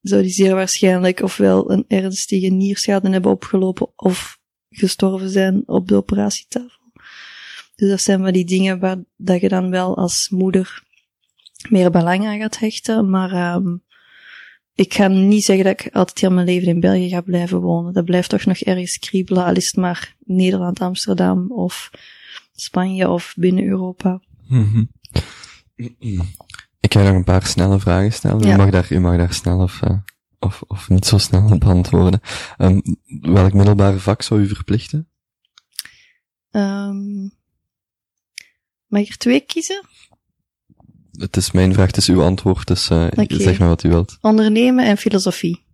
Zou 0.00 0.22
die 0.22 0.30
zeer 0.30 0.54
waarschijnlijk 0.54 1.22
ofwel 1.22 1.70
een 1.70 1.84
ernstige 1.88 2.46
nierschade 2.46 3.10
hebben 3.10 3.30
opgelopen 3.30 3.88
of 3.96 4.38
gestorven 4.70 5.30
zijn 5.30 5.62
op 5.66 5.88
de 5.88 5.96
operatietafel. 5.96 6.92
Dus 7.76 7.88
dat 7.88 8.00
zijn 8.00 8.22
wel 8.22 8.32
die 8.32 8.44
dingen 8.44 8.78
waar 8.78 8.98
dat 9.16 9.40
je 9.40 9.48
dan 9.48 9.70
wel 9.70 9.96
als 9.96 10.28
moeder 10.28 10.82
meer 11.68 11.90
belang 11.90 12.26
aan 12.26 12.38
gaat 12.38 12.58
hechten. 12.58 13.10
Maar 13.10 13.54
um, 13.54 13.82
ik 14.74 14.94
ga 14.94 15.08
niet 15.08 15.44
zeggen 15.44 15.64
dat 15.64 15.80
ik 15.80 15.94
altijd 15.94 16.20
heel 16.20 16.30
mijn 16.30 16.46
leven 16.46 16.68
in 16.68 16.80
België 16.80 17.08
ga 17.08 17.20
blijven 17.20 17.60
wonen. 17.60 17.92
Dat 17.92 18.04
blijft 18.04 18.28
toch 18.28 18.44
nog 18.44 18.58
ergens 18.58 18.98
kriebelen, 18.98 19.44
al 19.44 19.54
is 19.54 19.66
het 19.66 19.76
maar 19.76 20.16
Nederland, 20.24 20.80
Amsterdam 20.80 21.52
of 21.52 21.90
Spanje 22.52 23.08
of 23.08 23.34
binnen 23.36 23.64
Europa. 23.64 24.20
Mm 24.48 24.90
Ik 26.90 26.96
ga 26.96 27.02
nog 27.02 27.14
een 27.14 27.24
paar 27.24 27.46
snelle 27.46 27.80
vragen 27.80 28.12
stellen. 28.12 28.46
Ja. 28.46 28.54
U, 28.54 28.56
mag 28.56 28.70
daar, 28.70 28.92
u 28.92 29.00
mag 29.00 29.16
daar 29.16 29.32
snel 29.32 29.58
of, 29.58 29.80
uh, 29.84 29.98
of, 30.38 30.62
of 30.66 30.88
niet 30.88 31.06
zo 31.06 31.18
snel 31.18 31.50
op 31.52 31.64
antwoorden. 31.64 32.20
Um, 32.58 32.82
welk 33.20 33.52
middelbare 33.52 33.98
vak 33.98 34.22
zou 34.22 34.40
u 34.40 34.46
verplichten? 34.48 35.08
Um, 36.50 37.32
mag 38.86 39.00
ik 39.00 39.08
er 39.08 39.16
twee 39.16 39.40
kiezen? 39.40 39.86
Het 41.12 41.36
is 41.36 41.50
mijn 41.50 41.72
vraag, 41.72 41.86
het 41.86 41.96
is 41.96 42.08
uw 42.08 42.22
antwoord, 42.22 42.66
dus 42.66 42.90
uh, 42.90 43.06
okay. 43.10 43.26
zeg 43.28 43.58
maar 43.58 43.68
wat 43.68 43.84
u 43.84 43.88
wilt. 43.88 44.18
Ondernemen 44.20 44.84
en 44.84 44.96
filosofie. 44.96 45.64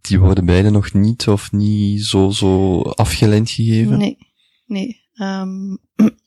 Die 0.00 0.20
worden 0.20 0.44
beide 0.44 0.70
nog 0.70 0.92
niet 0.92 1.28
of 1.28 1.52
niet 1.52 2.04
zo, 2.04 2.30
zo 2.30 2.80
afgeleid 2.80 3.50
gegeven? 3.50 3.98
Nee, 3.98 4.18
nee. 4.66 5.08
Um, 5.14 5.78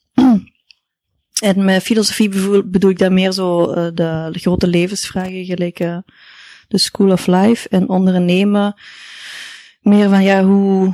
en 1.43 1.65
met 1.65 1.83
filosofie 1.83 2.29
bedoel 2.63 2.89
ik 2.89 2.97
dan 2.97 3.13
meer 3.13 3.31
zo 3.31 3.69
uh, 3.69 3.87
de, 3.93 4.29
grote 4.31 4.67
levensvragen, 4.67 5.45
gelijk 5.45 5.79
uh, 5.79 5.97
de 6.67 6.77
School 6.77 7.11
of 7.11 7.27
Life. 7.27 7.69
En 7.69 7.89
ondernemen 7.89 8.75
meer 9.81 10.09
van, 10.09 10.23
ja, 10.23 10.43
hoe, 10.43 10.93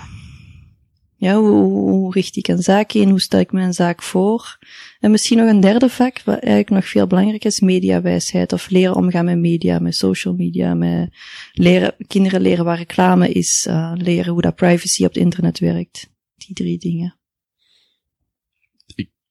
ja, 1.16 1.36
hoe, 1.36 2.14
richt 2.14 2.36
ik 2.36 2.48
een 2.48 2.62
zaak 2.62 2.94
in? 2.94 3.10
Hoe 3.10 3.22
stel 3.22 3.40
ik 3.40 3.52
mijn 3.52 3.74
zaak 3.74 4.02
voor? 4.02 4.58
En 5.00 5.12
misschien 5.12 5.38
nog 5.38 5.50
een 5.50 5.60
derde 5.60 5.90
vak, 5.90 6.22
wat 6.26 6.40
eigenlijk 6.40 6.70
nog 6.70 6.88
veel 6.88 7.08
belangrijker 7.08 7.50
is, 7.50 7.60
mediawijsheid. 7.60 8.54
Of 8.54 8.70
leren 8.70 8.96
omgaan 8.96 9.26
met 9.26 9.38
media, 9.38 9.80
met 9.80 9.96
social 9.96 10.34
media, 10.34 10.74
met 10.74 11.16
leren, 11.52 11.96
kinderen 12.08 12.42
leren 12.42 12.66
waar 12.66 12.78
reclame 12.78 13.30
is, 13.30 13.68
uh, 13.70 13.92
leren 13.96 14.34
hoe 14.34 14.42
dat 14.42 14.56
privacy 14.56 15.04
op 15.04 15.14
het 15.14 15.24
internet 15.24 15.60
werkt. 15.60 16.10
Die 16.36 16.56
drie 16.56 16.78
dingen. 16.78 17.19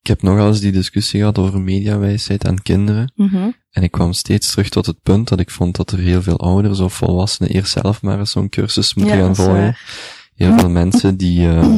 Ik 0.08 0.14
heb 0.14 0.22
nogal 0.22 0.46
eens 0.46 0.60
die 0.60 0.72
discussie 0.72 1.18
gehad 1.18 1.38
over 1.38 1.60
mediawijsheid 1.60 2.46
aan 2.46 2.62
kinderen. 2.62 3.12
Mm 3.14 3.28
-hmm. 3.28 3.54
En 3.70 3.82
ik 3.82 3.90
kwam 3.90 4.12
steeds 4.12 4.50
terug 4.50 4.68
tot 4.68 4.86
het 4.86 5.02
punt 5.02 5.28
dat 5.28 5.40
ik 5.40 5.50
vond 5.50 5.76
dat 5.76 5.90
er 5.90 5.98
heel 5.98 6.22
veel 6.22 6.38
ouders 6.38 6.80
of 6.80 6.94
volwassenen 6.94 7.52
eerst 7.52 7.72
zelf 7.72 8.02
maar 8.02 8.18
eens 8.18 8.30
zo'n 8.30 8.48
cursus 8.48 8.94
moeten 8.94 9.16
ja, 9.16 9.24
gaan 9.24 9.36
volgen 9.36 9.76
heel 10.34 10.58
veel 10.58 10.70
mensen 10.80 11.16
die, 11.16 11.40
uh, 11.40 11.74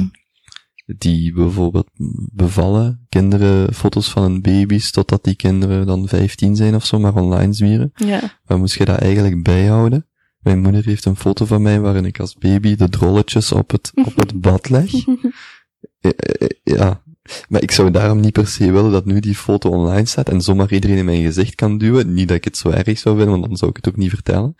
die 0.87 1.33
bijvoorbeeld 1.33 1.89
bevallen, 2.33 3.07
kinderen, 3.09 3.75
foto's 3.75 4.11
van 4.11 4.23
hun 4.23 4.41
baby's, 4.41 4.91
totdat 4.91 5.25
die 5.25 5.37
kinderen 5.37 5.87
dan 5.87 6.09
15 6.09 6.57
zijn 6.57 6.75
of 6.75 6.87
zo, 6.87 6.99
maar 6.99 7.15
online 7.15 7.53
zwieren. 7.53 7.93
Ja. 7.95 8.39
Waar 8.45 8.59
moest 8.59 8.79
je 8.79 8.85
dat 8.85 8.99
eigenlijk 8.99 9.43
bijhouden? 9.43 10.07
Mijn 10.39 10.61
moeder 10.61 10.85
heeft 10.85 11.05
een 11.05 11.17
foto 11.17 11.45
van 11.45 11.63
mij 11.63 11.81
waarin 11.81 12.05
ik 12.05 12.21
als 12.21 12.35
baby 12.35 12.77
de 12.77 12.89
drolletjes 12.89 13.53
op 13.53 13.71
het, 13.71 13.93
op 13.95 14.17
het 14.17 14.41
bad 14.41 14.69
leg. 14.69 14.91
ja, 16.63 17.03
maar 17.49 17.63
ik 17.63 17.71
zou 17.71 17.91
daarom 17.91 18.21
niet 18.21 18.33
per 18.33 18.47
se 18.47 18.73
willen 18.73 18.93
dat 18.93 19.05
nu 19.05 19.21
die 19.21 19.35
foto 19.35 19.71
online 19.71 20.07
staat 20.07 20.29
en 20.29 20.41
zomaar 20.41 20.73
iedereen 20.73 20.97
in 20.97 21.05
mijn 21.05 21.23
gezicht 21.23 21.55
kan 21.55 21.79
duwen. 21.79 22.15
Niet 22.15 22.29
dat 22.29 22.37
ik 22.37 22.45
het 22.45 22.57
zo 22.57 22.71
erg 22.71 22.99
zou 22.99 23.17
vinden, 23.17 23.39
want 23.39 23.49
dan 23.49 23.57
zou 23.57 23.71
ik 23.71 23.77
het 23.77 23.89
ook 23.89 23.97
niet 23.97 24.11
vertellen. 24.11 24.57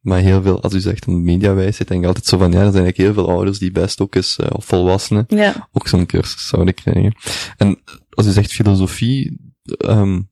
Maar 0.00 0.18
heel 0.18 0.42
veel, 0.42 0.62
als 0.62 0.74
u 0.74 0.80
zegt 0.80 1.06
een 1.06 1.22
mediawijsheid, 1.22 1.88
denk 1.88 2.00
ik 2.00 2.06
altijd 2.06 2.26
zo 2.26 2.38
van, 2.38 2.52
ja, 2.52 2.58
er 2.58 2.72
zijn 2.72 2.84
eigenlijk 2.84 2.96
heel 2.96 3.24
veel 3.24 3.34
ouders 3.34 3.58
die 3.58 3.72
best 3.72 4.00
ook 4.00 4.14
eens, 4.14 4.38
uh, 4.38 4.46
of 4.52 4.64
volwassenen, 4.64 5.24
ja. 5.28 5.68
ook 5.72 5.88
zo'n 5.88 6.06
cursus 6.06 6.48
zouden 6.48 6.74
krijgen. 6.74 7.14
En 7.56 7.82
als 8.10 8.26
u 8.26 8.30
zegt 8.30 8.52
filosofie, 8.52 9.38
um, 9.86 10.30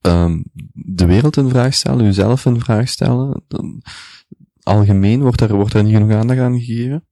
um, 0.00 0.44
de 0.72 1.06
wereld 1.06 1.36
in 1.36 1.48
vraag 1.48 1.74
stellen, 1.74 2.06
uzelf 2.06 2.44
in 2.44 2.60
vraag 2.60 2.88
stellen, 2.88 3.42
dan, 3.48 3.82
algemeen 4.62 5.20
wordt 5.20 5.38
daar, 5.38 5.54
wordt 5.54 5.72
daar 5.72 5.84
niet 5.84 5.94
genoeg 5.94 6.12
aandacht 6.12 6.40
aan 6.40 6.60
gegeven? 6.60 7.06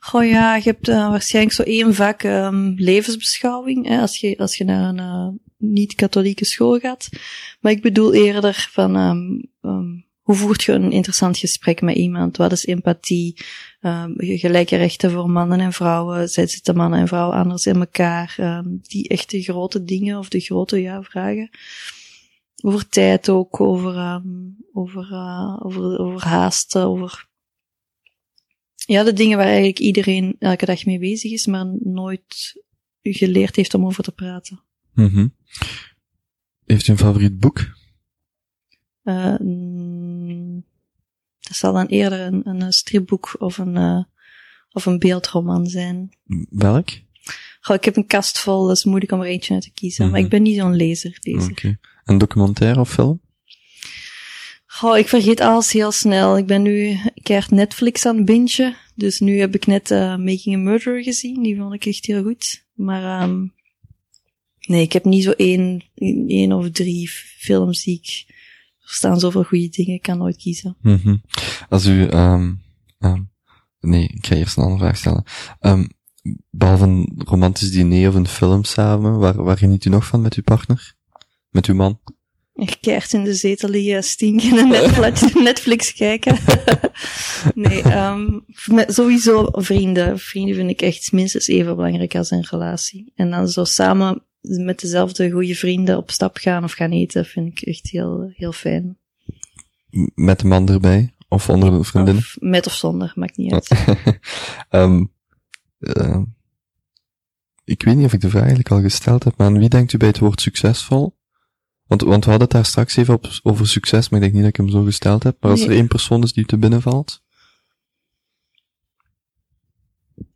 Goh 0.00 0.24
ja, 0.24 0.56
je 0.56 0.62
hebt 0.62 0.88
uh, 0.88 1.08
waarschijnlijk 1.08 1.54
zo 1.54 1.62
één 1.62 1.94
vak 1.94 2.22
um, 2.22 2.74
levensbeschouwing, 2.76 3.86
hè, 3.86 4.00
als, 4.00 4.18
je, 4.18 4.38
als 4.38 4.56
je 4.56 4.64
naar 4.64 4.88
een 4.88 4.98
uh, 4.98 5.28
niet-katholieke 5.56 6.44
school 6.44 6.78
gaat. 6.78 7.08
Maar 7.60 7.72
ik 7.72 7.82
bedoel 7.82 8.14
eerder 8.14 8.68
van, 8.70 8.96
um, 8.96 9.50
um, 9.62 10.06
hoe 10.20 10.34
voert 10.34 10.62
je 10.62 10.72
een 10.72 10.92
interessant 10.92 11.38
gesprek 11.38 11.80
met 11.80 11.96
iemand? 11.96 12.36
Wat 12.36 12.52
is 12.52 12.66
empathie? 12.66 13.36
gelijke 14.16 14.76
rechten 14.76 15.10
voor 15.10 15.30
mannen 15.30 15.60
en 15.60 15.72
vrouwen? 15.72 16.28
Zitten 16.28 16.76
mannen 16.76 17.00
en 17.00 17.08
vrouwen 17.08 17.36
anders 17.36 17.66
in 17.66 17.80
elkaar? 17.80 18.62
die 18.82 19.08
echte 19.08 19.42
grote 19.42 19.84
dingen 19.84 20.18
of 20.18 20.28
de 20.28 20.40
grote 20.40 20.80
ja, 20.80 21.02
vragen. 21.02 21.50
Over 22.62 22.88
tijd 22.88 23.28
ook, 23.28 23.60
over, 23.60 24.22
over, 24.72 25.08
uh, 25.12 25.56
over, 25.58 25.98
over 25.98 26.24
haasten, 26.24 26.86
over 26.86 27.28
ja, 28.90 29.04
de 29.04 29.12
dingen 29.12 29.36
waar 29.36 29.46
eigenlijk 29.46 29.78
iedereen 29.78 30.36
elke 30.38 30.66
dag 30.66 30.84
mee 30.84 30.98
bezig 30.98 31.32
is, 31.32 31.46
maar 31.46 31.66
nooit 31.82 32.62
geleerd 33.02 33.56
heeft 33.56 33.74
om 33.74 33.86
over 33.86 34.04
te 34.04 34.12
praten. 34.12 34.60
Mm 34.94 35.08
-hmm. 35.08 35.34
Heeft 36.64 36.86
u 36.86 36.92
een 36.92 36.98
favoriet 36.98 37.38
boek? 37.38 37.58
Uh, 39.04 39.34
dat 41.40 41.56
zal 41.56 41.72
dan 41.72 41.86
eerder 41.86 42.20
een, 42.20 42.60
een 42.60 42.72
stripboek 42.72 43.36
of 43.38 43.58
een, 43.58 43.76
uh, 43.76 44.02
of 44.70 44.86
een 44.86 44.98
beeldroman 44.98 45.66
zijn. 45.66 46.10
Welk? 46.50 46.88
Goh, 47.60 47.76
ik 47.76 47.84
heb 47.84 47.96
een 47.96 48.06
kast 48.06 48.38
vol, 48.38 48.66
dat 48.66 48.76
is 48.76 48.84
moeilijk 48.84 49.12
om 49.12 49.20
er 49.20 49.26
eentje 49.26 49.54
uit 49.54 49.62
te 49.62 49.70
kiezen. 49.70 50.04
Mm 50.04 50.10
-hmm. 50.10 50.16
Maar 50.16 50.24
ik 50.24 50.30
ben 50.30 50.42
niet 50.42 50.56
zo'n 50.56 50.76
lezer. 50.76 51.18
lezer. 51.20 51.50
Oké. 51.50 51.50
Okay. 51.50 51.78
Een 52.04 52.18
documentaire 52.18 52.80
of 52.80 52.90
film? 52.90 53.20
Goh, 54.72 54.98
ik 54.98 55.08
vergeet 55.08 55.40
alles 55.40 55.72
heel 55.72 55.92
snel. 55.92 56.38
Ik 56.38 56.46
ben 56.46 56.62
nu 56.62 56.98
keihard 57.22 57.50
Netflix 57.50 58.06
aan 58.06 58.26
het. 58.26 58.74
Dus 58.94 59.20
nu 59.20 59.38
heb 59.38 59.54
ik 59.54 59.66
net 59.66 59.90
uh, 59.90 60.16
Making 60.16 60.54
a 60.54 60.58
Murderer 60.58 61.02
gezien. 61.02 61.42
Die 61.42 61.56
vond 61.56 61.74
ik 61.74 61.86
echt 61.86 62.06
heel 62.06 62.22
goed. 62.22 62.64
Maar 62.74 63.22
um, 63.22 63.52
nee, 64.60 64.82
ik 64.82 64.92
heb 64.92 65.04
niet 65.04 65.22
zo 65.22 65.30
één, 65.30 65.82
één 66.26 66.52
of 66.52 66.70
drie 66.70 67.08
films 67.38 67.82
die 67.84 68.00
ik 68.02 68.24
Er 68.80 68.94
staan 68.94 69.20
zoveel 69.20 69.44
goede 69.44 69.68
dingen, 69.68 69.94
ik 69.94 70.02
kan 70.02 70.18
nooit 70.18 70.36
kiezen. 70.36 70.76
Mm 70.80 71.22
Als 71.68 71.86
u, 71.86 72.00
um, 72.02 72.62
um, 72.98 73.30
nee, 73.80 74.08
ik 74.08 74.26
ga 74.26 74.34
eerst 74.34 74.56
een 74.56 74.62
andere 74.62 74.80
vraag 74.80 74.96
stellen. 74.96 75.24
Behalve 76.50 76.84
een 76.84 77.22
romantisch 77.24 77.70
diner 77.70 78.08
of 78.08 78.14
een 78.14 78.28
film 78.28 78.64
samen, 78.64 79.18
waar, 79.18 79.42
waar 79.42 79.58
geniet 79.58 79.84
u 79.84 79.90
nog 79.90 80.06
van 80.06 80.20
met 80.20 80.34
uw 80.34 80.42
partner? 80.42 80.94
Met 81.48 81.66
uw 81.66 81.74
man? 81.74 81.98
Keert 82.80 83.12
in 83.12 83.24
de 83.24 83.34
zetel 83.34 83.68
liggen, 83.68 84.04
stinken 84.04 84.58
en 84.58 84.68
Netflix, 84.80 85.34
Netflix 85.34 85.94
kijken. 85.94 86.38
nee, 87.54 87.96
um, 87.96 88.44
sowieso 88.86 89.48
vrienden. 89.52 90.18
Vrienden 90.18 90.54
vind 90.54 90.70
ik 90.70 90.82
echt 90.82 91.12
minstens 91.12 91.48
even 91.48 91.76
belangrijk 91.76 92.14
als 92.14 92.30
een 92.30 92.46
relatie. 92.50 93.12
En 93.14 93.30
dan 93.30 93.48
zo 93.48 93.64
samen 93.64 94.22
met 94.40 94.80
dezelfde 94.80 95.30
goede 95.30 95.54
vrienden 95.54 95.96
op 95.96 96.10
stap 96.10 96.36
gaan 96.36 96.64
of 96.64 96.72
gaan 96.72 96.90
eten, 96.90 97.24
vind 97.24 97.46
ik 97.46 97.66
echt 97.68 97.90
heel, 97.90 98.32
heel 98.34 98.52
fijn. 98.52 98.98
Met 100.14 100.40
de 100.40 100.46
man 100.46 100.68
erbij? 100.68 101.14
Of 101.28 101.48
onder 101.48 101.70
de 101.70 101.84
vriendinnen? 101.84 102.22
Of 102.22 102.36
met 102.40 102.66
of 102.66 102.74
zonder, 102.74 103.12
maakt 103.14 103.36
niet 103.36 103.52
uit. 103.52 103.70
um, 104.70 105.12
uh, 105.78 106.22
ik 107.64 107.82
weet 107.82 107.96
niet 107.96 108.06
of 108.06 108.12
ik 108.12 108.20
de 108.20 108.28
vraag 108.28 108.40
eigenlijk 108.40 108.70
al 108.70 108.80
gesteld 108.80 109.24
heb, 109.24 109.36
maar 109.36 109.46
aan 109.46 109.58
wie 109.58 109.68
denkt 109.68 109.92
u 109.92 109.98
bij 109.98 110.08
het 110.08 110.18
woord 110.18 110.40
succesvol? 110.40 111.18
Want, 111.90 112.02
want 112.02 112.24
we 112.24 112.30
hadden 112.30 112.48
het 112.48 112.56
daar 112.56 112.66
straks 112.66 112.96
even 112.96 113.14
op, 113.14 113.28
over 113.42 113.68
succes, 113.68 114.08
maar 114.08 114.18
ik 114.18 114.24
denk 114.24 114.32
niet 114.32 114.42
dat 114.42 114.50
ik 114.50 114.56
hem 114.56 114.68
zo 114.68 114.84
gesteld 114.84 115.22
heb. 115.22 115.36
Maar 115.40 115.50
als 115.50 115.60
er 115.60 115.70
één 115.70 115.88
persoon 115.88 116.22
is 116.22 116.32
die 116.32 116.44
te 116.44 116.58
binnenvalt? 116.58 117.22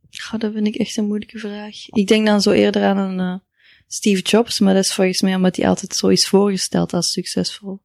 Ja, 0.08 0.38
dat 0.38 0.52
vind 0.52 0.66
ik 0.66 0.74
echt 0.74 0.96
een 0.96 1.06
moeilijke 1.06 1.38
vraag. 1.38 1.88
Ik 1.88 2.06
denk 2.06 2.26
dan 2.26 2.40
zo 2.40 2.50
eerder 2.50 2.84
aan 2.84 2.96
een 2.96 3.18
uh, 3.18 3.38
Steve 3.86 4.22
Jobs, 4.22 4.60
maar 4.60 4.74
dat 4.74 4.84
is 4.84 4.94
volgens 4.94 5.20
mij 5.20 5.34
omdat 5.34 5.56
hij 5.56 5.68
altijd 5.68 5.94
zo 5.94 6.08
is 6.08 6.28
voorgesteld 6.28 6.92
als 6.92 7.12
succesvol. 7.12 7.82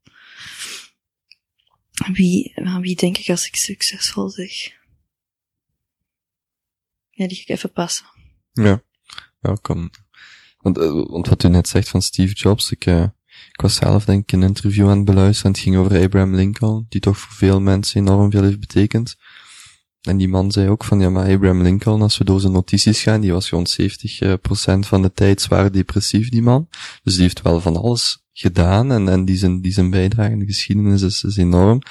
Wie, 2.13 2.51
aan 2.55 2.81
wie 2.81 2.95
denk 2.95 3.17
ik 3.17 3.29
als 3.29 3.47
ik 3.47 3.55
succesvol 3.55 4.29
zeg? 4.29 4.51
Ja, 7.09 7.27
die 7.27 7.35
ga 7.35 7.41
ik 7.41 7.49
even 7.49 7.71
passen. 7.71 8.05
Ja, 8.51 8.83
ja 9.39 9.57
kan. 9.61 9.93
Want, 10.57 10.77
uh, 10.77 11.07
want 11.07 11.27
wat 11.27 11.43
u 11.43 11.49
net 11.49 11.67
zegt 11.67 11.89
van 11.89 12.01
Steve 12.01 12.33
Jobs, 12.33 12.71
ik, 12.71 12.85
uh, 12.85 13.07
ik 13.59 13.65
was 13.65 13.75
zelf 13.75 14.05
denk 14.05 14.21
ik 14.21 14.31
een 14.31 14.43
interview 14.43 14.89
aan 14.89 14.95
het 14.95 15.05
beluisteren. 15.05 15.51
Het 15.51 15.61
ging 15.61 15.77
over 15.77 16.03
Abraham 16.03 16.35
Lincoln, 16.35 16.85
die 16.89 17.01
toch 17.01 17.17
voor 17.17 17.33
veel 17.33 17.61
mensen 17.61 17.99
enorm 17.99 18.31
veel 18.31 18.43
heeft 18.43 18.59
betekend. 18.59 19.15
En 20.01 20.17
die 20.17 20.27
man 20.27 20.51
zei 20.51 20.69
ook 20.69 20.83
van, 20.83 20.99
ja, 20.99 21.09
maar 21.09 21.33
Abraham 21.33 21.61
Lincoln, 21.61 22.01
als 22.01 22.17
we 22.17 22.23
door 22.23 22.39
zijn 22.39 22.53
notities 22.53 23.01
gaan, 23.01 23.21
die 23.21 23.31
was 23.31 23.49
gewoon 23.49 23.67
70% 23.81 24.79
van 24.79 25.01
de 25.01 25.11
tijd 25.13 25.41
zwaar 25.41 25.71
depressief, 25.71 26.29
die 26.29 26.41
man. 26.41 26.67
Dus 27.03 27.13
die 27.13 27.21
heeft 27.21 27.41
wel 27.41 27.61
van 27.61 27.75
alles 27.75 28.23
gedaan 28.33 28.91
en, 28.91 29.09
en 29.09 29.25
die 29.25 29.37
zijn, 29.37 29.61
die 29.61 29.71
zijn 29.71 29.89
bijdrage 29.89 30.31
in 30.31 30.39
de 30.39 30.45
geschiedenis 30.45 31.01
is, 31.01 31.23
is 31.23 31.37
enorm. 31.37 31.81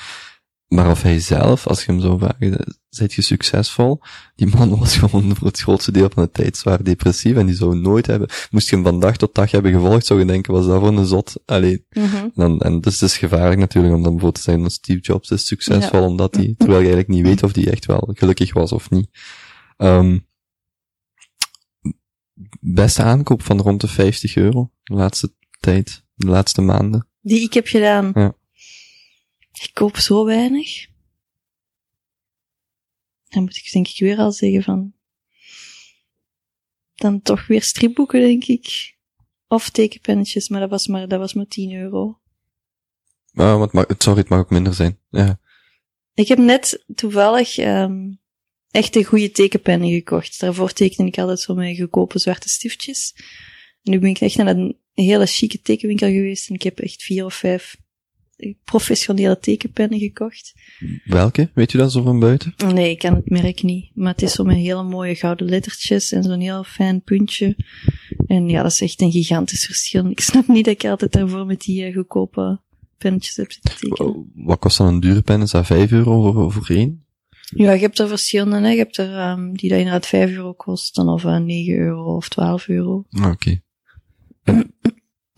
Maar 0.68 0.90
of 0.90 1.02
hij 1.02 1.20
zelf, 1.20 1.66
als 1.66 1.84
je 1.84 1.92
hem 1.92 2.00
zo 2.00 2.18
vraagt, 2.18 2.66
zijt 2.88 3.12
je 3.12 3.22
succesvol? 3.22 4.00
Die 4.34 4.46
man 4.46 4.78
was 4.78 4.96
gewoon 4.96 5.36
voor 5.36 5.46
het 5.46 5.60
grootste 5.60 5.92
deel 5.92 6.10
van 6.14 6.22
de 6.22 6.30
tijd 6.30 6.56
zwaar 6.56 6.84
depressief 6.84 7.36
en 7.36 7.46
die 7.46 7.54
zou 7.54 7.76
nooit 7.76 8.06
hebben, 8.06 8.28
moest 8.50 8.68
je 8.68 8.74
hem 8.74 8.84
van 8.84 9.00
dag 9.00 9.16
tot 9.16 9.34
dag 9.34 9.50
hebben 9.50 9.72
gevolgd, 9.72 10.06
zou 10.06 10.18
je 10.18 10.26
denken, 10.26 10.52
was 10.52 10.66
dat 10.66 10.80
voor 10.80 10.88
een 10.88 11.06
zot? 11.06 11.34
Alleen. 11.44 11.84
Mm 11.92 12.30
dan, 12.34 12.60
en 12.60 12.80
dus 12.80 13.00
het 13.00 13.10
is 13.10 13.18
gevaarlijk 13.18 13.60
natuurlijk 13.60 13.94
om 13.94 14.02
dan 14.02 14.12
bijvoorbeeld 14.12 14.34
te 14.34 14.40
zeggen 14.40 14.62
dat 14.62 14.72
Steve 14.72 15.00
Jobs 15.00 15.30
is 15.30 15.46
succesvol, 15.46 16.02
omdat 16.02 16.34
hij, 16.34 16.54
terwijl 16.56 16.80
je 16.80 16.86
eigenlijk 16.86 17.08
niet 17.08 17.26
weet 17.26 17.42
of 17.42 17.54
hij 17.54 17.70
echt 17.70 17.86
wel 17.86 18.10
gelukkig 18.12 18.52
was 18.52 18.72
of 18.72 18.90
niet. 18.90 19.08
Um, 19.76 20.26
beste 22.60 23.02
aankoop 23.02 23.42
van 23.42 23.60
rond 23.60 23.80
de 23.80 23.88
50 23.88 24.36
euro, 24.36 24.70
de 24.82 24.94
laatste 24.94 25.34
tijd, 25.60 26.04
de 26.14 26.26
laatste 26.26 26.60
maanden. 26.60 27.08
Die 27.20 27.42
ik 27.42 27.52
heb 27.52 27.66
gedaan. 27.66 28.10
Ja. 28.14 28.34
Ik 29.62 29.70
koop 29.72 29.96
zo 29.96 30.24
weinig. 30.24 30.86
Dan 33.28 33.42
moet 33.42 33.56
ik 33.56 33.72
denk 33.72 33.88
ik 33.88 33.98
weer 33.98 34.18
al 34.18 34.32
zeggen 34.32 34.62
van... 34.62 34.92
Dan 36.94 37.22
toch 37.22 37.46
weer 37.46 37.62
stripboeken, 37.62 38.20
denk 38.20 38.44
ik. 38.44 38.96
Of 39.48 39.70
tekenpennetjes, 39.70 40.48
maar 40.48 40.60
dat 40.60 40.70
was 40.70 40.86
maar, 40.86 41.08
dat 41.08 41.18
was 41.18 41.34
maar 41.34 41.46
10 41.46 41.72
euro. 41.72 42.18
Ah, 43.34 43.58
wat 43.58 43.72
mag, 43.72 43.84
sorry, 43.98 44.20
het 44.20 44.28
mag 44.28 44.38
ook 44.38 44.50
minder 44.50 44.74
zijn. 44.74 44.98
Ja. 45.10 45.40
Ik 46.14 46.28
heb 46.28 46.38
net 46.38 46.84
toevallig 46.94 47.58
um, 47.58 48.20
echte 48.70 49.04
goede 49.04 49.30
tekenpennen 49.30 49.90
gekocht. 49.90 50.40
Daarvoor 50.40 50.72
tekende 50.72 51.10
ik 51.10 51.18
altijd 51.18 51.40
zo 51.40 51.54
met 51.54 51.78
goedkope 51.78 52.18
zwarte 52.18 52.48
stiftjes. 52.48 53.14
En 53.82 53.90
nu 53.90 53.98
ben 53.98 54.10
ik 54.10 54.20
echt 54.20 54.36
naar 54.36 54.46
een 54.46 54.78
hele 54.94 55.26
chique 55.26 55.62
tekenwinkel 55.62 56.08
geweest 56.08 56.48
en 56.48 56.54
ik 56.54 56.62
heb 56.62 56.78
echt 56.78 57.02
vier 57.02 57.24
of 57.24 57.34
vijf 57.34 57.76
professionele 58.64 59.38
tekenpennen 59.38 59.98
gekocht. 59.98 60.54
Welke? 61.04 61.50
Weet 61.54 61.72
u 61.72 61.78
dat 61.78 61.92
zo 61.92 62.02
van 62.02 62.18
buiten? 62.18 62.54
Nee, 62.74 62.90
ik 62.90 62.98
ken 62.98 63.14
het 63.14 63.30
merk 63.30 63.62
niet. 63.62 63.90
Maar 63.94 64.12
het 64.12 64.22
is 64.22 64.32
zo 64.32 64.44
met 64.44 64.56
hele 64.56 64.82
mooie 64.82 65.14
gouden 65.14 65.48
lettertjes 65.48 66.12
en 66.12 66.22
zo'n 66.22 66.40
heel 66.40 66.64
fijn 66.64 67.02
puntje. 67.02 67.56
En 68.26 68.48
ja, 68.48 68.62
dat 68.62 68.72
is 68.72 68.80
echt 68.80 69.00
een 69.00 69.10
gigantisch 69.10 69.66
verschil. 69.66 70.10
Ik 70.10 70.20
snap 70.20 70.48
niet 70.48 70.64
dat 70.64 70.74
ik 70.74 70.84
altijd 70.84 71.12
daarvoor 71.12 71.46
met 71.46 71.60
die 71.60 71.88
uh, 71.88 71.94
goedkope 71.94 72.60
pennetjes 72.98 73.36
heb 73.36 73.52
zitten 73.52 73.74
tekenen. 73.76 74.30
Wat 74.34 74.58
kost 74.58 74.78
dan 74.78 74.86
een 74.86 75.00
dure 75.00 75.22
pen? 75.22 75.42
Is 75.42 75.50
dat 75.50 75.66
5 75.66 75.92
euro 75.92 76.32
voor, 76.32 76.52
voor 76.52 76.76
één? 76.76 77.04
Ja, 77.54 77.72
je 77.72 77.80
hebt 77.80 77.98
er 77.98 78.08
verschillende. 78.08 78.60
Hè. 78.60 78.68
Je 78.68 78.78
hebt 78.78 78.96
er 78.96 79.30
um, 79.30 79.56
die 79.56 79.68
dat 79.68 79.78
inderdaad 79.78 80.06
5 80.06 80.30
euro 80.30 80.52
kosten, 80.52 81.08
of 81.08 81.24
uh, 81.24 81.36
9 81.36 81.74
euro 81.74 82.16
of 82.16 82.28
12 82.28 82.68
euro. 82.68 83.04
Oké. 83.10 83.28
Okay. 83.28 83.62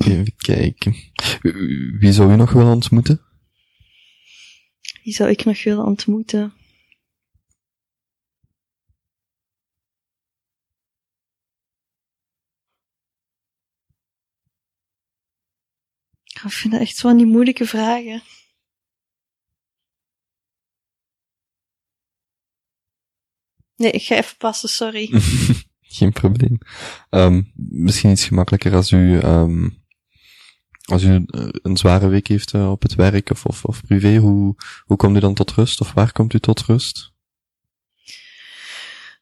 Even 0.04 0.36
kijken. 0.36 0.94
Wie 1.98 2.12
zou 2.12 2.32
u 2.32 2.36
nog 2.36 2.52
willen 2.52 2.72
ontmoeten? 2.72 3.20
Wie 5.02 5.12
zou 5.12 5.30
ik 5.30 5.44
nog 5.44 5.64
willen 5.64 5.84
ontmoeten? 5.84 6.52
Ik 16.24 16.50
vind 16.52 16.72
dat 16.72 16.82
echt 16.82 16.96
zo'n 16.96 17.16
die 17.16 17.26
moeilijke 17.26 17.66
vragen. 17.66 18.22
Nee, 23.76 23.90
ik 23.90 24.02
ga 24.02 24.16
even 24.16 24.36
passen, 24.36 24.68
sorry. 24.68 25.10
Geen 25.80 26.12
probleem. 26.12 26.58
Um, 27.10 27.52
misschien 27.54 28.10
iets 28.10 28.24
gemakkelijker 28.24 28.74
als 28.74 28.90
u 28.90 29.18
um, 29.22 29.79
als 30.90 31.02
u 31.02 31.24
een 31.62 31.76
zware 31.76 32.08
week 32.08 32.26
heeft 32.26 32.54
uh, 32.54 32.70
op 32.70 32.82
het 32.82 32.94
werk 32.94 33.30
of, 33.30 33.44
of, 33.44 33.64
of 33.64 33.80
privé, 33.86 34.16
hoe, 34.16 34.54
hoe 34.84 34.96
komt 34.96 35.16
u 35.16 35.20
dan 35.20 35.34
tot 35.34 35.50
rust? 35.50 35.80
Of 35.80 35.92
waar 35.92 36.12
komt 36.12 36.34
u 36.34 36.40
tot 36.40 36.60
rust? 36.60 37.12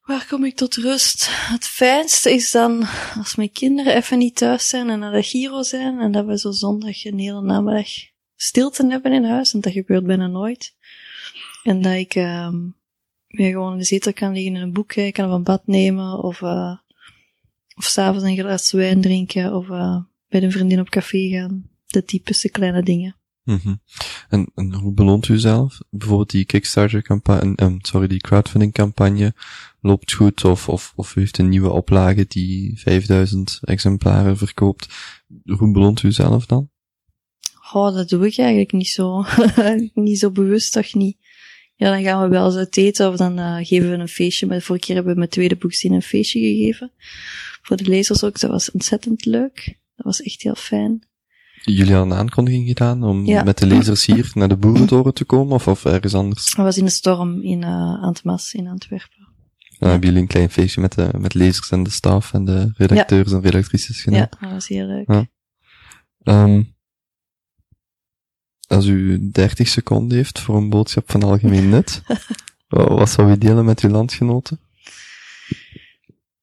Waar 0.03 0.27
kom 0.27 0.45
ik 0.45 0.57
tot 0.57 0.75
rust? 0.75 1.29
Het 1.31 1.65
fijnste 1.65 2.33
is 2.33 2.51
dan 2.51 2.87
als 3.17 3.35
mijn 3.35 3.53
kinderen 3.53 3.97
even 3.97 4.19
niet 4.19 4.37
thuis 4.37 4.69
zijn 4.69 4.91
en 4.91 4.99
naar 4.99 5.13
de 5.13 5.23
Giro 5.23 5.63
zijn 5.63 6.01
en 6.01 6.13
dat 6.13 6.27
we 6.27 6.39
zo 6.39 6.51
zondag 6.51 7.05
een 7.05 7.19
hele 7.19 7.43
namiddag 7.43 7.89
stilte 8.37 8.87
hebben 8.87 9.13
in 9.13 9.25
huis, 9.25 9.53
want 9.53 9.65
dat 9.65 9.73
gebeurt 9.73 10.07
bijna 10.07 10.27
nooit. 10.27 10.75
En 11.63 11.83
dat 11.83 11.93
ik 11.93 12.15
um, 12.15 12.77
weer 13.29 13.51
gewoon 13.51 13.73
in 13.73 13.79
de 13.79 13.85
zetel 13.85 14.13
kan 14.13 14.33
liggen 14.33 14.57
en 14.57 14.63
een 14.63 14.73
boek 14.73 14.89
kijken 14.89 15.25
of 15.25 15.31
een 15.31 15.43
bad 15.43 15.67
nemen 15.67 16.23
of, 16.23 16.41
uh, 16.41 16.77
of 17.77 17.85
s'avonds 17.85 18.25
een 18.25 18.39
glas 18.39 18.73
wijn 18.73 19.01
drinken 19.01 19.55
of 19.55 19.69
uh, 19.69 19.97
bij 20.29 20.43
een 20.43 20.53
vriendin 20.53 20.81
op 20.81 20.89
café 20.89 21.29
gaan. 21.29 21.69
De 21.87 22.05
typische 22.05 22.49
kleine 22.49 22.83
dingen. 22.83 23.17
Mm 23.45 23.61
-hmm. 23.63 23.81
en, 24.29 24.51
en, 24.55 24.75
hoe 24.75 24.93
beloont 24.93 25.29
u 25.29 25.39
zelf? 25.39 25.79
Bijvoorbeeld 25.91 26.31
die 26.31 26.45
Kickstarter 26.45 27.03
campagne, 27.03 27.53
um, 27.63 27.79
sorry, 27.81 28.07
die 28.07 28.21
crowdfunding 28.21 28.73
campagne 28.73 29.35
loopt 29.81 30.13
goed 30.13 30.45
of, 30.45 30.69
of, 30.69 30.93
of 30.97 31.17
u 31.17 31.21
heeft 31.21 31.39
een 31.39 31.49
nieuwe 31.49 31.71
oplage 31.71 32.25
die 32.29 32.79
5000 32.79 33.59
exemplaren 33.63 34.37
verkoopt. 34.37 34.89
Hoe 35.45 35.73
beloont 35.73 36.03
u 36.03 36.13
zelf 36.13 36.47
dan? 36.47 36.71
Oh, 37.73 37.95
dat 37.95 38.09
doe 38.09 38.27
ik 38.27 38.39
eigenlijk 38.39 38.73
niet 38.73 38.89
zo. 38.89 39.25
niet 39.95 40.19
zo 40.19 40.31
bewust, 40.31 40.73
toch 40.73 40.95
niet. 40.95 41.17
Ja, 41.75 41.91
dan 41.91 42.03
gaan 42.03 42.23
we 42.23 42.29
wel 42.29 42.47
eens 42.47 42.57
uit 42.57 42.77
eten 42.77 43.09
of 43.09 43.17
dan 43.17 43.39
uh, 43.39 43.57
geven 43.57 43.91
we 43.91 43.97
een 43.97 44.09
feestje. 44.09 44.47
Maar 44.47 44.61
vorige 44.61 44.87
keer 44.87 44.95
hebben 44.95 45.15
we 45.15 45.21
met 45.21 45.31
tweede 45.31 45.57
boekzin 45.57 45.93
een 45.93 46.03
feestje 46.03 46.41
gegeven. 46.41 46.93
Voor 47.63 47.77
de 47.77 47.85
lezers 47.85 48.25
ook. 48.25 48.41
Dat 48.41 48.51
was 48.51 48.71
ontzettend 48.71 49.25
leuk. 49.25 49.79
Dat 49.99 50.07
was 50.07 50.23
echt 50.23 50.43
heel 50.43 50.55
fijn. 50.55 51.07
Jullie 51.63 51.95
hadden 51.95 52.13
een 52.13 52.19
aankondiging 52.19 52.69
gedaan 52.69 53.03
om 53.03 53.27
ja. 53.27 53.43
met 53.43 53.59
de 53.59 53.67
lezers 53.67 54.07
hier 54.07 54.31
naar 54.35 54.49
de 54.49 54.57
Boerentoren 54.57 55.15
te 55.15 55.25
komen 55.25 55.55
of, 55.55 55.69
of 55.69 55.85
ergens 55.85 56.15
anders? 56.15 56.55
Dat 56.55 56.65
was 56.65 56.79
in 56.79 56.85
de 56.85 56.91
storm 56.91 57.43
in 57.43 57.63
uh, 57.63 58.03
Antmas 58.03 58.53
in 58.53 58.67
Antwerpen. 58.67 59.27
Dan 59.79 59.91
hebben 59.91 60.09
jullie 60.09 60.23
een 60.23 60.29
klein 60.29 60.51
feestje 60.51 60.81
met 60.81 60.93
de 60.93 61.09
met 61.19 61.35
lezers 61.35 61.71
en 61.71 61.83
de 61.83 61.91
staf 61.91 62.33
en 62.33 62.45
de 62.45 62.71
redacteurs 62.75 63.31
ja. 63.31 63.37
en 63.37 63.43
redactrices 63.43 64.03
gedaan. 64.03 64.19
Ja, 64.19 64.29
dat 64.41 64.51
was 64.51 64.69
heel 64.69 64.87
leuk. 64.87 65.09
Ja. 65.09 66.43
Um, 66.43 66.77
als 68.67 68.87
u 68.87 69.31
30 69.31 69.69
seconden 69.69 70.17
heeft 70.17 70.39
voor 70.39 70.57
een 70.57 70.69
boodschap 70.69 71.11
van 71.11 71.23
algemeen 71.23 71.69
nut, 71.69 72.03
wat 72.69 73.11
zou 73.11 73.31
u 73.31 73.39
delen 73.39 73.65
met 73.65 73.81
uw 73.81 73.91
landgenoten? 73.91 74.61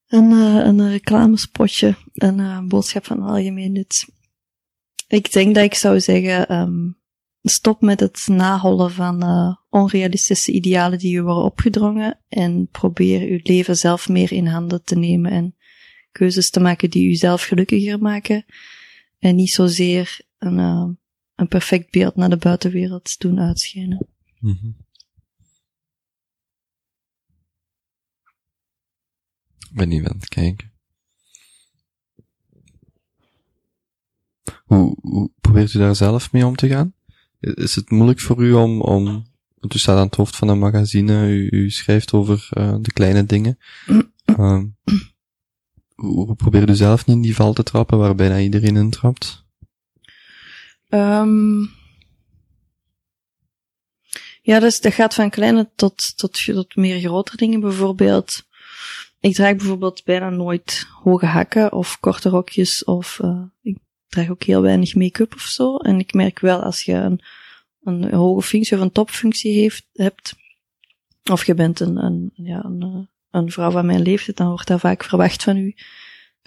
Een, 0.07 0.32
uh, 0.32 0.65
een 0.65 0.90
reclamespotje, 0.90 1.95
een 2.14 2.40
uh, 2.40 2.61
boodschap 2.68 3.06
van 3.06 3.22
algemeen 3.22 3.72
nut. 3.72 4.07
Ik 5.07 5.32
denk 5.32 5.56
dat 5.56 5.64
ik 5.64 5.73
zou 5.73 5.99
zeggen, 5.99 6.56
um, 6.56 6.98
stop 7.41 7.82
met 7.82 7.99
het 7.99 8.27
nahollen 8.27 8.91
van 8.91 9.23
uh, 9.23 9.56
onrealistische 9.69 10.52
idealen 10.52 10.99
die 10.99 11.15
u 11.15 11.22
worden 11.22 11.44
opgedrongen 11.44 12.19
en 12.30 12.68
probeer 12.72 13.22
uw 13.22 13.40
leven 13.44 13.77
zelf 13.77 14.10
meer 14.10 14.32
in 14.32 14.48
handen 14.48 14.84
te 14.84 14.95
nemen 14.95 15.32
en 15.32 15.56
keuzes 16.11 16.49
te 16.49 16.60
maken 16.60 16.90
die 16.90 17.10
u 17.10 17.14
zelf 17.14 17.44
gelukkiger 17.44 17.99
maken 17.99 18.45
en 19.19 19.36
niet 19.36 19.52
zozeer 19.52 20.19
een, 20.38 20.57
een 21.36 21.48
perfect 21.48 21.91
beeld 21.91 22.15
naar 22.15 22.30
de 22.30 22.38
buitenwereld 22.38 23.19
doen 23.19 23.40
uitschijnen. 23.40 24.07
-hmm. 24.40 24.85
Ben 29.76 29.89
niet 29.89 30.07
aan 30.07 30.18
het 30.19 30.30
kijken. 30.30 30.72
Hoe, 34.65 34.97
hoe 35.02 35.31
probeert 35.41 35.73
u 35.73 35.80
daar 35.80 35.95
zelf 35.95 36.31
mee 36.31 36.45
om 36.45 36.56
te 36.56 36.68
gaan? 36.68 36.93
Is 37.39 37.76
het 37.76 37.89
moeilijk 37.89 38.19
voor 38.19 38.43
u 38.43 38.53
om, 38.53 38.81
om 38.81 39.26
want 39.56 39.73
u 39.73 39.80
staat 39.80 39.97
aan 39.97 40.06
het 40.06 40.15
hoofd 40.15 40.35
van 40.35 40.47
een 40.47 40.60
magazine, 40.60 41.27
u, 41.27 41.47
u 41.52 41.69
schrijft 41.69 42.14
over 42.14 42.49
uh, 42.57 42.76
de 42.80 42.91
kleine 42.91 43.26
dingen. 43.26 43.57
Uh, 44.26 44.64
hoe, 45.95 46.26
hoe 46.26 46.35
probeert 46.35 46.69
u 46.69 46.76
zelf 46.76 47.06
niet 47.06 47.15
in 47.15 47.22
die 47.22 47.35
val 47.35 47.53
te 47.53 47.64
trappen 47.64 47.97
waar 47.97 48.15
bijna 48.15 48.39
iedereen 48.39 48.76
in 48.76 48.89
trapt? 48.89 49.45
Um, 50.89 51.69
ja, 54.41 54.60
dus 54.60 54.81
dat 54.81 54.93
gaat 54.93 55.14
van 55.14 55.30
kleine 55.30 55.72
tot, 55.76 56.14
tot, 56.15 56.43
tot 56.45 56.76
meer 56.76 56.99
grotere 56.99 57.38
dingen. 57.38 57.60
Bijvoorbeeld, 57.60 58.44
ik 59.20 59.34
draag 59.34 59.56
bijvoorbeeld 59.56 60.04
bijna 60.04 60.30
nooit 60.30 60.88
hoge 61.04 61.26
hakken 61.26 61.74
of 61.74 62.00
korte 62.00 62.30
rokjes 62.30 62.84
of 62.84 63.20
uh, 63.24 63.44
ik 63.62 63.78
draag 64.08 64.30
ook 64.30 64.44
heel 64.44 64.62
weinig 64.62 64.96
make-up 64.96 65.34
of 65.34 65.42
zo. 65.42 65.78
En 65.78 66.00
ik 66.00 66.14
merk 66.14 66.40
wel 66.40 66.62
als 66.62 66.84
je 66.84 66.94
een, 66.94 67.22
een 67.84 68.14
hoge 68.14 68.42
functie 68.42 68.78
of 68.78 68.84
een 68.84 68.92
topfunctie 68.92 69.54
heeft, 69.54 69.88
hebt, 69.94 70.36
of 71.32 71.46
je 71.46 71.54
bent 71.54 71.80
een, 71.80 71.98
een, 72.04 72.32
ja, 72.34 72.64
een, 72.64 73.10
een 73.32 73.52
vrouw 73.52 73.72
van 73.72 73.86
mijn 73.86 74.02
leeftijd, 74.02 74.38
dan 74.38 74.48
wordt 74.48 74.68
dat 74.68 74.80
vaak 74.80 75.04
verwacht 75.04 75.44
van 75.44 75.58
u 75.58 75.76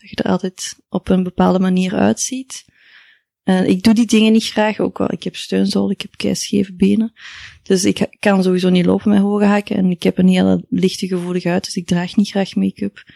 dat 0.00 0.10
je 0.10 0.16
er 0.16 0.30
altijd 0.30 0.76
op 0.88 1.08
een 1.08 1.22
bepaalde 1.22 1.58
manier 1.58 1.94
uitziet. 1.94 2.64
En 3.48 3.68
ik 3.68 3.82
doe 3.82 3.94
die 3.94 4.06
dingen 4.06 4.32
niet 4.32 4.44
graag, 4.44 4.78
ook 4.78 4.98
wel. 4.98 5.12
Ik 5.12 5.22
heb 5.22 5.36
steunzool, 5.36 5.90
ik 5.90 6.00
heb 6.00 6.16
keischeve 6.16 6.74
benen. 6.74 7.12
Dus 7.62 7.84
ik 7.84 8.06
kan 8.18 8.42
sowieso 8.42 8.68
niet 8.68 8.86
lopen 8.86 9.10
met 9.10 9.20
hoge 9.20 9.44
hakken. 9.44 9.76
En 9.76 9.90
ik 9.90 10.02
heb 10.02 10.18
een 10.18 10.28
hele 10.28 10.64
lichte 10.68 11.06
gevoelige 11.06 11.48
huid, 11.48 11.64
dus 11.64 11.76
ik 11.76 11.86
draag 11.86 12.16
niet 12.16 12.28
graag 12.28 12.54
make-up. 12.54 13.12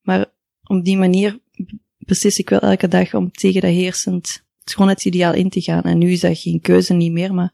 Maar 0.00 0.26
op 0.62 0.84
die 0.84 0.96
manier 0.96 1.38
beslis 1.98 2.38
ik 2.38 2.48
wel 2.48 2.60
elke 2.60 2.88
dag 2.88 3.14
om 3.14 3.30
tegen 3.30 3.60
dat 3.60 3.70
heersend 3.70 4.44
schoonheidsideaal 4.64 5.34
in 5.34 5.50
te 5.50 5.60
gaan. 5.60 5.82
En 5.82 5.98
nu 5.98 6.10
is 6.10 6.20
dat 6.20 6.38
geen 6.38 6.60
keuze 6.60 6.94
niet 6.94 7.12
meer, 7.12 7.34
maar 7.34 7.52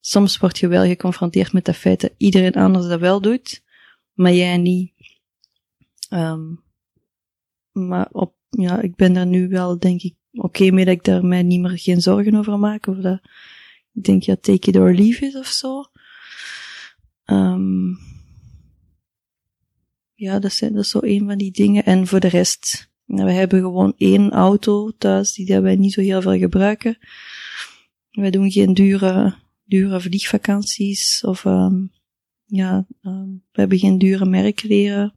soms 0.00 0.38
word 0.38 0.58
je 0.58 0.68
wel 0.68 0.84
geconfronteerd 0.84 1.52
met 1.52 1.64
dat 1.64 1.76
feit 1.76 2.00
dat 2.00 2.12
iedereen 2.16 2.54
anders 2.54 2.86
dat 2.86 3.00
wel 3.00 3.20
doet, 3.20 3.62
maar 4.12 4.32
jij 4.32 4.56
niet. 4.56 4.92
Um, 6.10 6.62
maar 7.72 8.08
op, 8.12 8.34
ja, 8.50 8.80
ik 8.80 8.94
ben 8.94 9.16
er 9.16 9.26
nu 9.26 9.48
wel, 9.48 9.78
denk 9.78 10.02
ik, 10.02 10.14
oké 10.36 10.46
okay 10.46 10.70
mee 10.70 10.84
dat 10.84 10.94
ik 10.94 11.04
daar 11.04 11.24
mij 11.24 11.42
niet 11.42 11.60
meer 11.60 11.78
geen 11.78 12.00
zorgen 12.00 12.34
over 12.34 12.58
maak. 12.58 12.86
Of 12.86 12.96
dat, 12.96 13.20
ik 13.92 14.04
denk, 14.04 14.22
ja, 14.22 14.36
take 14.36 14.68
it 14.68 14.76
or 14.76 14.94
leave 14.94 15.26
it 15.26 15.34
of 15.34 15.46
zo. 15.46 15.84
Um, 17.24 17.98
ja, 20.14 20.38
dat, 20.38 20.52
zijn, 20.52 20.72
dat 20.72 20.84
is 20.84 20.90
zo 20.90 20.98
een 21.02 21.26
van 21.26 21.38
die 21.38 21.50
dingen. 21.50 21.84
En 21.84 22.06
voor 22.06 22.20
de 22.20 22.28
rest, 22.28 22.90
we 23.04 23.32
hebben 23.32 23.60
gewoon 23.60 23.94
één 23.96 24.30
auto 24.30 24.90
thuis, 24.98 25.32
die 25.32 25.60
wij 25.60 25.76
niet 25.76 25.92
zo 25.92 26.00
heel 26.00 26.22
veel 26.22 26.38
gebruiken. 26.38 26.98
Wij 28.10 28.30
doen 28.30 28.50
geen 28.50 28.74
dure, 28.74 29.34
dure 29.64 30.00
vliegvakanties 30.00 31.24
of, 31.24 31.44
um, 31.44 31.92
ja, 32.44 32.86
um, 33.02 33.42
we 33.52 33.60
hebben 33.60 33.78
geen 33.78 33.98
dure 33.98 34.26
merkleren. 34.26 35.14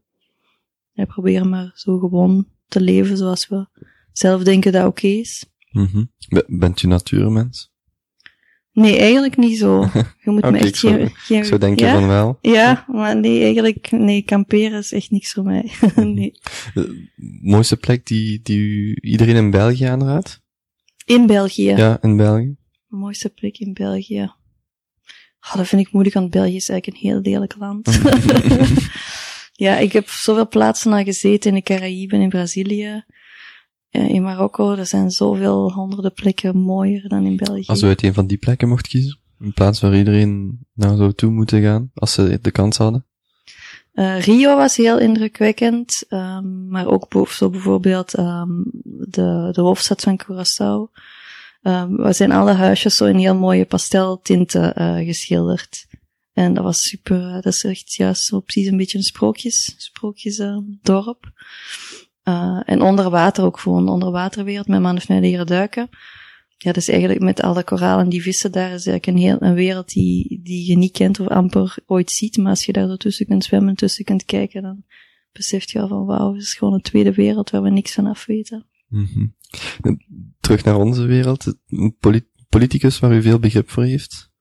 Wij 0.94 1.06
proberen 1.06 1.50
maar 1.50 1.72
zo 1.76 1.98
gewoon 1.98 2.48
te 2.68 2.82
leven 2.82 3.18
zoals 3.18 3.48
we 3.48 3.68
zelf 4.20 4.44
denken 4.44 4.72
dat 4.72 4.86
oké 4.86 5.08
is. 5.08 5.46
Mm 5.72 5.90
-hmm. 5.92 6.12
Bent 6.48 6.84
u 6.84 6.88
natuurmens? 6.88 7.72
Nee, 8.72 8.98
eigenlijk 8.98 9.38
niet 9.38 9.58
zo. 9.58 9.82
Je 10.24 10.32
moet 10.32 10.52
me 10.52 10.58
echt 10.58 10.76
zo, 10.76 10.90
geen, 10.90 11.10
geen... 11.10 11.46
Zo 11.46 11.58
denken 11.58 11.86
ja? 11.86 11.94
van 11.94 12.08
wel. 12.08 12.38
Ja, 12.42 12.86
maar 12.88 13.16
nee, 13.16 13.44
eigenlijk, 13.44 13.92
nee, 13.92 14.22
kamperen 14.22 14.80
is 14.80 14.92
echt 14.92 15.12
niks 15.12 15.34
voor 15.34 15.44
mij. 15.44 15.72
nee. 15.96 16.32
De 16.74 17.08
mooiste 17.42 17.78
plek 17.78 18.06
die, 18.06 18.40
die 18.44 19.02
iedereen 19.02 19.36
in 19.36 19.52
België 19.52 19.86
aanraadt? 19.86 20.42
In 21.06 21.28
België? 21.28 21.74
Ja, 21.76 21.98
in 22.02 22.18
België. 22.18 22.56
De 22.88 22.96
mooiste 22.96 23.30
plek 23.30 23.58
in 23.58 23.74
België? 23.74 24.32
Oh, 25.42 25.56
dat 25.56 25.68
vind 25.68 25.82
ik 25.82 25.92
moeilijk, 25.92 26.16
want 26.16 26.30
België 26.30 26.56
is 26.56 26.70
eigenlijk 26.70 27.04
een 27.04 27.10
heel 27.10 27.22
lelijk 27.22 27.56
land. 27.58 28.00
ja, 29.66 29.78
ik 29.78 29.92
heb 29.92 30.10
zoveel 30.10 30.48
plaatsen 30.48 30.94
al 30.94 31.04
gezeten 31.04 31.50
in 31.50 31.56
de 31.56 31.62
Caraïben, 31.62 32.22
in 32.22 32.30
Brazilië. 32.30 33.06
In 33.90 34.22
Marokko, 34.24 34.76
er 34.76 34.86
zijn 34.86 35.12
zoveel 35.12 35.72
honderden 35.72 36.14
plekken 36.14 36.58
mooier 36.58 37.08
dan 37.08 37.26
in 37.26 37.36
België. 37.36 37.66
Als 37.66 37.82
u 37.82 37.88
uit 37.88 38.04
een 38.04 38.14
van 38.14 38.28
die 38.28 38.38
plekken 38.38 38.68
mocht 38.68 38.88
kiezen, 38.88 39.20
een 39.40 39.54
plaats 39.54 39.80
waar 39.80 39.98
iedereen 39.98 40.60
nou 40.74 40.98
zou 40.98 41.14
toe 41.14 41.32
moeten 41.32 41.62
gaan, 41.62 41.92
als 41.94 42.14
ze 42.14 42.40
de 42.42 42.52
kans 42.52 42.78
hadden? 42.78 43.04
Uh, 43.94 44.22
Rio 44.22 44.56
was 44.56 44.76
heel 44.76 45.00
indrukwekkend, 45.00 46.04
um, 46.10 46.68
maar 46.68 46.88
ook 46.88 47.28
zo 47.30 47.50
bijvoorbeeld 47.50 48.18
um, 48.18 48.66
de, 49.10 49.50
de 49.52 49.62
hoofdstad 49.62 50.02
van 50.02 50.22
Curaçao. 50.24 51.00
Um, 51.62 51.96
we 51.96 52.14
zijn 52.14 52.32
alle 52.32 52.52
huisjes 52.52 52.96
zo 52.96 53.06
in 53.06 53.18
heel 53.18 53.36
mooie 53.36 53.66
pasteltinten 53.66 54.82
uh, 54.82 55.06
geschilderd. 55.06 55.88
En 56.34 56.54
dat 56.54 56.64
was 56.64 56.82
super, 56.82 57.22
uh, 57.22 57.34
dat 57.34 57.46
is 57.46 57.64
echt 57.64 57.94
juist 57.94 58.24
zo 58.24 58.40
precies 58.40 58.68
een 58.68 58.78
beetje 58.78 58.98
een 58.98 59.04
sprookjes, 59.04 59.74
sprookjes 59.78 60.42
dorp. 60.82 61.32
Uh, 62.30 62.62
en 62.66 62.82
onder 62.82 63.10
water 63.10 63.44
ook 63.44 63.60
gewoon, 63.60 63.90
onder 63.90 64.12
waterwereld. 64.12 64.68
Mijn 64.68 64.82
man 64.82 64.94
heeft 64.94 65.08
mij 65.08 65.20
leren 65.20 65.46
duiken. 65.46 65.90
Ja, 66.58 66.72
dus 66.72 66.88
eigenlijk 66.88 67.22
met 67.22 67.42
alle 67.42 67.64
koralen 67.64 68.10
die 68.10 68.22
vissen 68.22 68.52
daar 68.52 68.72
is 68.74 68.88
eigenlijk 68.88 69.06
een 69.06 69.18
heel, 69.18 69.38
een 69.40 69.54
wereld 69.54 69.90
die, 69.90 70.40
die 70.44 70.70
je 70.70 70.78
niet 70.78 70.92
kent 70.92 71.20
of 71.20 71.28
amper 71.28 71.78
ooit 71.86 72.12
ziet. 72.12 72.38
Maar 72.38 72.50
als 72.50 72.66
je 72.66 72.72
daar 72.72 72.98
tussen 72.98 73.26
kunt 73.26 73.44
zwemmen, 73.44 73.76
tussen 73.76 74.06
kunt 74.06 74.26
kijken, 74.26 74.62
dan 74.62 74.84
beseft 75.32 75.72
je 75.72 75.80
al 75.80 75.88
van 75.88 76.06
wauw, 76.06 76.34
het 76.34 76.42
is 76.42 76.54
gewoon 76.54 76.74
een 76.74 76.82
tweede 76.82 77.14
wereld 77.14 77.50
waar 77.50 77.62
we 77.62 77.70
niks 77.70 77.94
van 77.94 78.06
af 78.06 78.26
weten. 78.26 78.66
-hmm. 78.90 79.36
Terug 80.40 80.64
naar 80.64 80.78
onze 80.78 81.06
wereld. 81.06 81.54
Een 81.68 81.96
politicus 82.50 83.00
waar 83.00 83.14
u 83.14 83.22
veel 83.22 83.40
begrip 83.40 83.70
voor 83.70 83.84
heeft? 83.84 84.32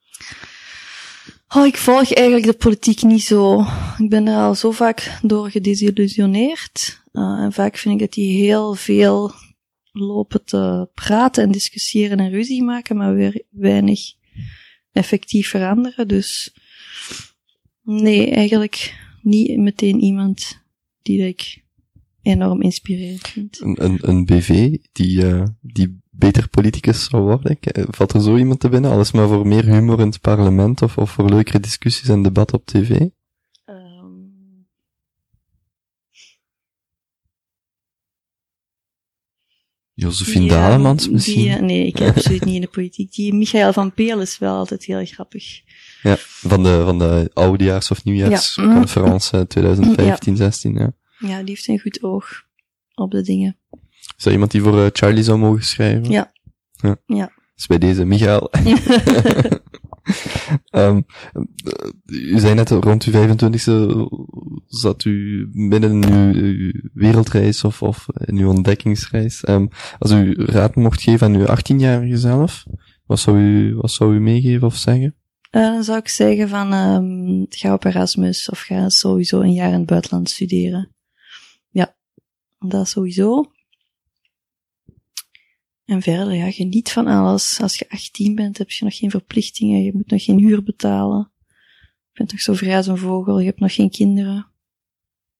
Oh, 1.55 1.67
ik 1.67 1.77
volg 1.77 2.13
eigenlijk 2.13 2.47
de 2.47 2.57
politiek 2.57 3.03
niet 3.03 3.23
zo. 3.23 3.65
Ik 3.99 4.09
ben 4.09 4.27
er 4.27 4.37
al 4.37 4.55
zo 4.55 4.71
vaak 4.71 5.19
door 5.23 5.51
gedesillusioneerd. 5.51 7.03
Uh, 7.13 7.43
en 7.43 7.53
vaak 7.53 7.77
vind 7.77 7.95
ik 7.95 8.01
dat 8.01 8.13
die 8.13 8.45
heel 8.45 8.75
veel 8.75 9.33
lopen 9.93 10.45
te 10.45 10.89
praten 10.95 11.43
en 11.43 11.51
discussiëren 11.51 12.19
en 12.19 12.31
ruzie 12.31 12.63
maken, 12.63 12.97
maar 12.97 13.15
weer 13.15 13.43
weinig 13.51 14.01
effectief 14.93 15.49
veranderen. 15.49 16.09
Dus 16.09 16.55
nee, 17.83 18.31
eigenlijk 18.31 18.95
niet 19.23 19.59
meteen 19.59 20.01
iemand 20.01 20.63
die 21.03 21.27
ik 21.27 21.63
enorm 22.23 22.63
inspirerend 22.63 23.29
vind. 23.29 23.61
Een, 23.61 24.09
een, 24.09 24.25
BV 24.25 24.77
die, 24.93 25.25
uh, 25.25 25.45
die 25.61 26.01
beter 26.19 26.49
politicus 26.49 27.05
zou 27.05 27.23
worden? 27.23 27.59
Valt 27.73 28.13
er 28.13 28.23
zo 28.23 28.37
iemand 28.37 28.61
te 28.61 28.69
binnen? 28.69 28.91
Alles 28.91 29.13
maar 29.13 29.29
voor 29.29 29.47
meer 29.47 29.65
humor 29.65 30.01
in 30.01 30.07
het 30.07 30.21
parlement 30.21 30.83
of, 30.83 30.99
of 30.99 31.11
voor 31.11 31.29
leukere 31.31 31.61
discussies 31.61 32.09
en 32.09 32.23
debatten 32.23 32.59
op 32.59 32.67
tv? 32.67 33.01
Um... 33.67 34.67
Josephine 39.95 40.45
ja, 40.45 40.51
Dalemans 40.51 41.09
misschien? 41.09 41.43
Die, 41.43 41.57
nee, 41.57 41.87
ik 41.87 41.99
heb 41.99 42.17
absoluut 42.17 42.45
niet 42.45 42.55
in 42.55 42.61
de 42.61 42.67
politiek. 42.67 43.13
Die 43.13 43.35
Michael 43.35 43.73
van 43.73 43.95
Peel 43.95 44.21
is 44.21 44.39
wel 44.39 44.57
altijd 44.57 44.85
heel 44.85 45.05
grappig. 45.05 45.61
Ja, 46.03 46.17
van 46.19 46.63
de, 46.63 46.83
van 46.85 46.99
de 46.99 47.31
oudejaars- 47.35 47.91
of 47.91 48.05
nieuwjaarsconferentie 48.05 49.39
ja. 49.39 49.45
2015, 49.45 50.33
ja. 50.33 50.39
16, 50.39 50.75
ja. 50.75 50.93
Ja, 51.19 51.39
die 51.39 51.49
heeft 51.49 51.69
een 51.69 51.81
goed 51.81 52.03
oog 52.03 52.47
op 52.95 53.11
de 53.11 53.23
dingen. 53.23 53.57
Is 54.19 54.25
dat 54.25 54.33
iemand 54.33 54.51
die 54.51 54.63
voor 54.63 54.79
uh, 54.79 54.87
Charlie 54.93 55.23
zou 55.23 55.39
mogen 55.39 55.65
schrijven? 55.65 56.11
Ja. 56.11 56.33
Ja. 56.73 56.97
ja. 57.07 57.31
Dus 57.55 57.67
bij 57.67 57.79
deze, 57.79 58.05
Michael. 58.05 58.51
um, 60.71 61.07
u 62.35 62.39
zei 62.39 62.55
net, 62.55 62.71
rond 62.71 63.05
uw 63.05 63.13
25e 63.13 64.07
zat 64.67 65.05
u 65.05 65.49
midden 65.53 66.03
in 66.03 66.13
uw, 66.13 66.43
uw 66.43 66.73
wereldreis 66.93 67.65
of, 67.65 67.83
of 67.83 68.07
in 68.25 68.37
uw 68.37 68.49
ontdekkingsreis. 68.49 69.49
Um, 69.49 69.69
als 69.99 70.11
u 70.11 70.35
raad 70.45 70.75
mocht 70.75 71.03
geven 71.03 71.27
aan 71.27 71.35
uw 71.35 71.47
18-jarige 71.47 72.17
zelf, 72.17 72.65
wat 73.07 73.19
zou 73.19 73.39
u, 73.39 73.75
wat 73.75 73.91
zou 73.91 74.15
u 74.15 74.21
meegeven 74.21 74.67
of 74.67 74.77
zeggen? 74.77 75.15
Uh, 75.51 75.63
dan 75.63 75.85
zou 75.85 75.99
ik 75.99 76.09
zeggen 76.09 76.49
van, 76.49 76.73
um, 76.73 77.47
ga 77.49 77.73
op 77.73 77.85
Erasmus 77.85 78.49
of 78.49 78.61
ga 78.61 78.89
sowieso 78.89 79.41
een 79.41 79.53
jaar 79.53 79.73
in 79.73 79.79
het 79.79 79.87
buitenland 79.87 80.31
studeren. 80.31 80.95
Ja, 81.69 81.97
dat 82.59 82.89
sowieso. 82.89 83.57
En 85.89 86.03
verder, 86.03 86.35
ja, 86.35 86.51
geniet 86.51 86.93
van 86.93 87.07
alles. 87.07 87.59
Als 87.61 87.79
je 87.79 87.91
18 87.91 88.35
bent, 88.35 88.59
heb 88.59 88.71
je 88.71 88.85
nog 88.85 88.97
geen 88.97 89.11
verplichtingen. 89.11 89.83
Je 89.83 89.93
moet 89.95 90.11
nog 90.11 90.25
geen 90.25 90.39
huur 90.39 90.63
betalen. 90.63 91.33
Je 91.47 92.11
bent 92.13 92.33
nog 92.33 92.41
zo 92.41 92.53
vrij 92.53 92.77
als 92.77 92.87
een 92.87 92.99
vogel. 92.99 93.39
Je 93.39 93.47
hebt 93.47 93.61
nog 93.61 93.75
geen 93.75 93.91
kinderen. 93.91 94.47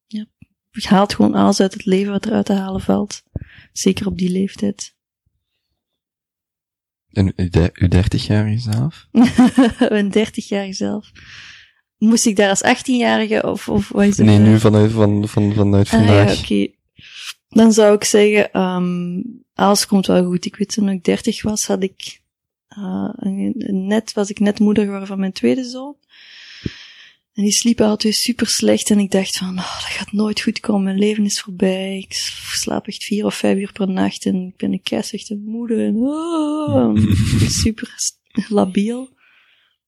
Ja. 0.07 0.27
Je 0.71 0.89
haalt 0.89 1.15
gewoon 1.15 1.35
alles 1.35 1.61
uit 1.61 1.73
het 1.73 1.85
leven 1.85 2.13
wat 2.13 2.27
eruit 2.27 2.47
te 2.47 2.53
halen 2.53 2.81
valt. 2.81 3.23
Zeker 3.73 4.07
op 4.07 4.19
die 4.19 4.31
leeftijd. 4.31 4.97
En 7.11 7.33
uw 7.37 7.49
30-jarige 8.05 8.59
zelf? 8.59 9.09
Mijn 9.95 10.13
30-jarige 10.13 10.73
zelf. 10.73 11.11
Moest 11.97 12.27
ik 12.27 12.37
daar 12.37 12.51
als 12.51 12.65
18-jarige 12.65 13.43
of, 13.43 13.69
of 13.69 13.89
wat 13.89 14.05
is 14.05 14.17
het? 14.17 14.27
Nee, 14.27 14.39
nu 14.39 14.59
vanuit, 14.59 14.93
van, 14.93 15.29
van, 15.29 15.53
vanuit 15.53 15.89
vandaag. 15.89 16.29
Ah, 16.29 16.35
ja, 16.35 16.41
oké. 16.41 16.73
Dan 17.49 17.73
zou 17.73 17.95
ik 17.95 18.05
zeggen, 18.05 18.61
um, 18.61 19.47
alles 19.59 19.87
komt 19.87 20.07
wel 20.07 20.25
goed. 20.25 20.45
Ik 20.45 20.57
weet 20.57 20.73
toen 20.73 20.89
ik 20.89 21.05
30 21.05 21.43
was, 21.43 21.67
had 21.67 21.83
ik, 21.83 22.21
uh, 22.79 23.11
net, 23.71 24.13
was 24.13 24.31
ik 24.31 24.39
net 24.39 24.59
moeder 24.59 24.85
geworden 24.85 25.09
van 25.09 25.19
mijn 25.19 25.33
tweede 25.33 25.65
zoon. 25.65 25.97
En 27.33 27.43
die 27.43 27.53
sliep 27.53 27.81
altijd 27.81 28.15
super 28.15 28.47
slecht 28.47 28.91
en 28.91 28.99
ik 28.99 29.11
dacht 29.11 29.37
van, 29.37 29.59
oh, 29.59 29.81
dat 29.81 29.91
gaat 29.91 30.13
nooit 30.13 30.41
goed 30.41 30.61
komen. 30.61 30.83
Mijn 30.83 30.99
leven 30.99 31.25
is 31.25 31.41
voorbij. 31.41 31.99
Ik 31.99 32.13
slaap 32.53 32.87
echt 32.87 33.05
vier 33.05 33.25
of 33.25 33.35
vijf 33.35 33.59
uur 33.59 33.73
per 33.73 33.89
nacht 33.89 34.27
en 34.27 34.47
ik 34.47 34.57
ben 34.57 34.73
een 34.73 34.83
keisrechte 34.83 35.37
moeder 35.37 35.87
en 35.87 35.97
oh, 35.97 36.97
super 37.63 37.95
labiel. 38.49 39.09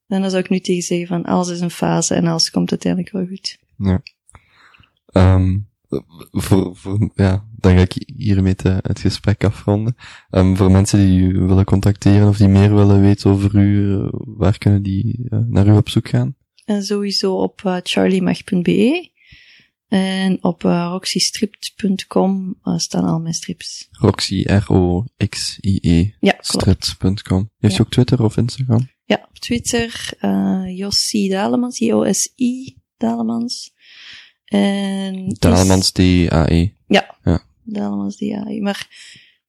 En 0.07 0.21
dan 0.21 0.31
zou 0.31 0.43
ik 0.43 0.51
nu 0.51 0.61
tegen 0.61 0.83
zeggen 0.83 1.07
van, 1.07 1.25
alles 1.25 1.49
is 1.49 1.61
een 1.61 1.71
fase 1.71 2.15
en 2.15 2.27
alles 2.27 2.51
komt 2.51 2.71
uiteindelijk 2.71 3.13
wel 3.13 3.27
goed. 3.27 3.59
Ja. 3.77 4.03
Um, 5.13 5.70
voor, 6.31 6.77
voor, 6.77 7.11
ja, 7.15 7.45
dan 7.57 7.77
ga 7.77 7.81
ik 7.81 8.13
hiermee 8.17 8.55
te, 8.55 8.79
het 8.83 9.01
gesprek 9.01 9.45
afronden. 9.45 9.97
Um, 10.31 10.57
voor 10.57 10.71
mensen 10.71 10.99
die 10.99 11.21
u 11.21 11.39
willen 11.39 11.65
contacteren 11.65 12.29
of 12.29 12.37
die 12.37 12.49
meer 12.49 12.75
willen 12.75 13.01
weten 13.01 13.31
over 13.31 13.55
u, 13.55 13.77
uh, 13.77 14.09
waar 14.11 14.59
kunnen 14.59 14.83
die 14.83 15.19
uh, 15.31 15.39
naar 15.49 15.67
u 15.67 15.77
op 15.77 15.89
zoek 15.89 16.09
gaan? 16.09 16.37
En 16.65 16.83
sowieso 16.83 17.35
op 17.35 17.63
uh, 17.67 17.77
charliemag.be 17.83 19.11
en 19.89 20.45
op 20.45 20.65
uh, 20.65 20.89
roxystript.com 20.91 22.59
staan 22.77 23.05
al 23.05 23.21
mijn 23.21 23.35
strips. 23.35 23.89
Roxy, 23.91 24.43
R-O-X-I-E, 24.47 26.11
ja, 26.21 26.35
stript.com. 26.41 27.51
Heeft 27.59 27.75
ja. 27.75 27.81
u 27.81 27.83
ook 27.83 27.91
Twitter 27.91 28.23
of 28.23 28.37
Instagram? 28.37 28.89
Ja, 29.05 29.27
op 29.29 29.39
Twitter, 29.39 30.13
Jossi 30.75 31.29
Dalemans, 31.29 31.79
J-O-S-I 31.79 32.77
Dalemans. 32.97 33.73
En 34.51 35.37
Dalemans 35.39 35.91
D-A-E. 35.91 36.69
Ja, 36.87 37.17
ja. 37.25 37.43
Dalemans 37.63 38.17
D-A-E. 38.17 38.61
Maar 38.61 38.89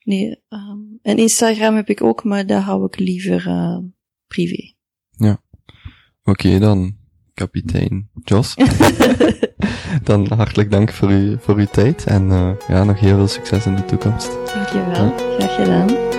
nee, 0.04 0.44
um, 0.50 1.00
en 1.02 1.18
Instagram 1.18 1.76
heb 1.76 1.90
ik 1.90 2.04
ook, 2.04 2.24
maar 2.24 2.46
daar 2.46 2.62
hou 2.62 2.86
ik 2.86 3.00
liever 3.00 3.48
uh, 3.48 3.78
privé. 4.28 4.74
Ja. 5.18 5.42
Oké, 6.24 6.48
okay, 6.48 6.60
dan 6.60 6.96
kapitein 7.34 8.10
Jos. 8.24 8.56
dan 10.04 10.28
hartelijk 10.34 10.72
dank 10.72 10.92
voor, 10.92 11.12
u, 11.12 11.38
voor 11.40 11.56
uw 11.56 11.68
tijd 11.72 12.06
en 12.06 12.30
uh, 12.30 12.52
ja, 12.68 12.84
nog 12.84 13.00
heel 13.00 13.16
veel 13.16 13.28
succes 13.28 13.66
in 13.66 13.76
de 13.76 13.86
toekomst. 13.86 14.32
Dankjewel, 14.54 15.06
ja. 15.06 15.18
graag 15.18 15.56
gedaan. 15.56 16.11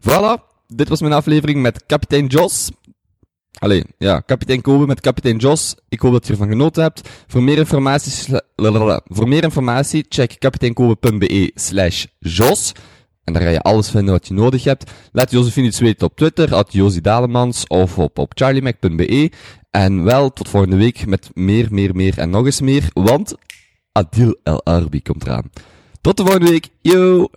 Voilà, 0.00 0.42
dit 0.66 0.88
was 0.88 1.00
mijn 1.00 1.12
aflevering 1.12 1.62
met 1.62 1.86
kapitein 1.86 2.26
Jos. 2.26 2.70
Allee, 3.58 3.84
ja, 3.98 4.20
kapitein 4.20 4.60
Kobe 4.60 4.86
met 4.86 5.00
kapitein 5.00 5.36
Jos. 5.36 5.74
Ik 5.88 6.00
hoop 6.00 6.12
dat 6.12 6.26
je 6.26 6.32
ervan 6.32 6.48
genoten 6.48 6.82
hebt. 6.82 7.08
Voor 7.26 7.42
meer 7.42 7.58
informatie, 7.58 8.38
voor 9.04 9.28
meer 9.28 9.42
informatie 9.42 10.06
check 10.08 10.36
kapiteinkobe.be 10.38 11.50
slash 11.54 12.06
Jos. 12.18 12.72
En 13.24 13.32
daar 13.32 13.42
ga 13.42 13.48
je 13.48 13.60
alles 13.60 13.90
vinden 13.90 14.12
wat 14.12 14.28
je 14.28 14.34
nodig 14.34 14.64
hebt. 14.64 14.90
Laat 15.12 15.30
Josephine 15.30 15.66
iets 15.66 15.80
weten 15.80 16.06
op 16.06 16.16
Twitter, 16.16 16.54
at 16.54 16.74
Dalemans, 17.02 17.66
of 17.66 17.98
op, 17.98 18.18
op 18.18 18.32
charliemac.be. 18.34 19.30
En 19.70 20.04
wel, 20.04 20.32
tot 20.32 20.48
volgende 20.48 20.76
week 20.76 21.06
met 21.06 21.30
meer, 21.34 21.68
meer, 21.70 21.96
meer 21.96 22.18
en 22.18 22.30
nog 22.30 22.44
eens 22.44 22.60
meer, 22.60 22.90
want 22.92 23.34
Adil 23.92 24.38
El 24.42 24.64
Arbi 24.64 25.02
komt 25.02 25.22
eraan. 25.22 25.50
Tot 26.00 26.16
de 26.16 26.22
volgende 26.22 26.50
week. 26.50 26.68
Yo! 26.80 27.28